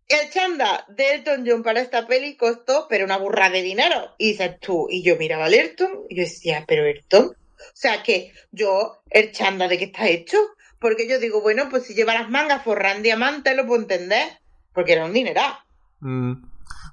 el 0.09 0.29
chanda 0.31 0.85
de 0.87 1.13
Elton 1.13 1.43
John 1.45 1.61
para 1.61 1.81
esta 1.81 2.07
peli 2.07 2.35
costó, 2.35 2.87
pero 2.89 3.05
una 3.05 3.17
burra 3.17 3.49
de 3.51 3.61
dinero. 3.61 4.15
Y 4.17 4.31
dices 4.31 4.59
tú, 4.59 4.87
y 4.89 5.03
yo 5.03 5.15
miraba 5.17 5.45
al 5.45 5.53
Elton, 5.53 6.05
y 6.09 6.15
yo 6.15 6.23
decía, 6.23 6.65
pero 6.67 6.83
Elton, 6.85 7.25
o 7.27 7.75
sea 7.75 8.01
que 8.01 8.33
yo, 8.51 9.03
el 9.11 9.31
chanda 9.31 9.67
de 9.67 9.77
qué 9.77 9.85
está 9.85 10.07
hecho, 10.07 10.37
porque 10.79 11.07
yo 11.07 11.19
digo, 11.19 11.41
bueno, 11.41 11.69
pues 11.69 11.83
si 11.83 11.93
lleva 11.93 12.15
las 12.15 12.29
mangas 12.29 12.63
forran 12.63 13.03
diamantes, 13.03 13.55
lo 13.55 13.67
puedo 13.67 13.81
entender, 13.81 14.39
porque 14.73 14.93
era 14.93 15.05
un 15.05 15.13
dineral. 15.13 15.53
Mm. 15.99 16.33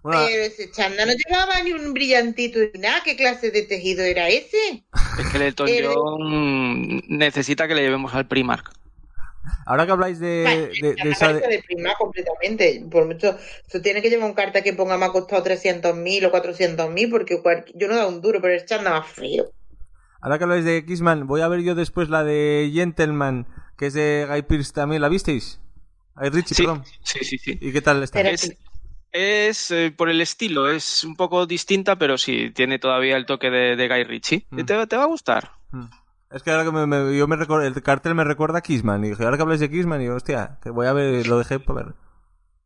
Bueno, 0.02 0.20
Pero 0.26 0.42
ese 0.44 0.70
chanda 0.70 1.06
no 1.06 1.12
llevaba 1.12 1.62
ni 1.62 1.72
un 1.72 1.94
brillantito 1.94 2.58
ni 2.58 2.80
nada, 2.80 3.02
¿qué 3.02 3.16
clase 3.16 3.50
de 3.50 3.62
tejido 3.62 4.04
era 4.04 4.28
ese? 4.28 4.84
Es 5.18 5.26
que 5.28 5.36
el 5.38 5.42
Elton 5.42 5.68
John 5.82 7.02
necesita 7.08 7.66
que 7.66 7.74
le 7.74 7.82
llevemos 7.82 8.14
al 8.14 8.28
Primark. 8.28 8.72
Ahora 9.66 9.86
que 9.86 9.92
habláis 9.92 10.18
de, 10.18 10.42
Vale, 10.44 10.68
de, 10.80 10.94
de 11.02 11.10
esa. 11.10 11.32
de... 11.32 11.40
de 11.46 11.62
prima 11.62 11.94
completamente. 11.98 12.84
Por 12.90 13.06
mucho, 13.06 13.36
eso 13.66 13.80
tiene 13.80 14.02
que 14.02 14.10
llevar 14.10 14.28
un 14.28 14.34
carta 14.34 14.62
que 14.62 14.72
ponga 14.72 14.96
me 14.98 15.04
ha 15.06 15.10
costado 15.10 15.42
300.000 15.44 16.26
o 16.26 16.32
400.000 16.32 17.10
porque 17.10 17.40
cual- 17.42 17.64
yo 17.74 17.88
no 17.88 17.96
da 17.96 18.06
un 18.06 18.20
duro, 18.20 18.40
pero 18.40 18.54
el 18.54 18.64
chanda 18.64 18.90
más 18.90 19.06
feo. 19.08 19.50
Ahora 20.20 20.38
que 20.38 20.44
habláis 20.44 20.64
de 20.64 20.84
Kissman, 20.84 21.26
voy 21.26 21.40
a 21.42 21.48
ver 21.48 21.60
yo 21.60 21.74
después 21.74 22.08
la 22.08 22.24
de 22.24 22.70
Gentleman, 22.72 23.46
que 23.78 23.86
es 23.86 23.94
de 23.94 24.26
Guy 24.28 24.42
Pearce 24.42 24.72
también. 24.72 25.02
¿La 25.02 25.08
visteis? 25.08 25.60
Guy 26.16 26.30
Ritchie, 26.30 26.54
Sí, 26.54 26.62
perdón. 26.62 26.84
sí, 27.02 27.18
sí, 27.24 27.38
sí. 27.38 27.58
¿Y 27.60 27.72
qué 27.72 27.82
tal 27.82 28.02
está? 28.02 28.18
Pero- 28.20 28.30
Es, 28.30 28.56
es 29.12 29.70
eh, 29.70 29.94
por 29.96 30.08
el 30.10 30.20
estilo, 30.20 30.68
es 30.70 31.04
un 31.04 31.14
poco 31.16 31.46
distinta, 31.46 31.96
pero 31.96 32.18
sí, 32.18 32.50
tiene 32.50 32.78
todavía 32.78 33.16
el 33.16 33.26
toque 33.26 33.50
de, 33.50 33.76
de 33.76 33.88
Guy 33.88 34.04
Ritchie. 34.04 34.46
Mm. 34.50 34.64
Te, 34.64 34.86
te 34.86 34.96
va 34.96 35.02
a 35.04 35.06
gustar. 35.06 35.52
Mm. 35.70 35.84
Es 36.30 36.42
que 36.42 36.50
ahora 36.50 36.64
que 36.64 36.72
me, 36.72 36.86
me- 36.86 37.16
yo 37.16 37.26
me 37.28 37.36
recuerdo, 37.36 37.64
el 37.66 37.82
cartel 37.82 38.14
me 38.14 38.24
recuerda 38.24 38.58
a 38.58 38.62
Kissman. 38.62 39.04
Y 39.04 39.10
dije, 39.10 39.24
ahora 39.24 39.36
que 39.36 39.42
habláis 39.42 39.60
de 39.60 39.70
Kissman, 39.70 40.00
y 40.00 40.04
digo, 40.04 40.16
hostia, 40.16 40.58
que 40.62 40.70
voy 40.70 40.86
a 40.86 40.92
ver, 40.92 41.26
lo 41.26 41.38
dejé 41.38 41.60
para 41.60 41.84
ver. 41.84 41.94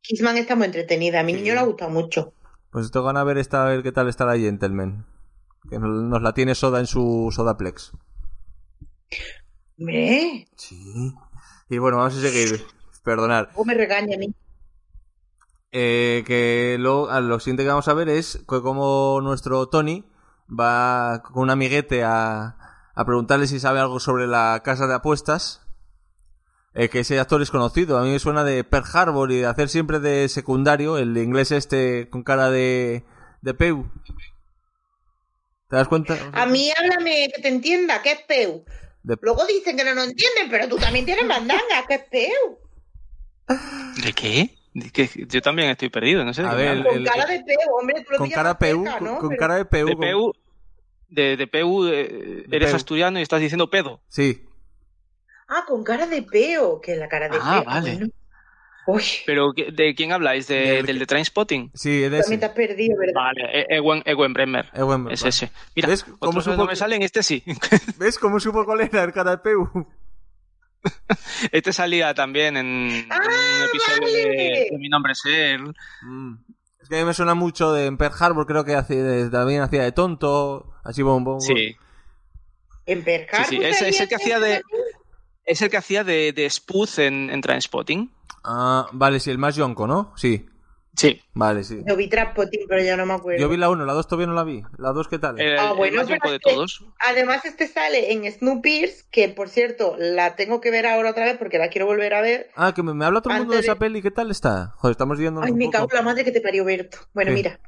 Kissman 0.02 0.38
está 0.38 0.56
muy 0.56 0.66
entretenida, 0.66 1.20
a 1.20 1.22
mi 1.24 1.34
Sí. 1.34 1.40
niño 1.40 1.54
le 1.54 1.60
ha 1.60 1.64
gustado 1.64 1.90
mucho. 1.90 2.32
Pues 2.70 2.90
tengo 2.90 3.06
ganas 3.06 3.22
de 3.22 3.26
ver 3.26 3.38
esta, 3.38 3.64
a 3.64 3.68
ver 3.68 3.82
qué 3.82 3.92
tal 3.92 4.08
está 4.08 4.24
la 4.24 4.38
Gentleman. 4.38 5.06
Que 5.68 5.78
nos, 5.78 6.22
la 6.22 6.32
tiene 6.32 6.54
Soda 6.54 6.80
en 6.80 6.86
su 6.86 7.28
Sodaplex. 7.32 7.92
Hombre, 9.78 10.48
Sí. 10.56 11.14
Y 11.68 11.78
bueno, 11.78 11.98
vamos 11.98 12.16
a 12.16 12.20
seguir. 12.20 12.64
Perdonad. 13.04 13.48
¿cómo 13.54 13.66
me 13.66 13.74
regaña 13.74 14.16
a 14.16 14.18
mí? 14.18 14.34
Eh, 15.72 16.22
que 16.26 16.76
lo, 16.80 17.10
a 17.10 17.20
lo 17.20 17.38
siguiente 17.40 17.62
que 17.62 17.68
vamos 17.68 17.88
a 17.88 17.94
ver 17.94 18.08
es 18.08 18.42
como 18.46 19.20
nuestro 19.22 19.68
Tony 19.68 20.04
va 20.48 21.22
con 21.22 21.44
un 21.44 21.50
amiguete 21.50 22.02
a, 22.04 22.56
a 22.94 23.04
preguntarle 23.04 23.46
si 23.46 23.60
sabe 23.60 23.80
algo 23.80 24.00
sobre 24.00 24.26
la 24.26 24.60
casa 24.64 24.86
de 24.86 24.94
apuestas. 24.94 25.62
Eh, 26.72 26.88
que 26.88 27.00
ese 27.00 27.18
actor 27.18 27.42
es 27.42 27.50
conocido. 27.50 27.98
A 27.98 28.02
mí 28.02 28.10
me 28.10 28.18
suena 28.20 28.44
de 28.44 28.62
Pearl 28.62 28.84
Harbor 28.92 29.32
y 29.32 29.38
de 29.38 29.46
hacer 29.46 29.68
siempre 29.68 29.98
de 29.98 30.28
secundario 30.28 30.98
el 30.98 31.16
inglés 31.16 31.50
este 31.50 32.08
con 32.08 32.22
cara 32.22 32.48
de, 32.48 33.04
de 33.42 33.54
Peu. 33.54 33.86
¿Te 35.68 35.76
das 35.76 35.88
cuenta? 35.88 36.16
A 36.32 36.46
mí 36.46 36.70
háblame 36.76 37.28
que 37.34 37.42
te 37.42 37.48
entienda, 37.48 38.02
que 38.02 38.12
es 38.12 38.20
peu. 38.26 38.64
De- 39.02 39.16
Luego 39.20 39.44
dicen 39.46 39.76
que 39.76 39.84
no 39.84 39.94
nos 39.94 40.08
entienden, 40.08 40.48
pero 40.50 40.68
tú 40.68 40.76
también 40.76 41.04
tienes 41.04 41.24
mandanga, 41.26 41.86
que 41.88 41.94
es 41.94 42.02
peu. 42.10 43.56
¿De 44.04 44.12
qué? 44.12 44.56
¿De? 44.74 45.26
Yo 45.28 45.42
también 45.42 45.70
estoy 45.70 45.88
perdido, 45.90 46.24
no 46.24 46.32
sé. 46.34 46.42
de 46.42 46.48
A 46.48 46.54
ver. 46.54 46.84
Con 46.84 46.96
el- 46.96 47.04
cara 47.04 47.26
de 47.26 47.38
peu, 47.40 47.56
hombre, 47.80 48.04
tú 48.04 48.12
lo 48.12 48.18
con 48.18 48.30
cara 48.30 48.50
más 48.50 48.58
Peu, 48.58 48.76
con, 48.84 49.04
¿no? 49.04 49.18
con 49.18 49.28
Pero- 49.30 49.40
cara 49.40 49.56
de 49.56 49.64
Peu. 49.64 49.88
de 49.88 49.96
de, 51.10 51.36
de 51.36 51.46
PU 51.46 51.86
eh, 51.88 52.44
De 52.46 52.56
eres 52.56 52.70
PU. 52.70 52.76
asturiano 52.76 53.18
y 53.18 53.22
estás 53.22 53.40
diciendo 53.40 53.68
pedo. 53.70 54.00
Sí. 54.08 54.44
Ah, 55.48 55.64
con 55.66 55.82
cara 55.84 56.06
de 56.06 56.22
peo, 56.22 56.80
que 56.80 56.92
es 56.92 56.98
la 56.98 57.08
cara 57.08 57.28
de 57.28 57.38
Ah, 57.40 57.60
peo. 57.62 57.64
vale. 57.64 57.92
bueno. 57.96 58.06
Uy, 58.86 59.02
Pero 59.26 59.52
¿qué- 59.54 59.70
¿de 59.70 59.94
quién 59.94 60.10
habláis? 60.10 60.48
¿De- 60.48 60.56
Del- 60.76 60.86
¿Del 60.86 60.98
de 60.98 61.06
Trainspotting? 61.06 61.70
Sí, 61.74 61.98
de 61.98 62.20
también 62.20 62.22
te 62.24 62.34
ese. 62.36 62.44
has 62.46 62.52
perdido, 62.52 62.96
¿verdad? 62.98 63.12
Vale, 63.14 63.42
E- 63.60 63.66
Ewen, 63.76 64.02
Ewen 64.06 64.32
Bremer. 64.32 64.70
Es 65.10 65.24
ese. 65.24 65.50
Mira, 65.76 65.88
¿Ves 65.88 66.04
cómo 66.18 66.40
supo 66.40 66.56
no 66.56 66.64
me 66.66 66.74
salen, 66.76 67.02
este 67.02 67.22
sí. 67.22 67.44
¿Ves 67.98 68.18
cómo 68.18 68.40
supo 68.40 68.64
cuál 68.64 68.80
era 68.80 69.04
el 69.04 69.12
cara 69.12 69.32
de 69.32 69.38
Peu? 69.38 69.68
Este 71.52 71.72
salía 71.72 72.14
también 72.14 72.56
en, 72.56 72.66
en 72.90 73.06
Ah, 73.12 73.18
un 73.20 73.68
episodio 73.68 74.00
vale. 74.00 74.12
de, 74.16 74.68
de 74.70 74.78
Mi 74.78 74.88
nombre 74.88 75.12
es 75.12 75.22
él. 75.26 75.74
Mm. 76.02 76.34
Que 76.90 76.96
a 76.96 76.98
mí 77.00 77.04
me 77.06 77.14
suena 77.14 77.34
mucho 77.34 77.72
de 77.72 77.86
en 77.86 77.96
Pearl 77.96 78.14
Harbor, 78.18 78.46
creo 78.46 78.64
que 78.64 78.74
hace, 78.74 78.96
de- 79.00 79.30
también 79.30 79.62
hacía 79.62 79.84
de 79.84 79.92
tonto, 79.92 80.72
así 80.82 81.02
bom, 81.02 81.22
bom, 81.22 81.38
bom. 81.38 81.40
Sí, 81.40 81.76
En 82.86 83.04
Percar. 83.04 83.46
Sí, 83.46 83.58
sí, 83.58 83.62
es- 83.64 83.80
es 83.80 84.00
el 84.00 84.08
que 84.08 84.16
hacía 84.16 84.40
de- 84.40 84.60
es 85.44 85.62
el 85.62 85.70
que 85.70 85.76
hacía 85.76 86.02
de, 86.02 86.32
de 86.32 86.50
Spooth 86.50 86.98
en, 86.98 87.30
en 87.30 87.40
Trainspotting. 87.40 88.10
Ah, 88.42 88.88
vale, 88.92 89.20
sí, 89.20 89.30
el 89.30 89.38
más 89.38 89.54
yonco, 89.54 89.86
¿no? 89.86 90.12
Sí, 90.16 90.46
Sí. 90.96 91.20
vale, 91.34 91.64
sí. 91.64 91.80
Yo 91.86 91.96
vi 91.96 92.08
Traspotín, 92.08 92.62
pero 92.68 92.82
ya 92.82 92.96
no 92.96 93.06
me 93.06 93.14
acuerdo. 93.14 93.40
Yo 93.40 93.48
vi 93.48 93.56
la 93.56 93.70
1, 93.70 93.84
la 93.86 93.92
2 93.92 94.06
todavía 94.08 94.26
no 94.26 94.34
la 94.34 94.44
vi. 94.44 94.62
¿La 94.76 94.90
2 94.92 95.08
qué 95.08 95.18
tal? 95.18 95.40
El, 95.40 95.58
Ah, 95.58 95.70
el 95.70 95.76
bueno, 95.76 95.96
más 95.98 96.06
pero 96.06 96.16
yonco 96.16 96.30
de 96.30 96.36
es 96.36 96.42
que- 96.44 96.50
todos. 96.54 96.84
Además, 96.98 97.44
este 97.44 97.68
sale 97.68 98.12
en 98.12 98.30
Snoopers, 98.30 99.04
que 99.04 99.28
por 99.28 99.48
cierto, 99.48 99.94
la 99.98 100.36
tengo 100.36 100.60
que 100.60 100.70
ver 100.70 100.86
ahora 100.86 101.10
otra 101.10 101.24
vez 101.24 101.38
porque 101.38 101.58
la 101.58 101.68
quiero 101.70 101.86
volver 101.86 102.12
a 102.14 102.20
ver. 102.20 102.50
Ah, 102.56 102.72
que 102.74 102.82
me, 102.82 102.92
me 102.92 103.04
habla 103.04 103.20
todo 103.22 103.32
el 103.34 103.40
mundo 103.40 103.54
de 103.54 103.60
esa 103.60 103.76
peli, 103.76 104.02
¿qué 104.02 104.10
tal 104.10 104.30
está? 104.30 104.72
Joder, 104.76 104.92
estamos 104.92 105.18
viendo 105.18 105.40
Ay, 105.42 105.52
un 105.52 105.58
me 105.58 105.66
poco. 105.66 105.72
cago 105.78 105.88
en 105.92 105.96
la 105.96 106.02
madre 106.02 106.24
que 106.24 106.32
te 106.32 106.40
parió 106.40 106.64
Berto. 106.64 106.98
Bueno, 107.14 107.30
Sí. 107.30 107.34
mira, 107.36 107.60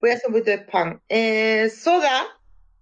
voy 0.00 0.10
a 0.10 0.14
hacer 0.14 0.28
un 0.28 0.32
poquito 0.34 0.50
de 0.52 0.56
spam. 0.58 1.00
Eh, 1.08 1.70
Soda, 1.76 2.24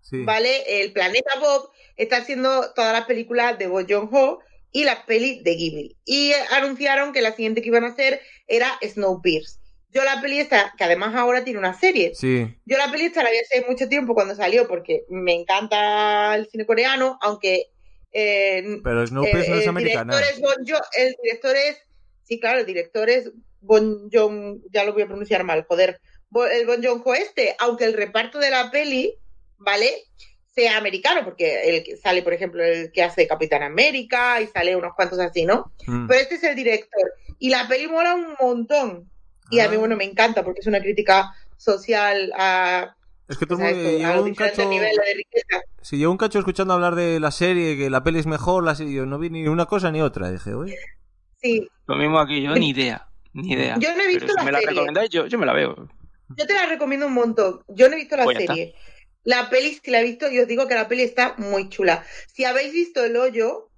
Sí. 0.03 0.23
¿vale? 0.25 0.83
El 0.83 0.93
planeta 0.93 1.31
Bob 1.41 1.71
está 1.97 2.19
haciendo 2.19 2.73
todas 2.75 2.93
las 2.93 3.07
películas 3.07 3.59
de 3.59 3.67
Bo 3.67 3.81
Joon 3.89 4.09
Ho 4.13 4.39
y 4.71 4.85
las 4.85 5.01
pelis 5.05 5.43
de 5.45 5.55
Ghibli. 5.57 5.97
Y 6.05 6.31
eh, 6.33 6.35
anunciaron 6.57 7.13
que 7.13 7.23
la 7.23 7.33
siguiente 7.33 7.63
que 7.63 7.69
iban 7.69 7.85
a 7.85 7.89
hacer 7.89 8.21
era 8.47 8.69
Snowpiercer. 8.87 9.59
Yo 9.99 10.05
la 10.05 10.21
peli 10.21 10.39
esta, 10.39 10.73
que 10.79 10.85
además 10.85 11.13
ahora 11.17 11.43
tiene 11.43 11.59
una 11.59 11.75
serie, 11.75 12.15
Sí. 12.15 12.47
yo 12.65 12.79
la 12.79 12.89
peli 12.93 13.07
esta 13.07 13.25
la 13.25 13.31
vi 13.31 13.39
hace 13.39 13.65
mucho 13.69 13.89
tiempo 13.89 14.15
cuando 14.15 14.37
salió 14.37 14.69
porque 14.69 15.03
me 15.09 15.33
encanta 15.35 16.37
el 16.37 16.47
cine 16.49 16.65
coreano, 16.67 17.19
aunque 17.21 17.65
eh, 18.13 18.79
Pero 18.85 19.03
eh, 19.03 19.07
no 19.11 19.25
es 19.25 19.35
el 19.49 19.69
americana. 19.69 20.17
director 20.17 20.23
es 20.35 20.41
Bon 20.41 20.67
Jo- 20.67 20.85
el 20.97 21.17
director 21.21 21.57
es, 21.57 21.79
sí, 22.23 22.39
claro, 22.39 22.61
el 22.61 22.67
director 22.67 23.11
es 23.11 23.31
Bon 23.61 24.09
Jong, 24.13 24.61
ya 24.73 24.85
lo 24.85 24.93
voy 24.93 25.03
a 25.03 25.07
pronunciar 25.07 25.43
mal, 25.43 25.65
joder, 25.69 25.99
el 26.53 26.65
Bon 26.67 26.81
Jong 26.83 27.03
Ho 27.05 27.15
este, 27.15 27.57
aunque 27.59 27.85
el 27.85 27.95
reparto 27.95 28.39
de 28.39 28.51
la 28.51 28.71
peli, 28.71 29.15
¿vale? 29.59 29.91
Sea 30.55 30.77
americano, 30.77 31.25
porque 31.25 31.69
el 31.77 31.83
que 31.85 31.97
sale, 31.97 32.23
por 32.23 32.33
ejemplo, 32.35 32.65
el 32.65 32.93
que 32.93 33.03
hace 33.03 33.27
Capitán 33.27 33.63
América 33.65 34.41
y 34.41 34.47
sale 34.47 34.77
unos 34.77 34.95
cuantos 34.95 35.19
así, 35.19 35.45
¿no? 35.45 35.73
Mm. 35.87 36.07
Pero 36.07 36.21
este 36.21 36.37
es 36.37 36.45
el 36.45 36.55
director. 36.57 37.13
Y 37.41 37.51
la 37.51 37.67
peli 37.69 37.89
mola 37.89 38.15
un 38.15 38.35
montón. 38.41 39.11
Y 39.51 39.61
a 39.61 39.69
mí, 39.69 39.77
bueno, 39.77 39.97
me 39.97 40.05
encanta 40.05 40.45
porque 40.45 40.61
es 40.61 40.67
una 40.67 40.81
crítica 40.81 41.33
social 41.57 42.33
a, 42.37 42.95
Es 43.29 43.39
que 43.39 43.47
todo 43.47 43.59
el 43.63 43.75
mundo 43.75 44.23
un 44.25 44.35
cacho. 44.35 44.69
de. 44.69 44.91
Si 45.83 45.97
llevo 45.97 46.13
un 46.13 46.19
cacho 46.19 46.39
escuchando 46.39 46.75
hablar 46.75 46.95
de 46.95 47.19
la 47.21 47.31
serie, 47.31 47.77
que 47.77 47.91
la 47.91 48.03
peli 48.03 48.19
es 48.19 48.27
mejor, 48.27 48.65
la 48.65 48.75
serie, 48.75 48.95
yo 48.95 49.07
no 49.07 49.19
vi 49.19 49.31
ni 49.31 49.47
una 49.49 49.67
cosa 49.67 49.91
ni 49.91 50.01
otra. 50.03 50.31
Dije, 50.31 50.55
oye. 50.55 50.77
Sí, 51.41 51.69
Lo 51.87 51.97
mismo 51.97 52.19
aquí, 52.19 52.43
yo 52.43 52.55
ni 52.57 52.71
idea. 52.71 53.09
Ni 53.33 53.53
idea. 53.53 53.77
Yo 53.79 53.95
no 53.95 54.03
he 54.03 54.07
visto 54.09 54.27
Pero 54.27 54.33
si 54.33 54.37
la 54.39 54.45
me 54.45 54.53
la 54.53 54.59
serie. 54.59 54.75
recomendáis, 54.75 55.11
yo, 55.11 55.27
yo 55.27 55.39
me 55.39 55.47
la 55.47 55.53
veo. 55.53 55.89
yo 56.37 56.47
te 56.47 56.53
la 56.55 56.67
recomiendo 56.67 57.07
un 57.07 57.15
montón. 57.15 57.63
Yo 57.69 57.89
no 57.89 57.95
he 57.95 57.99
visto 57.99 58.17
la 58.17 58.25
Pues 58.25 58.39
está. 58.41 58.55
serie. 58.55 58.75
La 59.25 59.49
peli 59.51 59.79
sí 59.83 59.91
la 59.91 60.01
he 60.01 60.05
visto 60.05 60.31
y 60.31 60.39
os 60.41 60.49
digo 60.49 60.67
que 60.67 60.75
la 60.75 60.89
peli 60.89 61.03
está 61.03 61.35
muy 61.39 61.69
chula. 61.69 62.05
Si 62.33 62.45
habéis 62.45 62.73
visto 62.73 63.05
El 63.05 63.17
Hoyo, 63.17 63.69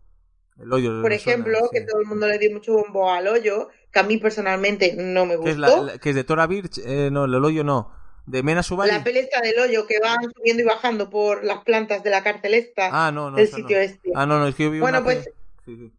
El 0.59 0.73
hoyo. 0.73 1.01
por 1.03 1.11
me 1.11 1.19
suena, 1.19 1.33
ejemplo, 1.43 1.59
sí. 1.65 1.69
que 1.73 1.81
todo 1.83 2.01
el 2.01 2.07
mundo 2.07 2.29
le 2.29 2.39
dio 2.39 2.51
mucho 2.53 2.73
bombo 2.73 3.11
al 3.13 3.27
Hoyo, 3.29 3.69
que 3.93 3.99
a 4.01 4.03
mí 4.03 4.19
personalmente 4.19 4.95
no 4.97 5.27
me 5.27 5.35
es, 5.35 5.41
gustó. 5.41 5.57
la, 5.57 5.93
la- 5.93 5.99
que 5.99 6.11
es 6.11 6.15
de 6.15 6.25
Tora 6.25 6.47
Birch, 6.47 6.79
eh, 6.85 7.11
no, 7.11 7.25
el 7.25 7.35
hoyo 7.45 7.65
no. 7.65 7.93
De 8.27 8.43
Mena 8.43 8.63
Subali. 8.63 8.93
La 8.93 9.03
peli 9.03 9.21
del 9.43 9.59
hoyo 9.59 9.87
que 9.87 9.99
van 9.99 10.19
subiendo 10.37 10.63
y 10.63 10.67
bajando 10.67 11.11
por 11.11 11.43
las 11.43 11.65
plantas 11.65 12.05
de 12.05 12.11
la 12.11 12.23
cárcel 12.23 12.55
esta, 12.55 12.89
Ah, 12.93 13.11
no, 13.11 13.31
no. 13.31 13.37
del 13.37 13.49
sitio 13.49 13.77
no. 13.79 13.83
este. 13.83 14.11
Ah, 14.15 14.27
no, 14.27 14.39
no, 14.39 14.47
es 14.47 14.55
que 14.55 14.65
yo 14.65 14.71
vi 14.71 14.79
Bueno, 14.79 14.99
una 14.99 15.05
pues- 15.05 15.25
Sí, 15.65 15.77
sí. 15.77 15.91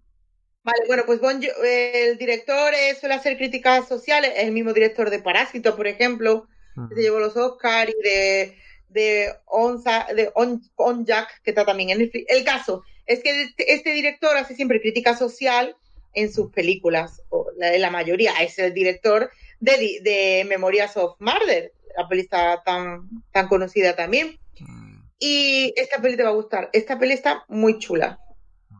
Vale, 0.63 0.83
bueno, 0.87 1.03
pues 1.07 1.19
Bon 1.19 1.41
el 1.63 2.17
director 2.19 2.73
eh, 2.73 2.95
suele 2.99 3.15
hacer 3.15 3.35
críticas 3.35 3.87
sociales, 3.87 4.31
es 4.37 4.43
el 4.43 4.51
mismo 4.51 4.71
director 4.73 5.09
de 5.09 5.19
Parásito, 5.19 5.75
por 5.75 5.87
ejemplo, 5.87 6.47
que 6.87 6.95
se 6.95 7.01
llevó 7.01 7.19
los 7.19 7.35
Oscars 7.35 7.91
y 7.91 8.01
de, 8.03 8.57
de, 8.89 9.33
Onza, 9.45 10.05
de 10.15 10.29
On, 10.35 10.61
On 10.75 11.03
Jack, 11.05 11.41
que 11.43 11.49
está 11.51 11.65
también 11.65 11.89
en 11.89 11.97
Netflix. 11.97 12.25
El 12.29 12.43
caso 12.45 12.83
es 13.07 13.21
que 13.23 13.41
este, 13.41 13.73
este 13.73 13.91
director 13.91 14.37
hace 14.37 14.55
siempre 14.55 14.79
crítica 14.79 15.17
social 15.17 15.75
en 16.13 16.31
sus 16.31 16.51
películas, 16.51 17.21
o 17.29 17.47
la, 17.57 17.77
la 17.77 17.89
mayoría, 17.89 18.33
es 18.41 18.57
el 18.59 18.73
director 18.73 19.29
de, 19.59 19.99
de 20.03 20.45
Memorias 20.47 20.97
of 20.97 21.15
Murder, 21.19 21.73
la 21.97 22.07
peli 22.07 22.21
está 22.21 22.61
tan, 22.63 23.09
tan 23.31 23.47
conocida 23.47 23.95
también. 23.95 24.39
Mm, 24.59 25.03
Y 25.19 25.73
esta 25.75 26.01
peli 26.01 26.15
te 26.17 26.23
va 26.23 26.29
a 26.29 26.33
gustar. 26.33 26.69
Esta 26.73 26.97
peli 26.97 27.13
está 27.13 27.43
muy 27.49 27.77
chula. 27.79 28.19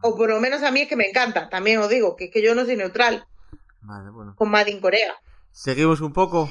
O 0.03 0.15
por 0.17 0.29
lo 0.29 0.39
menos 0.39 0.63
a 0.63 0.71
mí 0.71 0.81
es 0.81 0.87
que 0.87 0.95
me 0.95 1.07
encanta. 1.09 1.49
También 1.49 1.77
os 1.79 1.89
digo 1.89 2.15
que 2.15 2.25
es 2.25 2.31
que 2.31 2.41
yo 2.41 2.55
no 2.55 2.65
soy 2.65 2.75
neutral 2.77 3.25
Vale, 3.81 4.09
bueno. 4.09 4.33
con 4.35 4.49
Made 4.49 4.71
in 4.71 4.79
Corea. 4.81 5.13
Seguimos 5.51 6.01
un 6.01 6.11
poco. 6.13 6.49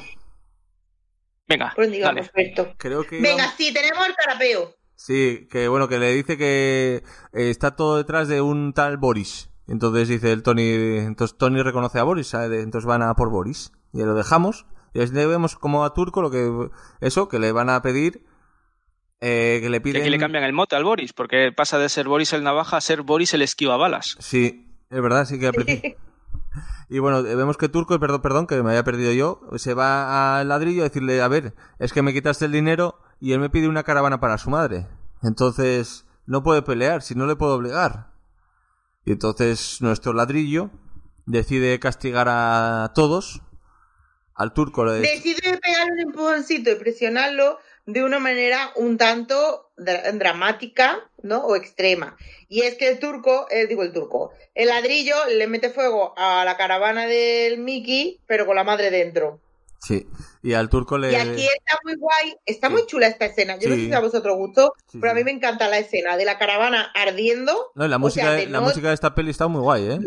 Venga, 1.48 1.72
Pues 1.74 1.90
digamos, 1.90 2.14
dale. 2.14 2.28
perfecto. 2.28 2.74
Creo 2.78 3.04
que. 3.04 3.16
Venga, 3.20 3.44
íbamos- 3.44 3.54
sí, 3.56 3.72
tenemos 3.74 4.06
el 4.06 4.14
carapeo. 4.14 4.74
Sí, 4.94 5.48
que 5.50 5.66
bueno, 5.68 5.88
que 5.88 5.98
le 5.98 6.12
dice 6.12 6.36
que 6.36 7.02
eh, 7.32 7.50
está 7.50 7.74
todo 7.74 7.96
detrás 7.96 8.28
de 8.28 8.40
un 8.40 8.72
tal 8.72 8.98
Boris. 8.98 9.49
Entonces 9.70 10.08
dice 10.08 10.32
el 10.32 10.42
Tony, 10.42 10.98
entonces 10.98 11.38
Tony 11.38 11.62
reconoce 11.62 11.98
a 11.98 12.02
Boris, 12.02 12.34
entonces 12.34 12.84
van 12.86 13.02
a 13.02 13.14
por 13.14 13.30
Boris. 13.30 13.72
Y 13.92 14.02
lo 14.02 14.14
dejamos. 14.14 14.66
Y 14.92 15.00
así 15.00 15.14
le 15.14 15.26
vemos 15.26 15.56
como 15.56 15.84
a 15.84 15.94
Turco 15.94 16.20
lo 16.22 16.30
que, 16.30 16.68
eso, 17.00 17.28
que 17.28 17.38
le 17.38 17.52
van 17.52 17.70
a 17.70 17.80
pedir, 17.80 18.24
eh, 19.20 19.58
que 19.62 19.70
le 19.70 19.78
Que 19.78 19.82
piden... 19.82 20.02
aquí 20.02 20.10
le 20.10 20.18
cambian 20.18 20.42
el 20.44 20.52
mote 20.52 20.74
al 20.76 20.84
Boris, 20.84 21.12
porque 21.12 21.52
pasa 21.56 21.78
de 21.78 21.88
ser 21.88 22.08
Boris 22.08 22.32
el 22.32 22.42
navaja 22.42 22.76
a 22.76 22.80
ser 22.80 23.02
Boris 23.02 23.32
el 23.34 23.42
esquiva 23.42 23.76
balas. 23.76 24.16
Sí, 24.18 24.74
es 24.90 25.00
verdad, 25.02 25.24
sí 25.26 25.38
que 25.38 25.46
al 25.46 25.52
principio- 25.54 25.96
Y 26.88 26.98
bueno, 26.98 27.20
eh, 27.20 27.36
vemos 27.36 27.56
que 27.56 27.68
Turco, 27.68 27.96
perdón, 28.00 28.20
perdón, 28.22 28.46
que 28.48 28.60
me 28.64 28.70
había 28.70 28.82
perdido 28.82 29.12
yo, 29.12 29.40
se 29.58 29.74
va 29.74 30.40
al 30.40 30.48
ladrillo 30.48 30.82
a 30.82 30.88
decirle, 30.88 31.22
a 31.22 31.28
ver, 31.28 31.54
es 31.78 31.92
que 31.92 32.02
me 32.02 32.12
quitaste 32.12 32.46
el 32.46 32.52
dinero 32.52 32.98
y 33.20 33.32
él 33.32 33.38
me 33.38 33.48
pide 33.50 33.68
una 33.68 33.84
caravana 33.84 34.18
para 34.18 34.36
su 34.38 34.50
madre. 34.50 34.88
Entonces, 35.22 36.04
no 36.26 36.42
puede 36.42 36.62
pelear, 36.62 37.02
si 37.02 37.14
no 37.14 37.26
le 37.26 37.36
puedo 37.36 37.54
obligar. 37.54 38.09
Y 39.04 39.12
entonces 39.12 39.78
nuestro 39.80 40.12
ladrillo 40.12 40.70
decide 41.26 41.78
castigar 41.80 42.26
a 42.28 42.92
todos. 42.94 43.40
Al 44.34 44.52
turco 44.52 44.84
le 44.84 45.00
Decide 45.00 45.58
pegarle 45.58 45.92
un 45.92 46.00
empujoncito 46.00 46.70
y 46.70 46.74
presionarlo 46.76 47.58
de 47.86 48.02
una 48.04 48.18
manera 48.18 48.70
un 48.76 48.96
tanto 48.98 49.70
dra- 49.76 50.12
dramática, 50.12 51.10
¿no? 51.22 51.38
O 51.44 51.56
extrema. 51.56 52.16
Y 52.48 52.62
es 52.62 52.76
que 52.76 52.88
el 52.88 52.98
turco, 53.00 53.46
eh, 53.50 53.66
digo 53.66 53.82
el 53.82 53.92
turco, 53.92 54.32
el 54.54 54.68
ladrillo 54.68 55.14
le 55.36 55.46
mete 55.46 55.70
fuego 55.70 56.14
a 56.16 56.44
la 56.44 56.56
caravana 56.56 57.06
del 57.06 57.58
Mickey, 57.58 58.20
pero 58.26 58.46
con 58.46 58.56
la 58.56 58.64
madre 58.64 58.90
dentro. 58.90 59.40
Sí, 59.82 60.06
y 60.42 60.52
al 60.52 60.68
turco 60.68 60.98
le... 60.98 61.10
Y 61.12 61.14
aquí 61.14 61.46
está 61.46 61.78
muy 61.84 61.94
guay, 61.96 62.36
está 62.44 62.66
Sí. 62.68 62.72
muy 62.74 62.86
chula 62.86 63.06
esta 63.06 63.24
escena. 63.24 63.56
Yo 63.58 63.68
no 63.70 63.74
Sí. 63.76 63.82
sé 63.82 63.86
si 63.88 63.94
a 63.94 64.00
vosotros 64.00 64.36
gustó, 64.36 64.74
Sí, 64.86 64.98
pero 65.00 65.12
a 65.12 65.14
mí 65.14 65.24
me 65.24 65.30
encanta 65.30 65.68
la 65.68 65.78
escena 65.78 66.16
de 66.18 66.24
la 66.26 66.38
caravana 66.38 66.90
ardiendo. 66.94 67.72
No, 67.74 67.88
la 67.88 67.96
o 67.96 67.98
música, 67.98 68.26
sea, 68.26 68.32
de, 68.32 68.46
la 68.46 68.60
no- 68.60 68.66
música 68.66 68.88
de 68.88 68.94
esta 68.94 69.14
peli 69.14 69.30
está 69.30 69.46
muy 69.48 69.62
guay, 69.62 69.84
¿eh? 69.90 69.98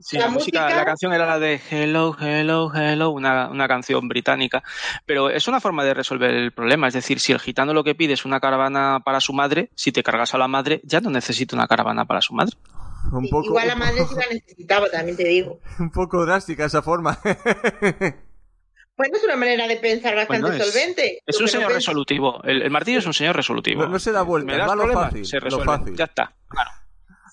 Sí, 0.00 0.16
La 0.16 0.26
la, 0.26 0.30
música, 0.30 0.60
música- 0.62 0.76
la 0.76 0.84
canción 0.86 1.12
era 1.12 1.26
la 1.26 1.38
de 1.40 1.60
Hello, 1.70 2.16
Hello, 2.20 2.72
Hello, 2.72 3.10
una, 3.10 3.48
una 3.50 3.66
canción 3.68 4.06
británica. 4.08 4.62
Pero 5.06 5.28
es 5.28 5.46
una 5.48 5.60
forma 5.60 5.84
de 5.84 5.92
resolver 5.92 6.30
el 6.30 6.52
problema. 6.52 6.86
Es 6.88 6.94
decir, 6.94 7.18
si 7.20 7.32
el 7.32 7.40
gitano 7.40 7.74
lo 7.74 7.82
que 7.84 7.96
pide 7.96 8.12
es 8.14 8.24
una 8.24 8.38
caravana 8.40 9.00
para 9.04 9.20
su 9.20 9.32
madre, 9.32 9.70
si 9.74 9.90
te 9.92 10.02
cargas 10.04 10.32
a 10.34 10.38
la 10.38 10.46
madre, 10.48 10.80
ya 10.84 11.00
no 11.00 11.10
necesita 11.10 11.56
una 11.56 11.66
caravana 11.66 12.04
para 12.06 12.20
su 12.22 12.32
madre. 12.32 12.56
Un 13.12 13.28
poco, 13.28 13.46
Igual 13.46 13.66
la 13.68 13.74
madre 13.74 14.04
sí 14.08 14.14
la 14.14 14.26
necesitaba, 14.32 14.88
también 14.88 15.16
te 15.16 15.24
digo. 15.24 15.58
un 15.80 15.90
poco 15.90 16.24
drástica 16.24 16.64
esa 16.64 16.80
forma. 16.80 17.18
Bueno, 18.98 19.16
es 19.16 19.24
una 19.24 19.36
manera 19.36 19.66
de 19.66 19.76
pensar 19.76 20.14
bastante 20.14 20.48
Bueno, 20.48 20.62
es- 20.62 20.70
solvente. 20.70 21.22
Es 21.24 21.40
un 21.40 21.48
señor 21.48 21.72
resolutivo. 21.72 22.42
El, 22.44 22.60
el 22.62 22.70
martillo 22.70 22.98
es 22.98 23.06
un 23.06 23.14
señor 23.14 23.34
resolutivo. 23.36 23.82
No- 23.84 23.88
no 23.88 23.98
se 23.98 24.12
da 24.12 24.20
vueltas, 24.22 24.52
¿Me 24.54 24.58
das 24.58 24.68
va 24.68 24.74
lo 24.74 24.92
fácil, 24.92 25.24
Se 25.24 25.36
lo 25.36 25.44
resuelve. 25.44 25.64
fácil. 25.64 25.96
Ya 25.96 26.04
está. 26.04 26.36
Claro. 26.48 26.70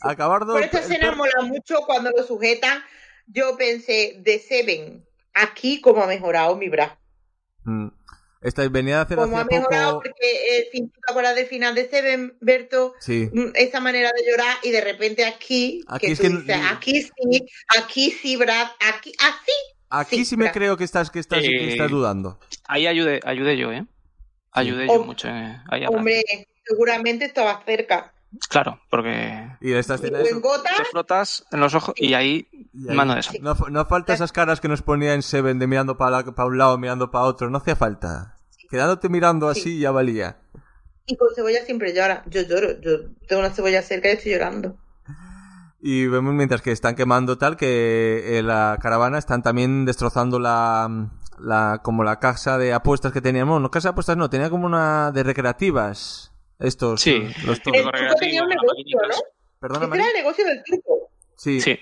Acabar 0.02 0.42
Por 0.46 0.62
esta 0.62 0.80
escena 0.80 1.12
mola 1.16 1.42
mucho 1.44 1.80
cuando 1.88 2.12
lo 2.16 2.24
sujetan. 2.24 2.84
Yo 3.28 3.58
pensé, 3.58 4.18
de 4.20 4.38
Seven, 4.40 5.04
aquí 5.34 5.82
como 5.82 6.04
ha 6.04 6.08
mejorado 6.08 6.56
mi 6.56 6.70
bra. 6.70 7.00
Mm. 7.64 7.88
Esta 8.42 8.68
venía 8.70 8.98
de 8.98 9.02
hacer 9.02 9.18
Como 9.18 9.40
ha 9.40 9.44
mejorado, 9.46 9.94
poco. 9.94 10.04
porque 10.04 10.60
el 10.60 10.66
fin, 10.72 10.92
¿tú 10.92 11.00
te 11.04 11.12
acuerdas 11.12 11.34
del 11.36 11.48
final 11.48 11.74
de 11.74 11.90
Seven, 11.90 12.38
Berto? 12.42 12.94
Sí. 13.00 13.28
Mm, 13.34 13.54
Esa 13.56 13.80
manera 13.80 14.12
de 14.16 14.30
llorar 14.30 14.58
y 14.62 14.70
de 14.70 14.82
repente 14.82 15.26
aquí, 15.26 15.84
Aquí 15.88 16.06
que 16.06 16.12
es 16.14 16.20
tú 16.20 16.26
que- 16.26 16.30
dices, 16.30 16.58
aquí 16.72 17.02
sí, 17.02 17.46
aquí 17.80 18.12
sí, 18.12 18.36
Brad, 18.36 18.68
aquí, 18.88 19.12
así. 19.18 19.52
Aquí 19.90 20.18
Sí, 20.18 20.26
sí, 20.26 20.38
me 20.38 20.52
creo 20.52 20.78
que 20.78 20.84
estás, 20.84 21.10
que 21.12 21.20
estás, 21.20 21.40
que 21.42 21.48
Eh, 21.48 21.72
estás 21.74 21.90
dudando. 21.92 22.40
Ahí 22.68 22.88
ayudé, 22.88 23.20
ayudé 23.24 23.58
yo, 23.58 23.72
¿eh? 23.72 23.86
Ayudé 24.52 24.88
Oh, 24.90 24.98
yo 24.98 25.04
mucho. 25.06 25.28
eh, 25.28 25.62
ahí. 25.70 25.86
Hombre, 25.88 26.24
seguramente 26.66 27.26
estaba 27.26 27.62
cerca. 27.66 28.14
Claro, 28.50 28.82
porque 28.90 29.48
Y 29.62 29.72
esta 29.74 29.96
escena 29.96 30.20
O 30.20 30.22
es- 30.22 30.32
en 30.32 30.42
gotas, 30.42 30.76
te 30.78 30.84
frotas 30.86 31.46
en 31.52 31.60
los 31.62 31.74
ojos 31.76 31.94
y 31.98 32.14
ahí, 32.16 32.48
y 32.74 32.90
ahí- 32.90 32.96
mano 32.96 33.14
de 33.14 33.22
esa. 33.22 33.32
No, 33.40 33.56
no 33.70 33.86
falta 33.86 34.14
esas 34.14 34.32
caras 34.34 34.60
que 34.60 34.68
nos 34.68 34.82
ponía 34.82 35.14
en 35.14 35.22
Seven 35.22 35.60
de 35.60 35.68
mirando 35.68 35.98
para 35.98 36.22
un 36.24 36.58
lado, 36.58 36.78
mirando 36.78 37.12
para 37.12 37.26
otro. 37.26 37.50
No 37.50 37.60
hacía 37.60 37.76
falta. 37.78 38.36
Quedándote 38.70 39.08
mirando 39.10 39.48
así 39.48 39.62
Sí. 39.62 39.80
ya 39.80 39.92
valía. 39.92 40.38
y 41.08 41.16
con 41.18 41.28
cebolla 41.36 41.64
siempre 41.64 41.94
llora. 41.94 42.24
Yo 42.26 42.42
lloro, 42.42 42.82
yo 42.82 43.12
tengo 43.28 43.40
una 43.42 43.52
cebolla 43.52 43.84
cerca 43.84 44.10
y 44.10 44.14
estoy 44.14 44.32
llorando. 44.32 44.76
Y 45.88 46.08
vemos 46.08 46.34
mientras 46.34 46.64
que 46.64 46.72
están 46.72 46.96
quemando 46.96 47.38
tal 47.38 47.58
que 47.58 48.40
eh, 48.40 48.42
la 48.42 48.80
caravana 48.82 49.20
están 49.20 49.44
también 49.44 49.86
destrozando 49.86 50.40
la, 50.40 51.12
la 51.38 51.82
como 51.84 52.04
la 52.04 52.20
casa 52.20 52.58
de 52.58 52.74
apuestas 52.74 53.12
que 53.12 53.22
teníamos. 53.22 53.62
No, 53.62 53.70
casa 53.70 53.90
de 53.90 53.92
apuestas 53.92 54.18
no, 54.18 54.28
tenía 54.28 54.50
como 54.50 54.66
una 54.66 55.12
de 55.12 55.22
recreativas. 55.22 56.34
Estos, 56.58 57.02
Sí. 57.02 57.28
los 57.46 57.62
El. 57.62 57.84
Correcto. 57.84 58.08
turco 58.08 58.20
tenía 58.20 58.42
un 58.42 58.50
negocio. 58.50 58.98
¿no? 59.10 59.16
Perdona, 59.60 59.96
era 59.96 60.08
el 60.08 60.14
negocio 60.16 60.44
del 60.46 60.64
turco. 60.66 61.12
Sí. 61.38 61.62
Sí. 61.62 61.78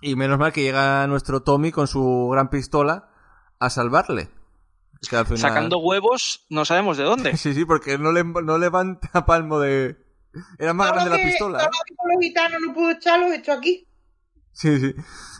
Y 0.00 0.14
menos 0.14 0.38
mal 0.38 0.52
que 0.52 0.62
llega 0.62 1.08
nuestro 1.08 1.42
Tommy 1.42 1.72
con 1.72 1.88
su 1.88 2.28
gran 2.30 2.50
pistola 2.50 3.08
a 3.58 3.68
salvarle. 3.68 4.28
Es 5.02 5.08
que 5.08 5.16
al 5.16 5.24
final- 5.26 5.40
Sacando 5.40 5.78
huevos, 5.78 6.46
no 6.50 6.64
sabemos 6.64 6.98
de 6.98 7.02
dónde. 7.02 7.32
Sí, 7.36 7.52
sí, 7.52 7.64
porque 7.64 7.98
no, 7.98 8.12
le, 8.12 8.22
no 8.22 8.58
levanta 8.58 9.26
palmo 9.26 9.58
de... 9.58 10.05
Era 10.58 10.72
más 10.74 10.92
grande 10.92 11.10
lo 11.10 11.16
la 11.16 11.22
pistola. 11.22 11.58
todo 11.58 11.68
¿eh? 11.68 11.70
lo 11.90 11.96
que 11.96 12.14
los 12.14 12.24
gitanos 12.24 12.60
no 12.66 12.74
pudo 12.74 12.90
echar, 12.90 13.20
los 13.20 13.32
echó 13.32 13.52
aquí. 13.52 13.86
Sí, 14.52 14.78
sí. 14.80 14.94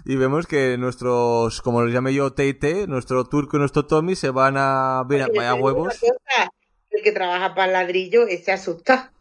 Y 0.05 0.17
vemos 0.17 0.47
que 0.47 0.77
nuestros, 0.79 1.63
como 1.63 1.83
los 1.83 1.93
llame 1.93 2.13
yo, 2.15 2.33
TT, 2.33 2.87
nuestro 2.87 3.25
turco 3.25 3.57
y 3.57 3.61
nuestro 3.61 3.87
Tommy 3.87 4.15
se 4.15 4.31
van 4.31 4.57
a... 4.59 5.03
Mira, 5.09 5.27
Oye, 5.27 5.39
vaya 5.39 5.55
huevos. 5.55 5.99
cosa, 5.99 6.51
El 6.91 7.03
que 7.03 7.13
trabaja 7.13 7.55
para 7.55 7.67
el 7.67 7.73
ladrillo, 7.73 8.27
ese 8.27 8.53
asusta. 8.53 9.13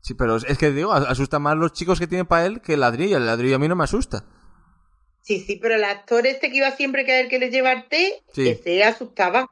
Sí, 0.00 0.14
pero 0.14 0.36
es 0.36 0.58
que 0.58 0.70
digo, 0.70 0.92
asusta 0.92 1.38
más 1.38 1.56
los 1.56 1.72
chicos 1.72 1.98
que 1.98 2.06
tienen 2.06 2.26
para 2.26 2.46
él 2.46 2.60
que 2.60 2.74
el 2.74 2.80
ladrillo. 2.80 3.16
El 3.16 3.26
ladrillo 3.26 3.56
a 3.56 3.58
mí 3.58 3.68
no 3.68 3.76
me 3.76 3.84
asusta. 3.84 4.24
Sí, 5.20 5.38
sí, 5.40 5.56
pero 5.62 5.74
el 5.76 5.84
actor 5.84 6.26
este 6.26 6.50
que 6.50 6.56
iba 6.56 6.70
siempre 6.72 7.04
que 7.04 7.20
el 7.20 7.28
que 7.28 7.38
le 7.38 7.50
lleva 7.50 7.72
el 7.72 7.88
té, 7.88 8.22
Sí. 8.32 8.48
ese 8.48 8.82
asustaba. 8.84 9.48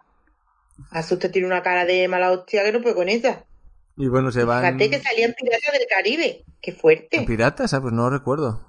Asusta 0.91 1.31
tiene 1.31 1.47
una 1.47 1.63
cara 1.63 1.85
de 1.85 2.09
mala 2.09 2.33
hostia 2.33 2.65
que 2.65 2.73
no 2.73 2.81
puede 2.81 2.95
con 2.95 3.09
ella. 3.09 3.45
Y 4.01 4.09
bueno, 4.09 4.33
se 4.33 4.45
van... 4.45 4.63
Fíjate 4.79 4.89
que 4.89 4.99
salía 4.99 5.27
en 5.27 5.35
Pirata 5.35 5.73
del 5.73 5.87
Caribe. 5.87 6.45
Qué 6.63 6.73
fuerte. 6.73 7.19
¿En 7.19 7.27
¿Piratas? 7.27 7.75
Ah, 7.75 7.83
pues 7.83 7.93
no 7.93 8.05
lo 8.05 8.11
recuerdo. 8.11 8.67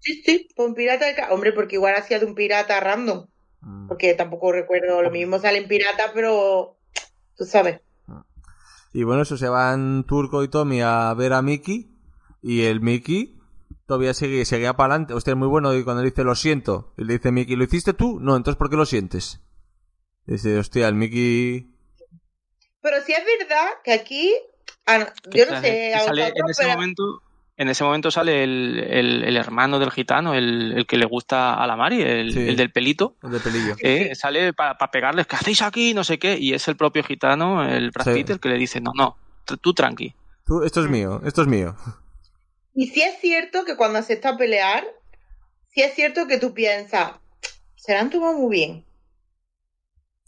Sí, 0.00 0.20
sí, 0.26 0.48
con 0.56 0.74
Pirata 0.74 1.06
del 1.06 1.14
Caribe. 1.14 1.32
Hombre, 1.32 1.52
porque 1.52 1.76
igual 1.76 1.94
hacía 1.94 2.18
de 2.18 2.26
un 2.26 2.34
pirata 2.34 2.80
random. 2.80 3.28
Mm. 3.60 3.86
Porque 3.86 4.14
tampoco 4.14 4.50
recuerdo, 4.50 5.00
lo 5.00 5.12
mismo 5.12 5.38
sale 5.38 5.58
en 5.58 5.68
Pirata, 5.68 6.10
pero 6.12 6.76
tú 7.36 7.44
sabes. 7.44 7.80
Y 8.92 9.04
bueno, 9.04 9.22
eso 9.22 9.36
se 9.36 9.48
van 9.48 10.04
Turco 10.08 10.42
y 10.42 10.48
Tommy 10.48 10.80
a 10.80 11.14
ver 11.14 11.34
a 11.34 11.42
Mickey. 11.42 11.92
Y 12.42 12.62
el 12.62 12.80
Mickey 12.80 13.38
todavía 13.86 14.12
sigue, 14.12 14.44
seguía 14.44 14.72
para 14.74 14.94
adelante. 14.94 15.14
Hostia, 15.14 15.34
es 15.34 15.38
muy 15.38 15.46
bueno. 15.46 15.72
Y 15.72 15.84
cuando 15.84 16.02
le 16.02 16.10
dice 16.10 16.24
lo 16.24 16.34
siento, 16.34 16.94
y 16.98 17.04
le 17.04 17.12
dice 17.14 17.30
Mickey, 17.30 17.54
¿lo 17.54 17.62
hiciste 17.62 17.92
tú? 17.92 18.18
No, 18.18 18.34
entonces 18.34 18.58
¿por 18.58 18.70
qué 18.70 18.76
lo 18.76 18.86
sientes? 18.86 19.40
Dice, 20.26 20.58
hostia, 20.58 20.88
el 20.88 20.96
Mickey. 20.96 21.77
Pero 22.80 23.00
sí 23.02 23.12
es 23.12 23.22
verdad 23.38 23.66
que 23.84 23.92
aquí, 23.92 24.34
ah, 24.86 25.12
yo 25.34 25.46
no 25.50 25.60
sé, 25.60 25.94
a 25.94 26.04
en 26.04 26.18
ese 26.48 26.62
pero 26.62 26.70
momento 26.70 27.22
en 27.56 27.68
ese 27.68 27.82
momento 27.82 28.12
sale 28.12 28.44
el, 28.44 28.86
el- 28.88 29.24
el 29.24 29.36
hermano 29.36 29.80
del 29.80 29.90
gitano, 29.90 30.32
el, 30.34 30.74
el 30.76 30.86
que 30.86 30.96
le 30.96 31.06
gusta 31.06 31.54
a 31.54 31.66
la 31.66 31.74
Mari, 31.74 32.00
el, 32.02 32.32
Sí. 32.32 32.48
el 32.48 32.54
del 32.56 32.70
pelito. 32.70 33.16
El 33.20 33.32
de 33.32 33.40
pelillo. 33.40 33.74
eh, 33.80 34.14
sale 34.14 34.52
para 34.52 34.76
pegarles, 34.92 35.26
¿qué 35.26 35.34
hacéis 35.34 35.62
aquí? 35.62 35.92
No 35.92 36.04
sé 36.04 36.20
qué. 36.20 36.38
Y 36.38 36.54
es 36.54 36.68
el 36.68 36.76
propio 36.76 37.02
gitano, 37.02 37.64
el 37.68 37.90
Brad 37.90 38.14
Sí. 38.14 38.24
Que 38.24 38.48
le 38.48 38.54
dice, 38.58 38.80
no, 38.80 38.92
no, 38.94 39.16
tú 39.60 39.74
tranqui. 39.74 40.14
Tú, 40.46 40.62
esto 40.62 40.80
es 40.84 40.88
mío, 40.88 41.20
esto 41.24 41.42
es 41.42 41.48
mío. 41.48 41.74
Y 42.74 42.86
sí 42.86 43.02
es 43.02 43.18
cierto 43.20 43.64
que 43.64 43.76
cuando 43.76 44.00
se 44.02 44.12
está 44.12 44.30
a 44.30 44.36
pelear, 44.36 44.86
sí 45.66 45.82
es 45.82 45.94
cierto 45.94 46.28
que 46.28 46.38
tú 46.38 46.54
piensas, 46.54 47.14
se 47.74 47.92
la 47.92 48.00
han 48.02 48.10
tomado 48.10 48.34
muy 48.38 48.54
bien. 48.56 48.84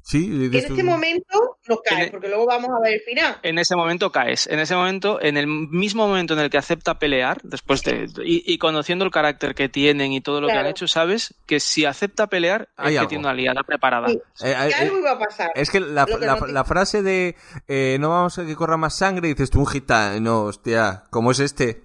Sí, 0.02 0.24
en 0.47 0.55
este 0.55 0.68
tú- 0.74 0.82
momento 0.85 1.59
nos 1.68 1.81
cae, 1.82 1.97
Tiene- 1.97 2.10
porque 2.10 2.28
luego 2.28 2.47
vamos 2.47 2.70
a 2.70 2.81
ver 2.82 2.94
el 2.94 3.01
final. 3.01 3.36
En 3.43 3.59
ese 3.59 3.77
momento 3.77 4.10
caes. 4.10 4.47
En 4.48 4.59
ese 4.59 4.74
momento, 4.74 5.20
en 5.22 5.36
el 5.36 5.47
mismo 5.47 6.09
momento 6.09 6.35
en 6.35 6.40
el 6.40 6.51
que 6.51 6.59
acepta 6.59 6.98
pelear, 6.98 7.40
después 7.43 7.82
de. 7.85 8.09
Y, 8.24 8.43
y 8.52 8.59
conociendo 8.59 9.05
el 9.05 9.10
carácter 9.10 9.55
que 9.55 9.68
tienen 9.68 10.12
y 10.12 10.20
todo 10.20 10.40
lo 10.40 10.48
que 10.48 10.55
han 10.55 10.66
hecho, 10.66 10.89
sabes 10.89 11.35
que 11.47 11.60
si 11.60 11.85
acepta 11.85 12.27
pelear, 12.28 12.70
Hay 12.77 12.94
es 12.97 13.02
que 13.02 13.06
tiene 13.09 13.24
una 13.24 13.35
liada 13.35 13.62
preparada. 13.62 14.09
Sí, 14.09 14.14
Eh, 14.43 14.52
eh, 14.59 14.68
que 14.68 14.74
algo 14.74 14.97
eh, 14.97 15.01
iba 15.01 15.10
a 15.12 15.18
pasar. 15.18 15.52
Es 15.55 15.70
que 15.70 15.78
la, 15.81 16.06
Lo 16.09 16.18
que 16.18 16.27
la- 16.27 16.35
no 16.36 16.47
te- 16.47 16.52
la 16.52 16.64
frase 16.64 17.02
de 17.02 17.36
eh, 17.68 17.98
no 18.01 18.09
vamos 18.09 18.39
a 18.39 18.47
que 18.47 18.56
corra 18.56 18.77
más 18.78 18.97
sangre, 18.97 19.28
dices 19.28 19.51
tú 19.51 19.60
un 19.60 19.66
gitano, 19.66 20.43
hostia, 20.44 21.05
¿cómo 21.10 21.31
es 21.31 21.39
este? 21.40 21.85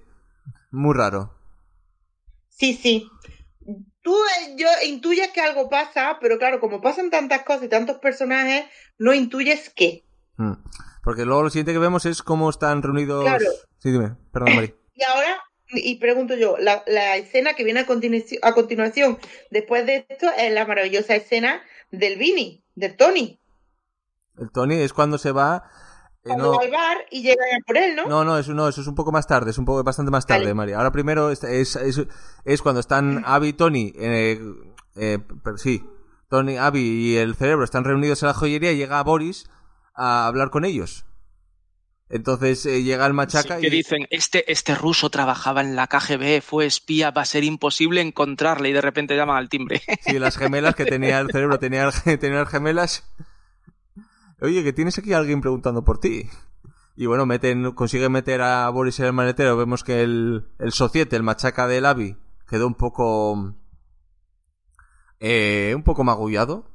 Muy 0.72 0.96
raro. 0.96 1.36
Sí, 2.50 2.74
sí. 2.74 3.10
Tú 4.06 4.16
eh, 4.16 4.56
yo 4.56 4.68
intuyes 4.86 5.32
que 5.32 5.42
algo 5.42 5.68
pasa, 5.68 6.20
pero 6.22 6.38
claro, 6.38 6.60
como 6.60 6.80
pasan 6.80 7.10
tantas 7.10 7.42
cosas 7.42 7.64
y 7.64 7.70
tantos 7.70 7.98
personajes, 7.98 8.66
no 9.00 9.16
intuyes 9.16 9.72
qué. 9.76 10.06
Mm. 10.38 10.54
Porque 11.04 11.26
luego 11.26 11.42
lo 11.42 11.50
siguiente 11.50 11.74
que 11.74 11.80
vemos 11.80 12.06
es 12.06 12.22
cómo 12.22 12.52
están 12.52 12.84
reunidos. 12.84 13.24
Claro. 13.24 13.46
Sí, 13.80 13.92
dime, 13.92 14.16
perdón, 14.32 14.56
Mari. 14.56 14.76
Y 14.94 15.04
ahora, 15.04 15.44
y 15.70 15.96
pregunto 15.98 16.36
yo, 16.36 16.56
la, 16.58 16.84
la 16.86 17.18
escena 17.18 17.56
que 17.56 17.64
viene 17.64 17.80
a, 17.80 17.88
continu- 17.88 18.40
a 18.44 18.54
continuación, 18.54 19.18
después 19.50 19.88
de 19.88 20.06
esto, 20.08 20.28
es 20.38 20.54
la 20.54 20.66
maravillosa 20.68 21.16
escena 21.16 21.64
del 21.90 22.18
Vini, 22.18 22.64
del 22.76 22.96
Tony. 22.96 23.42
El 24.38 24.52
Tony 24.52 24.76
es 24.76 24.94
cuando 24.94 25.18
se 25.18 25.32
va. 25.32 25.64
Eh, 26.26 26.30
Cuando 26.30 26.46
no, 26.46 26.58
va 26.58 26.64
al 26.64 26.72
bar 26.72 26.98
y 27.12 27.22
llega 27.22 27.44
por 27.68 27.78
él, 27.78 27.96
¿no? 27.96 28.08
no, 28.08 28.26
no, 28.26 28.40
eso 28.40 28.54
no, 28.56 28.68
eso 28.68 28.82
es 28.82 28.88
un 28.88 28.96
poco 28.96 29.12
más 29.12 29.28
tarde, 29.28 29.52
es 29.52 29.58
un 29.60 29.66
poco 29.66 29.84
bastante 29.84 30.12
más 30.12 30.26
tarde, 30.26 30.46
Vale. 30.46 30.54
Mari. 30.56 30.74
Ahora 30.74 30.92
primero 30.92 31.30
es, 31.30 31.44
es, 31.44 31.76
es, 31.76 32.02
es 32.44 32.62
cuando 32.64 32.82
están 32.82 33.24
Abby 33.26 33.50
y 33.50 33.54
Tony, 33.54 33.94
eh, 33.96 34.40
eh, 34.96 35.20
pero 35.44 35.58
sí, 35.58 35.86
Tony, 36.28 36.58
Abby 36.58 36.82
y 36.82 37.18
el 37.18 37.36
cerebro 37.36 37.64
están 37.64 37.84
reunidos 37.84 38.24
en 38.24 38.28
la 38.28 38.34
joyería 38.34 38.72
y 38.72 38.78
llega 38.78 39.04
Boris 39.04 39.48
a 39.94 40.26
hablar 40.26 40.50
con 40.50 40.66
ellos. 40.66 41.06
Entonces 42.10 42.66
eh, 42.66 42.84
llega 42.84 43.06
el 43.06 43.14
machaca 43.14 43.56
Sí, 43.56 43.62
que 43.62 43.68
y 43.68 43.70
dicen, 43.70 44.08
este, 44.10 44.52
este 44.52 44.74
ruso 44.76 45.10
trabajaba 45.10 45.62
en 45.62 45.76
la 45.76 45.88
KGB, 45.88 46.42
fue 46.42 46.66
espía, 46.66 47.12
va 47.12 47.22
a 47.22 47.26
ser 47.26 47.44
imposible 47.44 48.02
encontrarle 48.02 48.70
y 48.70 48.74
de 48.74 48.82
repente 48.82 49.16
llaman 49.16 49.38
al 49.38 49.50
timbre. 49.50 49.82
Sí, 50.02 50.18
las 50.18 50.38
gemelas 50.38 50.76
que 50.76 50.86
tenía 50.86 51.20
el 51.20 51.32
cerebro, 51.32 51.60
tenía, 51.60 51.90
tenía 52.20 52.40
las 52.40 52.50
gemelas. 52.50 53.04
Oye, 54.42 54.64
que 54.64 54.74
tienes 54.74 54.98
aquí 54.98 55.14
a 55.14 55.18
alguien 55.18 55.42
preguntando 55.42 55.84
por 55.84 56.00
ti. 56.00 56.30
Y 56.98 57.06
bueno, 57.08 57.26
meten, 57.26 57.72
consiguen 57.74 58.12
meter 58.12 58.42
a 58.42 58.70
Boris 58.70 59.00
en 59.00 59.08
el 59.08 59.14
maletero. 59.14 59.58
Vemos 59.58 59.84
que 59.84 60.02
el, 60.02 60.46
el 60.60 60.72
societe, 60.72 61.16
el 61.16 61.24
machaca 61.24 61.68
del 61.68 61.86
Avi, 61.86 62.18
quedó 62.50 62.68
un 62.68 62.76
poco. 62.76 63.56
Eh, 65.20 65.74
un 65.76 65.84
poco 65.84 66.04
magullado. 66.04 66.72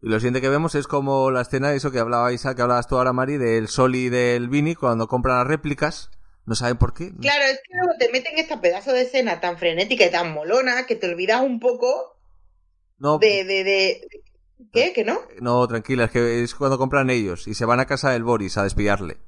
Y 0.00 0.08
lo 0.08 0.18
siguiente 0.18 0.40
que 0.40 0.48
vemos 0.48 0.74
es 0.74 0.86
como 0.86 1.30
la 1.30 1.42
escena 1.42 1.70
de 1.70 1.76
eso 1.76 1.90
que 1.92 1.98
hablaba 1.98 2.32
Isa, 2.32 2.54
que 2.54 2.62
hablabas 2.62 2.88
tú 2.88 2.96
ahora, 2.96 3.12
Mari, 3.12 3.36
del 3.36 3.68
Sol 3.68 3.94
y 3.94 4.08
del 4.08 4.48
Vini, 4.48 4.74
cuando 4.74 5.06
compran 5.06 5.38
las 5.38 5.46
réplicas. 5.46 6.10
No 6.44 6.56
saben 6.56 6.76
por 6.76 6.92
qué. 6.92 7.12
Claro, 7.20 7.44
es 7.44 7.60
que 7.64 7.76
luego 7.76 7.92
te 8.00 8.10
meten 8.10 8.36
esta 8.36 8.60
pedazo 8.60 8.92
de 8.92 9.02
escena 9.02 9.40
tan 9.40 9.58
frenética 9.58 10.06
y 10.06 10.10
tan 10.10 10.32
molona 10.32 10.86
que 10.86 10.96
te 10.96 11.08
olvidas 11.08 11.40
un 11.42 11.60
poco 11.60 12.18
No, 12.98 13.18
de... 13.18 13.44
de, 13.44 13.62
de... 13.64 14.00
¿Qué? 14.72 14.92
¿Que 14.94 15.04
no? 15.04 15.18
No, 15.40 15.66
tranquila, 15.66 16.04
es 16.04 16.10
que 16.10 16.42
es 16.42 16.54
cuando 16.54 16.78
compran 16.78 17.10
ellos 17.10 17.48
y 17.48 17.54
se 17.54 17.64
van 17.64 17.80
a 17.80 17.86
casa 17.86 18.10
del 18.10 18.22
Boris 18.24 18.56
a 18.58 18.64
despillarle. 18.64 19.18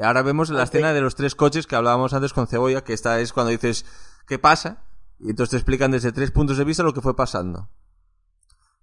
Ahora 0.00 0.22
vemos 0.22 0.50
la 0.50 0.58
Ok. 0.62 0.64
escena 0.64 0.92
de 0.92 1.00
los 1.00 1.14
tres 1.14 1.34
coches 1.34 1.66
que 1.66 1.76
hablábamos 1.76 2.12
antes 2.14 2.32
con 2.32 2.46
Cebolla, 2.46 2.84
que 2.84 2.92
esta 2.92 3.20
es 3.20 3.32
cuando 3.32 3.50
dices, 3.50 3.84
¿qué 4.26 4.38
pasa? 4.38 4.84
Y 5.18 5.30
entonces 5.30 5.50
te 5.50 5.56
explican 5.56 5.90
desde 5.90 6.12
tres 6.12 6.30
puntos 6.30 6.58
de 6.58 6.64
vista 6.64 6.82
lo 6.82 6.92
que 6.92 7.00
fue 7.00 7.16
pasando. 7.16 7.70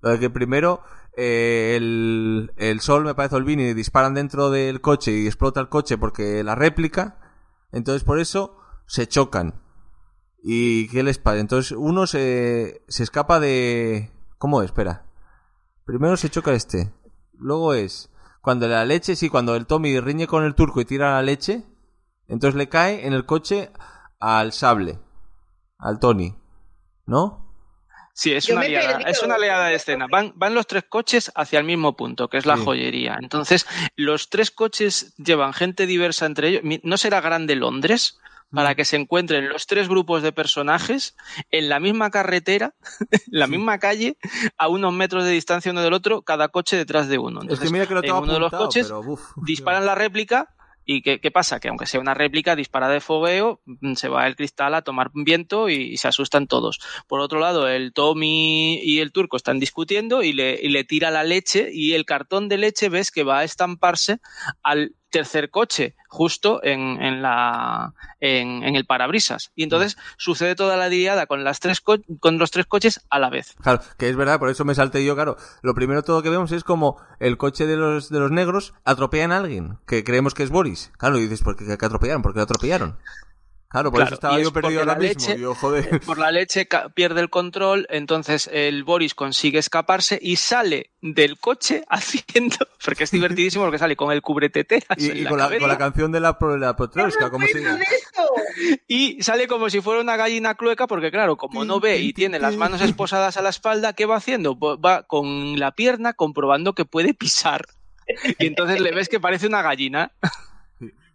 Lo 0.01 0.09
de 0.09 0.19
que 0.19 0.29
primero 0.29 0.81
eh, 1.15 1.75
el, 1.77 2.51
el 2.57 2.81
Sol, 2.81 3.05
me 3.05 3.15
parece, 3.15 3.35
o 3.35 3.37
el 3.37 3.43
Vini, 3.45 3.73
disparan 3.73 4.15
dentro 4.15 4.49
del 4.49 4.81
coche 4.81 5.11
y 5.11 5.27
explota 5.27 5.61
el 5.61 5.69
coche 5.69 5.97
porque 5.97 6.43
la 6.43 6.55
réplica, 6.55 7.19
entonces 7.71 8.03
por 8.03 8.19
eso 8.19 8.57
se 8.87 9.07
chocan. 9.07 9.61
¿Y 10.43 10.89
qué 10.89 11.03
les 11.03 11.19
pasa? 11.19 11.39
Entonces 11.39 11.71
uno 11.77 12.05
se, 12.05 12.81
se 12.89 13.03
escapa 13.03 13.39
de... 13.39 14.11
¿Cómo 14.37 14.61
es? 14.61 14.65
Espera. 14.65 15.05
Primero 15.85 16.17
se 16.17 16.29
choca 16.29 16.53
este. 16.53 16.93
Luego 17.33 17.73
es 17.73 18.09
cuando 18.41 18.67
la 18.67 18.85
leche, 18.85 19.15
sí, 19.15 19.29
cuando 19.29 19.55
el 19.55 19.65
Tommy 19.65 19.99
riñe 19.99 20.27
con 20.27 20.43
el 20.43 20.55
turco 20.55 20.81
y 20.81 20.85
tira 20.85 21.13
la 21.13 21.21
leche, 21.21 21.65
entonces 22.27 22.55
le 22.55 22.67
cae 22.67 23.07
en 23.07 23.13
el 23.13 23.25
coche 23.25 23.71
al 24.19 24.51
sable, 24.51 24.99
al 25.77 25.99
Tony, 25.99 26.35
¿no? 27.05 27.42
Sí, 28.13 28.31
es 28.31 28.45
Yo 28.45 28.53
una 28.53 28.61
me 28.61 28.67
he 28.67 28.69
liada, 28.69 28.87
perdido. 28.91 29.09
es 29.09 29.23
una 29.23 29.37
liada 29.39 29.67
de 29.67 29.75
escena. 29.75 30.05
Van, 30.09 30.33
van 30.35 30.53
los 30.53 30.67
tres 30.67 30.83
coches 30.87 31.31
hacia 31.35 31.59
el 31.59 31.65
mismo 31.65 31.95
punto, 31.95 32.27
que 32.29 32.37
es 32.37 32.45
la 32.45 32.57
Sí. 32.57 32.63
joyería. 32.63 33.17
Entonces, 33.21 33.65
los 33.95 34.29
tres 34.29 34.51
coches 34.51 35.15
llevan 35.17 35.53
gente 35.53 35.87
diversa 35.87 36.25
entre 36.27 36.49
ellos. 36.49 36.61
¿No 36.83 36.97
será 36.97 37.21
grande 37.21 37.55
Londres? 37.55 38.19
Mm. 38.51 38.55
Para 38.55 38.75
que 38.75 38.85
se 38.85 38.97
encuentren 38.97 39.49
los 39.49 39.65
tres 39.65 39.87
grupos 39.89 40.21
de 40.21 40.31
personajes 40.31 41.15
en 41.49 41.69
la 41.69 41.79
misma 41.79 42.11
carretera, 42.11 42.75
en 43.11 43.39
la 43.39 43.47
misma 43.47 43.79
calle, 43.79 44.15
a 44.59 44.67
unos 44.67 44.93
metros 44.93 45.23
de 45.23 45.31
distancia 45.31 45.71
uno 45.71 45.81
del 45.81 45.93
otro, 45.93 46.21
cada 46.21 46.49
coche 46.49 46.77
detrás 46.77 47.07
de 47.07 47.17
uno. 47.17 47.39
es 47.39 47.43
Entonces, 47.45 47.67
que 47.69 47.73
mira 47.73 47.87
que 47.87 47.93
lo 47.95 48.01
en 48.01 48.05
tengo 48.05 48.19
uno 48.21 48.33
de 48.33 48.39
los 48.39 48.51
coches 48.51 48.85
pero, 48.85 48.99
uf, 48.99 49.21
disparan 49.37 49.87
la 49.87 49.95
réplica 49.95 50.53
y 50.85 51.01
¿qué, 51.01 51.31
pasa? 51.31 51.59
Que 51.59 51.69
aunque 51.69 51.85
sea 51.85 51.99
una 51.99 52.13
réplica 52.13 52.55
disparada 52.55 52.93
de 52.93 52.99
fogueo, 52.99 53.61
mm, 53.65 53.93
se 53.93 54.09
va 54.09 54.27
el 54.27 54.35
cristal 54.35 54.75
a 54.75 54.81
tomar 54.81 55.11
viento 55.13 55.69
y, 55.69 55.75
y 55.75 55.97
se 55.97 56.07
asustan 56.07 56.47
todos. 56.47 56.79
Por 57.07 57.19
otro 57.19 57.39
lado, 57.39 57.67
el 57.67 57.93
Tommy 57.93 58.79
y 58.83 58.99
el 58.99 59.11
turco 59.11 59.37
están 59.37 59.59
discutiendo 59.59 60.23
y 60.23 60.33
le, 60.33 60.59
y 60.61 60.69
le 60.69 60.83
tira 60.83 61.11
la 61.11 61.23
leche 61.23 61.69
y 61.71 61.93
el 61.93 62.05
cartón 62.05 62.49
de 62.49 62.57
leche 62.57 62.89
ves 62.89 63.11
que 63.11 63.23
va 63.23 63.39
a 63.39 63.43
estamparse 63.43 64.19
al 64.61 64.95
tercer 65.13 65.49
coche 65.49 65.95
justo 66.09 66.59
en, 66.63 67.01
en 67.01 67.21
la 67.21 67.93
en, 68.19 68.63
en 68.63 68.75
el 68.75 68.85
parabrisas 68.85 69.51
y 69.55 69.63
entonces 69.63 69.95
sucede 70.17 70.55
toda 70.55 70.75
la 70.75 70.89
liada 70.89 71.25
con 71.27 71.43
las 71.43 71.59
tres 71.61 71.79
co- 71.81 72.01
con 72.19 72.37
los 72.37 72.51
tres 72.51 72.65
coches 72.65 72.99
a 73.09 73.19
la 73.19 73.29
vez 73.29 73.55
Claro, 73.61 73.79
que 73.97 74.09
es 74.09 74.15
verdad, 74.15 74.39
por 74.39 74.49
eso 74.49 74.65
me 74.65 74.75
salté 74.75 75.05
yo, 75.05 75.15
claro. 75.15 75.37
Lo 75.61 75.73
primero 75.75 76.01
todo 76.03 76.21
que 76.23 76.29
vemos 76.29 76.51
es 76.51 76.63
como 76.63 76.97
el 77.19 77.37
coche 77.37 77.65
de 77.67 77.77
los, 77.77 78.09
de 78.09 78.19
los 78.19 78.31
negros 78.31 78.73
atropellan 78.83 79.31
a 79.31 79.37
alguien, 79.37 79.77
que 79.87 80.03
creemos 80.03 80.33
que 80.33 80.43
es 80.43 80.49
Boris. 80.49 80.91
Claro, 80.97 81.17
y 81.17 81.21
dices, 81.21 81.41
¿por 81.43 81.55
qué, 81.55 81.65
qué 81.65 81.85
atropellaron? 81.85 82.21
¿Por 82.23 82.33
qué 82.33 82.39
lo 82.39 82.43
atropellaron? 82.43 82.97
Claro, 83.73 83.89
por 83.89 83.97
Claro, 84.01 84.07
eso 84.09 84.13
estaba 84.13 84.35
yo 84.39 84.47
es 84.49 84.51
perdido 84.53 84.81
ahora 84.81 84.95
mismo. 84.95 85.13
leche- 85.27 85.39
Yo, 85.39 85.55
joder. 85.55 85.99
por 86.05 86.19
la 86.19 86.29
leche 86.31 86.67
pierde 86.93 87.21
el 87.21 87.31
control, 87.31 87.87
entonces 87.89 88.47
el 88.53 88.83
Boris 88.83 89.15
consigue 89.15 89.57
escaparse 89.57 90.19
y 90.21 90.35
sale 90.35 90.91
del 91.01 91.39
coche 91.39 91.83
haciendo, 91.89 92.55
porque 92.85 93.05
es 93.05 93.09
divertidísimo 93.11 93.63
porque 93.63 93.79
sale 93.79 93.95
con 93.95 94.11
el 94.11 94.21
cubreteteras 94.21 94.85
Y, 94.99 95.09
en 95.09 95.17
y 95.17 95.21
la 95.21 95.29
con, 95.31 95.39
la, 95.39 95.49
con 95.57 95.67
la 95.67 95.77
canción 95.79 96.11
de 96.11 96.19
la, 96.19 96.37
la 96.59 96.75
y 98.87 99.23
sale 99.23 99.47
como 99.47 99.69
si 99.71 99.81
fuera 99.81 100.01
una 100.01 100.17
gallina 100.17 100.53
clueca 100.53 100.85
porque 100.85 101.09
claro, 101.09 101.35
como 101.35 101.65
no 101.65 101.79
ve 101.79 101.97
y 101.97 102.13
tiene 102.13 102.37
las 102.37 102.55
manos 102.55 102.81
esposadas 102.81 103.37
a 103.37 103.41
la 103.41 103.49
espalda, 103.49 103.93
¿qué 103.93 104.05
va 104.05 104.17
haciendo? 104.17 104.55
Va 104.55 105.01
con 105.03 105.59
la 105.59 105.71
pierna 105.71 106.13
comprobando 106.13 106.73
que 106.73 106.85
puede 106.85 107.15
pisar. 107.15 107.65
Y 108.37 108.47
entonces 108.47 108.81
le 108.81 108.91
ves 108.91 109.09
que 109.09 109.19
parece 109.19 109.47
una 109.47 109.61
gallina. 109.61 110.11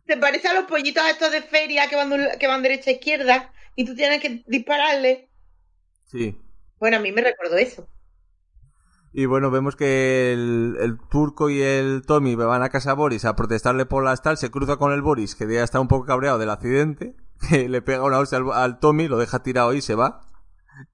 Se 0.09 0.17
parece 0.17 0.49
a 0.49 0.55
los 0.55 0.65
pollitos 0.65 1.05
estos 1.07 1.31
de 1.31 1.43
feria 1.43 1.87
que 1.89 1.95
van, 1.95 2.11
que 2.41 2.49
derecha 2.63 2.91
a 2.91 2.95
izquierda 2.95 3.53
y 3.77 3.85
tú 3.85 3.95
tienes 3.95 4.21
que 4.21 4.43
dispararle. 4.47 5.29
Sí. 6.07 6.41
Bueno, 6.81 6.97
a 6.97 7.01
mí 7.01 7.13
me 7.13 7.21
recordó 7.21 7.57
eso. 7.59 7.87
Y 9.13 9.27
bueno, 9.27 9.51
vemos 9.51 9.77
que 9.77 10.33
el, 10.33 10.77
el 10.81 10.99
turco 11.11 11.51
y 11.51 11.61
el 11.61 12.03
Tommy 12.07 12.37
van 12.37 12.63
a 12.63 12.71
casa 12.71 12.93
a 12.93 12.95
Boris 12.95 13.27
a 13.27 13.37
protestarle 13.37 13.85
por 13.85 14.03
las 14.03 14.23
tal, 14.23 14.39
se 14.39 14.51
cruza 14.51 14.77
con 14.77 14.93
el 14.93 15.03
Boris, 15.03 15.35
que 15.35 15.47
ya 15.47 15.63
está 15.63 15.79
un 15.79 15.89
poco 15.89 16.07
cabreado 16.07 16.39
del 16.39 16.51
accidente, 16.51 17.15
que 17.51 17.69
le 17.69 17.83
pega 17.83 18.03
una 18.03 18.19
hostia 18.19 18.39
al, 18.39 18.51
al 18.53 18.81
Tommy, 18.81 19.09
lo 19.09 19.19
deja 19.19 19.43
tirado 19.43 19.75
y 19.75 19.83
se 19.83 19.95
va. 19.95 20.23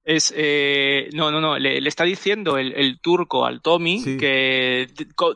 Es, 0.04 0.32
eh, 0.36 1.08
no, 1.14 1.30
no, 1.30 1.40
no, 1.40 1.58
le, 1.58 1.80
le 1.80 1.88
está 1.88 2.04
diciendo 2.04 2.58
el, 2.58 2.72
el 2.74 3.00
turco 3.00 3.46
al 3.46 3.60
Tommy 3.62 4.00
Sí. 4.00 4.16
que 4.16 4.88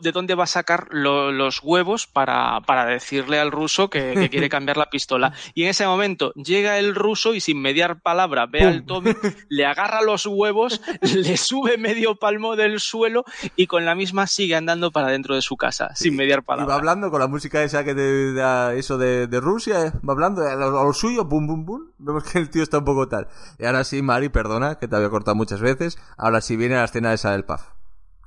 de, 0.02 0.12
dónde 0.12 0.34
va 0.34 0.44
a 0.44 0.46
sacar 0.46 0.88
lo- 0.90 1.32
los 1.32 1.60
huevos 1.62 2.06
para, 2.06 2.60
para 2.66 2.84
decirle 2.86 3.38
al 3.38 3.50
ruso 3.50 3.88
que, 3.90 4.14
que 4.14 4.28
quiere 4.30 4.48
cambiar 4.48 4.76
la 4.76 4.90
pistola. 4.90 5.32
Y 5.54 5.62
en 5.64 5.70
ese 5.70 5.86
momento 5.86 6.32
llega 6.34 6.78
el 6.78 6.94
ruso 6.94 7.34
y 7.34 7.40
sin 7.40 7.60
mediar 7.60 8.00
palabra 8.00 8.46
ve 8.46 8.62
al 8.62 8.84
Tommy, 8.84 9.12
le 9.48 9.66
agarra 9.66 10.02
los 10.02 10.26
huevos, 10.26 10.80
le 11.02 11.36
sube 11.36 11.78
medio 11.78 12.16
palmo 12.16 12.56
del 12.56 12.80
suelo 12.80 13.24
y 13.56 13.66
con 13.66 13.84
la 13.84 13.94
misma 13.94 14.26
sigue 14.26 14.54
andando 14.56 14.90
para 14.90 15.08
dentro 15.08 15.34
de 15.34 15.42
su 15.42 15.56
casa, 15.56 15.94
sin 15.94 16.16
mediar 16.16 16.40
Y 16.40 16.42
palabra. 16.42 16.72
va 16.74 16.78
hablando 16.78 17.10
con 17.10 17.20
la 17.20 17.26
música 17.28 17.62
esa 17.62 17.84
que 17.84 17.94
de, 17.94 18.32
de- 18.32 18.78
eso 18.78 18.98
de, 18.98 19.26
de 19.26 19.40
Rusia, 19.40 19.86
eh, 19.86 19.92
va 20.08 20.12
hablando 20.12 20.42
a 20.42 20.54
lo, 20.54 20.78
a 20.80 20.84
lo 20.84 20.92
suyo, 20.92 21.24
bum, 21.24 21.46
bum, 21.46 21.64
bum. 21.64 21.88
Vemos 21.98 22.22
que 22.24 22.38
el 22.38 22.48
tío 22.50 22.62
está 22.62 22.78
un 22.78 22.84
poco 22.84 23.08
tal. 23.08 23.26
Y 23.58 23.64
ahora 23.64 23.82
sí, 23.82 24.02
Mari, 24.02 24.28
perdona, 24.42 24.78
que 24.78 24.86
te 24.88 24.94
había 24.96 25.08
cortado 25.10 25.34
muchas 25.34 25.60
veces. 25.60 25.98
Ahora 26.16 26.40
sí 26.40 26.56
viene 26.56 26.76
la 26.76 26.84
escena 26.84 27.12
esa 27.12 27.32
del 27.32 27.44
PAF. 27.44 27.62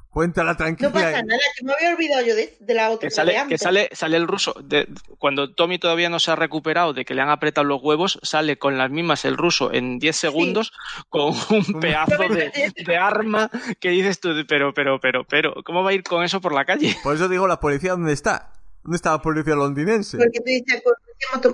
Cuéntala 0.10 0.58
tranquila. 0.58 0.90
No 0.90 0.94
pasa 0.94 1.24
nada, 1.24 1.40
que 1.58 1.64
me 1.66 1.72
había 1.74 1.96
olvidado 1.96 2.22
yo 2.26 2.36
de, 2.36 2.58
de 2.60 2.74
la 2.74 2.90
otra. 2.90 3.08
Que 3.08 3.16
sale, 3.16 3.34
que 3.48 3.58
sale, 3.58 3.88
sale 3.94 4.18
el 4.18 4.28
ruso. 4.28 4.54
de- 4.62 4.90
cuando 5.20 5.54
Tommy 5.54 5.80
todavía 5.80 6.10
no 6.10 6.20
se 6.20 6.32
ha 6.32 6.36
recuperado 6.36 6.92
de 6.92 7.06
que 7.06 7.14
le 7.14 7.22
han 7.22 7.30
apretado 7.30 7.64
los 7.64 7.82
huevos, 7.82 8.20
sale 8.22 8.58
con 8.58 8.78
las 8.78 8.92
mismas 8.92 9.24
el 9.24 9.38
ruso 9.38 9.72
en 9.72 10.00
10 10.00 10.14
segundos 10.14 10.74
con 11.08 11.34
un 11.50 11.64
pedazo 11.82 12.24
de, 12.28 12.74
de 12.76 12.98
arma 12.98 13.50
que 13.80 13.88
dices 13.90 14.20
tú, 14.20 14.32
pero, 14.50 14.74
pero, 14.74 15.00
pero, 15.00 15.24
pero, 15.24 15.54
¿cómo 15.64 15.82
va 15.82 15.92
a 15.92 15.94
ir 15.94 16.04
con 16.04 16.26
eso 16.26 16.42
por 16.42 16.54
la 16.54 16.66
calle? 16.66 16.94
Por 17.04 17.16
eso 17.16 17.30
digo, 17.30 17.48
¿la 17.48 17.62
policía 17.62 17.92
dónde 17.92 18.12
está? 18.12 18.52
¿Dónde 18.84 18.96
está 18.96 19.12
la 19.12 19.22
policía 19.22 19.56
londinense? 19.56 20.18
Porque 20.18 20.40
tú 20.40 20.46
dices, 20.46 20.82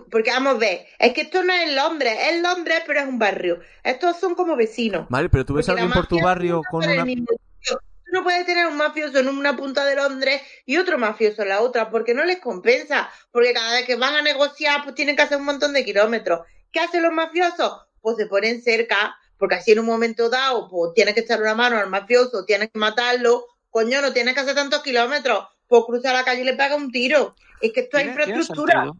porque- 0.10 0.32
vamos 0.32 0.56
a 0.56 0.58
ver, 0.58 0.86
es 0.98 1.14
que 1.14 1.22
esto 1.22 1.44
no 1.44 1.52
es 1.54 1.74
Londres, 1.76 2.18
es 2.32 2.42
Londres, 2.42 2.84
pero 2.88 3.02
es 3.02 3.08
un 3.08 3.20
barrio. 3.20 3.60
Estos 3.84 4.18
son 4.18 4.34
como 4.36 4.56
vecinos. 4.56 5.08
Vale, 5.10 5.30
pero 5.30 5.46
tú 5.46 5.56
ves 5.56 5.68
a 5.68 5.74
alguien 5.74 5.92
por 5.92 6.08
tu 6.08 6.20
barrio 6.20 6.62
con 6.72 6.84
una... 6.84 6.94
el 6.94 7.06
mismo 7.06 7.28
sitio. 7.32 7.80
Tú 8.06 8.14
no 8.14 8.24
puedes 8.24 8.46
tener 8.46 8.66
un 8.68 8.78
mafioso 8.78 9.20
en 9.20 9.28
una 9.28 9.58
punta 9.58 9.84
de 9.84 9.96
Londres 9.96 10.42
y 10.66 10.78
otro 10.78 10.98
mafioso 10.98 11.42
en 11.42 11.50
la 11.50 11.60
otra, 11.62 11.90
porque 11.90 12.14
no 12.14 12.24
les 12.24 12.40
compensa. 12.40 13.10
Porque 13.32 13.54
cada 13.54 13.74
vez 13.74 13.86
que 13.86 13.96
van 13.98 14.16
a 14.16 14.22
negociar, 14.22 14.84
pues 14.84 14.96
tienen 14.96 15.18
que 15.18 15.24
hacer 15.24 15.38
un 15.38 15.46
montón 15.46 15.74
de 15.74 15.84
kilómetros. 15.84 16.42
¿Qué 16.72 16.80
hacen 16.80 17.04
los 17.04 17.12
mafiosos? 17.12 17.82
Pues 18.00 18.16
se 18.16 18.28
ponen 18.28 18.62
cerca, 18.62 19.18
porque 19.38 19.56
así 19.56 19.74
en 19.74 19.80
un 19.80 19.86
momento 19.86 20.30
dado, 20.30 20.70
pues 20.70 20.94
tienes 20.96 21.14
que 21.14 21.20
echar 21.22 21.42
una 21.42 21.56
mano 21.56 21.78
al 21.78 21.90
mafioso, 21.90 22.46
tienes 22.46 22.70
que 22.72 22.80
matarlo. 22.80 23.46
Coño, 23.70 24.02
no 24.02 24.14
tienes 24.14 24.34
que 24.34 24.40
hacer 24.40 24.56
tantos 24.56 24.82
kilómetros. 24.82 25.46
Pues 25.68 25.84
cruza 25.86 26.14
la 26.14 26.24
calle 26.24 26.42
y 26.42 26.46
le 26.46 26.54
pega 26.56 26.76
un 26.76 26.92
tiro. 26.92 27.36
Es 27.62 27.74
que 27.74 27.82
esto 27.82 27.98
es 27.98 28.04
tiene 28.04 28.20
infraestructura. 28.22 28.92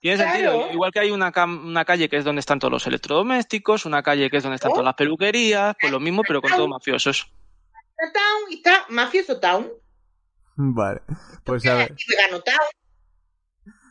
Tiene 0.00 0.16
Claro. 0.18 0.32
sentido. 0.32 0.72
Igual 0.72 0.92
que 0.92 1.00
hay 1.00 1.10
una, 1.10 1.32
una 1.46 1.84
calle 1.84 2.08
que 2.08 2.16
es 2.18 2.24
donde 2.24 2.40
están 2.40 2.58
todos 2.58 2.70
los 2.72 2.86
electrodomésticos, 2.86 3.86
una 3.86 4.02
calle 4.02 4.30
que 4.30 4.36
es 4.36 4.42
donde 4.42 4.56
están 4.56 4.70
Oh. 4.70 4.74
todas 4.74 4.84
las 4.84 4.94
peluquerías, 4.94 5.74
pues 5.80 5.90
lo 5.92 5.98
mismo, 6.00 6.22
pero 6.26 6.40
con 6.42 6.50
todos 6.52 6.68
mafiosos. 6.68 7.32
Está 7.98 8.12
Town 8.12 8.50
y 8.52 8.54
está 8.56 8.84
Mafioso 8.90 9.40
Town. 9.40 9.68
Vale, 10.56 11.00
pues 11.44 11.66
a 11.66 11.74
ver. 11.74 11.94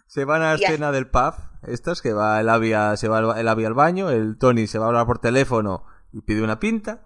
Se 0.08 0.24
van 0.26 0.42
a 0.42 0.50
la 0.50 0.56
escena 0.56 0.92
del 0.92 1.10
pub, 1.10 1.34
estas, 1.68 2.02
que 2.02 2.14
va 2.14 2.40
el 2.40 2.50
Avia, 2.50 2.96
se 2.98 3.08
va 3.08 3.20
el, 3.20 3.40
el 3.40 3.48
Avia 3.48 3.68
al 3.68 3.74
baño, 3.74 4.10
el 4.10 4.38
Tony 4.38 4.68
se 4.68 4.78
va 4.80 4.86
a 4.86 4.88
hablar 4.90 5.06
por 5.06 5.20
teléfono 5.20 5.86
y 6.14 6.22
pide 6.22 6.42
una 6.44 6.60
pinta. 6.60 7.06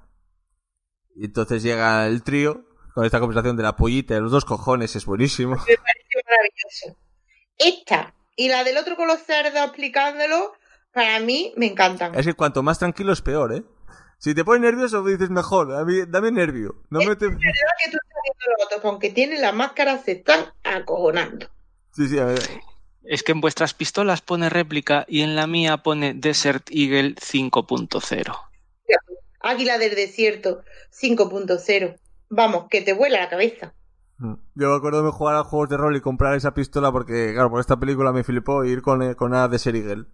Y 1.16 1.26
entonces 1.26 1.64
llega 1.64 2.06
el 2.08 2.22
trío 2.24 2.66
con 2.94 3.06
esta 3.06 3.20
conversación 3.20 3.56
de 3.56 3.64
la 3.64 3.76
pollita 3.76 4.14
de 4.14 4.22
los 4.22 4.32
dos 4.32 4.46
cojones, 4.46 4.96
es 4.96 5.06
buenísimo. 5.06 5.56
Me 5.56 5.78
pareció 5.78 6.22
maravilloso. 6.26 6.98
Esta 7.58 8.14
y 8.36 8.48
la 8.48 8.64
del 8.64 8.78
otro 8.78 8.96
con 8.96 9.08
los 9.08 9.20
cerdos 9.20 9.62
explicándolo, 9.66 10.54
para 10.94 11.20
mí 11.20 11.54
me 11.58 11.68
encantan. 11.68 12.16
Es 12.16 12.26
que 12.26 12.34
cuanto 12.34 12.64
más 12.64 12.80
tranquilo 12.80 13.12
es 13.12 13.22
peor, 13.22 13.54
¿eh? 13.54 13.64
Si 14.18 14.34
te 14.36 14.44
pones 14.44 14.62
nervioso 14.62 15.04
dices 15.04 15.30
mejor, 15.30 15.74
a 15.74 15.86
mí, 15.86 16.02
dame 16.08 16.32
nervio. 16.32 16.84
No 16.90 17.00
me 17.00 17.16
te... 17.16 17.26
Es 17.26 17.32
verdad 17.32 17.76
que 17.84 17.92
tú 17.92 17.98
estás 17.98 18.20
viendo 18.24 18.58
los 18.58 18.66
otros, 18.66 18.82
que 18.82 18.88
aunque 18.88 19.10
tienen 19.10 19.42
la 19.42 19.54
máscara, 19.54 19.98
se 19.98 20.14
están 20.14 20.54
acojonando. 20.64 21.50
Sí, 21.94 22.08
sí, 22.08 22.20
a 22.20 22.26
ver. 22.26 22.40
Es 23.04 23.24
que 23.24 23.32
en 23.32 23.42
vuestras 23.42 23.74
pistolas 23.74 24.22
pone 24.22 24.50
réplica 24.50 25.06
y 25.08 25.22
en 25.22 25.36
la 25.36 25.48
mía 25.48 25.78
pone 25.78 26.14
Desert 26.14 26.70
Eagle 26.70 27.16
5.0. 27.16 28.38
Águila 29.42 29.78
del 29.78 29.96
desierto 29.96 30.64
5.0. 30.92 31.98
Vamos, 32.30 32.66
que 32.70 32.82
te 32.82 32.94
vuela 32.94 33.20
la 33.20 33.30
cabeza. 33.30 33.74
Yo 34.20 34.70
me 34.70 34.76
acuerdo 34.76 35.04
de 35.04 35.12
jugar 35.12 35.36
a 35.38 35.44
juegos 35.44 35.70
de 35.70 35.78
rol 35.78 35.96
y 35.96 36.02
comprar 36.02 36.36
esa 36.36 36.54
pistola 36.54 36.92
porque, 36.92 37.32
claro, 37.34 37.50
por 37.50 37.62
esta 37.62 37.80
película 37.80 38.12
me 38.12 38.24
flipó 38.24 38.66
ir 38.66 38.82
con, 38.82 39.02
eh, 39.02 39.16
con 39.16 39.32
nada 39.32 39.48
de 39.48 39.58
Serigel. 39.60 40.08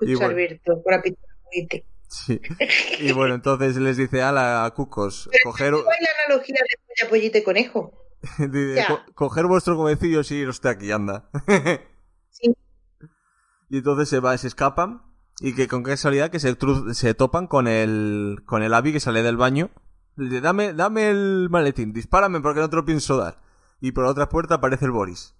Y 0.00 0.14
bueno. 0.14 0.30
Alberto, 0.30 0.82
con 0.82 0.92
la 0.92 1.02
pistola. 1.02 1.28
Sí. 2.08 2.40
Y 3.00 3.12
bueno, 3.12 3.34
entonces 3.34 3.76
les 3.76 3.96
dice 3.98 4.22
a 4.22 4.32
la 4.32 4.72
Cucos, 4.74 5.28
coger, 5.44 5.72
¿Cuál 5.72 5.84
es 6.00 6.08
la 6.08 6.24
analogía 6.26 6.56
de 7.02 7.08
polla, 7.08 7.24
y 7.38 7.42
conejo? 7.42 7.92
dice, 8.38 8.74
Ya. 8.76 8.88
"Co- 8.88 9.02
coger 9.14 9.46
vuestro 9.46 9.76
comecillo 9.76 10.22
y 10.28 10.34
ir 10.34 10.48
usted 10.48 10.70
aquí, 10.70 10.90
anda. 10.90 11.28
Sí. 12.30 12.54
Y 13.68 13.78
entonces 13.78 14.08
se 14.08 14.20
va, 14.20 14.38
se 14.38 14.46
escapan 14.46 15.02
y 15.40 15.54
que 15.54 15.68
con 15.68 15.82
casualidad 15.82 16.30
que 16.30 16.38
se, 16.40 16.56
se 16.94 17.14
topan 17.14 17.46
con 17.46 17.66
el, 17.68 18.42
con 18.46 18.62
el 18.62 18.72
Abby 18.72 18.92
que 18.92 19.00
sale 19.00 19.22
del 19.22 19.36
baño. 19.36 19.70
Dice, 20.18 20.40
dame, 20.40 20.72
dame 20.72 21.10
el 21.10 21.48
maletín, 21.48 21.92
dispárame 21.92 22.40
porque 22.40 22.60
no 22.60 22.68
te 22.68 22.76
lo 22.76 22.84
pienso 22.84 23.16
dar. 23.16 23.40
Y 23.80 23.92
por 23.92 24.04
la 24.04 24.10
otra 24.10 24.28
puerta 24.28 24.54
aparece 24.56 24.84
el 24.84 24.90
Boris. 24.90 25.36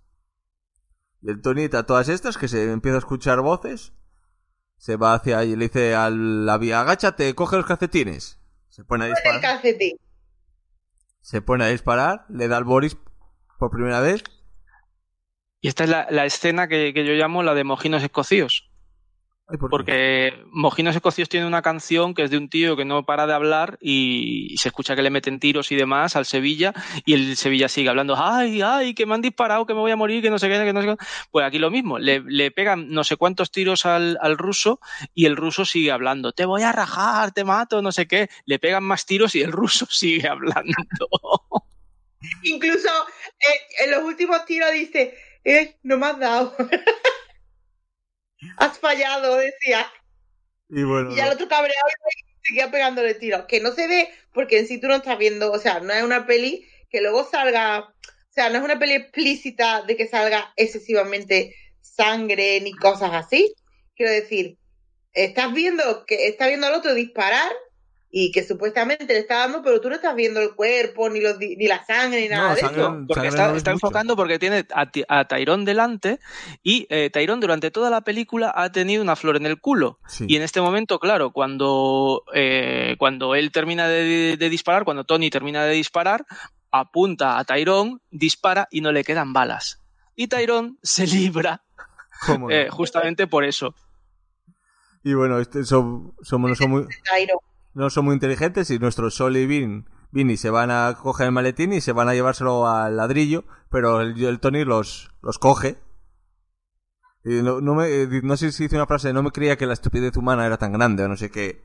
Y 1.21 1.31
el 1.31 1.41
Tony, 1.43 1.65
a 1.65 1.83
todas 1.83 2.09
estas, 2.09 2.39
que 2.39 2.47
se 2.47 2.71
empieza 2.71 2.97
a 2.97 3.01
escuchar 3.01 3.41
voces, 3.41 3.93
se 4.77 4.95
va 4.97 5.15
hacia 5.15 5.39
allí 5.39 5.53
y 5.53 5.57
le 5.57 5.65
dice 5.67 5.97
al 5.97 6.49
Abby, 6.49 6.71
agáchate, 6.71 7.35
coge 7.35 7.57
los 7.57 7.67
calcetines. 7.67 8.39
Se 8.69 8.85
pone 8.85 9.05
a 9.05 9.09
El 9.09 9.15
disparar. 9.15 9.41
calcetín. 9.41 9.97
Se 11.21 11.43
pone 11.43 11.65
a 11.65 11.69
disparar, 11.69 12.25
le 12.29 12.47
da 12.47 12.57
al 12.57 12.65
Boris 12.65 12.97
por 13.59 13.71
primera 13.71 13.99
vez. 14.01 14.23
Y 15.61 15.67
esta 15.67 15.83
es 15.83 15.91
la, 15.91 16.07
la 16.11 16.25
escena 16.25 16.69
que, 16.69 16.95
que 16.95 17.05
yo 17.05 17.15
llamo 17.15 17.43
la 17.43 17.55
de 17.55 17.65
Mojinos 17.65 18.05
Escocíos. 18.05 18.68
Porque 19.71 20.35
Mojinos 20.51 20.95
Escocíos 20.95 21.31
tiene 21.31 21.47
una 21.47 21.63
canción 21.63 22.13
que 22.13 22.23
es 22.23 22.31
de 22.31 22.37
un 22.37 22.51
tío 22.51 22.77
que 22.77 22.85
no 22.85 23.07
para 23.07 23.27
de 23.27 23.33
hablar 23.33 23.79
y 23.81 24.55
se 24.59 24.69
escucha 24.69 24.95
que 24.95 25.01
le 25.01 25.09
meten 25.09 25.41
tiros 25.41 25.73
y 25.73 25.77
demás 25.77 26.17
al 26.17 26.27
Sevilla 26.27 26.75
y 27.07 27.15
el 27.15 27.35
Sevilla 27.35 27.69
sigue 27.69 27.89
hablando, 27.89 28.15
ay, 28.19 28.61
ay, 28.61 28.93
que 28.93 29.07
me 29.07 29.15
han 29.15 29.23
disparado, 29.23 29.65
que 29.65 29.73
me 29.73 29.81
voy 29.81 29.91
a 29.91 29.97
morir, 29.97 30.23
que 30.23 30.29
no 30.29 30.39
sé 30.39 30.49
qué, 30.51 30.63
que 30.63 30.73
no 30.75 30.83
sé 30.83 30.89
qué. 30.89 30.97
Pues 31.31 31.47
aquí 31.47 31.59
lo 31.59 31.71
mismo, 31.71 31.99
le, 31.99 32.21
le 32.27 32.51
pegan 32.51 32.91
no 32.91 33.05
sé 33.05 33.17
cuántos 33.17 33.51
tiros 33.51 33.87
al, 33.87 34.19
al 34.21 34.37
ruso 34.37 34.81
y 35.15 35.25
el 35.25 35.35
ruso 35.35 35.65
sigue 35.65 35.93
hablando, 35.93 36.33
te 36.33 36.45
voy 36.45 36.63
a 36.63 36.73
rajar, 36.73 37.33
te 37.33 37.45
mato, 37.45 37.81
no 37.81 37.91
sé 37.91 38.07
qué. 38.07 38.29
Le 38.45 38.59
pegan 38.59 38.85
más 38.85 39.07
tiros 39.07 39.35
y 39.35 39.41
el 39.41 39.53
ruso 39.53 39.87
sigue 39.91 40.29
hablando. 40.29 40.75
Incluso 42.43 42.89
eh, 43.39 43.85
en 43.85 43.93
los 43.93 44.03
últimos 44.03 44.45
tiros 44.45 44.73
dice, 44.73 45.17
eh, 45.43 45.79
no 45.85 45.97
me 45.97 46.07
has 46.07 46.19
dado. 46.19 46.55
has 48.57 48.79
fallado, 48.79 49.37
decía. 49.37 49.91
Y 50.69 50.83
bueno, 50.83 51.13
Y 51.13 51.17
ya 51.17 51.27
el 51.27 51.33
otro 51.33 51.49
cabreado 51.49 51.89
y 51.89 52.47
seguía 52.47 52.71
pegándole 52.71 53.15
tiros. 53.15 53.47
Que 53.47 53.61
no 53.61 53.73
se 53.73 53.87
ve 53.87 54.11
porque 54.33 54.59
en 54.59 54.67
sí 54.67 54.81
tú 54.81 54.89
no 54.89 54.97
estás 54.97 55.19
viendo, 55.19 55.51
o 55.51 55.59
sea, 55.59 55.81
no 55.81 55.93
es 55.93 56.03
una 56.03 56.27
peli 56.27 56.67
que 56.91 57.01
luego 57.01 57.29
salga, 57.29 57.81
o 57.81 58.33
sea, 58.33 58.51
no 58.51 58.59
es 58.59 58.65
una 58.65 58.79
peli 58.79 58.95
explícita 58.95 59.83
de 59.83 59.97
que 59.97 60.07
salga 60.07 60.53
excesivamente 60.57 61.55
sangre 61.81 62.61
ni 62.61 62.73
cosas 62.73 63.11
así. 63.13 63.55
Quiero 63.97 64.13
decir, 64.13 64.59
estás 65.13 65.53
viendo 65.53 66.05
que 66.07 66.29
está 66.29 66.47
viendo 66.49 66.67
al 66.67 66.75
otro 66.75 66.95
disparar 66.95 67.51
y 68.11 68.33
que 68.33 68.43
supuestamente 68.43 69.05
le 69.07 69.19
está 69.19 69.41
dando, 69.41 69.63
pero 69.63 69.81
tú 69.83 69.89
no 69.91 69.95
estás 69.97 70.15
viendo 70.17 70.41
el 70.41 70.55
cuerpo, 70.55 71.11
ni, 71.11 71.21
los, 71.21 71.39
di- 71.39 71.57
ni 71.57 71.67
la 71.67 71.85
sangre, 71.85 72.23
ni 72.23 72.29
nada 72.29 72.49
No, 72.49 72.55
de 72.55 72.61
sangre 72.63 72.81
eso. 72.81 72.91
no. 72.91 73.07
Porque 73.07 73.31
Sangre 73.31 73.59
está, 73.59 73.71
no 73.71 73.75
enfocando 73.77 74.17
porque 74.17 74.39
tiene 74.39 74.67
a, 74.75 74.91
a 75.09 75.25
Tyrone 75.29 75.65
delante 75.67 76.19
y 76.63 76.87
eh, 76.89 77.11
Tyrone 77.11 77.41
durante 77.41 77.71
toda 77.71 77.91
la 77.91 78.01
película 78.01 78.51
ha 78.57 78.73
tenido 78.73 79.03
una 79.03 79.15
flor 79.15 79.37
en 79.37 79.45
el 79.45 79.61
culo. 79.61 79.99
Sí. 80.09 80.25
Y 80.27 80.37
en 80.37 80.43
este 80.43 80.61
momento, 80.63 80.99
claro, 80.99 81.33
cuando, 81.33 82.25
eh, 82.35 82.97
cuando 82.99 83.35
él 83.35 83.53
termina 83.53 83.87
de, 83.89 84.37
de 84.39 84.49
disparar, 84.49 84.85
cuando 84.85 85.05
Tony 85.05 85.29
termina 85.29 85.65
de 85.65 85.75
disparar, 85.75 86.25
apunta 86.71 87.39
a 87.39 87.45
Tyrone, 87.45 87.99
dispara 88.11 88.69
y 88.71 88.81
no 88.81 88.91
le 88.91 89.05
quedan 89.05 89.35
balas. 89.35 89.83
Y 90.17 90.29
Tyrone 90.29 90.77
se 90.83 91.07
libra 91.07 91.63
¿Cómo 92.27 92.49
no? 92.49 92.55
eh, 92.55 92.69
justamente 92.71 93.27
por 93.27 93.45
eso. 93.45 93.75
Y 95.05 95.15
bueno, 95.15 95.39
este, 95.39 95.63
somos, 95.65 96.13
no, 96.33 96.55
Tyro. 96.57 97.41
No 97.79 97.91
son 97.91 98.07
muy 98.07 98.15
inteligentes 98.15 98.73
y 98.73 98.81
nuestros 98.81 99.15
Sol 99.15 99.37
y 99.37 99.47
Vin, 99.47 99.89
Vinny 100.11 100.37
se 100.37 100.51
van 100.51 100.73
a 100.73 100.99
coger 101.01 101.27
el 101.27 101.33
maletín 101.33 101.73
y 101.73 101.81
se 101.81 101.93
van 101.93 102.09
a 102.09 102.15
llevárselo 102.15 102.67
al 102.67 102.97
ladrillo, 102.97 103.45
pero 103.71 104.01
el, 104.01 104.21
el 104.21 104.41
Tony 104.41 104.65
los, 104.65 105.13
los 105.23 105.39
coge. 105.39 105.79
Y 107.25 107.41
no, 107.41 107.61
no, 107.61 107.77
me, 107.77 108.09
no 108.25 108.37
sé 108.37 108.51
si 108.51 108.65
hice 108.65 108.75
una 108.75 108.89
frase, 108.89 109.13
no 109.13 109.23
me 109.23 109.31
creía 109.31 109.57
que 109.57 109.67
la 109.67 109.75
estupidez 109.75 110.17
humana 110.17 110.45
era 110.45 110.57
tan 110.57 110.73
grande 110.73 111.05
o 111.05 111.09
no 111.09 111.17
sé 111.17 111.31
qué. 111.31 111.63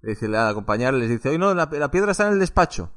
Le 0.00 0.14
dice, 0.14 0.36
a 0.36 0.48
acompañar, 0.48 0.94
les 0.94 1.10
dice, 1.10 1.28
oye, 1.28 1.38
no, 1.38 1.54
la, 1.54 1.68
la 1.70 1.90
piedra 1.92 2.10
está 2.10 2.26
en 2.26 2.32
el 2.32 2.40
despacho. 2.40 2.92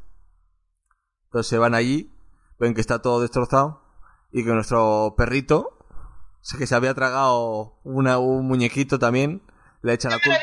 Entonces 1.25 1.51
se 1.51 1.59
van 1.59 1.75
allí, 1.75 2.11
ven 2.57 2.73
que 2.73 2.81
está 2.81 2.99
todo 2.99 3.21
destrozado 3.21 3.83
y 4.31 4.43
que 4.43 4.49
nuestro 4.49 5.13
perrito, 5.15 5.85
que 6.57 6.65
se 6.65 6.73
había 6.73 6.95
tragado 6.95 7.79
una, 7.83 8.17
un 8.17 8.47
muñequito 8.47 8.97
también, 8.97 9.43
le 9.83 9.93
echan 9.93 10.11
la 10.11 10.17
culpa. 10.17 10.39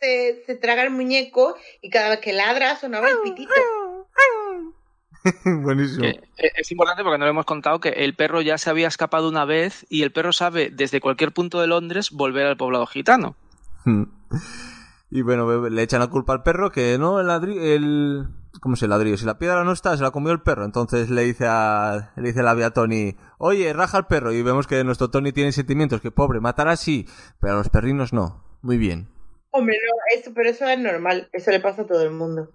Se, 0.00 0.42
se 0.46 0.56
traga 0.56 0.82
el 0.82 0.90
muñeco 0.90 1.56
y 1.80 1.90
cada 1.90 2.10
vez 2.10 2.20
que 2.20 2.32
ladra 2.32 2.76
sonaba 2.76 3.08
el 3.08 3.18
pitito. 3.22 3.52
Buenísimo. 5.62 6.02
Que, 6.02 6.08
eh, 6.38 6.52
es 6.56 6.70
importante 6.70 7.02
porque 7.02 7.18
no 7.18 7.24
le 7.24 7.30
hemos 7.30 7.44
contado 7.44 7.80
que 7.80 7.90
el 7.90 8.14
perro 8.14 8.40
ya 8.40 8.58
se 8.58 8.70
había 8.70 8.88
escapado 8.88 9.28
una 9.28 9.44
vez 9.44 9.86
y 9.88 10.02
el 10.02 10.12
perro 10.12 10.32
sabe 10.32 10.70
desde 10.70 11.00
cualquier 11.00 11.32
punto 11.32 11.60
de 11.60 11.66
Londres 11.66 12.10
volver 12.10 12.46
al 12.46 12.56
poblado 12.56 12.86
gitano. 12.86 13.36
Y 15.10 15.22
bueno, 15.22 15.68
le 15.68 15.82
echan 15.82 16.00
la 16.00 16.08
culpa 16.08 16.32
al 16.32 16.42
perro 16.42 16.70
que 16.70 16.96
no, 16.98 17.20
el 17.20 17.26
ladrillo, 17.26 17.62
el... 17.62 18.28
¿Cómo 18.60 18.76
se 18.76 18.88
ladrillo? 18.88 19.16
Si 19.16 19.24
la 19.24 19.38
piedra 19.38 19.62
no 19.64 19.72
está, 19.72 19.96
se 19.96 20.02
la 20.02 20.10
comió 20.10 20.32
el 20.32 20.42
perro. 20.42 20.64
Entonces 20.64 21.08
le 21.08 21.22
dice 21.22 21.46
a, 21.48 22.12
le 22.16 22.28
dice 22.28 22.42
la 22.42 22.52
vía 22.54 22.66
a 22.66 22.70
Tony, 22.72 23.16
oye, 23.38 23.72
raja 23.72 23.96
al 23.96 24.06
perro. 24.06 24.32
Y 24.32 24.42
vemos 24.42 24.66
que 24.66 24.82
nuestro 24.84 25.08
Tony 25.08 25.32
tiene 25.32 25.52
sentimientos, 25.52 26.00
que 26.00 26.10
pobre, 26.10 26.40
matará 26.40 26.76
sí, 26.76 27.08
pero 27.40 27.54
a 27.54 27.56
los 27.56 27.68
perrinos 27.68 28.12
no. 28.12 28.44
Muy 28.60 28.76
bien. 28.76 29.08
Hombre, 29.50 29.76
no, 29.84 30.18
eso, 30.18 30.32
pero 30.34 30.48
eso 30.50 30.66
es 30.68 30.78
normal, 30.78 31.28
eso 31.32 31.50
le 31.50 31.60
pasa 31.60 31.82
a 31.82 31.86
todo 31.86 32.02
el 32.02 32.10
mundo. 32.10 32.50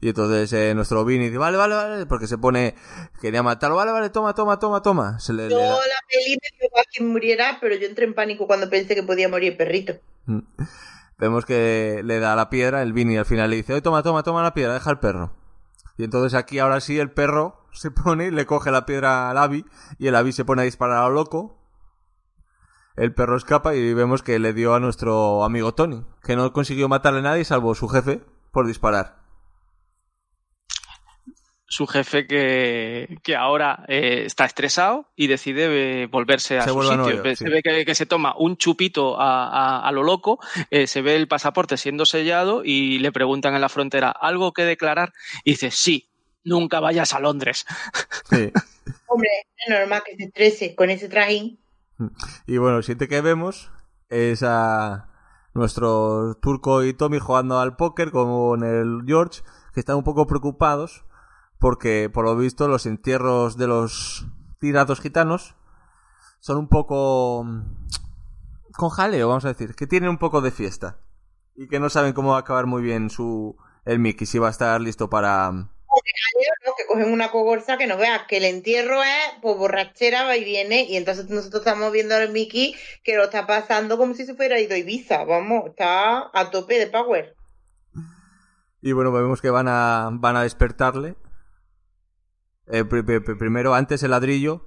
Y 0.00 0.08
entonces 0.08 0.52
eh, 0.52 0.74
nuestro 0.74 1.04
Vini 1.04 1.26
dice, 1.26 1.38
vale, 1.38 1.56
vale, 1.56 1.74
vale, 1.76 2.06
porque 2.06 2.26
se 2.26 2.36
pone, 2.36 2.74
quería 3.20 3.42
matarlo, 3.44 3.76
vale, 3.76 3.92
vale, 3.92 4.10
toma, 4.10 4.34
toma, 4.34 4.58
toma, 4.58 4.82
toma. 4.82 5.20
Se 5.20 5.32
le, 5.32 5.48
Yo 5.48 5.56
le 5.56 5.62
da- 5.62 5.70
la 5.76 6.00
peli 6.08 6.36
me 6.42 6.58
dio 6.58 6.80
a 6.80 6.84
quien 6.92 7.08
muriera, 7.08 7.58
pero 7.60 7.76
yo 7.76 7.86
entré 7.86 8.04
en 8.04 8.14
pánico 8.14 8.48
cuando 8.48 8.68
pensé 8.68 8.96
que 8.96 9.04
podía 9.04 9.28
morir 9.28 9.52
el 9.52 9.56
perrito. 9.56 9.94
Mm. 10.26 10.40
Vemos 11.18 11.46
que 11.46 12.00
le 12.02 12.18
da 12.18 12.34
la 12.34 12.50
piedra, 12.50 12.82
el 12.82 12.92
Vini 12.92 13.16
al 13.16 13.26
final 13.26 13.50
le 13.50 13.56
dice, 13.56 13.74
oye, 13.74 13.82
toma, 13.82 14.02
toma, 14.02 14.24
toma 14.24 14.42
la 14.42 14.54
piedra, 14.54 14.74
deja 14.74 14.90
el 14.90 14.98
perro. 14.98 15.32
Y 15.96 16.02
entonces 16.02 16.34
aquí 16.34 16.58
ahora 16.58 16.80
sí 16.80 16.98
el 16.98 17.12
perro 17.12 17.64
se 17.70 17.92
pone, 17.92 18.32
le 18.32 18.44
coge 18.44 18.72
la 18.72 18.84
piedra 18.86 19.30
al 19.30 19.38
Abby 19.38 19.64
y 20.00 20.08
el 20.08 20.16
Abby 20.16 20.32
se 20.32 20.44
pone 20.44 20.62
a 20.62 20.64
disparar 20.64 20.96
a 20.98 21.08
lo 21.08 21.14
loco. 21.14 21.61
El 23.02 23.12
perro 23.14 23.36
escapa 23.36 23.74
y 23.74 23.94
vemos 23.94 24.22
que 24.22 24.38
le 24.38 24.52
dio 24.52 24.74
a 24.74 24.78
nuestro 24.80 25.42
amigo 25.42 25.74
Tony, 25.74 26.04
que 26.22 26.36
no 26.36 26.52
consiguió 26.52 26.88
matarle 26.88 27.18
a 27.18 27.22
nadie 27.22 27.44
salvo 27.44 27.74
su 27.74 27.88
jefe 27.88 28.20
por 28.52 28.64
disparar. 28.64 29.16
Su 31.66 31.88
jefe 31.88 32.28
que, 32.28 33.16
que 33.24 33.34
ahora 33.34 33.84
eh, 33.88 34.22
está 34.26 34.44
estresado 34.44 35.10
y 35.16 35.26
decide 35.26 36.02
eh, 36.02 36.06
volverse 36.06 36.58
a 36.58 36.62
Se 36.62 36.70
su 36.70 36.78
a 36.78 36.82
sitio. 36.82 36.96
Nueva 36.98 37.12
York, 37.14 37.26
se 37.30 37.44
sí. 37.44 37.50
ve 37.50 37.60
que, 37.62 37.84
que 37.84 37.94
se 37.96 38.06
toma 38.06 38.36
un 38.38 38.56
chupito 38.56 39.18
a, 39.20 39.48
a- 39.48 39.88
a 39.88 39.90
lo 39.90 40.04
loco, 40.04 40.38
eh, 40.70 40.86
se 40.86 41.02
ve 41.02 41.16
el 41.16 41.26
pasaporte 41.26 41.76
siendo 41.78 42.06
sellado 42.06 42.62
y 42.64 43.00
le 43.00 43.10
preguntan 43.10 43.54
en 43.56 43.62
la 43.62 43.68
frontera, 43.68 44.10
¿algo 44.10 44.52
que 44.52 44.64
declarar? 44.64 45.12
Y 45.42 45.52
dice, 45.52 45.72
sí, 45.72 46.08
nunca 46.44 46.78
vayas 46.78 47.14
a 47.14 47.18
Londres. 47.20 47.66
Sí. 48.30 48.52
Hombre, 49.08 49.28
es 49.56 49.68
normal 49.76 50.02
que 50.06 50.14
se 50.16 50.24
estrese 50.24 50.74
con 50.76 50.88
ese 50.90 51.08
trajín. 51.08 51.58
Y 52.46 52.58
bueno, 52.58 52.78
el 52.78 52.82
siguiente 52.82 53.08
que 53.08 53.20
vemos 53.20 53.70
es 54.08 54.42
a 54.42 55.08
nuestro 55.54 56.36
turco 56.40 56.82
y 56.84 56.94
Tommy 56.94 57.18
jugando 57.18 57.58
al 57.58 57.76
póker 57.76 58.10
con 58.10 58.64
el 58.64 59.02
George, 59.06 59.42
que 59.72 59.80
están 59.80 59.96
un 59.96 60.04
poco 60.04 60.26
preocupados 60.26 61.04
porque, 61.62 62.10
por 62.12 62.24
lo 62.24 62.36
visto, 62.36 62.66
los 62.66 62.86
entierros 62.86 63.56
de 63.56 63.68
los 63.68 64.26
tirados 64.58 65.00
gitanos 65.00 65.54
son 66.40 66.56
un 66.58 66.68
poco 66.68 67.44
mm, 67.44 67.60
con 68.76 68.88
jaleo, 68.88 69.28
vamos 69.28 69.44
a 69.44 69.48
decir, 69.48 69.76
que 69.76 69.86
tienen 69.86 70.10
un 70.10 70.18
poco 70.18 70.40
de 70.40 70.50
fiesta 70.50 70.98
y 71.54 71.68
que 71.68 71.78
no 71.78 71.88
saben 71.88 72.14
cómo 72.14 72.30
va 72.30 72.38
a 72.38 72.40
acabar 72.40 72.66
muy 72.66 72.82
bien 72.82 73.10
su 73.10 73.56
el 73.84 74.00
Mickey, 74.00 74.26
si 74.26 74.40
va 74.40 74.48
a 74.48 74.50
estar 74.50 74.80
listo 74.80 75.08
para... 75.08 75.71
¿no? 76.66 76.72
Que 76.76 76.86
cogen 76.86 77.12
una 77.12 77.30
cogorza 77.30 77.76
que 77.78 77.86
no 77.86 77.96
veas, 77.96 78.22
que 78.26 78.38
el 78.38 78.44
entierro 78.44 79.02
es 79.02 79.10
pues 79.40 79.56
borrachera, 79.56 80.24
va 80.24 80.36
y 80.36 80.44
viene, 80.44 80.84
y 80.84 80.96
entonces 80.96 81.28
nosotros 81.28 81.60
estamos 81.62 81.92
viendo 81.92 82.14
al 82.14 82.30
Mickey 82.30 82.74
que 83.04 83.16
lo 83.16 83.24
está 83.24 83.46
pasando 83.46 83.98
como 83.98 84.14
si 84.14 84.24
se 84.26 84.34
fuera 84.34 84.58
ido 84.60 84.74
a 84.74 84.78
Ibiza, 84.78 85.24
vamos, 85.24 85.64
está 85.66 86.30
a 86.32 86.50
tope 86.50 86.78
de 86.78 86.86
power. 86.86 87.36
Y 88.80 88.92
bueno, 88.92 89.12
vemos 89.12 89.40
que 89.40 89.50
van 89.50 89.68
a, 89.68 90.08
van 90.12 90.36
a 90.36 90.42
despertarle. 90.42 91.14
Eh, 92.68 92.84
pri- 92.84 93.02
pri- 93.02 93.20
pri- 93.20 93.36
primero, 93.36 93.74
antes 93.74 94.02
el 94.02 94.10
ladrillo 94.12 94.66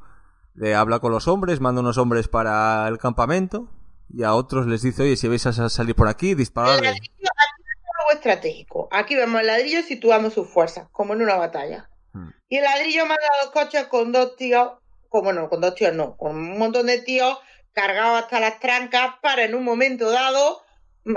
le 0.54 0.76
habla 0.76 1.00
con 1.00 1.12
los 1.12 1.28
hombres, 1.28 1.60
manda 1.60 1.82
unos 1.82 1.98
hombres 1.98 2.28
para 2.28 2.88
el 2.88 2.98
campamento 2.98 3.70
y 4.10 4.24
a 4.24 4.34
otros 4.34 4.68
les 4.68 4.82
dice, 4.84 5.04
oye, 5.04 5.18
si 5.18 5.28
vais 5.28 5.46
a 5.48 5.54
sa- 5.54 5.70
salir 5.70 5.96
por 5.96 6.08
aquí, 6.08 6.32
El 6.32 6.38
dispararle. 6.38 6.82
ladrillo 6.84 7.04
aquí 7.10 7.64
es 7.64 8.10
algo 8.10 8.15
estratégico. 8.26 8.88
Aquí 8.92 9.16
vemos 9.16 9.42
el 9.42 9.48
ladrillo 9.48 9.84
situando 9.84 10.30
sus 10.30 10.50
fuerzas, 10.50 10.88
como 10.92 11.14
en 11.14 11.22
una 11.22 11.36
batalla. 11.36 11.90
Hmm. 12.14 12.30
Y 12.50 12.58
el 12.58 12.64
ladrillo 12.64 13.06
manda 13.06 13.24
dos 13.44 13.52
coches 13.52 13.86
con 13.86 14.12
dos 14.12 14.36
tíos, 14.36 14.74
como 15.10 15.32
no, 15.32 15.50
con 15.50 15.62
dos 15.62 15.76
tíos 15.76 15.94
no, 15.94 16.18
con 16.18 16.36
un 16.36 16.58
montón 16.58 16.88
de 16.88 17.02
tíos 17.02 17.38
cargados 17.74 18.24
hasta 18.24 18.40
las 18.40 18.60
trancas 18.60 19.16
para 19.22 19.44
en 19.44 19.54
un 19.54 19.64
momento 19.64 20.10
dado 20.10 20.62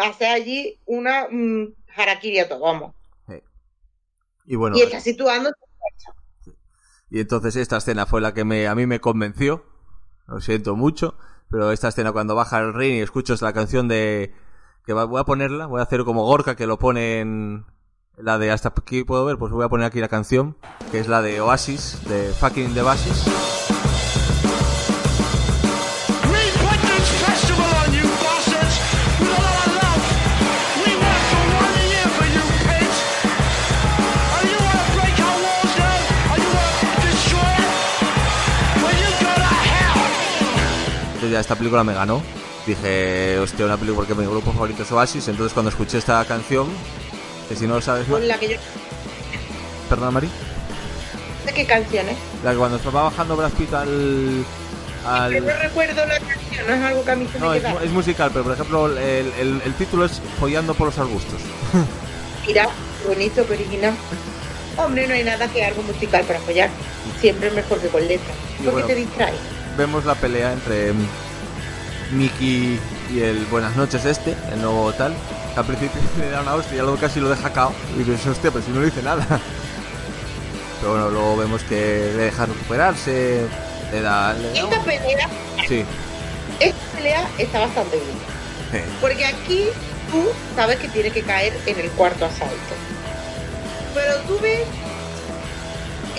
hacer 0.01 0.29
allí 0.29 0.81
una 0.87 1.29
mm, 1.31 1.75
harakiri 1.97 2.41
a 2.41 2.49
todo, 2.49 2.61
vamos. 2.61 2.95
Y 4.45 4.57
bueno, 4.57 4.79
y 4.79 4.81
está 4.81 4.99
situando 4.99 5.51
y 7.11 7.21
entonces 7.21 7.57
esta 7.57 7.79
escena 7.79 8.07
fue 8.07 8.21
la 8.21 8.35
que 8.35 8.45
me, 8.45 8.67
a 8.67 8.75
mí 8.75 8.87
me 8.87 9.01
convenció. 9.01 9.65
Lo 10.27 10.41
siento 10.41 10.77
mucho, 10.77 11.17
pero 11.51 11.73
esta 11.73 11.89
escena 11.89 12.13
cuando 12.13 12.35
baja 12.35 12.59
el 12.59 12.75
ring 12.75 12.97
y 12.97 13.01
escuchas 13.01 13.41
la 13.41 13.53
canción 13.53 13.89
de... 13.89 14.35
que 14.89 14.95
va- 14.95 15.05
voy 15.05 15.21
a 15.21 15.25
ponerla, 15.25 15.67
voy 15.67 15.81
a 15.81 15.83
hacer 15.83 16.03
como 16.05 16.25
Gorka 16.25 16.57
que 16.57 16.67
lo 16.67 16.79
pone 16.79 17.21
en... 17.21 17.67
La 18.17 18.39
de 18.39 18.51
hasta 18.51 18.71
aquí 18.71 19.05
puedo 19.05 19.23
ver, 19.27 19.37
pues 19.37 19.53
voy 19.53 19.63
a 19.63 19.69
poner 19.69 19.85
aquí 19.85 20.01
la 20.01 20.09
canción, 20.09 20.57
que 20.91 20.99
es 20.99 21.09
la 21.09 21.21
de 21.21 21.43
Oasis, 21.43 22.01
de 22.09 22.33
Fucking 22.33 22.73
the. 22.73 22.81
Entonces 41.09 41.31
ya 41.31 41.41
esta 41.41 41.57
película 41.57 41.85
me 41.85 41.93
ganó. 41.93 42.23
Dije, 42.69 43.39
hostia, 43.39 43.65
una 43.65 43.79
película 43.79 44.07
porque 44.07 44.15
mi 44.15 44.27
grupo 44.29 44.53
favorito 44.53 44.83
es 44.83 44.93
Oasis. 44.93 45.27
Entonces 45.29 45.55
cuando 45.55 45.71
escuché 45.71 45.97
esta 45.97 46.23
canción, 46.27 46.69
que 47.49 47.57
si 47.57 47.67
no 47.67 47.77
lo 47.77 47.81
sabes 47.81 48.07
con 48.07 48.29
la 48.29 48.39
que 48.39 48.51
yo 48.51 48.57
Perdona, 49.89 50.11
Mari. 50.11 50.29
sé 51.47 51.55
qué 51.55 51.65
canciones. 51.65 52.15
La 52.45 52.51
que 52.53 52.59
cuando 52.59 52.77
estaba 52.77 53.05
bajando 53.05 53.37
Brad 53.37 53.53
Pitt 53.53 53.73
al... 53.73 54.45
al- 55.07 55.33
Pero 55.33 55.47
no 55.47 55.59
recuerdo 55.63 56.05
la 56.05 56.19
canción, 56.21 56.67
no 56.67 56.75
es 56.75 56.83
algo 56.83 57.05
que 57.07 57.11
a 57.11 57.17
mí 57.17 57.27
se 57.33 57.39
No, 57.39 57.49
me 57.51 57.57
es, 57.57 57.63
queda. 57.63 57.83
es 57.85 57.91
musical, 57.91 58.31
pero 58.35 58.45
por 58.45 58.53
ejemplo 58.53 58.87
el, 58.87 59.33
el- 59.41 59.63
el 59.65 59.75
título 59.79 60.05
es 60.05 60.21
Follando 60.39 60.75
por 60.75 60.89
los 60.89 60.99
arbustos. 60.99 61.41
Mira, 62.47 62.69
bonito, 63.07 63.47
que 63.47 63.53
original. 63.55 63.95
Hombre, 64.77 65.09
no 65.09 65.15
hay 65.15 65.25
nada 65.25 65.49
que 65.49 65.65
algo 65.65 65.83
musical 65.85 66.23
para 66.27 66.39
apoyar. 66.39 66.69
Siempre 67.19 67.49
es 67.49 67.55
mejor 67.55 67.79
que 67.81 67.89
con 67.89 68.07
letra. 68.07 68.35
Y 68.61 68.65
Porque 68.65 68.71
bueno. 68.73 68.87
te 68.89 68.95
distrae. 68.95 69.35
Vemos 69.79 70.05
la 70.05 70.15
pelea 70.17 70.53
entre 70.53 70.93
Mickey 72.13 72.79
y 73.13 73.21
el 73.21 73.45
Buenas 73.47 73.77
noches 73.77 74.05
este, 74.05 74.35
el 74.53 74.61
nuevo 74.63 74.93
tal. 74.93 75.15
Que 75.55 75.61
al 75.61 75.67
principio 75.67 76.01
le 76.19 76.31
da 76.31 76.41
una 76.43 76.55
hostia 76.55 76.77
y 76.77 76.81
luego 76.81 76.97
casi 76.97 77.21
lo 77.21 77.29
deja 77.29 77.53
cao. 77.53 77.73
Y 77.97 78.03
dices, 78.03 78.27
hostia, 78.27 78.51
pero 78.51 78.65
si 78.65 78.71
no 78.71 78.81
le 78.81 78.87
dice 78.87 79.03
nada. 79.03 79.27
Pero 80.81 80.93
bueno, 80.93 81.11
luego 81.11 81.37
vemos 81.37 81.61
que 81.65 81.75
le 81.75 82.23
deja 82.27 82.47
recuperarse. 82.47 83.41
Le 83.93 84.01
da... 84.01 84.33
Le 84.35 84.49
da 84.53 84.55
Esta 84.61 84.79
un- 84.79 84.85
pelea, 84.85 85.29
Sí. 85.67 85.85
esta 86.61 86.97
pelea 86.97 87.29
está 87.37 87.59
bastante 87.59 87.97
bien. 87.97 88.85
Porque 89.01 89.27
aquí 89.27 89.65
tú 90.13 90.23
sabes 90.55 90.79
que 90.79 90.87
tiene 90.87 91.11
que 91.11 91.23
caer 91.23 91.53
en 91.67 91.81
el 91.81 91.91
cuarto 91.91 92.27
asalto. 92.27 92.55
Pero 93.93 94.19
tú 94.29 94.39
ves 94.41 94.69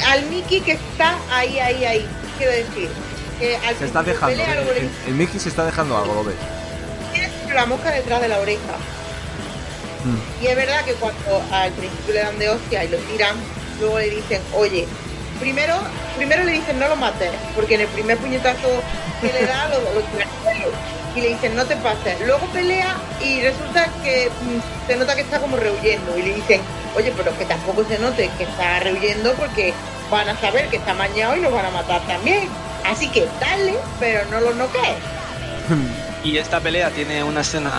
al 0.06 0.26
Mickey 0.26 0.60
que 0.60 0.74
está 0.74 1.16
ahí, 1.32 1.58
ahí, 1.60 1.86
ahí. 1.86 2.06
Quiero 2.38 2.52
decir, 2.52 2.90
que 3.40 3.56
al 3.58 3.76
Se 3.78 3.86
está 3.86 4.04
dejando. 4.04 4.28
pelea, 4.38 4.60
El, 4.60 4.66
le 4.66 4.80
el- 4.80 4.90
el 5.08 5.14
Mickey 5.16 5.40
se 5.40 5.50
está 5.50 5.66
dejando 5.66 5.98
algo, 5.98 6.14
lo 6.16 6.24
ves. 6.26 6.36
tiene 7.14 7.30
la 7.54 7.66
mosca 7.66 7.92
detrás 7.92 8.22
de 8.22 8.28
la 8.28 8.40
oreja. 8.40 8.74
Mm. 10.06 10.44
Y 10.44 10.48
es 10.48 10.56
verdad 10.56 10.84
que 10.86 10.94
cuando 10.94 11.44
al 11.52 11.72
principio 11.72 12.14
le 12.14 12.20
dan 12.22 12.40
de 12.40 12.50
hostia 12.50 12.84
y 12.84 12.90
lo 12.90 12.98
tiran, 12.98 13.36
luego 13.80 14.00
le 14.00 14.10
dicen, 14.10 14.42
oye, 14.56 14.88
primero, 15.40 15.76
primero 16.18 16.44
le 16.44 16.52
dicen 16.54 16.80
no 16.80 16.88
lo 16.88 16.96
mates, 16.96 17.32
porque 17.56 17.76
en 17.76 17.82
el 17.82 17.88
primer 17.88 18.18
puñetazo 18.18 18.70
que 19.22 19.28
le 19.34 19.46
da 19.46 19.68
lo, 19.70 19.80
lo 19.80 20.02
y 21.16 21.22
le 21.22 21.30
dicen 21.30 21.56
no 21.56 21.66
te 21.66 21.76
pases. 21.78 22.16
Luego 22.26 22.46
pelea 22.54 22.96
y 23.22 23.42
resulta 23.42 23.88
que 24.04 24.30
mm, 24.30 24.88
se 24.88 24.96
nota 24.96 25.16
que 25.16 25.22
está 25.22 25.40
como 25.40 25.58
rehuyendo 25.58 26.18
y 26.18 26.22
le 26.22 26.34
dicen, 26.36 26.62
oye, 26.96 27.12
pero 27.18 27.36
que 27.38 27.46
tampoco 27.46 27.84
se 27.84 27.98
note 28.00 28.30
que 28.38 28.44
está 28.44 28.80
rehuyendo 28.80 29.34
porque 29.34 29.74
van 30.10 30.30
a 30.30 30.38
saber 30.40 30.70
que 30.70 30.78
está 30.78 30.94
mañado 30.94 31.36
y 31.38 31.42
nos 31.42 31.52
van 31.54 31.66
a 31.66 31.72
matar 31.72 32.02
también. 32.08 32.48
Así 32.86 33.08
que 33.10 33.28
dale, 33.40 33.76
pero 34.00 34.26
no 34.32 34.40
lo 34.42 34.54
noquees. 34.54 34.98
Y 36.22 36.36
esta 36.38 36.60
pelea 36.60 36.90
tiene 36.90 37.24
una 37.24 37.40
escena 37.42 37.72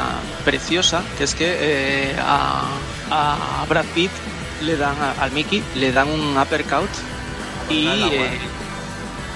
preciosa, 0.47 1.03
que 1.19 1.25
es 1.25 1.35
que 1.35 1.45
eh, 1.61 2.17
a, 2.19 2.63
a 3.11 3.67
Brad 3.69 3.85
Pitt 3.95 4.11
le 4.63 4.79
dan, 4.79 4.95
a- 4.99 5.23
al 5.23 5.31
Mickey, 5.33 5.63
le 5.75 5.93
dan 5.93 6.09
un 6.09 6.39
uppercut 6.39 6.89
y 7.69 7.87
agua. 7.87 8.07
eh, 8.09 8.39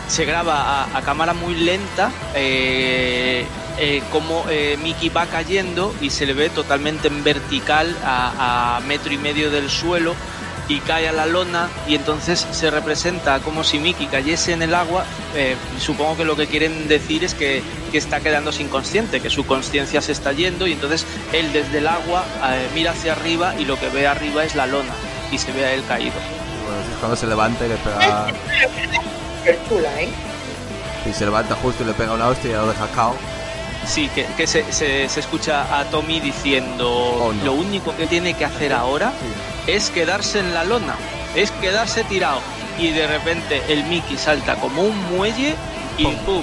se 0.09 0.25
graba 0.25 0.85
a, 0.85 0.97
a 0.97 1.03
cámara 1.03 1.35
muy 1.35 1.55
lenta 1.55 2.11
eh, 2.35 3.45
eh, 3.79 4.03
como 4.11 4.47
eh, 4.49 4.79
Mickey 4.83 5.11
va 5.11 5.27
cayendo 5.27 5.95
y 6.01 6.09
se 6.09 6.25
le 6.25 6.33
ve 6.33 6.49
totalmente 6.49 7.09
en 7.09 7.23
vertical 7.23 7.95
a, 8.05 8.77
a 8.77 8.81
metro 8.81 9.13
y 9.13 9.19
medio 9.19 9.51
del 9.51 9.69
suelo 9.69 10.15
y 10.69 10.81
cae 10.81 11.09
a 11.09 11.13
la 11.13 11.27
lona 11.27 11.69
y 11.87 11.95
entonces 11.95 12.47
se 12.51 12.71
representa 12.71 13.41
como 13.41 13.65
si 13.65 13.79
Mickey 13.79 14.07
cayese 14.07 14.53
en 14.53 14.63
el 14.63 14.75
agua. 14.75 15.05
Eh, 15.35 15.57
supongo 15.79 16.17
que 16.17 16.25
lo 16.25 16.37
que 16.37 16.47
quieren 16.47 16.89
decir 16.89 17.25
es 17.25 17.35
que, 17.35 17.63
que 17.93 17.99
está 17.99 18.21
quedándose 18.21 18.63
inconsciente, 18.63 19.21
que 19.21 19.31
su 19.31 19.47
conciencia 19.47 20.01
se 20.01 20.13
está 20.13 20.33
yendo 20.33 20.67
y 20.67 20.73
entonces 20.73 21.07
él 21.33 21.53
desde 21.53 21.79
el 21.79 21.87
agua 21.87 22.25
eh, 22.51 22.69
mira 22.75 22.93
hacia 22.93 23.13
arriba 23.13 23.55
y 23.59 23.65
lo 23.65 23.79
que 23.79 23.89
ve 23.89 24.07
arriba 24.07 24.45
es 24.45 24.55
la 24.55 24.67
lona 24.67 24.93
y 25.31 25.39
se 25.39 25.53
ve 25.53 25.65
a 25.65 25.73
él 25.73 25.83
caído. 25.87 26.15
Bueno, 26.65 26.81
es 26.81 26.99
cuando 26.99 27.17
se 27.17 27.27
levanta 27.27 27.67
y 27.67 27.69
le 27.69 27.77
pega. 27.77 28.27
Súper 29.39 29.59
chula, 29.69 30.01
¿eh? 30.01 30.09
Y 31.09 31.13
se 31.13 31.27
levanta 31.27 31.55
justo 31.57 31.83
y 31.83 31.87
le 31.87 31.93
pega 31.93 32.15
una 32.15 32.29
hostia 32.29 32.51
y 32.51 32.53
ya 32.53 32.61
lo 32.61 32.69
deja 32.69 32.89
cao. 32.95 33.15
Sí, 33.87 34.09
que, 34.15 34.25
que 34.37 34.47
se, 34.47 34.73
se- 34.73 35.09
se 35.09 35.21
escucha 35.21 35.79
a 35.79 35.85
Tommy 35.85 36.21
diciendo 36.21 36.89
Oh, 36.91 37.33
no. 37.33 37.45
lo 37.45 37.53
único 37.55 37.95
que 37.97 38.07
tiene 38.07 38.35
que 38.35 38.45
hacer 38.45 38.73
ahora 38.73 39.13
es 39.67 39.91
quedarse 39.91 40.39
en 40.41 40.55
la 40.55 40.65
lona, 40.65 40.95
es 41.35 41.51
quedarse 41.51 42.05
tirado. 42.05 42.41
Y 42.79 42.91
de 42.91 43.07
repente 43.07 43.63
el 43.69 43.85
Mickey 43.85 44.17
salta 44.19 44.57
como 44.57 44.83
un 44.83 44.99
muelle 45.17 45.55
y 45.99 46.05
Pum. 46.05 46.17
¡pum! 46.25 46.43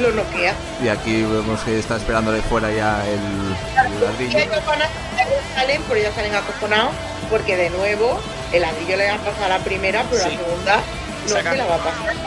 Lo 0.00 0.10
noquea. 0.10 0.54
Y 0.82 0.88
aquí 0.88 1.22
vemos 1.22 1.60
que 1.60 1.78
está 1.78 1.96
esperándole 1.96 2.42
fuera 2.42 2.70
ya 2.72 3.04
el, 3.06 3.92
el 3.94 4.00
ladrillo. 4.04 4.38
salen, 5.54 5.82
pero 5.88 6.00
ya 6.00 6.12
salen 6.12 6.34
acojonados, 6.34 6.90
porque 7.30 7.56
de 7.56 7.70
nuevo 7.70 8.20
el 8.52 8.62
ladrillo 8.62 8.96
le 8.96 9.08
va 9.08 9.14
a 9.14 9.18
pasar 9.18 9.44
a 9.44 9.58
la 9.58 9.64
primera, 9.64 10.04
pero 10.10 10.22
Sí. 10.24 10.30
la 10.30 10.36
segunda 10.44 10.80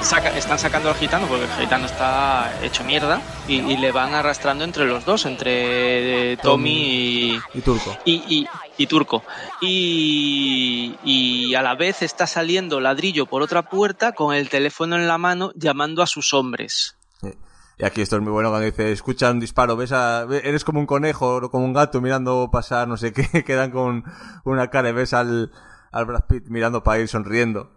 Saca- 0.01 0.35
están 0.37 0.57
sacando 0.59 0.89
al 0.89 0.95
gitano 0.95 1.27
porque 1.27 1.43
el 1.45 1.51
gitano 1.51 1.85
está 1.85 2.51
hecho 2.63 2.83
mierda 2.83 3.21
y, 3.47 3.55
y 3.55 3.77
le 3.77 3.91
van 3.91 4.13
arrastrando 4.13 4.63
entre 4.63 4.85
los 4.85 5.05
dos, 5.05 5.25
entre 5.25 6.33
eh, 6.33 6.37
Tommy 6.37 7.35
y, 7.35 7.39
Y 7.53 7.61
turco. 7.61 7.97
y, 8.05 8.13
y- 8.27 8.47
y 8.79 8.85
Turco. 8.87 9.23
Y, 9.59 10.95
y 11.03 11.55
a 11.55 11.61
la 11.63 11.73
vez 11.75 12.01
está 12.03 12.27
saliendo 12.27 12.79
ladrillo 12.79 13.25
por 13.25 13.41
otra 13.41 13.63
puerta 13.69 14.11
con 14.11 14.35
el 14.35 14.49
teléfono 14.49 14.95
en 14.95 15.07
la 15.07 15.17
mano 15.17 15.51
llamando 15.55 16.03
a 16.03 16.07
sus 16.07 16.33
hombres. 16.33 16.95
Sí. 17.21 17.33
Y 17.79 17.85
aquí 17.85 18.01
esto 18.01 18.17
es 18.17 18.21
muy 18.21 18.31
bueno 18.31 18.49
cuando 18.49 18.65
dice, 18.67 18.91
escucha 18.91 19.31
un 19.31 19.39
disparo, 19.39 19.75
ves 19.75 19.91
a, 19.93 20.27
eres 20.43 20.63
como 20.63 20.79
un 20.79 20.85
conejo 20.85 21.37
o 21.37 21.49
como 21.49 21.65
un 21.65 21.73
gato 21.73 22.01
mirando 22.01 22.49
pasar, 22.51 22.87
no 22.87 22.97
sé 22.97 23.13
qué, 23.13 23.43
quedan 23.45 23.71
con 23.71 24.03
una 24.43 24.69
cara 24.69 24.89
y 24.89 24.93
ves 24.93 25.13
al, 25.13 25.51
al 25.91 26.05
Brad 26.05 26.25
Pitt 26.27 26.45
mirando 26.47 26.83
para 26.83 26.99
ir 26.99 27.07
sonriendo. 27.07 27.71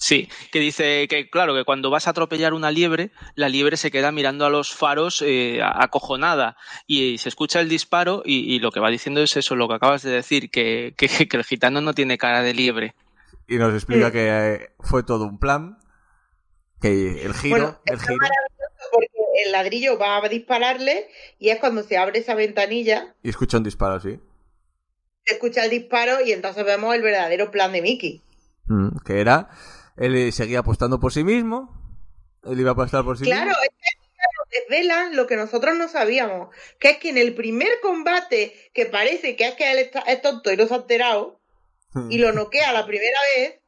Sí, 0.00 0.28
que 0.52 0.60
dice 0.60 1.08
que 1.08 1.28
claro, 1.28 1.54
que 1.54 1.64
cuando 1.64 1.90
vas 1.90 2.06
a 2.06 2.10
atropellar 2.10 2.54
una 2.54 2.70
liebre, 2.70 3.10
la 3.34 3.48
liebre 3.48 3.76
se 3.76 3.90
queda 3.90 4.12
mirando 4.12 4.46
a 4.46 4.50
los 4.50 4.72
faros 4.72 5.22
eh, 5.26 5.60
acojonada 5.60 6.56
y 6.86 7.18
se 7.18 7.28
escucha 7.28 7.60
el 7.60 7.68
disparo 7.68 8.22
y, 8.24 8.54
y 8.54 8.60
lo 8.60 8.70
que 8.70 8.78
va 8.78 8.90
diciendo 8.90 9.20
es 9.20 9.36
eso, 9.36 9.56
lo 9.56 9.66
que 9.66 9.74
acabas 9.74 10.02
de 10.02 10.12
decir, 10.12 10.50
que, 10.50 10.94
que, 10.96 11.08
que 11.28 11.36
el 11.36 11.44
gitano 11.44 11.80
no 11.80 11.94
tiene 11.94 12.16
cara 12.16 12.42
de 12.42 12.54
liebre. 12.54 12.94
Y 13.48 13.56
nos 13.56 13.74
explica 13.74 14.12
que 14.12 14.28
eh, 14.28 14.70
fue 14.78 15.02
todo 15.02 15.24
un 15.24 15.38
plan, 15.40 15.78
que 16.80 17.22
el 17.24 17.34
giro, 17.34 17.56
Bueno, 17.56 17.80
el 17.86 17.94
está 17.94 18.06
giro, 18.12 18.26
porque 18.92 19.08
el 19.46 19.50
ladrillo 19.52 19.98
va 19.98 20.18
a 20.18 20.28
dispararle 20.28 21.08
y 21.40 21.48
es 21.48 21.58
cuando 21.58 21.82
se 21.82 21.96
abre 21.98 22.20
esa 22.20 22.36
ventanilla, 22.36 23.14
y 23.24 23.30
escucha 23.30 23.56
un 23.56 23.64
disparo 23.64 23.94
así. 23.94 24.20
se 25.24 25.34
escucha 25.34 25.64
el 25.64 25.70
disparo 25.70 26.20
y 26.24 26.30
entonces 26.30 26.64
vemos 26.64 26.94
el 26.94 27.02
verdadero 27.02 27.50
plan 27.50 27.72
de 27.72 27.82
Mickey. 27.82 28.22
Mm, 28.66 28.98
que 29.04 29.20
era, 29.20 29.48
él 29.98 30.32
seguía 30.32 30.60
apostando 30.60 31.00
por 31.00 31.12
sí 31.12 31.24
mismo, 31.24 31.74
él 32.44 32.60
iba 32.60 32.70
a 32.70 32.72
apostar 32.72 33.04
por 33.04 33.18
sí 33.18 33.24
Claro, 33.24 33.46
mismo. 33.50 33.62
es 33.62 33.70
que 33.70 34.60
desvelan 34.60 35.16
lo 35.16 35.26
que 35.26 35.36
nosotros 35.36 35.76
no 35.76 35.88
sabíamos, 35.88 36.54
que 36.78 36.90
es 36.90 36.98
que 36.98 37.10
en 37.10 37.18
el 37.18 37.34
primer 37.34 37.68
combate, 37.82 38.54
que 38.72 38.86
parece 38.86 39.36
que 39.36 39.48
es 39.48 39.54
que 39.54 39.70
él 39.70 39.78
está, 39.78 40.00
es 40.00 40.22
tonto 40.22 40.52
y 40.52 40.56
no 40.56 40.66
se 40.66 40.74
ha 40.74 40.78
enterado, 40.78 41.40
y 42.08 42.18
lo 42.18 42.32
noquea 42.32 42.72
la 42.72 42.86
primera 42.86 43.18
vez, 43.36 43.60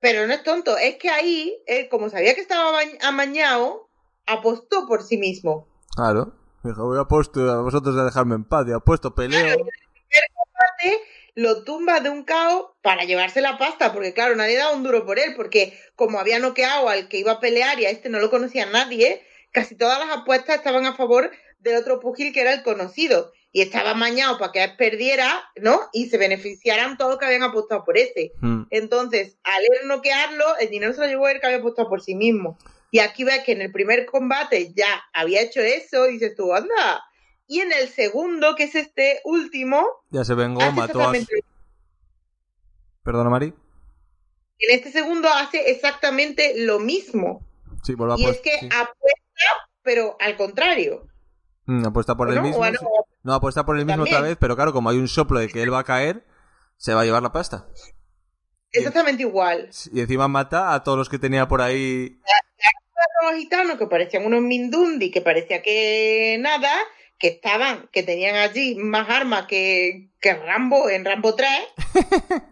pero 0.00 0.26
no 0.26 0.32
es 0.34 0.42
tonto, 0.42 0.76
es 0.76 0.96
que 0.96 1.08
ahí, 1.10 1.62
él, 1.66 1.88
como 1.88 2.10
sabía 2.10 2.34
que 2.34 2.40
estaba 2.40 2.78
amañado, 3.02 3.88
apostó 4.26 4.86
por 4.86 5.02
sí 5.02 5.16
mismo. 5.16 5.66
Claro. 5.96 6.34
Dijo, 6.62 6.84
voy 6.86 6.96
a 6.98 7.02
apuesto 7.02 7.50
a 7.50 7.60
vosotros 7.60 7.94
de 7.94 8.04
dejarme 8.04 8.34
en 8.36 8.44
paz, 8.44 8.66
y 8.68 8.72
apuesto, 8.72 9.14
peleo. 9.14 9.56
combate 9.58 11.00
lo 11.34 11.64
tumba 11.64 12.00
de 12.00 12.10
un 12.10 12.24
caos 12.24 12.66
para 12.82 13.04
llevarse 13.04 13.40
la 13.40 13.58
pasta, 13.58 13.92
porque 13.92 14.12
claro, 14.12 14.36
nadie 14.36 14.56
daba 14.56 14.74
un 14.74 14.82
duro 14.82 15.04
por 15.04 15.18
él, 15.18 15.34
porque 15.34 15.78
como 15.96 16.18
había 16.18 16.38
noqueado 16.38 16.88
al 16.88 17.08
que 17.08 17.18
iba 17.18 17.32
a 17.32 17.40
pelear 17.40 17.80
y 17.80 17.86
a 17.86 17.90
este 17.90 18.08
no 18.08 18.20
lo 18.20 18.30
conocía 18.30 18.66
nadie, 18.66 19.22
casi 19.50 19.76
todas 19.76 19.98
las 19.98 20.16
apuestas 20.16 20.56
estaban 20.56 20.86
a 20.86 20.94
favor 20.94 21.30
del 21.60 21.76
otro 21.76 21.98
pugil 21.98 22.32
que 22.32 22.42
era 22.42 22.52
el 22.52 22.62
conocido. 22.62 23.32
Y 23.50 23.62
estaba 23.62 23.94
mañado 23.94 24.36
para 24.36 24.50
que 24.50 24.64
él 24.64 24.76
perdiera, 24.76 25.44
¿no? 25.56 25.80
Y 25.92 26.08
se 26.08 26.18
beneficiaran 26.18 26.98
todos 26.98 27.12
los 27.12 27.20
que 27.20 27.26
habían 27.26 27.44
apostado 27.44 27.84
por 27.84 27.96
ese. 27.96 28.32
Mm. 28.40 28.64
Entonces, 28.70 29.36
al 29.44 29.62
él 29.62 29.86
noquearlo, 29.86 30.56
el 30.58 30.70
dinero 30.70 30.92
se 30.92 31.00
lo 31.00 31.06
llevó 31.06 31.28
él 31.28 31.38
que 31.40 31.46
había 31.46 31.58
apostado 31.58 31.88
por 31.88 32.02
sí 32.02 32.16
mismo. 32.16 32.58
Y 32.90 32.98
aquí 32.98 33.22
ves 33.22 33.44
que 33.44 33.52
en 33.52 33.62
el 33.62 33.70
primer 33.70 34.06
combate 34.06 34.72
ya 34.74 35.04
había 35.12 35.40
hecho 35.40 35.60
eso 35.60 36.08
y 36.08 36.14
dices 36.14 36.34
tú, 36.34 36.52
anda. 36.52 37.04
Y 37.46 37.60
en 37.60 37.72
el 37.72 37.88
segundo, 37.88 38.54
que 38.56 38.64
es 38.64 38.74
este 38.74 39.20
último, 39.24 39.86
Ya 40.10 40.24
se 40.24 40.34
vengó, 40.34 40.60
mató 40.72 41.00
a... 41.00 41.14
exactamente 41.16 41.44
Perdona, 43.02 43.28
Mari. 43.30 43.52
En 44.58 44.74
este 44.76 44.90
segundo 44.90 45.28
hace 45.28 45.70
exactamente 45.70 46.54
lo 46.64 46.78
mismo. 46.78 47.46
Sí, 47.82 47.94
a 47.98 48.14
Y 48.16 48.24
es 48.24 48.40
que 48.40 48.52
apuesta, 48.52 49.68
pero 49.82 50.16
al 50.20 50.36
contrario. 50.36 51.06
Mm, 51.66 51.86
apuesta 51.86 52.16
por 52.16 52.28
¿O 52.28 52.32
el 52.32 52.40
mismo. 52.40 52.58
¿O 52.58 52.64
no? 52.66 52.78
sí. 52.78 52.86
No, 53.22 53.34
apuesta 53.34 53.66
por 53.66 53.76
el 53.76 53.84
mismo 53.84 54.04
También. 54.04 54.16
otra 54.16 54.28
vez, 54.28 54.38
pero 54.40 54.56
claro, 54.56 54.72
como 54.72 54.88
hay 54.88 54.96
un 54.96 55.08
soplo 55.08 55.38
de 55.38 55.48
que 55.48 55.62
él 55.62 55.72
va 55.72 55.80
a 55.80 55.84
caer, 55.84 56.24
se 56.76 56.94
va 56.94 57.02
a 57.02 57.04
llevar 57.04 57.22
la 57.22 57.32
pasta. 57.32 57.68
Exactamente 58.72 59.22
igual. 59.22 59.70
Y 59.92 60.00
encima 60.00 60.26
mata 60.28 60.74
a 60.74 60.82
todos 60.82 60.98
los 60.98 61.08
que 61.08 61.18
tenía 61.18 61.46
por 61.46 61.60
ahí. 61.60 62.18
Los 63.22 63.34
gitanos 63.36 63.78
que 63.78 63.86
parecían 63.86 64.26
unos 64.26 64.42
mindundi, 64.42 65.10
que 65.10 65.20
parecía 65.20 65.62
que 65.62 66.36
nada, 66.40 66.70
que 67.24 67.30
estaban, 67.30 67.88
que 67.90 68.02
tenían 68.02 68.36
allí 68.36 68.74
más 68.74 69.08
armas 69.08 69.46
que, 69.46 70.10
que 70.20 70.34
Rambo 70.34 70.90
en 70.90 71.06
Rambo 71.06 71.34
3. 71.34 71.48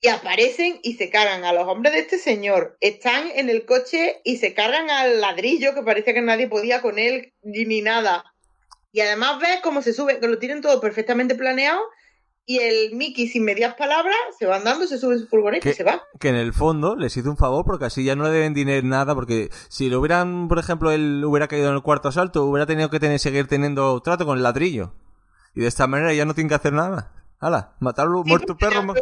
y 0.00 0.08
aparecen 0.08 0.80
y 0.82 0.94
se 0.94 1.10
cargan 1.10 1.44
a 1.44 1.52
los 1.52 1.68
hombres 1.68 1.94
de 1.94 2.00
este 2.00 2.18
señor. 2.18 2.76
Están 2.80 3.28
en 3.36 3.48
el 3.48 3.64
coche 3.64 4.20
y 4.24 4.38
se 4.38 4.52
cargan 4.52 4.90
al 4.90 5.20
ladrillo 5.20 5.76
que 5.76 5.82
parecía 5.82 6.12
que 6.12 6.22
nadie 6.22 6.48
podía 6.48 6.82
con 6.82 6.98
él 6.98 7.34
ni, 7.40 7.64
ni 7.64 7.82
nada. 7.82 8.34
Y 8.90 9.00
además 9.00 9.38
ves 9.38 9.60
cómo 9.62 9.80
se 9.80 9.92
suben, 9.92 10.18
que 10.18 10.26
lo 10.26 10.40
tienen 10.40 10.60
todo 10.60 10.80
perfectamente 10.80 11.36
planeado. 11.36 11.80
Y 12.44 12.58
el 12.58 12.94
Mickey, 12.96 13.28
sin 13.28 13.44
medias 13.44 13.74
palabras, 13.74 14.16
se 14.38 14.46
va 14.46 14.56
andando, 14.56 14.86
se 14.86 14.98
sube 14.98 15.16
su 15.18 15.28
furgoneta 15.28 15.70
y 15.70 15.74
se 15.74 15.84
va. 15.84 16.02
Que 16.18 16.28
en 16.28 16.34
el 16.34 16.52
fondo 16.52 16.96
les 16.96 17.16
hizo 17.16 17.30
un 17.30 17.36
favor 17.36 17.64
porque 17.64 17.84
así 17.84 18.02
ya 18.04 18.16
no 18.16 18.24
le 18.24 18.30
deben 18.30 18.52
dinero 18.52 18.84
nada. 18.86 19.14
Porque 19.14 19.48
si 19.68 19.88
lo 19.88 20.00
hubieran, 20.00 20.48
por 20.48 20.58
ejemplo, 20.58 20.90
él 20.90 21.22
hubiera 21.24 21.46
caído 21.46 21.68
en 21.68 21.74
el 21.76 21.82
cuarto 21.82 22.08
asalto, 22.08 22.44
hubiera 22.44 22.66
tenido 22.66 22.90
que 22.90 22.98
tener, 22.98 23.18
seguir 23.20 23.46
teniendo 23.46 24.00
trato 24.02 24.26
con 24.26 24.36
el 24.38 24.42
ladrillo. 24.42 24.92
Y 25.54 25.60
de 25.60 25.68
esta 25.68 25.86
manera 25.86 26.12
ya 26.14 26.24
no 26.24 26.34
tiene 26.34 26.48
que 26.48 26.56
hacer 26.56 26.72
nada. 26.72 27.12
¡Hala! 27.38 27.76
Matarlo, 27.78 28.22
Sí, 28.24 28.28
muerto 28.30 28.56
perro. 28.56 28.82
ma- 28.82 28.94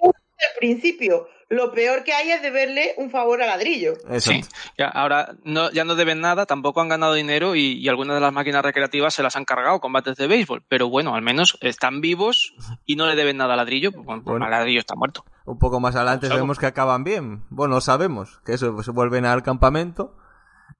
Al 0.00 0.58
principio, 0.60 1.26
lo 1.50 1.72
peor 1.72 2.04
que 2.04 2.12
hay 2.12 2.30
es 2.30 2.42
deberle 2.42 2.94
un 2.98 3.10
favor 3.10 3.40
al 3.42 3.48
ladrillo. 3.48 3.94
Sí. 4.18 4.42
Ya, 4.76 4.88
ahora 4.88 5.34
no, 5.44 5.70
ya 5.70 5.84
no 5.84 5.94
deben 5.94 6.20
nada, 6.20 6.44
tampoco 6.46 6.80
han 6.80 6.88
ganado 6.88 7.14
dinero 7.14 7.54
y, 7.54 7.78
y 7.78 7.88
algunas 7.88 8.16
de 8.16 8.20
las 8.20 8.32
máquinas 8.32 8.62
recreativas 8.62 9.14
se 9.14 9.22
las 9.22 9.34
han 9.36 9.44
cargado 9.44 9.80
combates 9.80 10.16
de 10.16 10.26
béisbol. 10.26 10.64
Pero 10.68 10.88
bueno, 10.88 11.14
al 11.14 11.22
menos 11.22 11.56
están 11.60 12.00
vivos 12.00 12.54
y 12.84 12.96
no 12.96 13.06
le 13.06 13.16
deben 13.16 13.38
nada 13.38 13.54
al 13.54 13.58
ladrillo. 13.58 13.92
pues 13.92 14.22
Bueno, 14.24 14.48
ladrillo 14.48 14.80
está 14.80 14.94
muerto. 14.94 15.24
Un 15.46 15.58
poco 15.58 15.80
más 15.80 15.96
adelante 15.96 16.28
Salvo. 16.28 16.42
vemos 16.42 16.58
que 16.58 16.66
acaban 16.66 17.04
bien. 17.04 17.44
Bueno, 17.48 17.80
sabemos 17.80 18.40
que 18.44 18.52
eso, 18.52 18.74
pues 18.74 18.88
vuelven 18.88 19.24
al 19.24 19.42
campamento 19.42 20.14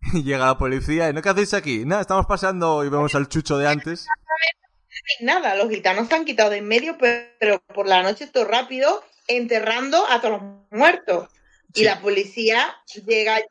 y 0.13 0.23
llega 0.23 0.47
la 0.47 0.59
policía 0.59 1.09
y 1.09 1.13
¿no 1.15 1.23
qué 1.23 1.31
hacéis 1.31 1.55
aquí? 1.55 1.85
Nada, 1.87 2.03
estamos 2.03 2.27
pasando 2.27 2.85
y 2.85 2.91
vemos 2.91 3.15
al 3.15 3.29
chucho 3.29 3.57
de 3.57 3.69
antes. 3.69 4.07
Y 5.21 5.25
nada, 5.25 5.55
los 5.55 5.71
gitanos 5.71 6.09
se 6.09 6.15
han 6.15 6.25
quitado 6.25 6.51
de 6.51 6.59
en 6.59 6.69
medio, 6.69 6.97
pero, 6.99 7.29
pero 7.39 7.63
por 7.75 7.87
la 7.87 8.03
noche 8.03 8.27
todo 8.27 8.45
rápido, 8.45 9.03
enterrando 9.27 10.07
a 10.07 10.21
todos 10.21 10.41
los 10.41 10.53
muertos. 10.71 11.29
Y 11.75 11.85
la 11.85 12.01
policía 12.01 12.77
llega 13.07 13.37
allí 13.37 13.47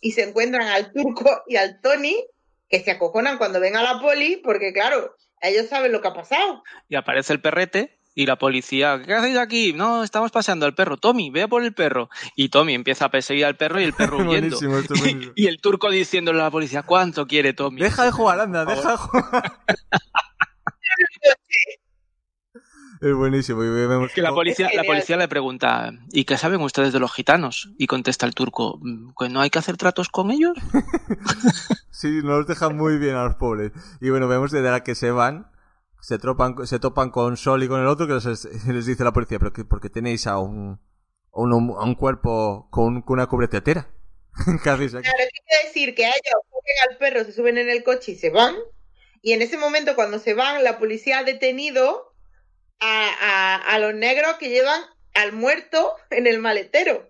y 0.00 0.12
se 0.12 0.22
encuentran 0.22 0.68
al 0.68 0.92
turco 0.92 1.42
y 1.46 1.56
al 1.56 1.80
Tony, 1.80 2.16
que 2.68 2.80
se 2.80 2.90
acojonan 2.90 3.38
cuando 3.38 3.60
ven 3.60 3.76
a 3.76 3.82
la 3.82 4.00
poli, 4.00 4.36
porque 4.36 4.72
claro, 4.72 5.16
ellos 5.40 5.66
saben 5.68 5.92
lo 5.92 6.00
que 6.00 6.08
ha 6.08 6.14
pasado. 6.14 6.62
Y 6.88 6.96
aparece 6.96 7.32
el 7.32 7.40
perrete 7.40 7.98
Y 8.14 8.26
la 8.26 8.36
policía, 8.36 9.02
¿qué 9.04 9.14
hacéis 9.14 9.36
aquí? 9.36 9.72
No, 9.72 10.04
estamos 10.04 10.30
paseando 10.30 10.66
al 10.66 10.74
perro. 10.74 10.96
Tommy, 10.96 11.30
vea 11.30 11.48
por 11.48 11.64
el 11.64 11.74
perro. 11.74 12.10
Y 12.36 12.48
Tommy 12.48 12.74
empieza 12.74 13.06
a 13.06 13.10
perseguir 13.10 13.44
al 13.44 13.56
perro 13.56 13.80
y 13.80 13.84
el 13.84 13.92
perro 13.92 14.18
huyendo. 14.28 14.56
Buenísimo, 14.56 14.78
esto 14.78 14.94
es 14.94 15.00
buenísimo. 15.00 15.32
y 15.34 15.46
el 15.46 15.60
turco 15.60 15.90
diciéndole 15.90 16.40
a 16.40 16.44
la 16.44 16.50
policía, 16.50 16.82
¿cuánto 16.82 17.26
quiere 17.26 17.54
Tommy? 17.54 17.80
Deja 17.80 18.04
de 18.04 18.10
jugar, 18.10 18.40
anda, 18.40 18.64
deja 18.64 18.90
de 18.92 18.96
jugar. 18.96 19.52
es 23.00 23.14
buenísimo. 23.14 23.62
Y 23.64 23.68
vemos 23.68 24.12
Que 24.12 24.22
la 24.22 24.32
policía, 24.32 24.70
la 24.74 24.84
policía 24.84 25.16
le 25.16 25.28
pregunta, 25.28 25.92
¿y 26.10 26.24
qué 26.24 26.36
saben 26.38 26.60
ustedes 26.62 26.92
de 26.92 27.00
los 27.00 27.12
gitanos? 27.12 27.70
Y 27.78 27.86
contesta 27.86 28.26
el 28.26 28.34
turco, 28.34 28.78
"Mm, 28.80 29.12
¿que 29.18 29.28
no 29.28 29.40
hay 29.40 29.50
que 29.50 29.58
hacer 29.58 29.76
tratos 29.76 30.08
con 30.08 30.30
ellos? 30.30 30.54
Sí, 31.90 32.20
nos 32.24 32.46
dejan 32.48 32.76
muy 32.76 32.98
bien 32.98 33.14
a 33.14 33.24
los 33.24 33.36
pobres. 33.36 33.70
Y 34.00 34.10
bueno, 34.10 34.26
vemos 34.26 34.50
desde 34.50 34.68
la 34.68 34.82
que 34.82 34.96
se 34.96 35.12
van, 35.12 35.50
se, 36.00 36.18
tropan, 36.18 36.66
se 36.66 36.80
topan 36.80 37.10
con 37.10 37.36
Sol 37.36 37.62
y 37.62 37.68
con 37.68 37.80
el 37.80 37.86
otro, 37.86 38.08
que 38.08 38.14
les, 38.14 38.44
les 38.66 38.86
dice 38.86 39.04
la 39.04 39.12
policía, 39.12 39.38
pero 39.38 39.52
que 39.52 39.64
porque 39.64 39.88
tenéis 39.90 40.26
a 40.26 40.38
un, 40.38 40.80
a 41.32 41.40
un, 41.40 41.52
a 41.78 41.84
un 41.84 41.94
cuerpo 41.94 42.68
con, 42.70 43.00
con 43.02 43.14
una 43.14 43.28
cubretetera. 43.28 43.88
¿Qué 44.64 44.70
aquí? 44.70 44.88
Claro, 44.88 45.06
es 45.06 45.30
que 45.32 45.40
quiere 45.46 45.64
decir 45.66 45.94
que 45.94 46.04
a 46.04 46.08
ellos 46.10 46.42
cogen 46.50 46.90
al 46.90 46.98
perro, 46.98 47.24
se 47.24 47.32
suben 47.32 47.58
en 47.58 47.70
el 47.70 47.84
coche 47.84 48.12
y 48.12 48.16
se 48.16 48.30
van. 48.30 48.54
Y 49.24 49.32
en 49.32 49.40
ese 49.40 49.56
momento, 49.56 49.94
cuando 49.94 50.18
se 50.18 50.34
van, 50.34 50.62
la 50.62 50.78
policía 50.78 51.20
ha 51.20 51.24
detenido 51.24 52.12
a, 52.78 53.08
a, 53.22 53.56
a 53.56 53.78
los 53.78 53.94
negros 53.94 54.34
que 54.34 54.50
llevan 54.50 54.82
al 55.14 55.32
muerto 55.32 55.94
en 56.10 56.26
el 56.26 56.40
maletero. 56.40 57.08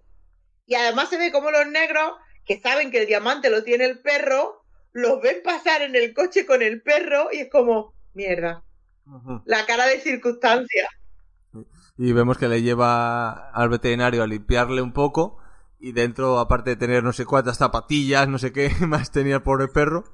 Y 0.65 0.77
además 0.77 1.09
se 1.09 1.19
ve 1.19 1.33
como 1.33 1.51
los 1.51 1.67
negros, 1.67 2.13
que 2.45 2.61
saben 2.61 2.93
que 2.93 3.01
el 3.01 3.09
diamante 3.09 3.51
lo 3.51 3.65
tiene 3.65 3.87
el 3.87 3.99
perro, 3.99 4.65
los 4.93 5.21
ven 5.21 5.39
pasar 5.43 5.83
en 5.83 5.97
el 5.97 6.15
coche 6.15 6.47
con 6.47 6.63
el 6.63 6.83
perro 6.83 7.31
y 7.33 7.39
es 7.41 7.51
como, 7.51 7.97
mierda, 8.13 8.63
la 9.45 9.67
cara 9.67 9.87
de 9.87 9.99
circunstancia. 9.99 10.89
Y 11.97 12.13
vemos 12.13 12.39
que 12.39 12.47
le 12.47 12.63
lleva 12.63 13.51
al 13.51 13.71
veterinario 13.71 14.23
a 14.23 14.29
limpiarle 14.29 14.83
un 14.83 14.93
poco. 14.93 15.39
Y 15.81 15.91
dentro, 15.91 16.39
aparte 16.39 16.71
de 16.71 16.77
tener 16.77 17.03
no 17.03 17.13
sé 17.13 17.27
cuántas 17.27 17.59
zapatillas, 17.59 18.29
no 18.29 18.39
sé 18.39 18.53
qué 18.53 18.71
más 18.87 19.11
tenía 19.11 19.35
el 19.35 19.43
pobre 19.43 19.67
perro. 19.67 20.05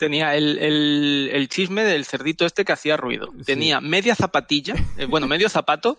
Tenía 0.00 0.34
el, 0.34 0.58
el- 0.58 1.30
el 1.32 1.48
chisme 1.48 1.84
del 1.84 2.04
cerdito 2.06 2.46
este 2.46 2.64
que 2.64 2.72
hacía 2.72 2.96
ruido. 2.96 3.28
Tenía 3.44 3.80
media 3.82 4.14
zapatilla, 4.16 4.74
eh, 4.96 5.04
bueno, 5.04 5.26
medio 5.28 5.48
zapato 5.48 5.98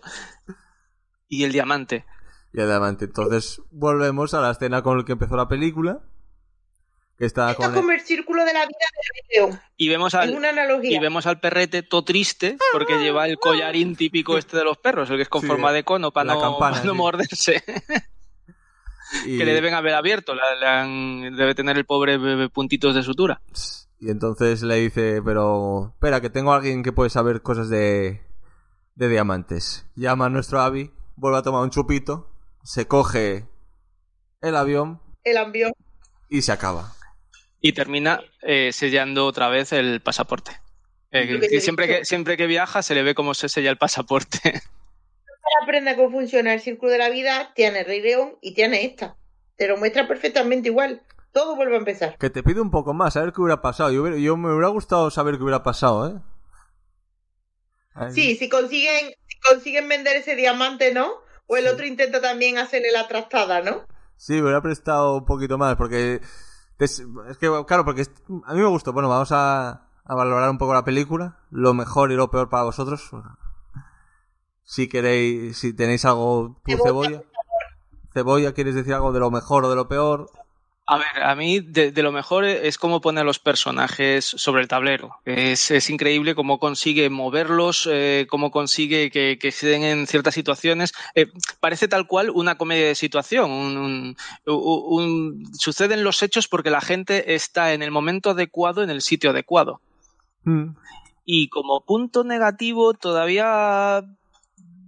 y 1.28 1.44
el 1.44 1.52
diamante. 1.52 2.04
Y 2.52 2.60
adelante. 2.60 3.04
Entonces, 3.06 3.62
volvemos 3.70 4.34
a 4.34 4.40
la 4.40 4.50
escena 4.50 4.82
con 4.82 4.98
la 4.98 5.04
que 5.04 5.12
empezó 5.12 5.36
la 5.36 5.46
película. 5.48 6.00
Que 7.16 7.26
está 7.26 7.50
Esto 7.52 7.62
con. 7.62 7.70
el- 7.72 7.76
como 7.80 7.92
el 7.92 8.00
círculo 8.00 8.44
de 8.44 8.52
la 8.52 8.66
vida 8.66 8.86
de 9.30 9.36
León. 9.40 9.60
Y 9.76 9.88
vemos 9.88 10.14
al, 10.14 10.34
una 10.34 10.48
analogía. 10.48 10.96
y 10.96 10.98
vemos 10.98 11.24
al 11.26 11.38
perrete 11.38 11.82
todo 11.84 12.02
triste 12.04 12.56
porque 12.72 12.98
lleva 12.98 13.26
el 13.28 13.38
collarín 13.38 13.94
típico 13.96 14.36
este 14.36 14.56
de 14.56 14.64
los 14.64 14.78
perros, 14.78 15.08
el 15.10 15.16
que 15.16 15.22
es 15.22 15.28
con 15.28 15.42
Sí, 15.42 15.46
forma 15.46 15.72
de 15.72 15.84
cono 15.84 16.10
para 16.10 16.34
no, 16.34 16.40
campana, 16.40 16.78
pa 16.78 16.84
no 16.84 16.92
sí. 16.92 16.98
morderse. 16.98 17.62
y- 19.26 19.38
que 19.38 19.44
le 19.44 19.52
deben 19.54 19.74
haber 19.74 19.94
abierto. 19.94 20.34
la- 20.34 20.54
le 20.56 20.66
han- 20.66 21.36
debe 21.36 21.54
tener 21.54 21.76
el 21.76 21.84
pobre 21.84 22.16
bebé 22.18 22.48
puntitos 22.48 22.94
de 22.94 23.02
sutura. 23.02 23.40
Y 24.02 24.10
entonces 24.10 24.62
le 24.62 24.74
dice, 24.74 25.22
pero 25.24 25.92
espera, 25.94 26.20
que 26.20 26.28
tengo 26.28 26.52
a 26.52 26.56
alguien 26.56 26.82
que 26.82 26.90
puede 26.90 27.08
saber 27.08 27.40
cosas 27.40 27.68
de, 27.68 28.20
de 28.96 29.08
diamantes. 29.08 29.86
Llama 29.94 30.26
a 30.26 30.28
nuestro 30.28 30.60
Abby, 30.60 30.90
vuelve 31.14 31.38
a 31.38 31.42
tomar 31.42 31.62
un 31.62 31.70
chupito, 31.70 32.28
se 32.64 32.88
coge 32.88 33.46
el 34.40 34.56
avión 34.56 35.00
El 35.22 35.36
ambión. 35.36 35.70
y 36.28 36.42
se 36.42 36.50
acaba. 36.50 36.96
Y 37.60 37.74
termina 37.74 38.20
eh, 38.40 38.72
sellando 38.72 39.24
otra 39.24 39.48
vez 39.48 39.72
el 39.72 40.02
pasaporte. 40.02 40.50
Eh, 41.12 41.38
que 41.48 41.60
siempre, 41.60 41.86
que, 41.86 42.04
siempre 42.04 42.36
que 42.36 42.48
viaja 42.48 42.82
se 42.82 42.96
le 42.96 43.04
ve 43.04 43.14
cómo 43.14 43.34
se 43.34 43.48
sella 43.48 43.70
el 43.70 43.78
pasaporte. 43.78 44.40
Para 44.42 45.62
aprender 45.62 45.94
cómo 45.94 46.10
funciona 46.10 46.52
el 46.52 46.60
círculo 46.60 46.90
de 46.90 46.98
la 46.98 47.08
vida, 47.08 47.52
tiene 47.54 47.84
Rey 47.84 48.00
León 48.00 48.36
y 48.40 48.54
tiene 48.54 48.84
esta. 48.84 49.16
Te 49.56 49.68
lo 49.68 49.76
muestra 49.76 50.08
perfectamente 50.08 50.70
igual. 50.70 51.02
Todo 51.32 51.56
vuelve 51.56 51.74
a 51.76 51.78
empezar. 51.78 52.18
Que 52.18 52.30
te 52.30 52.42
pido 52.42 52.62
un 52.62 52.70
poco 52.70 52.92
más, 52.94 53.16
a 53.16 53.22
ver 53.22 53.32
qué 53.32 53.40
hubiera 53.40 53.62
pasado. 53.62 53.90
Yo, 53.90 54.02
hubiera- 54.02 54.18
yo 54.18 54.36
me 54.36 54.50
hubiera 54.52 54.68
gustado 54.68 55.10
saber 55.10 55.36
qué 55.36 55.42
hubiera 55.42 55.62
pasado, 55.62 56.08
¿eh? 56.08 56.20
Sí, 58.10 58.36
si 58.36 58.48
consiguen, 58.48 59.12
si 59.28 59.38
consiguen 59.40 59.88
vender 59.88 60.16
ese 60.16 60.34
diamante, 60.34 60.94
¿no? 60.94 61.08
O 61.46 61.56
el 61.56 61.66
otro 61.66 61.84
intenta 61.86 62.20
también 62.20 62.56
hacerle 62.58 62.90
la 62.92 63.06
trastada, 63.08 63.60
¿no? 63.60 63.82
Sí, 64.16 64.34
me 64.34 64.42
hubiera 64.42 64.62
prestado 64.62 65.16
un 65.18 65.24
poquito 65.26 65.58
más, 65.58 65.76
porque... 65.76 66.20
Es, 66.78 67.00
es 67.28 67.38
que, 67.38 67.48
claro, 67.66 67.84
porque 67.84 68.02
es- 68.02 68.10
a 68.46 68.54
mí 68.54 68.60
me 68.60 68.66
gustó. 68.66 68.92
Bueno, 68.92 69.08
vamos 69.08 69.30
a, 69.32 69.88
a 70.04 70.14
valorar 70.14 70.50
un 70.50 70.58
poco 70.58 70.74
la 70.74 70.84
película. 70.84 71.38
Lo 71.50 71.74
mejor 71.74 72.10
y 72.10 72.16
lo 72.16 72.30
peor 72.30 72.48
para 72.48 72.64
vosotros. 72.64 73.08
Si 74.64 74.88
queréis, 74.88 75.58
si 75.58 75.72
tenéis 75.74 76.04
algo... 76.04 76.60
¿tú, 76.64 76.72
Cebolla, 76.82 76.88
cebolla? 77.10 77.22
Cebolla, 78.14 78.52
¿quieres 78.52 78.74
decir 78.74 78.94
algo 78.94 79.12
de 79.12 79.20
lo 79.20 79.30
mejor 79.30 79.64
o 79.64 79.70
de 79.70 79.76
lo 79.76 79.86
peor? 79.88 80.30
A 80.92 80.98
ver, 80.98 81.22
a 81.22 81.34
mí 81.34 81.60
de, 81.60 81.90
de 81.90 82.02
lo 82.02 82.12
mejor 82.12 82.44
es 82.44 82.76
cómo 82.76 83.00
pone 83.00 83.20
a 83.20 83.24
los 83.24 83.38
personajes 83.38 84.26
sobre 84.26 84.60
el 84.60 84.68
tablero. 84.68 85.16
Es, 85.24 85.70
es 85.70 85.88
increíble 85.88 86.34
cómo 86.34 86.58
consigue 86.58 87.08
moverlos, 87.08 87.88
eh, 87.90 88.26
cómo 88.28 88.50
consigue 88.50 89.10
que, 89.10 89.38
que 89.40 89.52
se 89.52 89.68
den 89.68 89.84
en 89.84 90.06
ciertas 90.06 90.34
situaciones. 90.34 90.92
Eh, 91.14 91.28
parece 91.60 91.88
tal 91.88 92.06
cual 92.06 92.28
una 92.28 92.56
comedia 92.56 92.86
de 92.88 92.94
situación. 92.94 93.50
Un, 93.50 93.76
un- 93.78 94.16
un- 94.46 94.82
un- 95.44 95.54
suceden 95.58 96.04
los 96.04 96.22
hechos 96.22 96.46
porque 96.46 96.68
la 96.70 96.82
gente 96.82 97.34
está 97.34 97.72
en 97.72 97.82
el 97.82 97.90
momento 97.90 98.28
adecuado, 98.30 98.82
en 98.82 98.90
el 98.90 99.00
sitio 99.00 99.30
adecuado. 99.30 99.80
Mm. 100.44 100.74
Y 101.24 101.48
como 101.48 101.84
punto 101.86 102.22
negativo, 102.22 102.92
todavía 102.92 104.04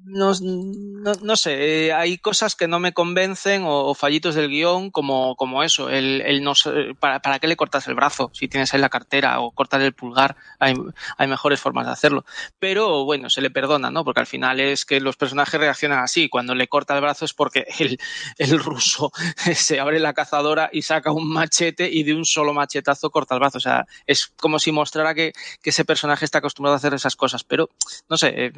no, 0.04 0.32
no, 0.40 1.12
no 1.22 1.36
sé, 1.36 1.86
eh, 1.86 1.92
hay 1.92 2.18
cosas 2.18 2.54
que 2.56 2.68
no 2.68 2.78
me 2.78 2.92
convencen 2.92 3.64
o, 3.64 3.86
o 3.86 3.94
fallitos 3.94 4.34
del 4.34 4.48
guion, 4.48 4.90
como, 4.90 5.34
como 5.36 5.62
eso, 5.62 5.88
el, 5.88 6.20
el 6.22 6.42
no 6.42 6.52
¿para, 7.00 7.20
¿para 7.20 7.38
qué 7.38 7.46
le 7.46 7.56
cortas 7.56 7.88
el 7.88 7.94
brazo 7.94 8.30
si 8.34 8.48
tienes 8.48 8.74
ahí 8.74 8.80
la 8.80 8.88
cartera 8.88 9.40
o 9.40 9.50
cortar 9.50 9.80
el 9.80 9.94
pulgar? 9.94 10.36
Hay, 10.58 10.74
hay 11.16 11.28
mejores 11.28 11.60
formas 11.60 11.86
de 11.86 11.92
hacerlo. 11.92 12.24
Pero 12.58 13.04
bueno, 13.04 13.30
se 13.30 13.40
le 13.40 13.50
perdona, 13.50 13.90
¿no? 13.90 14.04
Porque 14.04 14.20
al 14.20 14.26
final 14.26 14.60
es 14.60 14.84
que 14.84 15.00
los 15.00 15.16
personajes 15.16 15.58
reaccionan 15.58 16.00
así. 16.00 16.28
Cuando 16.28 16.54
le 16.54 16.68
corta 16.68 16.94
el 16.94 17.00
brazo 17.00 17.24
es 17.24 17.32
porque 17.32 17.66
el, 17.78 17.98
el 18.38 18.58
ruso 18.58 19.10
se 19.54 19.80
abre 19.80 20.00
la 20.00 20.12
cazadora 20.12 20.70
y 20.72 20.82
saca 20.82 21.12
un 21.12 21.28
machete 21.28 21.88
y 21.90 22.02
de 22.02 22.14
un 22.14 22.24
solo 22.24 22.52
machetazo 22.52 23.10
corta 23.10 23.34
el 23.34 23.40
brazo. 23.40 23.58
O 23.58 23.62
sea, 23.62 23.86
es 24.06 24.32
como 24.36 24.58
si 24.58 24.70
mostrara 24.72 25.14
que, 25.14 25.32
que 25.62 25.70
ese 25.70 25.84
personaje 25.84 26.24
está 26.24 26.38
acostumbrado 26.38 26.74
a 26.74 26.76
hacer 26.78 26.94
esas 26.94 27.16
cosas. 27.16 27.44
Pero, 27.44 27.70
no 28.08 28.16
sé, 28.16 28.32
eh, 28.36 28.52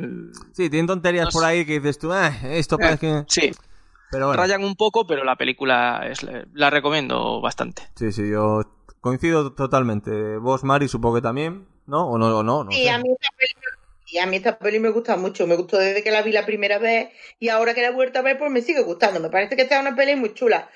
Sí, 0.53 0.71
tienen 0.71 0.87
tonterías 0.87 1.27
No 1.27 1.36
por 1.37 1.45
ahí 1.45 1.65
que 1.67 1.75
dices 1.81 1.99
tú, 1.99 2.13
"Ah, 2.13 2.33
esto 2.45 2.79
parece 2.79 2.99
que... 3.01 3.25
sí, 3.29 3.53
Pero 4.11 4.27
bueno. 4.29 4.41
rayan 4.43 4.65
un 4.65 4.77
poco, 4.77 5.07
pero 5.07 5.25
la 5.25 5.37
película 5.37 6.03
es, 6.11 6.19
la 6.53 6.71
recomiendo 6.71 7.41
bastante. 7.41 7.83
Sí, 7.97 8.13
sí, 8.13 8.31
yo 8.31 8.63
coincido 9.01 9.53
totalmente. 9.53 10.39
Vos, 10.39 10.65
Mari, 10.65 10.89
supongo 10.89 11.17
que 11.17 11.23
también, 11.23 11.67
¿no? 11.87 12.09
O 12.09 12.19
no, 12.19 12.39
o 12.39 12.43
no, 12.43 12.65
no 12.65 12.71
Sí, 12.73 12.85
sé. 12.85 12.91
a 12.91 12.99
mí 12.99 13.11
esta 13.13 13.29
peli, 13.37 13.53
y 14.09 14.19
a 14.19 14.27
mí 14.27 14.37
esta 14.37 14.59
peli 14.59 14.79
me 14.79 14.91
gusta 14.91 15.17
mucho. 15.17 15.47
Me 15.47 15.57
gustó 15.57 15.79
desde 15.79 16.03
que 16.03 16.11
la 16.11 16.23
vi 16.23 16.33
la 16.33 16.47
primera 16.47 16.79
vez 16.79 17.11
y 17.41 17.49
ahora 17.49 17.75
que 17.75 17.83
la 17.83 17.89
he 17.89 17.93
vuelto 17.93 18.19
a 18.21 18.23
ver, 18.23 18.39
pues 18.39 18.51
me 18.51 18.63
sigue 18.63 18.83
gustando. 18.83 19.21
Me 19.21 19.31
parece 19.31 19.57
que 19.57 19.63
esta 19.63 19.77
es 19.77 19.81
una 19.81 19.97
peli 19.97 20.15
muy 20.17 20.33
chula. 20.35 20.69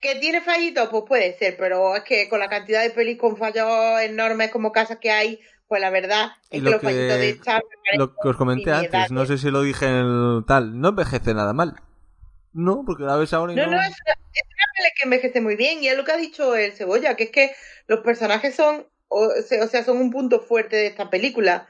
¿Que 0.00 0.14
tiene 0.16 0.40
fallitos? 0.42 0.88
Pues 0.90 1.04
puede 1.08 1.36
ser, 1.38 1.56
pero 1.56 1.96
es 1.96 2.04
que 2.04 2.28
con 2.28 2.38
la 2.38 2.48
cantidad 2.48 2.82
de 2.82 2.90
pelis 2.90 3.18
con 3.18 3.36
fallos 3.36 4.00
enormes 4.02 4.50
como 4.50 4.70
casas 4.70 4.98
que 5.00 5.10
hay, 5.10 5.40
pues 5.68 5.80
la 5.80 5.90
verdad 5.90 6.32
Y 6.50 6.58
es 6.58 6.62
lo 6.62 6.70
que 6.70 6.72
los 6.72 6.80
que- 6.80 6.86
fallitos 6.86 7.18
de 7.18 7.32
me 7.34 7.34
parecen 7.44 7.98
Lo 7.98 8.14
que 8.14 8.28
os 8.28 8.36
comenté 8.36 8.72
antes, 8.72 9.10
no 9.10 9.26
sé 9.26 9.38
si 9.38 9.50
lo 9.50 9.62
dije 9.62 9.86
en 9.86 9.94
el 9.94 10.44
tal, 10.46 10.80
no 10.80 10.88
envejece 10.88 11.34
nada 11.34 11.52
mal. 11.52 11.74
No, 12.52 12.84
porque 12.86 13.02
la 13.04 13.16
ves 13.16 13.32
ahora 13.34 13.52
y 13.52 13.56
No, 13.56 13.66
no... 13.66 13.72
no, 13.72 13.76
es 13.80 13.88
una, 13.88 14.12
es 14.32 14.42
una 14.44 14.64
peli 14.76 14.88
que 14.96 15.04
envejece 15.04 15.40
muy 15.40 15.56
bien 15.56 15.82
y 15.82 15.88
es 15.88 15.96
lo 15.96 16.04
que 16.04 16.12
ha 16.12 16.16
dicho 16.16 16.54
el 16.56 16.72
Cebolla, 16.72 17.14
que 17.16 17.24
es 17.24 17.30
que 17.30 17.50
los 17.86 18.00
personajes 18.00 18.54
son, 18.54 18.86
o, 19.08 19.26
o 19.28 19.66
sea, 19.68 19.84
son 19.84 19.98
un 19.98 20.10
punto 20.10 20.40
fuerte 20.40 20.76
de 20.76 20.86
esta 20.86 21.10
película. 21.10 21.66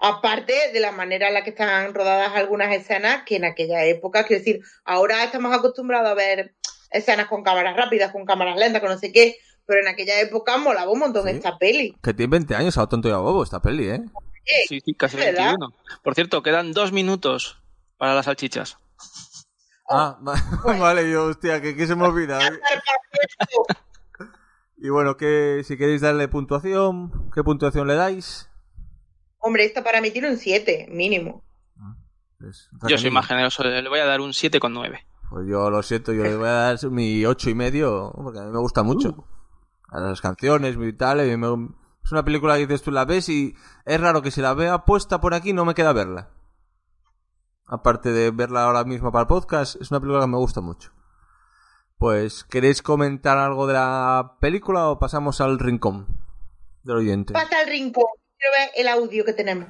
Aparte 0.00 0.54
de 0.72 0.78
la 0.78 0.92
manera 0.92 1.26
en 1.26 1.34
la 1.34 1.42
que 1.42 1.50
están 1.50 1.92
rodadas 1.92 2.32
algunas 2.36 2.72
escenas, 2.72 3.24
que 3.24 3.34
en 3.36 3.44
aquella 3.44 3.84
época, 3.84 4.24
quiero 4.26 4.38
decir, 4.38 4.60
ahora 4.84 5.24
estamos 5.24 5.52
acostumbrados 5.52 6.08
a 6.08 6.14
ver 6.14 6.54
escenas 6.92 7.26
con 7.26 7.42
cámaras 7.42 7.76
rápidas, 7.76 8.12
con 8.12 8.24
cámaras 8.24 8.56
lentas, 8.56 8.80
con 8.80 8.90
no 8.90 8.98
sé 8.98 9.10
qué, 9.12 9.36
pero 9.68 9.80
en 9.82 9.88
aquella 9.88 10.18
época 10.20 10.56
molaba 10.58 10.90
un 10.90 10.98
montón 10.98 11.24
Sí. 11.24 11.30
esta 11.30 11.56
peli. 11.58 11.94
Que 12.02 12.14
tiene 12.14 12.30
20 12.30 12.56
años, 12.56 12.76
a 12.78 12.80
lo 12.80 12.88
tonto 12.88 13.08
y 13.08 13.12
a 13.12 13.18
bobo 13.18 13.44
esta 13.44 13.60
peli, 13.62 13.88
¿eh? 13.90 14.00
Sí, 14.66 14.80
sí, 14.84 14.94
casi 14.94 15.16
¿verdad? 15.18 15.50
21. 15.50 15.68
Por 16.02 16.14
cierto, 16.14 16.42
quedan 16.42 16.72
dos 16.72 16.90
minutos 16.90 17.60
para 17.98 18.14
las 18.14 18.24
salchichas. 18.24 18.78
Ah, 19.90 20.18
va- 20.26 20.76
vale, 20.78 21.10
yo, 21.10 21.26
hostia, 21.26 21.60
que, 21.60 21.76
que 21.76 21.86
se 21.86 21.94
me 21.94 22.04
olvida. 22.06 22.38
Y 24.80 24.90
bueno, 24.90 25.16
que 25.16 25.62
si 25.64 25.76
queréis 25.76 26.02
darle 26.02 26.28
puntuación, 26.28 27.30
¿qué 27.34 27.42
puntuación 27.42 27.88
le 27.88 27.96
dais? 27.96 28.48
Hombre, 29.38 29.64
esta 29.64 29.82
para 29.82 30.00
mí 30.00 30.12
tiene 30.12 30.30
un 30.30 30.36
7, 30.36 30.86
mínimo. 30.90 31.42
Pues, 32.38 32.68
Yo 32.88 32.96
soy 32.96 33.10
más 33.10 33.26
generoso, 33.26 33.64
le 33.64 33.88
voy 33.88 33.98
a 33.98 34.04
dar 34.06 34.20
un 34.20 34.30
7,9. 34.30 35.00
Pues 35.30 35.46
yo 35.48 35.68
lo 35.68 35.82
siento, 35.82 36.12
yo 36.12 36.22
le 36.22 36.36
voy 36.36 36.46
a 36.46 36.52
dar 36.52 36.90
mi 36.90 37.26
ocho 37.26 37.50
y 37.50 37.54
medio, 37.54 38.12
porque 38.14 38.38
a 38.38 38.42
mí 38.44 38.52
me 38.52 38.60
gusta 38.60 38.84
mucho. 38.84 39.26
A 39.88 40.00
las 40.00 40.20
canciones, 40.20 40.76
y 40.78 40.92
tal, 40.92 41.20
es 41.20 42.12
una 42.12 42.24
película 42.24 42.54
que 42.54 42.66
dices 42.66 42.82
tú 42.82 42.90
la 42.90 43.04
ves 43.04 43.28
y 43.28 43.54
es 43.84 44.00
raro 44.00 44.22
que 44.22 44.30
si 44.30 44.40
la 44.40 44.54
vea 44.54 44.84
puesta 44.84 45.20
por 45.20 45.34
aquí 45.34 45.52
no 45.52 45.64
me 45.64 45.74
queda 45.74 45.92
verla. 45.92 46.30
aparte 47.68 48.12
de 48.12 48.30
verla 48.30 48.64
ahora 48.64 48.84
mismo 48.84 49.12
para 49.12 49.22
el 49.22 49.28
podcast, 49.28 49.80
es 49.80 49.90
una 49.90 50.00
película 50.00 50.22
que 50.22 50.30
me 50.30 50.38
gusta 50.38 50.60
mucho. 50.60 50.90
Pues, 51.98 52.44
¿queréis 52.44 52.80
comentar 52.82 53.38
algo 53.38 53.66
de 53.66 53.74
la 53.74 54.36
película 54.40 54.88
o 54.88 54.98
pasamos 54.98 55.40
al 55.40 55.58
rincón 55.58 56.06
del 56.82 56.96
oyente? 56.96 57.32
Pasa 57.32 57.60
al 57.60 57.68
rincón. 57.68 58.04
Quiero 58.38 58.54
ver 58.56 58.70
el 58.76 58.88
audio 58.88 59.24
que 59.24 59.32
tenemos. 59.32 59.68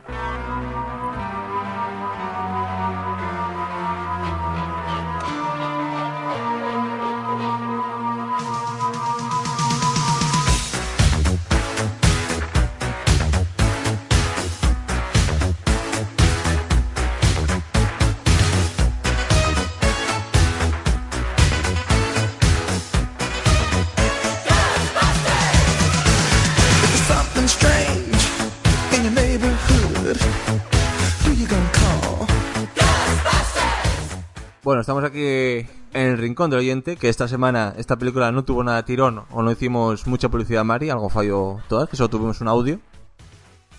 Estamos 34.89 35.05
aquí 35.05 35.21
en 35.21 35.67
el 35.93 36.17
rincón 36.17 36.49
del 36.49 36.61
oyente, 36.61 36.97
que 36.97 37.11
esta 37.11 37.29
semana 37.29 37.75
esta 37.77 37.97
película 37.99 38.33
no 38.33 38.43
tuvo 38.45 38.65
nada 38.65 38.79
de 38.79 38.85
tirón 38.85 39.23
o 39.31 39.43
no 39.43 39.53
hicimos 39.53 40.07
mucha 40.07 40.31
publicidad 40.31 40.63
a 40.63 40.65
Mari, 40.65 40.89
algo 40.89 41.11
falló 41.11 41.59
todas, 41.69 41.91
que 41.91 41.97
solo 41.99 42.09
tuvimos 42.09 42.41
un 42.41 42.49
audio. 42.49 42.81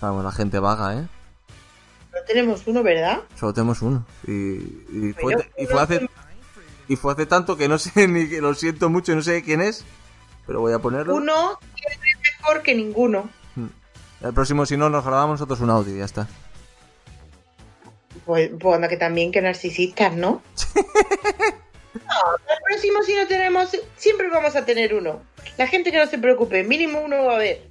Vamos, 0.00 0.22
la 0.22 0.30
gente 0.30 0.60
vaga, 0.60 0.94
¿eh? 1.00 1.08
No 2.12 2.18
tenemos 2.28 2.62
uno, 2.66 2.84
¿verdad? 2.84 3.22
Solo 3.34 3.52
tenemos 3.52 3.82
uno. 3.82 4.06
Y, 4.24 4.30
y 4.32 5.12
fue, 5.20 5.34
Pero- 5.34 5.48
y 5.58 5.66
fue 5.66 5.82
hace 5.82 6.08
y 6.86 6.94
fue 6.94 7.12
hace 7.12 7.26
tanto 7.26 7.56
que 7.56 7.66
no 7.66 7.76
sé 7.78 8.06
ni 8.06 8.28
que 8.28 8.40
lo 8.40 8.54
siento 8.54 8.88
mucho, 8.88 9.12
no 9.12 9.22
sé 9.22 9.42
quién 9.42 9.62
es, 9.62 9.84
pero 10.46 10.60
voy 10.60 10.74
a 10.74 10.78
ponerlo. 10.78 11.16
Uno 11.16 11.58
es 11.74 11.98
mejor 12.38 12.62
que 12.62 12.76
ninguno. 12.76 13.28
El 14.20 14.32
próximo, 14.32 14.64
si 14.64 14.76
no, 14.76 14.88
nos 14.88 15.04
grabamos 15.04 15.40
nosotros 15.40 15.58
un 15.58 15.70
audio 15.70 15.92
y 15.92 15.98
ya 15.98 16.04
está. 16.04 16.28
Pues, 18.30 18.48
pues 18.60 18.76
anda 18.76 18.86
que 18.86 18.96
también 18.96 19.32
que 19.32 19.42
narcisistas, 19.42 20.14
¿no? 20.14 20.40
No, 21.92 22.36
el 22.48 22.58
próximo 22.68 23.02
si 23.02 23.16
no 23.16 23.26
tenemos, 23.26 23.70
siempre 23.96 24.28
vamos 24.30 24.54
a 24.54 24.64
tener 24.64 24.94
uno. 24.94 25.22
La 25.56 25.66
gente 25.66 25.90
que 25.90 25.98
no 25.98 26.06
se 26.08 26.18
preocupe, 26.18 26.62
mínimo 26.62 27.00
uno 27.00 27.24
va 27.24 27.32
a 27.32 27.36
haber. 27.36 27.68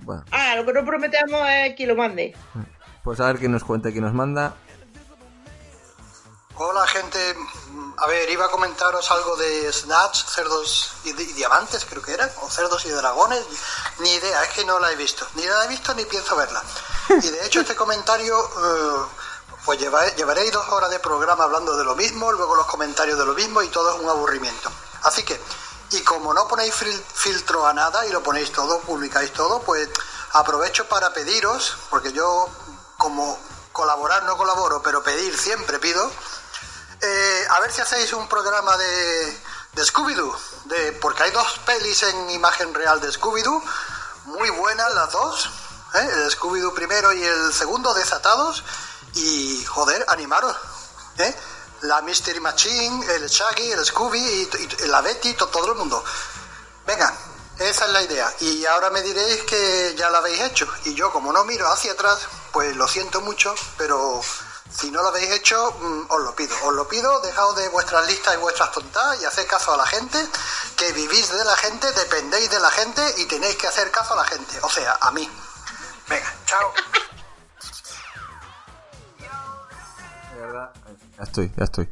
Bueno, 0.00 0.24
Ah, 0.30 0.54
lo 0.56 0.64
que 0.64 0.72
no 0.72 0.84
prometemos 0.86 1.46
es 1.46 1.74
que 1.76 1.86
lo 1.86 1.94
mande. 1.94 2.34
pues 3.04 3.20
a 3.20 3.26
ver 3.26 3.36
quién 3.38 3.52
nos 3.52 3.64
cuenta, 3.64 3.90
quién 3.90 4.04
nos 4.04 4.14
manda. 4.14 4.54
Hola 6.54 6.86
gente, 6.86 7.18
a 7.98 8.06
ver, 8.08 8.30
iba 8.30 8.46
a 8.46 8.50
comentaros 8.50 9.10
algo 9.10 9.36
de 9.36 9.70
Snatch, 9.72 10.24
cerdos 10.24 10.92
y, 11.04 11.12
di- 11.12 11.24
y 11.24 11.32
diamantes 11.34 11.84
creo 11.84 12.02
que 12.02 12.12
eran, 12.14 12.30
o 12.42 12.48
cerdos 12.50 12.84
y 12.86 12.88
dragones, 12.88 13.44
ni 14.00 14.10
idea, 14.14 14.42
es 14.44 14.48
que 14.50 14.64
no 14.64 14.78
la 14.80 14.90
he 14.92 14.96
visto, 14.96 15.26
ni 15.34 15.44
la 15.44 15.64
he 15.66 15.68
visto 15.68 15.92
ni 15.94 16.04
pienso 16.06 16.34
verla. 16.36 16.62
Y 17.10 17.28
de 17.28 17.46
hecho 17.46 17.60
este 17.60 17.76
comentario, 17.76 18.34
eh, 18.38 19.06
pues 19.68 19.78
lleva- 19.78 20.14
llevaréis 20.16 20.50
dos 20.50 20.66
horas 20.70 20.88
de 20.88 20.98
programa 20.98 21.44
hablando 21.44 21.76
de 21.76 21.84
lo 21.84 21.94
mismo, 21.94 22.32
luego 22.32 22.56
los 22.56 22.64
comentarios 22.64 23.18
de 23.18 23.26
lo 23.26 23.34
mismo 23.34 23.60
y 23.60 23.68
todo 23.68 23.94
es 23.94 24.00
un 24.00 24.08
aburrimiento. 24.08 24.72
Así 25.02 25.22
que, 25.24 25.38
y 25.90 26.00
como 26.04 26.32
no 26.32 26.48
ponéis 26.48 26.74
fil- 26.74 27.02
filtro 27.12 27.66
a 27.66 27.74
nada 27.74 28.06
y 28.06 28.10
lo 28.10 28.22
ponéis 28.22 28.50
todo, 28.50 28.78
publicáis 28.80 29.30
todo, 29.34 29.60
pues 29.60 29.86
aprovecho 30.32 30.88
para 30.88 31.12
pediros, 31.12 31.76
porque 31.90 32.14
yo 32.14 32.48
como 32.96 33.38
colaborar 33.74 34.22
no 34.22 34.38
colaboro, 34.38 34.80
pero 34.82 35.02
pedir 35.02 35.36
siempre 35.38 35.78
pido, 35.78 36.10
eh, 37.02 37.46
a 37.50 37.60
ver 37.60 37.70
si 37.70 37.82
hacéis 37.82 38.10
un 38.14 38.26
programa 38.26 38.74
de, 38.78 39.42
de 39.74 39.82
Scooby-Doo, 39.84 40.34
de, 40.64 40.92
porque 40.92 41.24
hay 41.24 41.30
dos 41.30 41.58
pelis 41.66 42.02
en 42.04 42.30
imagen 42.30 42.72
real 42.72 43.02
de 43.02 43.12
Scooby-Doo, 43.12 43.62
muy 44.24 44.48
buenas 44.48 44.94
las 44.94 45.12
dos, 45.12 45.50
¿eh? 45.92 46.08
el 46.24 46.30
Scooby-Doo 46.30 46.72
primero 46.74 47.12
y 47.12 47.22
el 47.22 47.52
segundo, 47.52 47.92
desatados, 47.92 48.64
y 49.14 49.64
joder, 49.64 50.04
animaros, 50.08 50.56
¿eh? 51.18 51.34
la 51.82 52.02
Mystery 52.02 52.40
Machine, 52.40 53.06
el 53.14 53.28
Shaggy, 53.28 53.72
el 53.72 53.84
Scooby 53.84 54.18
y, 54.18 54.86
la 54.86 55.00
Betty, 55.00 55.34
to- 55.34 55.48
todo 55.48 55.72
el 55.72 55.78
mundo. 55.78 56.04
Venga, 56.86 57.14
esa 57.58 57.84
es 57.86 57.90
la 57.92 58.02
idea. 58.02 58.32
Y 58.40 58.64
ahora 58.66 58.90
me 58.90 59.02
diréis 59.02 59.42
que 59.44 59.94
ya 59.96 60.10
la 60.10 60.18
habéis 60.18 60.40
hecho. 60.40 60.66
Y 60.84 60.94
yo, 60.94 61.12
como 61.12 61.32
no 61.32 61.44
miro 61.44 61.70
hacia 61.70 61.92
atrás, 61.92 62.18
pues 62.52 62.74
lo 62.76 62.88
siento 62.88 63.20
mucho, 63.20 63.54
pero 63.76 64.20
si 64.76 64.90
no 64.90 65.02
lo 65.02 65.08
habéis 65.08 65.30
hecho, 65.30 65.70
mm, 65.80 66.06
os 66.08 66.20
lo 66.22 66.34
pido. 66.34 66.56
Os 66.64 66.74
lo 66.74 66.88
pido, 66.88 67.20
dejaos 67.20 67.54
de 67.56 67.68
vuestras 67.68 68.06
listas 68.06 68.34
y 68.34 68.38
vuestras 68.38 68.72
tontadas 68.72 69.20
y 69.20 69.24
haced 69.24 69.46
caso 69.46 69.72
a 69.72 69.76
la 69.76 69.86
gente, 69.86 70.18
que 70.76 70.92
vivís 70.92 71.30
de 71.30 71.44
la 71.44 71.56
gente, 71.56 71.90
dependéis 71.92 72.50
de 72.50 72.58
la 72.60 72.70
gente 72.70 73.14
y 73.18 73.26
tenéis 73.26 73.56
que 73.56 73.66
hacer 73.68 73.90
caso 73.90 74.14
a 74.14 74.16
la 74.16 74.24
gente. 74.24 74.58
O 74.62 74.70
sea, 74.70 74.98
a 75.00 75.10
mí. 75.12 75.30
Venga, 76.08 76.34
chao. 76.46 76.72
Ya 81.16 81.22
estoy, 81.24 81.50
ya 81.56 81.64
estoy. 81.64 81.88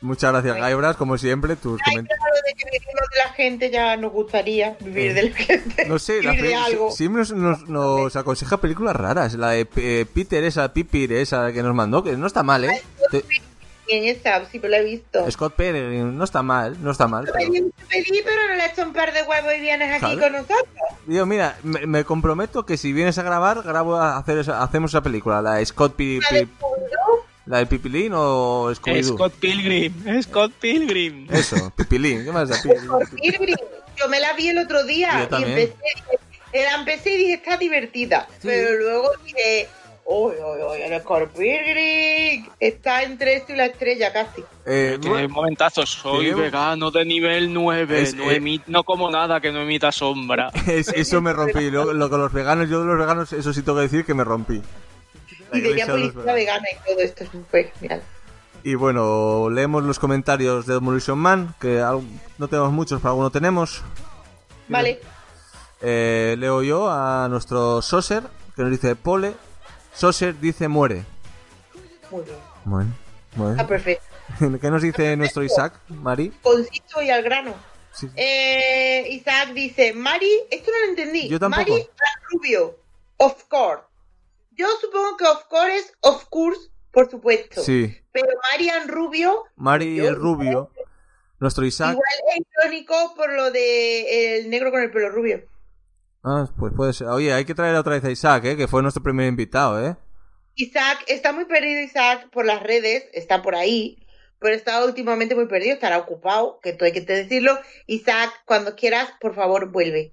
Muchas 0.00 0.30
gracias, 0.32 0.56
Gaibras, 0.56 0.96
como 0.96 1.18
siempre, 1.18 1.56
tus 1.56 1.80
comentarios. 1.82 2.18
claro, 2.20 2.36
de 2.46 2.54
que 2.54 2.64
vivimos 2.70 3.10
de 3.10 3.18
la 3.18 3.32
gente 3.32 3.70
ya 3.70 3.96
nos 3.96 4.12
gustaría 4.12 4.76
vivir 4.80 5.12
de 5.12 5.22
la 5.30 5.36
gente. 5.36 5.86
No 5.86 5.98
sé, 5.98 6.22
la 6.22 6.32
de 6.32 6.54
algo. 6.54 6.90
siempre 6.92 7.20
nos, 7.20 7.32
nos, 7.32 7.68
nos 7.68 8.14
aconseja 8.14 8.58
películas 8.58 8.94
raras. 8.94 9.34
La 9.34 9.50
de 9.50 9.66
eh, 9.76 10.06
Peter, 10.14 10.44
esa, 10.44 10.72
Pipir, 10.72 11.12
esa 11.12 11.52
que 11.52 11.64
nos 11.64 11.74
mandó, 11.74 12.04
que 12.04 12.16
no 12.16 12.28
está 12.28 12.44
mal, 12.44 12.64
¿eh? 12.64 12.80
Te- 13.10 13.24
En 13.88 14.04
esa, 14.04 14.44
sí, 14.46 14.60
pero 14.60 14.70
la 14.70 14.78
he 14.78 14.84
visto. 14.84 15.28
Scott 15.32 15.54
Pilgrim, 15.56 16.16
no 16.16 16.22
está 16.22 16.42
mal, 16.44 16.76
no 16.80 16.92
está 16.92 17.08
mal. 17.08 17.24
Te 17.24 17.32
Pero... 17.32 17.50
pedí, 17.88 18.22
pero 18.22 18.48
no 18.48 18.54
le 18.54 18.62
he 18.62 18.70
hecho 18.70 18.82
un 18.82 18.92
par 18.92 19.12
de 19.12 19.22
huevos 19.24 19.52
y 19.56 19.60
vienes 19.60 19.90
aquí 19.90 20.14
Claro. 20.14 20.20
con 20.20 20.32
nosotros. 20.32 20.68
Digo, 21.06 21.26
mira, 21.26 21.56
me, 21.64 21.86
me 21.86 22.04
comprometo 22.04 22.64
que 22.66 22.76
si 22.76 22.92
vienes 22.92 23.18
a 23.18 23.22
grabar, 23.24 23.62
grabo 23.62 23.96
a 23.96 24.16
hacer 24.18 24.38
esa- 24.38 24.62
hacemos 24.62 24.92
esa 24.92 25.00
película, 25.02 25.42
la 25.42 25.54
de 25.54 25.66
Scott 25.66 25.96
Scooby-Doo, 25.98 27.24
la 27.48 27.58
de 27.58 27.66
Pipilín 27.66 28.12
o 28.14 28.70
Scooby-Doo. 28.74 29.14
Scott 29.16 29.32
Pilgrim, 29.40 30.22
Scott 30.22 30.52
Pilgrim. 30.60 31.26
Eso, 31.30 31.72
Pipilín, 31.76 32.24
¿qué 32.24 32.32
más 32.32 32.48
da? 32.48 32.56
Por 32.86 33.08
Pilgrim. 33.10 33.56
Yo 33.96 34.08
me 34.08 34.20
la 34.20 34.32
vi 34.34 34.48
el 34.48 34.58
otro 34.58 34.84
día 34.84 35.10
y 35.30 35.34
empecé, 35.42 35.74
dije- 36.52 36.64
la 36.64 36.74
empecé 36.76 37.14
y 37.14 37.16
dije, 37.18 37.32
está 37.34 37.56
divertida. 37.56 38.28
Pero 38.42 38.78
luego 38.78 39.08
dije, 39.24 39.68
uy, 40.04 40.32
uy, 40.34 40.62
uy, 40.70 40.82
el 40.82 41.00
Scorpion 41.00 42.46
está 42.60 43.02
entre 43.02 43.34
esto 43.36 43.52
y 43.52 43.56
la 43.56 43.66
estrella 43.66 44.12
casi. 44.12 44.42
Eh, 44.66 44.98
Tiene 45.00 45.26
momentazos. 45.28 45.88
Soy 45.90 46.32
vegano 46.32 46.90
de 46.90 47.04
nivel 47.04 47.52
9. 47.52 48.02
Es- 48.02 48.14
no, 48.14 48.30
eh, 48.30 48.40
emi- 48.40 48.62
no 48.66 48.84
como 48.84 49.10
nada 49.10 49.40
que 49.40 49.50
no 49.50 49.62
emita 49.62 49.90
sombra. 49.90 50.50
es- 50.68 50.88
eso 50.88 51.20
me 51.20 51.32
rompí. 51.32 51.70
Lo, 51.70 51.92
lo 51.92 52.08
con 52.10 52.20
los 52.20 52.32
veganos, 52.32 52.68
yo 52.68 52.80
de 52.80 52.86
los 52.86 52.98
veganos, 52.98 53.32
eso 53.32 53.52
sí 53.52 53.62
tengo 53.62 53.76
que 53.78 53.82
decir 53.82 54.04
que 54.04 54.14
me 54.14 54.22
rompí. 54.24 54.62
Y 55.52 55.60
de 55.60 55.68
policía 55.68 55.94
veganos. 55.94 56.24
vegana 56.34 56.66
y 56.72 56.90
todo 56.90 57.00
esto. 57.00 57.24
Fue 57.50 57.72
genial. 57.78 58.02
Y 58.62 58.74
bueno, 58.74 59.48
leemos 59.50 59.84
los 59.84 59.98
comentarios 59.98 60.66
de 60.66 60.74
Demolition 60.74 61.18
Man, 61.18 61.54
que 61.60 61.82
no 62.38 62.48
tenemos 62.48 62.72
muchos, 62.72 63.00
pero 63.00 63.10
alguno 63.10 63.30
tenemos. 63.30 63.82
Vale. 64.68 65.00
Eh, 65.80 66.36
leo 66.38 66.62
yo 66.62 66.90
a 66.90 67.28
nuestro 67.28 67.80
Soser, 67.82 68.24
que 68.56 68.62
nos 68.62 68.70
dice 68.70 68.96
Pole. 68.96 69.34
Soser 69.94 70.38
dice 70.38 70.68
muere. 70.68 71.04
Muy 72.10 72.22
bien. 72.22 72.36
Bueno, 72.64 72.92
bueno. 73.36 73.52
Está 73.52 73.66
perfecto. 73.66 74.04
¿Qué 74.60 74.70
nos 74.70 74.82
dice 74.82 75.16
nuestro 75.16 75.42
Isaac, 75.42 75.80
Mari? 75.88 76.30
Conciso 76.42 77.00
y 77.02 77.10
al 77.10 77.22
grano. 77.22 77.54
Sí. 77.92 78.08
Eh, 78.14 79.06
Isaac 79.10 79.52
dice, 79.54 79.92
Mari, 79.92 80.30
esto 80.50 80.70
no 80.70 80.78
lo 80.78 80.90
entendí. 80.90 81.28
Yo 81.28 81.38
tampoco. 81.38 81.70
Mari 81.70 81.88
Rubio, 82.30 82.76
of 83.16 83.44
course. 83.48 83.82
Yo 84.58 84.66
supongo 84.80 85.16
que 85.16 85.24
of 85.24 85.44
course 85.48 85.76
es 85.76 85.92
of 86.00 86.24
course, 86.28 86.60
por 86.90 87.08
supuesto. 87.08 87.62
Sí, 87.62 87.96
Pero 88.10 88.26
Marian 88.50 88.88
Rubio, 88.88 89.44
Mari 89.56 90.06
rubio. 90.10 90.72
Nuestro 91.38 91.64
Isaac. 91.64 91.92
igual 91.92 92.36
es 92.36 92.44
irónico 92.64 93.14
por 93.14 93.32
lo 93.32 93.52
de 93.52 94.40
el 94.40 94.50
negro 94.50 94.72
con 94.72 94.82
el 94.82 94.90
pelo 94.90 95.10
rubio. 95.10 95.44
Ah, 96.24 96.48
pues 96.58 96.72
puede 96.76 96.92
ser. 96.92 97.06
Oye, 97.06 97.32
hay 97.32 97.44
que 97.44 97.54
traer 97.54 97.76
otra 97.76 97.92
vez 97.92 98.04
a 98.04 98.10
Isaac, 98.10 98.44
¿eh? 98.46 98.56
que 98.56 98.66
fue 98.66 98.82
nuestro 98.82 99.02
primer 99.04 99.28
invitado, 99.28 99.80
¿eh? 99.80 99.96
Isaac, 100.56 101.04
está 101.06 101.32
muy 101.32 101.44
perdido 101.44 101.80
Isaac 101.80 102.28
por 102.32 102.44
las 102.44 102.60
redes, 102.60 103.04
está 103.12 103.42
por 103.42 103.54
ahí, 103.54 104.04
pero 104.40 104.56
está 104.56 104.84
últimamente 104.84 105.36
muy 105.36 105.46
perdido, 105.46 105.74
estará 105.74 105.98
ocupado, 105.98 106.58
que 106.60 106.72
todo 106.72 106.86
hay 106.86 106.92
que 106.92 107.02
decirlo. 107.02 107.56
Isaac, 107.86 108.32
cuando 108.44 108.74
quieras, 108.74 109.08
por 109.20 109.36
favor, 109.36 109.70
vuelve. 109.70 110.12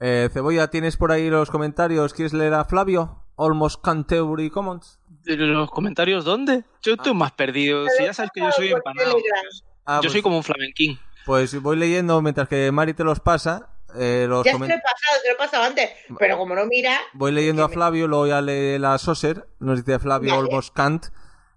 Eh, 0.00 0.30
Cebolla, 0.32 0.70
¿tienes 0.70 0.96
por 0.96 1.12
ahí 1.12 1.28
los 1.28 1.50
comentarios? 1.50 2.14
¿Quieres 2.14 2.32
leer 2.32 2.54
a 2.54 2.64
Flavio? 2.64 3.21
Almost 3.44 3.82
Canterbury 3.82 4.50
Commons. 4.50 4.98
¿Los 5.24 5.70
comentarios 5.70 6.24
dónde? 6.24 6.64
Yo 6.82 6.94
estoy 6.94 7.14
más 7.14 7.32
perdido. 7.32 7.86
Si 7.96 8.04
ya 8.04 8.12
sabes 8.12 8.30
que 8.34 8.40
yo 8.40 8.50
soy 8.52 8.72
empanado. 8.72 9.10
Telegram. 9.12 9.44
Ah, 9.84 9.96
Yo 9.96 10.00
pues, 10.02 10.12
soy 10.12 10.22
como 10.22 10.36
un 10.36 10.42
flamenquín. 10.44 10.98
pues 11.26 11.60
voy 11.60 11.76
leyendo 11.76 12.20
mientras 12.22 12.48
que 12.48 12.70
Mari 12.72 12.94
te 12.94 13.04
los 13.04 13.20
pasa. 13.20 13.68
eh, 13.96 14.26
los 14.28 14.44
Ya 14.44 14.52
se 14.52 14.58
lo 14.58 14.64
he 14.64 14.68
pasado, 14.68 15.20
se 15.22 15.28
lo 15.28 15.34
he 15.34 15.38
pasado 15.38 15.64
antes, 15.64 15.90
pero 16.18 16.38
como 16.38 16.54
no 16.54 16.64
mira, 16.66 16.98
Voy 17.14 17.30
leyendo 17.32 17.64
a 17.64 17.68
Flavio, 17.68 18.08
luego 18.08 18.26
ya 18.26 18.40
lee 18.40 18.78
la 18.78 18.96
Soser. 18.98 19.46
Nos 19.60 19.84
dice 19.84 19.98
Flavio. 19.98 20.34
Almost 20.34 20.74
Kant. 20.74 21.06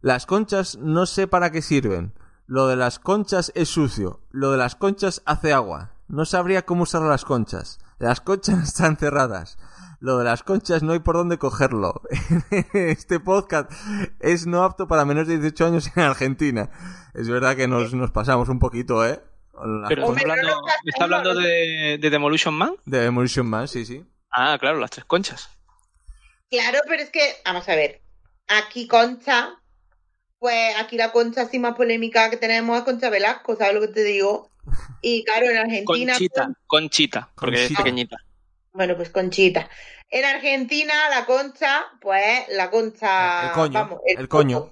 Las 0.02 0.26
conchas 0.26 0.78
no 0.78 1.06
sé 1.06 1.28
para 1.28 1.52
qué 1.52 1.62
sirven. 1.62 2.14
Lo 2.48 2.68
de 2.68 2.76
las 2.76 2.99
conchas 2.99 3.52
es 3.56 3.70
sucio. 3.70 4.20
Lo 4.30 4.52
de 4.52 4.57
las 4.57 4.76
conchas 4.76 5.24
hace 5.26 5.53
agua. 5.53 5.91
No 6.07 6.26
sabría 6.26 6.64
cómo 6.64 6.84
usar 6.84 7.02
las 7.02 7.26
conchas. 7.26 7.80
Las 7.98 8.22
conchas 8.22 8.60
están 8.64 8.98
cerradas. 8.98 9.57
Lo 10.06 10.19
de 10.19 10.26
las 10.26 10.44
conchas 10.44 10.84
no 10.84 10.94
hay 10.94 10.99
por 10.99 11.15
dónde 11.15 11.40
cogerlo. 11.40 12.03
Este 12.73 13.19
podcast 13.19 13.72
es 14.19 14.45
no 14.45 14.64
apto 14.64 14.88
para 14.88 15.03
menores 15.03 15.27
de 15.27 15.40
18 15.40 15.65
años 15.65 15.91
en 15.95 16.03
Argentina. 16.03 16.69
Es 17.15 17.27
verdad 17.27 17.56
que 17.56 17.68
nos, 17.68 17.91
nos 17.95 18.11
pasamos 18.11 18.48
un 18.49 18.60
poquito, 18.60 19.03
¿eh? 19.03 19.19
Pero 19.88 20.14
está 20.14 21.06
hablando, 21.06 21.32
está 21.32 21.41
de, 21.41 21.98
de 21.99 22.10
Demolition 22.11 22.53
Man. 22.53 22.76
de 22.86 22.99
Demolition 22.99 23.48
Man, 23.48 23.68
sí, 23.68 23.84
sí. 23.84 24.06
Ah, 24.30 24.56
claro, 24.60 24.77
las 24.77 24.91
tres 24.91 25.06
conchas. 25.06 25.49
Claro, 26.52 26.82
pero 26.88 27.02
es 27.02 27.10
que, 27.10 27.38
vamos 27.44 27.68
a 27.68 27.73
ver, 27.73 28.03
aquí 28.48 28.88
Concha, 28.88 29.60
pues 30.38 30.76
aquí 30.77 30.98
la 30.98 31.11
Concha 31.14 31.41
así 31.41 31.57
más 31.57 31.73
polémica 31.73 32.30
que 32.30 32.38
tenemos 32.38 32.77
es 32.77 32.84
Concha 32.84 33.10
Velasco, 33.10 33.56
¿sabes 33.56 33.73
lo 33.73 33.82
que 33.82 33.88
te 33.88 34.03
digo? 34.03 34.52
Y 35.02 35.23
claro, 35.23 35.49
en 35.49 35.57
Argentina, 35.57 36.14
Conchita, 36.14 36.45
pues, 36.45 36.57
Conchita, 36.68 37.30
porque 37.36 37.56
es 37.56 37.61
Conchita. 37.69 37.84
pequeñita. 37.84 38.18
bueno, 38.72 38.95
pues 38.95 39.10
Conchita. 39.10 39.68
En 40.10 40.23
Argentina 40.26 40.94
la 41.10 41.26
Concha, 41.26 41.86
pues 42.02 42.48
la 42.49 42.69
Concha, 42.69 43.48
El 43.48 43.52
coño, 43.53 43.73
vamos, 43.73 43.99
el 44.06 44.27
coño. 44.30 44.72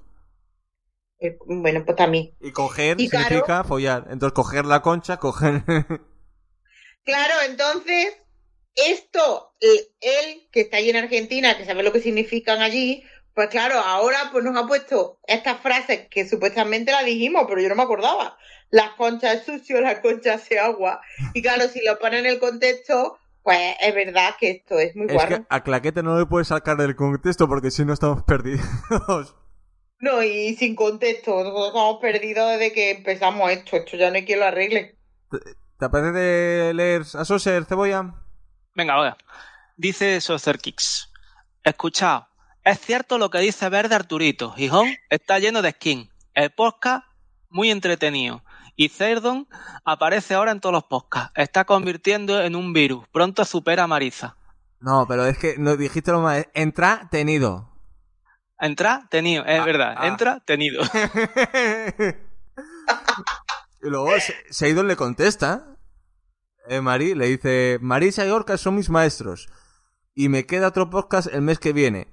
El- 1.19 1.37
bueno, 1.45 1.83
pues 1.85 1.95
también. 1.97 2.35
Y 2.41 2.51
coger 2.51 2.99
Y 2.99 3.09
claro- 3.09 3.25
significa 3.27 3.63
follar. 3.63 4.07
Entonces 4.09 4.33
coger 4.33 4.65
la 4.65 4.81
concha, 4.81 5.17
coger... 5.17 5.63
Claro, 7.05 7.33
entonces, 7.45 8.15
esto, 8.75 9.53
él 9.59 10.47
que 10.51 10.61
está 10.61 10.77
allí 10.77 10.89
en 10.89 10.95
Argentina, 10.95 11.57
que 11.57 11.65
sabe 11.65 11.83
lo 11.83 11.91
que 11.91 11.99
significan 11.99 12.61
allí, 12.61 13.03
pues 13.33 13.49
claro, 13.49 13.77
ahora 13.79 14.29
pues 14.31 14.43
nos 14.45 14.55
ha 14.55 14.65
puesto 14.67 15.19
estas 15.27 15.59
frases 15.59 16.07
que 16.09 16.27
supuestamente 16.27 16.91
las 16.93 17.03
dijimos, 17.03 17.43
pero 17.49 17.59
yo 17.61 17.67
no 17.67 17.75
me 17.75 17.83
acordaba. 17.83 18.37
Las 18.69 18.91
conchas 18.91 19.35
es 19.35 19.43
sucio, 19.45 19.81
las 19.81 19.99
conchas 19.99 20.41
hace 20.41 20.59
agua. 20.59 21.01
Y 21.33 21.41
claro, 21.41 21.67
si 21.67 21.83
lo 21.83 21.99
ponen 21.99 22.19
en 22.25 22.25
el 22.33 22.39
contexto, 22.39 23.17
pues 23.43 23.75
es 23.81 23.93
verdad 23.93 24.35
que 24.39 24.51
esto 24.51 24.79
es 24.79 24.95
muy 24.95 25.05
es 25.07 25.13
guarro. 25.13 25.37
que 25.37 25.45
a 25.49 25.63
Claquete 25.63 26.01
no 26.01 26.17
le 26.17 26.25
puedes 26.25 26.47
sacar 26.47 26.77
del 26.77 26.95
contexto 26.95 27.47
porque 27.47 27.69
si 27.71 27.85
no 27.85 27.93
estamos 27.93 28.23
perdidos. 28.27 29.35
No, 29.99 30.21
y 30.23 30.55
sin 30.55 30.75
contexto, 30.75 31.31
nosotros 31.43 31.67
estamos 31.67 31.99
perdidos 32.01 32.51
desde 32.51 32.73
que 32.73 32.91
empezamos 32.91 33.49
esto. 33.51 33.77
Esto 33.77 33.95
ya 33.97 34.09
no 34.09 34.15
hay 34.15 34.25
quien 34.25 34.39
lo 34.39 34.45
arregle. 34.45 34.97
¿Te 35.29 35.85
apetece 35.85 36.73
leer 36.73 37.03
a 37.13 37.23
Soser, 37.25 37.65
Cebolla? 37.65 38.13
Venga, 38.75 38.95
ahora. 38.95 39.17
Dice 39.77 40.19
Saucer 40.21 40.57
Kicks. 40.59 41.09
Escuchad, 41.63 42.23
es 42.63 42.79
cierto 42.79 43.17
lo 43.17 43.29
que 43.29 43.39
dice 43.39 43.69
Verde 43.69 43.95
Arturito. 43.95 44.51
Gijón 44.51 44.87
está 45.09 45.39
lleno 45.39 45.61
de 45.61 45.71
skin. 45.71 46.09
El 46.33 46.51
podcast, 46.51 47.05
muy 47.49 47.71
entretenido. 47.71 48.43
Y 48.75 48.89
Cerdon 48.89 49.47
aparece 49.85 50.33
ahora 50.33 50.51
en 50.51 50.59
todos 50.59 50.73
los 50.73 50.83
podcasts. 50.85 51.31
Está 51.35 51.65
convirtiendo 51.65 52.41
en 52.41 52.55
un 52.55 52.73
virus. 52.73 53.07
Pronto 53.11 53.45
supera 53.45 53.83
a 53.83 53.87
Marisa. 53.87 54.35
No, 54.79 55.05
pero 55.07 55.25
es 55.25 55.37
que 55.37 55.55
no 55.57 55.77
dijiste 55.77 56.11
lo 56.11 56.21
más. 56.21 56.45
Entra 56.53 57.07
tenido. 57.11 57.69
Entra, 58.59 59.07
tenido. 59.09 59.45
Es 59.45 59.59
Ah, 59.59 59.65
verdad. 59.65 59.95
ah. 59.97 60.07
Entra, 60.07 60.39
tenido. 60.45 60.81
y 63.81 63.89
luego 63.89 64.11
Se- 64.19 64.35
Seidon 64.49 64.87
le 64.87 64.95
contesta. 64.95 65.67
Eh, 66.67 66.81
Mari 66.81 67.13
le 67.15 67.27
dice: 67.27 67.77
Marisa 67.81 68.25
y 68.25 68.29
Orca 68.29 68.57
son 68.57 68.75
mis 68.75 68.89
maestros. 68.89 69.49
Y 70.15 70.29
me 70.29 70.45
queda 70.45 70.67
otro 70.67 70.89
podcast 70.89 71.27
el 71.33 71.41
mes 71.41 71.59
que 71.59 71.73
viene. 71.73 72.07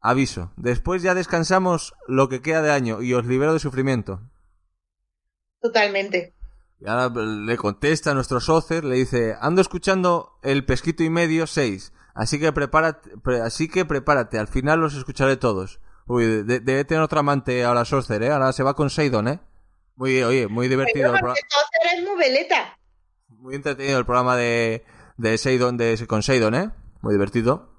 Aviso. 0.00 0.52
Después 0.56 1.02
ya 1.02 1.14
descansamos 1.14 1.94
lo 2.06 2.28
que 2.28 2.42
queda 2.42 2.60
de 2.62 2.72
año 2.72 3.00
y 3.00 3.14
os 3.14 3.24
libero 3.24 3.54
de 3.54 3.60
sufrimiento. 3.60 4.20
Totalmente. 5.64 6.34
Y 6.78 6.86
ahora 6.88 7.08
le 7.24 7.56
contesta 7.56 8.10
a 8.10 8.14
nuestro 8.14 8.38
socer, 8.40 8.84
le 8.84 8.96
dice, 8.96 9.34
ando 9.40 9.62
escuchando 9.62 10.38
el 10.42 10.66
pesquito 10.66 11.02
y 11.02 11.08
medio 11.08 11.46
6, 11.46 11.94
así 12.14 12.38
que 12.38 12.52
prepárate, 12.52 13.16
pre- 13.22 13.40
así 13.40 13.66
que 13.68 13.86
prepárate, 13.86 14.38
al 14.38 14.48
final 14.48 14.80
los 14.80 14.94
escucharé 14.94 15.38
todos. 15.38 15.80
Uy, 16.06 16.26
de- 16.26 16.42
de- 16.44 16.60
debe 16.60 16.84
tener 16.84 17.02
otra 17.02 17.20
amante 17.20 17.64
ahora 17.64 17.86
socer, 17.86 18.22
¿eh? 18.22 18.30
Ahora 18.30 18.52
se 18.52 18.62
va 18.62 18.74
con 18.74 18.90
Seidon, 18.90 19.26
¿eh? 19.28 19.40
Muy, 19.96 20.22
oye, 20.22 20.48
muy 20.48 20.68
divertido, 20.68 21.06
el 21.06 21.12
Pero 21.12 21.20
pro- 21.22 21.28
porque 21.30 21.40
entonces 21.42 21.92
eres 21.94 22.04
muy 22.10 22.18
veleta. 22.18 22.78
muy 23.28 23.54
entretenido 23.54 23.98
el 23.98 24.04
programa 24.04 24.36
de, 24.36 24.84
de 25.16 25.38
Seidon, 25.38 25.78
de, 25.78 26.04
con 26.06 26.22
Seidon, 26.22 26.54
¿eh? 26.54 26.70
Muy 27.00 27.14
divertido. 27.14 27.70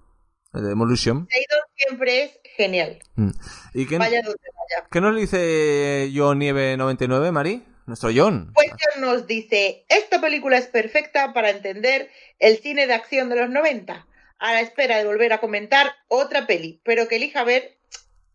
El 0.53 0.63
de 0.63 0.69
Demolition. 0.69 1.27
Seidon 1.29 1.63
siempre 1.75 2.23
es 2.23 2.31
genial. 2.57 2.97
Mm. 3.15 3.29
¿Y 3.75 3.85
qué, 3.85 3.99
Vaya 3.99 4.21
vaya. 4.23 4.87
qué 4.89 5.01
nos 5.01 5.15
dice 5.15 6.11
John 6.15 6.39
Nieve 6.39 6.77
99, 6.77 7.31
Mari? 7.31 7.63
Nuestro 7.85 8.09
John. 8.15 8.51
Pues 8.53 8.71
John 8.71 9.01
nos 9.01 9.27
dice, 9.27 9.85
esta 9.89 10.19
película 10.19 10.57
es 10.57 10.67
perfecta 10.67 11.33
para 11.33 11.49
entender 11.51 12.09
el 12.39 12.57
cine 12.57 12.87
de 12.87 12.93
acción 12.93 13.29
de 13.29 13.35
los 13.35 13.49
90, 13.49 14.07
a 14.39 14.53
la 14.53 14.61
espera 14.61 14.97
de 14.97 15.05
volver 15.05 15.33
a 15.33 15.39
comentar 15.39 15.91
otra 16.07 16.47
peli, 16.47 16.81
pero 16.83 17.07
que 17.07 17.17
elija 17.17 17.43
ver, 17.43 17.77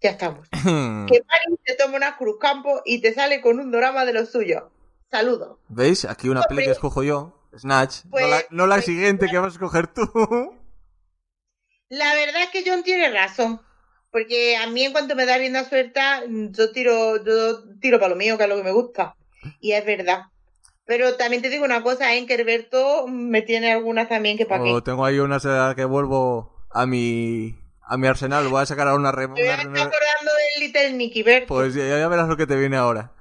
ya 0.01 0.11
estamos. 0.11 0.49
Que 0.53 1.23
Mari 1.27 1.57
te 1.65 1.75
toma 1.75 1.97
una 1.97 2.17
cruz 2.17 2.37
campo 2.41 2.83
y 2.85 3.01
te 3.01 3.13
sale 3.13 3.41
con 3.41 3.59
un 3.59 3.71
drama 3.73 4.05
de 4.05 4.13
lo 4.13 4.25
suyo. 4.27 4.71
Saludos. 5.11 5.59
¿Veis? 5.69 6.05
Aquí 6.05 6.29
una 6.29 6.43
peli 6.43 6.65
que 6.65 6.71
escojo 6.71 7.03
yo, 7.03 7.37
Snatch. 7.59 8.05
no 8.05 8.11
Pues- 8.11 8.31
la, 8.31 8.43
no 8.51 8.67
la 8.69 8.77
pues- 8.77 8.85
siguiente 8.85 9.27
que 9.29 9.39
vas 9.39 9.53
a 9.53 9.57
escoger 9.57 9.89
tú. 9.89 10.03
La 11.89 12.15
verdad 12.15 12.43
es 12.45 12.51
que 12.51 12.63
John 12.65 12.85
tiene 12.85 13.11
razón, 13.11 13.61
porque 14.13 14.57
a 14.57 14.69
mí 14.69 14.85
en 14.85 14.93
cuanto 14.93 15.17
me 15.17 15.27
da 15.27 15.37
rienda 15.39 15.69
suelta, 15.69 16.23
yo 16.29 16.71
tiro, 16.71 17.17
yo 17.25 17.65
tiro 17.81 17.99
para 17.99 18.11
lo 18.11 18.15
mío, 18.17 18.39
que 18.39 18.45
es 18.45 18.49
lo 18.49 18.57
que 18.57 18.63
me 18.63 18.71
gusta. 18.71 19.17
Y 19.61 19.73
es 19.73 19.85
verdad. 19.85 20.27
Pero 20.87 21.17
también 21.17 21.41
te 21.43 21.49
digo 21.51 21.65
una 21.65 21.83
cosa, 21.83 22.15
en 22.15 22.27
que 22.27 22.35
Herberto 22.35 23.07
me 23.07 23.43
tiene 23.43 23.73
algunas 23.73 24.09
también 24.09 24.37
que 24.37 24.47
para 24.47 24.65
qué. 24.65 24.71
O 24.73 24.83
tengo 24.83 25.05
ahí 25.05 25.19
una 25.21 25.37
edad 25.37 25.77
que 25.77 25.85
vuelvo 25.85 26.65
a 26.71 26.87
mi 26.87 27.57
a 27.83 27.97
mi 27.97 28.07
arsenal. 28.07 28.49
Voy 28.49 28.63
a 28.63 28.67
sacar 28.67 28.89
ahora 28.89 29.01
una, 29.01 29.13
re- 29.13 29.29
Me 29.29 29.43
una- 29.43 29.53
acordando 29.55 29.91
del 30.57 30.67
Little 30.67 30.93
Nicky 30.95 31.23
Bert. 31.23 31.47
Pues 31.47 31.75
ya, 31.75 31.87
ya 31.87 32.09
verás 32.09 32.29
lo 32.29 32.37
que 32.37 32.47
te 32.47 32.57
viene 32.57 32.77
ahora. 32.77 33.13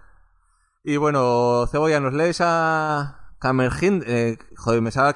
Y 0.84 0.98
bueno, 0.98 1.68
Cebolla, 1.72 2.00
¿nos 2.00 2.14
lees 2.14 2.40
a 2.42 3.34
Kamen 3.40 3.70
Hind- 3.70 4.04
eh, 4.08 4.38
joder, 4.58 4.82
me 4.82 4.92
sale 4.92 5.14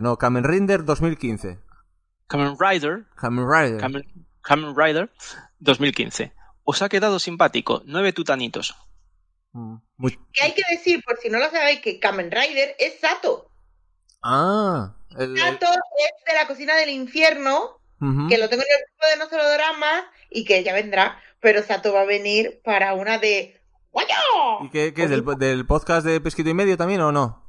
no, 0.00 0.16
Kamen 0.16 0.44
Rider 0.44 0.84
2015. 0.84 1.58
Kamen 2.26 2.56
Rider, 2.58 3.06
Kamen 3.16 3.46
Rider. 3.48 3.80
Kamen, 3.80 4.04
Kamen 4.42 4.74
Rider 4.76 5.10
2015. 5.60 6.32
Os 6.64 6.82
ha 6.82 6.88
quedado 6.88 7.18
simpático. 7.18 7.82
Nueve 7.86 8.12
tutanitos. 8.12 8.74
Muy- 9.96 10.18
Que 10.32 10.44
hay 10.44 10.52
que 10.52 10.62
decir, 10.70 11.02
por 11.04 11.16
si 11.18 11.28
no 11.30 11.38
lo 11.38 11.48
sabéis, 11.50 11.80
que 11.80 12.00
Kamen 12.00 12.30
Rider 12.30 12.74
es 12.78 12.98
Sato. 13.00 13.48
Ah, 14.22 14.94
el, 15.18 15.38
Sato 15.38 15.66
es 15.66 16.24
de 16.26 16.34
la 16.34 16.46
cocina 16.46 16.74
del 16.76 16.90
infierno, 16.90 17.78
que 18.28 18.36
lo 18.36 18.48
tengo 18.50 18.62
en 18.62 18.68
el 18.70 18.84
grupo 18.86 19.06
de 19.10 19.16
No 19.18 19.28
Solo 19.30 19.48
Drama 19.50 20.10
y 20.28 20.44
que 20.44 20.62
ya 20.62 20.74
vendrá, 20.74 21.18
pero 21.40 21.62
Sato 21.62 21.92
va 21.94 22.02
a 22.02 22.06
venir 22.06 22.60
para 22.64 22.92
una 22.94 23.18
de... 23.18 23.60
¡Guayo! 23.92 24.64
¿Y 24.64 24.70
qué, 24.70 24.92
qué 24.92 25.04
es? 25.04 25.10
¿Del, 25.10 25.24
del 25.38 25.66
podcast 25.66 26.04
de 26.04 26.20
Pesquito 26.20 26.50
y 26.50 26.54
Medio 26.54 26.76
también 26.76 27.00
o 27.00 27.12
no? 27.12 27.42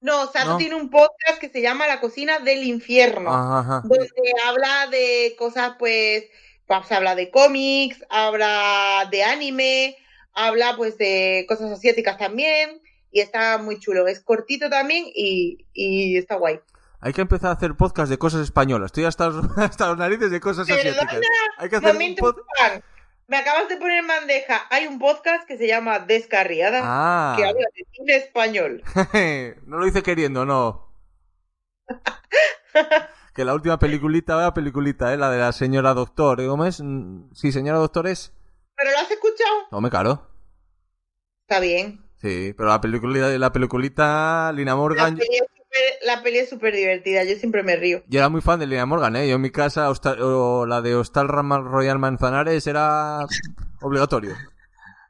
No, 0.00 0.26
Sato 0.32 0.50
No. 0.52 0.56
tiene 0.56 0.74
un 0.74 0.90
podcast 0.90 1.38
que 1.40 1.48
se 1.48 1.60
llama 1.62 1.86
La 1.86 2.00
cocina 2.00 2.38
del 2.40 2.64
infierno, 2.64 3.30
Ajá, 3.32 3.60
ajá. 3.60 3.82
donde 3.84 4.08
habla 4.46 4.86
de 4.88 5.34
cosas, 5.38 5.76
pues, 5.78 6.24
pues 6.66 6.90
habla 6.92 7.14
de 7.14 7.30
cómics, 7.30 8.02
habla 8.10 9.06
de 9.10 9.22
anime, 9.24 9.96
habla 10.34 10.74
pues 10.76 10.98
de 10.98 11.44
cosas 11.48 11.70
asiáticas 11.72 12.18
también, 12.18 12.80
y 13.10 13.20
está 13.20 13.58
muy 13.58 13.78
chulo. 13.78 14.06
Es 14.06 14.20
cortito 14.20 14.68
también 14.68 15.04
y, 15.14 15.66
y 15.72 16.16
está 16.18 16.36
guay. 16.36 16.60
Hay 17.00 17.12
que 17.12 17.20
empezar 17.20 17.50
a 17.50 17.52
hacer 17.54 17.74
podcast 17.76 18.10
de 18.10 18.18
cosas 18.18 18.40
españolas. 18.40 18.86
Estoy 18.86 19.04
hasta, 19.04 19.26
hasta 19.56 19.88
los 19.88 19.98
narices 19.98 20.30
de 20.30 20.40
cosas 20.40 20.66
Perdona, 20.66 20.90
asiáticas. 20.90 21.20
Hay 21.58 21.68
que 21.68 21.76
hacer 21.76 21.96
un 21.96 22.16
pod-. 22.16 22.36
Me 23.26 23.36
acabas 23.38 23.68
de 23.68 23.76
poner 23.76 23.98
en 23.98 24.06
bandeja. 24.06 24.66
Hay 24.70 24.86
un 24.86 24.98
podcast 24.98 25.46
que 25.46 25.56
se 25.56 25.66
llama 25.66 25.98
Descarriada, 25.98 26.80
Ah, 26.82 27.34
que 27.36 27.44
habla 27.44 27.66
de 27.74 27.86
cine 27.92 28.16
español. 28.16 28.82
no 29.66 29.78
lo 29.78 29.86
hice 29.86 30.02
queriendo, 30.02 30.44
no. 30.44 30.88
que 33.34 33.44
la 33.44 33.54
última 33.54 33.78
peliculita, 33.78 34.34
vaya 34.36 34.54
peliculita, 34.54 35.12
¿eh? 35.12 35.16
La 35.16 35.30
de 35.30 35.38
la 35.38 35.52
señora 35.52 35.94
doctor. 35.94 36.40
¿eh? 36.40 36.46
¿Cómo 36.46 36.64
es? 36.64 36.80
Mm, 36.82 37.32
Sí, 37.34 37.52
señora 37.52 37.78
doctor 37.78 38.06
es. 38.06 38.32
¿Pero 38.76 38.90
lo 38.90 38.98
has 38.98 39.10
escuchado? 39.10 39.54
No, 39.70 39.80
me 39.80 39.90
caro. 39.90 40.28
Está 41.48 41.60
bien. 41.60 42.00
Sí, 42.20 42.54
pero 42.56 42.70
la 42.70 42.80
peliculita, 42.80 43.28
la 43.38 43.52
peliculita 43.52 44.50
Lina 44.54 44.72
La 44.72 44.76
Morgan. 44.76 45.16
peli 45.16 45.28
es 45.36 45.40
súper- 45.46 46.06
la 46.06 46.22
peli 46.22 46.38
es 46.38 46.48
súper 46.48 46.74
divertida. 46.74 47.24
Yo 47.24 47.36
siempre 47.36 47.62
me 47.62 47.76
río. 47.76 48.02
Yo 48.06 48.18
era 48.20 48.28
muy 48.28 48.40
fan 48.40 48.58
de 48.60 48.66
Lina 48.66 48.86
Morgan, 48.86 49.16
¿eh? 49.16 49.28
Yo 49.28 49.34
en 49.36 49.40
mi 49.42 49.50
casa, 49.50 49.90
o 49.90 50.66
la 50.66 50.80
de 50.80 50.94
Hostal 50.94 51.28
Ramal 51.28 51.64
Royal 51.64 51.98
Manzanares 51.98 52.66
era 52.66 53.20
obligatorio. 53.82 54.34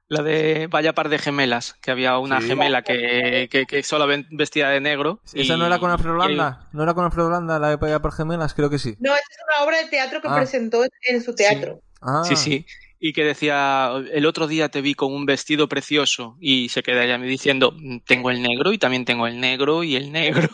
La 0.09 0.23
de 0.23 0.67
Vaya 0.71 0.93
par 0.93 1.09
de 1.09 1.19
gemelas, 1.19 1.75
que 1.81 1.91
había 1.91 2.19
una 2.19 2.41
Sí. 2.41 2.49
gemela 2.49 2.83
que, 2.83 3.49
que, 3.51 3.65
que 3.65 3.83
solo 3.83 4.07
vestida 4.33 4.69
de 4.69 4.81
negro. 4.81 5.21
¿Esa 5.33 5.55
y- 5.55 5.59
no 5.59 5.67
era 5.67 5.79
con 5.79 5.91
Alfredo 5.91 6.19
y 6.19 6.33
el- 6.33 6.37
Landa? 6.37 6.69
¿No 6.73 6.83
era 6.83 6.95
con 6.95 7.05
Alfredo 7.05 7.31
Landa 7.31 7.59
la 7.59 7.71
de 7.71 7.79
Paya 7.79 8.01
por 8.01 8.13
Gemelas? 8.13 8.53
Creo 8.55 8.69
que 8.69 8.79
sí. 8.79 8.97
No, 9.01 9.15
esa 9.15 9.23
es 9.23 9.39
una 9.57 9.65
obra 9.67 9.79
de 9.79 9.89
teatro 9.89 10.21
que 10.21 10.29
Ah. 10.29 10.37
presentó 10.37 10.83
en 11.09 11.23
su 11.23 11.35
teatro. 11.35 11.81
Ah. 12.03 12.23
Sí, 12.25 12.37
sí. 12.37 12.67
Y 13.07 13.13
que 13.13 13.23
decía, 13.23 13.91
el 14.13 14.25
otro 14.25 14.47
día 14.47 14.71
te 14.71 14.81
vi 14.81 14.95
con 14.95 15.13
un 15.13 15.27
vestido 15.27 15.69
precioso 15.69 16.39
y 16.41 16.71
se 16.71 16.83
queda 16.83 17.05
ella 17.05 17.19
me 17.19 17.27
diciendo, 17.27 17.73
"Mm, 17.77 17.99
tengo 18.07 18.31
el 18.31 18.41
negro 18.41 18.73
y 18.73 18.79
también 18.79 19.05
tengo 19.05 19.27
el 19.27 19.39
negro 19.41 19.85
y 19.85 19.95
el 19.97 20.11
negro. 20.11 20.49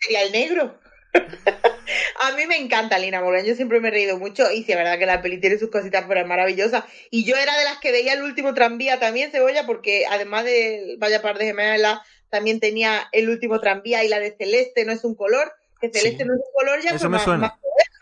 Sería 0.00 0.22
el 0.22 0.32
negro. 0.32 0.78
A 2.22 2.32
mí 2.34 2.46
me 2.46 2.56
encanta 2.56 2.98
Lina 2.98 3.20
Morgan, 3.20 3.44
yo 3.44 3.54
siempre 3.54 3.78
me 3.78 3.88
he 3.88 3.90
reído 3.90 4.18
mucho 4.18 4.50
y 4.50 4.62
sí, 4.62 4.72
es 4.72 4.78
verdad 4.78 4.98
que 4.98 5.04
la 5.04 5.20
peli 5.20 5.38
tiene 5.38 5.58
sus 5.58 5.70
cositas, 5.70 6.06
pero 6.08 6.20
es 6.20 6.26
maravillosa. 6.26 6.86
Y 7.10 7.24
yo 7.24 7.36
era 7.36 7.58
de 7.58 7.64
las 7.64 7.78
que 7.78 7.92
veía 7.92 8.14
el 8.14 8.22
último 8.22 8.54
tranvía 8.54 8.98
también, 8.98 9.30
Cebolla, 9.30 9.66
porque 9.66 10.06
además 10.08 10.44
de 10.44 10.96
Vaya 10.98 11.20
par 11.20 11.36
de 11.36 11.44
gemelas, 11.44 11.98
también 12.30 12.58
tenía 12.58 13.06
el 13.12 13.28
último 13.28 13.60
tranvía 13.60 14.02
y 14.02 14.08
la 14.08 14.18
de 14.18 14.34
Celeste 14.34 14.86
no 14.86 14.92
es 14.92 15.04
un 15.04 15.14
color, 15.14 15.52
que 15.78 15.90
Celeste 15.90 16.22
Sí. 16.22 16.28
no 16.28 16.34
es 16.34 16.40
un 16.40 16.52
color 16.54 16.80
ya 16.82 16.90
Eso 16.90 17.00
fue 17.00 17.08
me 17.10 17.16
más- 17.16 17.24
suena. 17.24 17.40
más- 17.48 17.52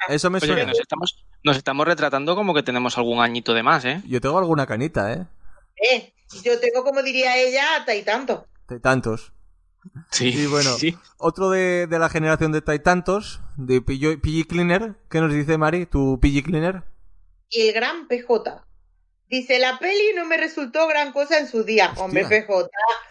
Eso 0.09 0.31
me 0.31 0.39
Oye, 0.39 0.47
suena. 0.47 0.65
nos 0.67 0.79
estamos, 0.81 1.25
nos 1.43 1.57
estamos 1.57 1.87
retratando 1.87 2.37
como 2.37 2.55
que 2.55 2.63
tenemos 2.63 2.97
algún 2.99 3.21
añito 3.21 3.55
de 3.55 3.63
más, 3.63 3.85
¿eh? 3.85 4.03
Yo 4.07 4.21
tengo 4.21 4.39
alguna 4.39 4.67
canita, 4.67 5.13
¿eh? 5.13 5.27
Eh, 5.93 6.13
yo 6.43 6.61
tengo, 6.61 6.85
como 6.85 7.03
diría 7.03 7.37
ella, 7.37 7.77
hasta 7.77 7.95
y 7.95 8.03
tanto. 8.03 8.47
De 8.69 8.79
tantos. 8.79 9.33
Sí. 10.11 10.29
Y 10.29 10.47
bueno, 10.47 10.75
sí. 10.75 10.97
otro 11.17 11.51
de, 11.51 11.87
de 11.87 11.99
la 11.99 12.09
generación 12.09 12.53
de 12.53 12.61
Taitantos, 12.61 13.41
de 13.57 13.81
PG 13.81 14.21
PG 14.21 14.47
Cleaner. 14.47 14.95
¿Qué 15.09 15.21
nos 15.21 15.33
dice 15.33 15.57
Mari? 15.57 15.87
¿Tu 15.87 16.21
PG 16.21 16.45
Cleaner? 16.45 16.83
Y 17.49 17.69
el 17.69 17.75
gran 17.75 18.07
PJ. 18.07 18.65
Dice, 19.29 19.61
la 19.61 19.79
peli 19.79 20.13
no 20.17 20.27
me 20.27 20.37
resultó 20.37 20.89
gran 20.89 21.13
cosa 21.13 21.39
en 21.39 21.49
su 21.49 21.63
día. 21.63 21.93
Hombre. 21.97 22.27
PJ. 22.27 22.69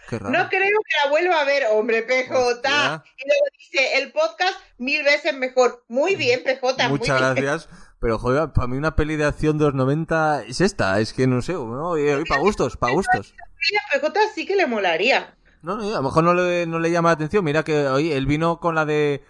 Qué 0.09 0.19
raro. 0.19 0.37
No 0.37 0.49
creo 0.49 0.61
que 0.61 1.05
la 1.05 1.09
vuelva 1.09 1.41
a 1.41 1.45
ver, 1.45 1.63
hombre, 1.71 2.03
PJ. 2.03 2.37
Hostia. 2.37 3.03
Y 3.17 3.27
luego 3.27 3.45
dice, 3.57 3.97
el 3.97 4.11
podcast 4.11 4.55
mil 4.77 5.01
veces 5.03 5.33
mejor. 5.33 5.85
Muy 5.87 6.15
bien, 6.15 6.43
PJ. 6.43 6.89
muy 6.89 6.99
Muchas 6.99 7.35
bien. 7.35 7.59
Pero, 8.01 8.17
joder, 8.17 8.51
para 8.53 8.67
mí 8.67 8.77
una 8.77 8.95
peli 8.95 9.15
de 9.17 9.25
acción 9.25 9.57
de 9.57 9.65
los 9.65 9.73
90 9.73 10.43
es 10.45 10.61
esta. 10.61 10.99
Es 10.99 11.13
que 11.13 11.27
no 11.27 11.41
sé, 11.41 11.53
¿no? 11.53 11.97
Y, 11.97 12.23
para 12.25 12.41
gustos, 12.41 12.77
para 12.77 12.93
gustos. 12.93 13.33
Sí, 13.61 13.75
a 13.75 13.99
PJ 13.99 14.19
sí 14.33 14.45
que 14.45 14.55
le 14.55 14.67
molaría. 14.67 15.35
No, 15.61 15.75
no, 15.75 15.89
a 15.89 15.97
lo 15.97 16.03
mejor 16.03 16.23
no 16.23 16.33
le, 16.33 16.65
no 16.65 16.79
le 16.79 16.91
llama 16.91 17.09
la 17.09 17.13
atención. 17.13 17.43
Mira 17.43 17.63
que, 17.63 17.87
oye, 17.87 18.15
él 18.15 18.25
vino 18.25 18.59
con 18.61 18.75
la 18.75 18.85
de 18.85 19.23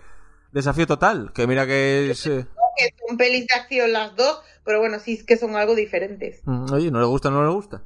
Desafío 0.52 0.86
Total. 0.86 1.32
Que 1.34 1.48
mira 1.48 1.66
que 1.66 2.12
es... 2.12 2.28
eh, 2.28 2.46
Que 2.78 2.94
son 3.08 3.18
pelis 3.18 3.48
de 3.48 3.56
acción 3.56 3.92
las 3.92 4.16
dos, 4.16 4.40
pero 4.64 4.80
bueno, 4.80 5.00
sí 5.00 5.14
es 5.14 5.24
que 5.24 5.36
son 5.38 5.56
algo 5.56 5.74
diferentes. 5.74 6.42
Mm, 6.46 6.72
Oye, 6.72 6.92
no 6.92 7.00
le 7.00 7.08
gusta, 7.08 7.32
no 7.32 7.44
le 7.44 7.50
gusta. 7.52 7.82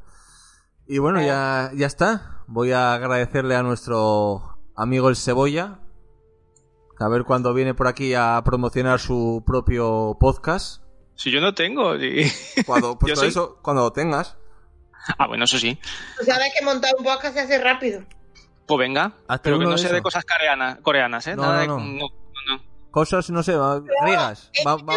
Y 0.86 0.98
bueno, 0.98 1.22
ya, 1.22 1.72
ya 1.76 1.88
está. 1.88 2.42
Voy 2.48 2.74
a 2.74 2.94
agradecerle 2.96 3.56
a 3.56 3.64
nuestro 3.64 4.58
amigo 4.76 5.08
el 5.08 5.16
Cebolla. 5.16 5.80
A 7.04 7.10
ver 7.10 7.24
cuándo 7.24 7.54
viene 7.54 7.74
por 7.74 7.88
aquí 7.88 8.14
a 8.14 8.42
promocionar 8.46 9.00
su 9.00 9.44
propio 9.46 10.18
podcast. 10.20 10.82
Si 11.16 11.32
yo 11.32 11.42
no 11.42 11.54
tengo. 11.54 11.98
sí. 11.98 12.32
Cuando, 12.66 12.98
pues 12.98 13.18
soy- 13.20 13.28
eso, 13.30 13.60
cuando 13.62 13.84
lo 13.84 13.92
tengas. 13.94 14.38
Ah, 15.18 15.28
bueno, 15.28 15.44
eso 15.44 15.58
sí. 15.60 15.78
Tú 16.18 16.26
sabes 16.26 16.52
que 16.58 16.64
montar 16.64 16.92
un 16.98 17.04
podcast 17.04 17.34
se 17.36 17.42
hace 17.42 17.58
rápido. 17.60 18.04
Pues 18.66 18.80
venga. 18.80 19.14
Hazte 19.28 19.44
Pero 19.50 19.60
que 19.60 19.66
no 19.66 19.78
sea 19.78 19.92
de 19.92 20.02
cosas 20.02 20.24
coreanas, 20.24 20.80
coreanas 20.82 21.28
¿eh? 21.28 21.36
No, 21.36 21.42
Nada 21.44 21.66
no, 21.68 21.76
de- 21.78 21.82
no. 21.84 21.88
no, 21.94 22.08
no, 22.08 22.56
no. 22.58 22.64
Cosas, 22.90 23.30
no 23.30 23.44
sé, 23.44 23.56
va- 23.56 23.82
griegas. 24.04 24.50
Es 24.54 24.66
Va- 24.66 24.78
no 24.78 24.94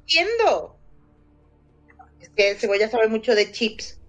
entiendo. 0.00 0.78
Es 2.20 2.30
que 2.30 2.50
el 2.52 2.56
Cebolla 2.56 2.88
sabe 2.88 3.08
mucho 3.08 3.34
de 3.34 3.52
chips. 3.52 4.00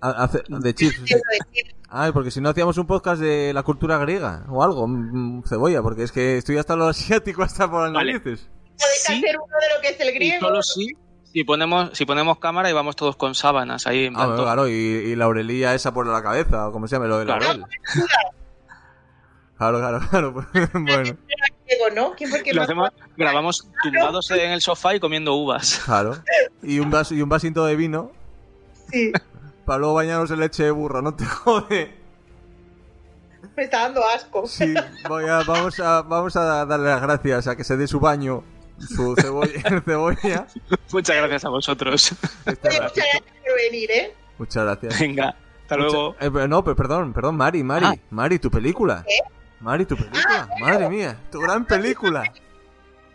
a- 0.00 0.10
hace- 0.24 0.42
de 0.48 0.74
chips. 0.74 1.00
De 1.00 1.06
chips. 1.06 1.74
Ay, 1.88 2.12
porque 2.12 2.30
si 2.30 2.40
no 2.40 2.48
hacíamos 2.48 2.76
un 2.78 2.86
podcast 2.86 3.20
de 3.20 3.52
la 3.54 3.62
cultura 3.62 3.96
griega 3.98 4.44
o 4.48 4.62
algo, 4.62 4.86
mm, 4.88 5.44
cebolla, 5.44 5.82
porque 5.82 6.02
es 6.02 6.12
que 6.12 6.36
estoy 6.38 6.58
hasta 6.58 6.74
lo 6.76 6.86
asiático 6.88 7.42
hasta 7.42 7.70
por 7.70 7.82
las 7.84 7.92
Vale. 7.92 8.12
narices. 8.14 8.48
Podéis 8.78 9.02
Sí. 9.04 9.12
hacer 9.14 9.36
uno 9.36 9.54
de 9.60 9.74
lo 9.76 9.80
que 9.82 9.88
es 9.90 10.00
el 10.00 10.08
Y 10.08 10.12
griego. 10.14 10.40
solo 10.48 10.62
sí. 10.62 10.88
Si 11.32 11.44
ponemos, 11.44 11.90
si 11.92 12.06
ponemos 12.06 12.38
cámara 12.38 12.70
y 12.70 12.72
vamos 12.72 12.96
todos 12.96 13.16
con 13.16 13.34
sábanas 13.34 13.86
ahí 13.86 14.06
en 14.06 14.14
Ah, 14.14 14.16
plan 14.16 14.26
bueno, 14.28 14.36
todo. 14.36 14.46
claro, 14.46 14.68
y, 14.68 14.72
y 14.72 15.16
la 15.16 15.26
Aurelía 15.26 15.74
esa 15.74 15.92
por 15.92 16.06
la 16.06 16.22
cabeza, 16.22 16.68
o 16.68 16.72
como 16.72 16.88
se 16.88 16.96
llama, 16.96 17.06
lo 17.08 17.18
de 17.18 17.26
Claro. 17.26 17.40
Laurel. 17.44 17.64
Claro, 19.58 19.78
claro, 19.78 20.00
claro. 20.10 20.32
pues, 20.52 20.72
bueno, 20.72 21.16
griego, 21.64 21.90
¿no? 21.94 22.12
¿Quién 22.14 22.30
fue 22.30 22.38
el 22.40 22.44
que 22.44 22.50
Y 22.50 22.54
lo 22.54 22.62
hacemos, 22.62 22.90
grabamos 23.16 23.66
tumbados 23.82 24.30
en 24.30 24.50
el 24.50 24.60
sofá 24.60 24.94
y 24.94 25.00
comiendo 25.00 25.34
uvas. 25.34 25.80
claro. 25.84 26.16
Y 26.62 26.78
un, 26.80 26.90
vaso, 26.90 27.14
y 27.14 27.22
un 27.22 27.28
vasito 27.28 27.64
de 27.64 27.76
vino 27.76 28.10
Sí, 28.90 29.12
para 29.66 29.78
luego 29.80 29.94
bañarnos 29.94 30.30
en 30.30 30.40
leche 30.40 30.64
de 30.64 30.70
burro, 30.70 31.02
no 31.02 31.14
te 31.14 31.24
jode. 31.26 31.94
me 33.56 33.62
está 33.64 33.82
dando 33.82 34.02
asco. 34.06 34.46
Sí, 34.46 34.74
voy 35.08 35.24
a, 35.28 35.42
vamos, 35.42 35.78
a, 35.80 36.02
vamos 36.02 36.36
a 36.36 36.64
darle 36.64 36.88
las 36.88 37.02
gracias 37.02 37.46
a 37.48 37.56
que 37.56 37.64
se 37.64 37.76
dé 37.76 37.86
su 37.86 38.00
baño, 38.00 38.42
su 38.78 39.14
cebolla. 39.16 39.62
cebolla. 39.84 40.46
Muchas 40.92 41.16
gracias 41.16 41.44
a 41.44 41.48
vosotros. 41.48 42.14
Muchas 42.46 42.76
gracias 42.76 43.06
por 43.44 43.56
venir, 43.56 43.90
¿eh? 43.90 44.14
Muchas 44.38 44.64
gracias. 44.64 45.00
Venga, 45.00 45.34
hasta 45.62 45.76
luego. 45.76 46.14
Mucha- 46.20 46.44
eh, 46.44 46.48
no, 46.48 46.62
pero 46.64 46.76
perdón, 46.76 47.12
perdón, 47.12 47.36
Mari, 47.36 47.62
Mari, 47.62 47.86
Ah. 47.86 47.94
Mari, 48.10 48.38
tu 48.38 48.50
película. 48.50 49.04
¿Qué? 49.06 49.18
Mari, 49.60 49.86
tu 49.86 49.96
película. 49.96 50.48
Madre 50.60 50.88
mía, 50.90 51.16
tu 51.32 51.40
gran 51.40 51.64
película. 51.64 52.22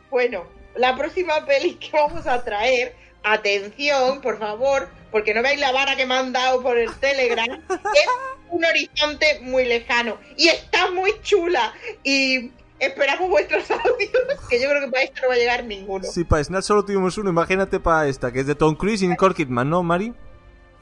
Bueno, 0.09 0.43
la 0.75 0.95
próxima 0.97 1.45
peli 1.45 1.75
que 1.75 1.91
vamos 1.93 2.25
a 2.25 2.43
traer, 2.43 2.95
atención, 3.23 4.22
por 4.22 4.39
favor, 4.39 4.89
porque 5.11 5.34
no 5.34 5.41
veáis 5.41 5.60
la 5.60 5.72
vara 5.72 5.95
que 5.95 6.06
me 6.06 6.15
han 6.15 6.31
dado 6.34 6.61
por 6.61 6.77
el 6.77 6.93
Telegram, 6.95 7.48
es 7.69 8.07
un 8.49 8.65
horizonte 8.65 9.39
muy 9.41 9.65
lejano 9.65 10.18
y 10.38 10.48
está 10.49 10.91
muy 10.91 11.11
chula 11.22 11.73
y 12.03 12.52
esperamos 12.80 13.30
vuestros 13.30 13.69
audios, 13.72 14.11
que 14.49 14.61
yo 14.61 14.68
creo 14.69 14.81
que 14.85 14.91
para 14.91 15.03
esto 15.03 15.22
no 15.22 15.27
va 15.30 15.34
a 15.35 15.38
llegar 15.38 15.64
ninguno. 15.64 16.03
Si 16.03 16.23
para 16.23 16.43
Snatch 16.43 16.65
solo 16.65 16.84
tuvimos 16.84 17.18
uno, 17.18 17.30
imagínate 17.30 17.80
para 17.80 18.07
esta, 18.07 18.31
que 18.31 18.39
es 18.41 18.48
de 18.48 18.56
Tom 18.56 18.76
Cruise 18.76 19.02
y 19.03 19.07
Nicole 19.07 19.35
Kidman, 19.35 19.69
¿no, 19.69 19.84
Mari? 19.84 20.14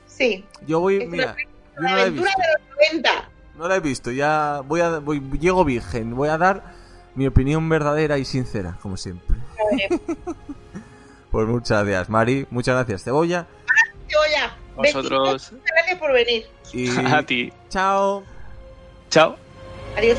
Sí, 0.06 0.46
Yo 0.66 0.80
voy, 0.80 1.04
es 1.04 1.10
mira, 1.10 1.36
yo 1.38 1.82
una 1.82 1.90
no 1.90 1.96
la 1.96 2.00
he 2.00 2.02
aventura 2.04 2.32
visto. 2.36 2.42
de 2.42 2.94
los 2.94 3.04
90. 3.04 3.30
No 3.56 3.68
la 3.68 3.76
he 3.76 3.80
visto, 3.82 4.12
ya 4.12 4.62
voy 4.66 4.82
a, 4.82 5.00
voy, 5.00 5.22
llego 5.40 5.64
virgen, 5.66 6.16
voy 6.16 6.30
a 6.30 6.38
dar 6.38 6.74
mi 7.16 7.28
opinión 7.28 7.68
verdadera 7.68 8.18
y 8.18 8.24
sincera, 8.26 8.78
como 8.82 8.96
siempre. 8.98 9.36
Pues 11.32 11.48
muchas 11.48 11.86
gracias, 11.86 12.10
Mari, 12.10 12.48
muchas 12.50 12.76
gracias, 12.76 13.04
Cebolla, 13.04 13.46
Oye, 14.08 14.50
Vosotros. 14.76 15.52
muchas 15.52 15.74
gracias 15.76 16.00
por 16.00 16.12
venir. 16.14 16.48
y 16.74 16.90
A 17.06 17.24
ti. 17.24 17.52
chao. 17.70 18.24
Chao. 19.10 19.36
Adiós. 19.98 20.18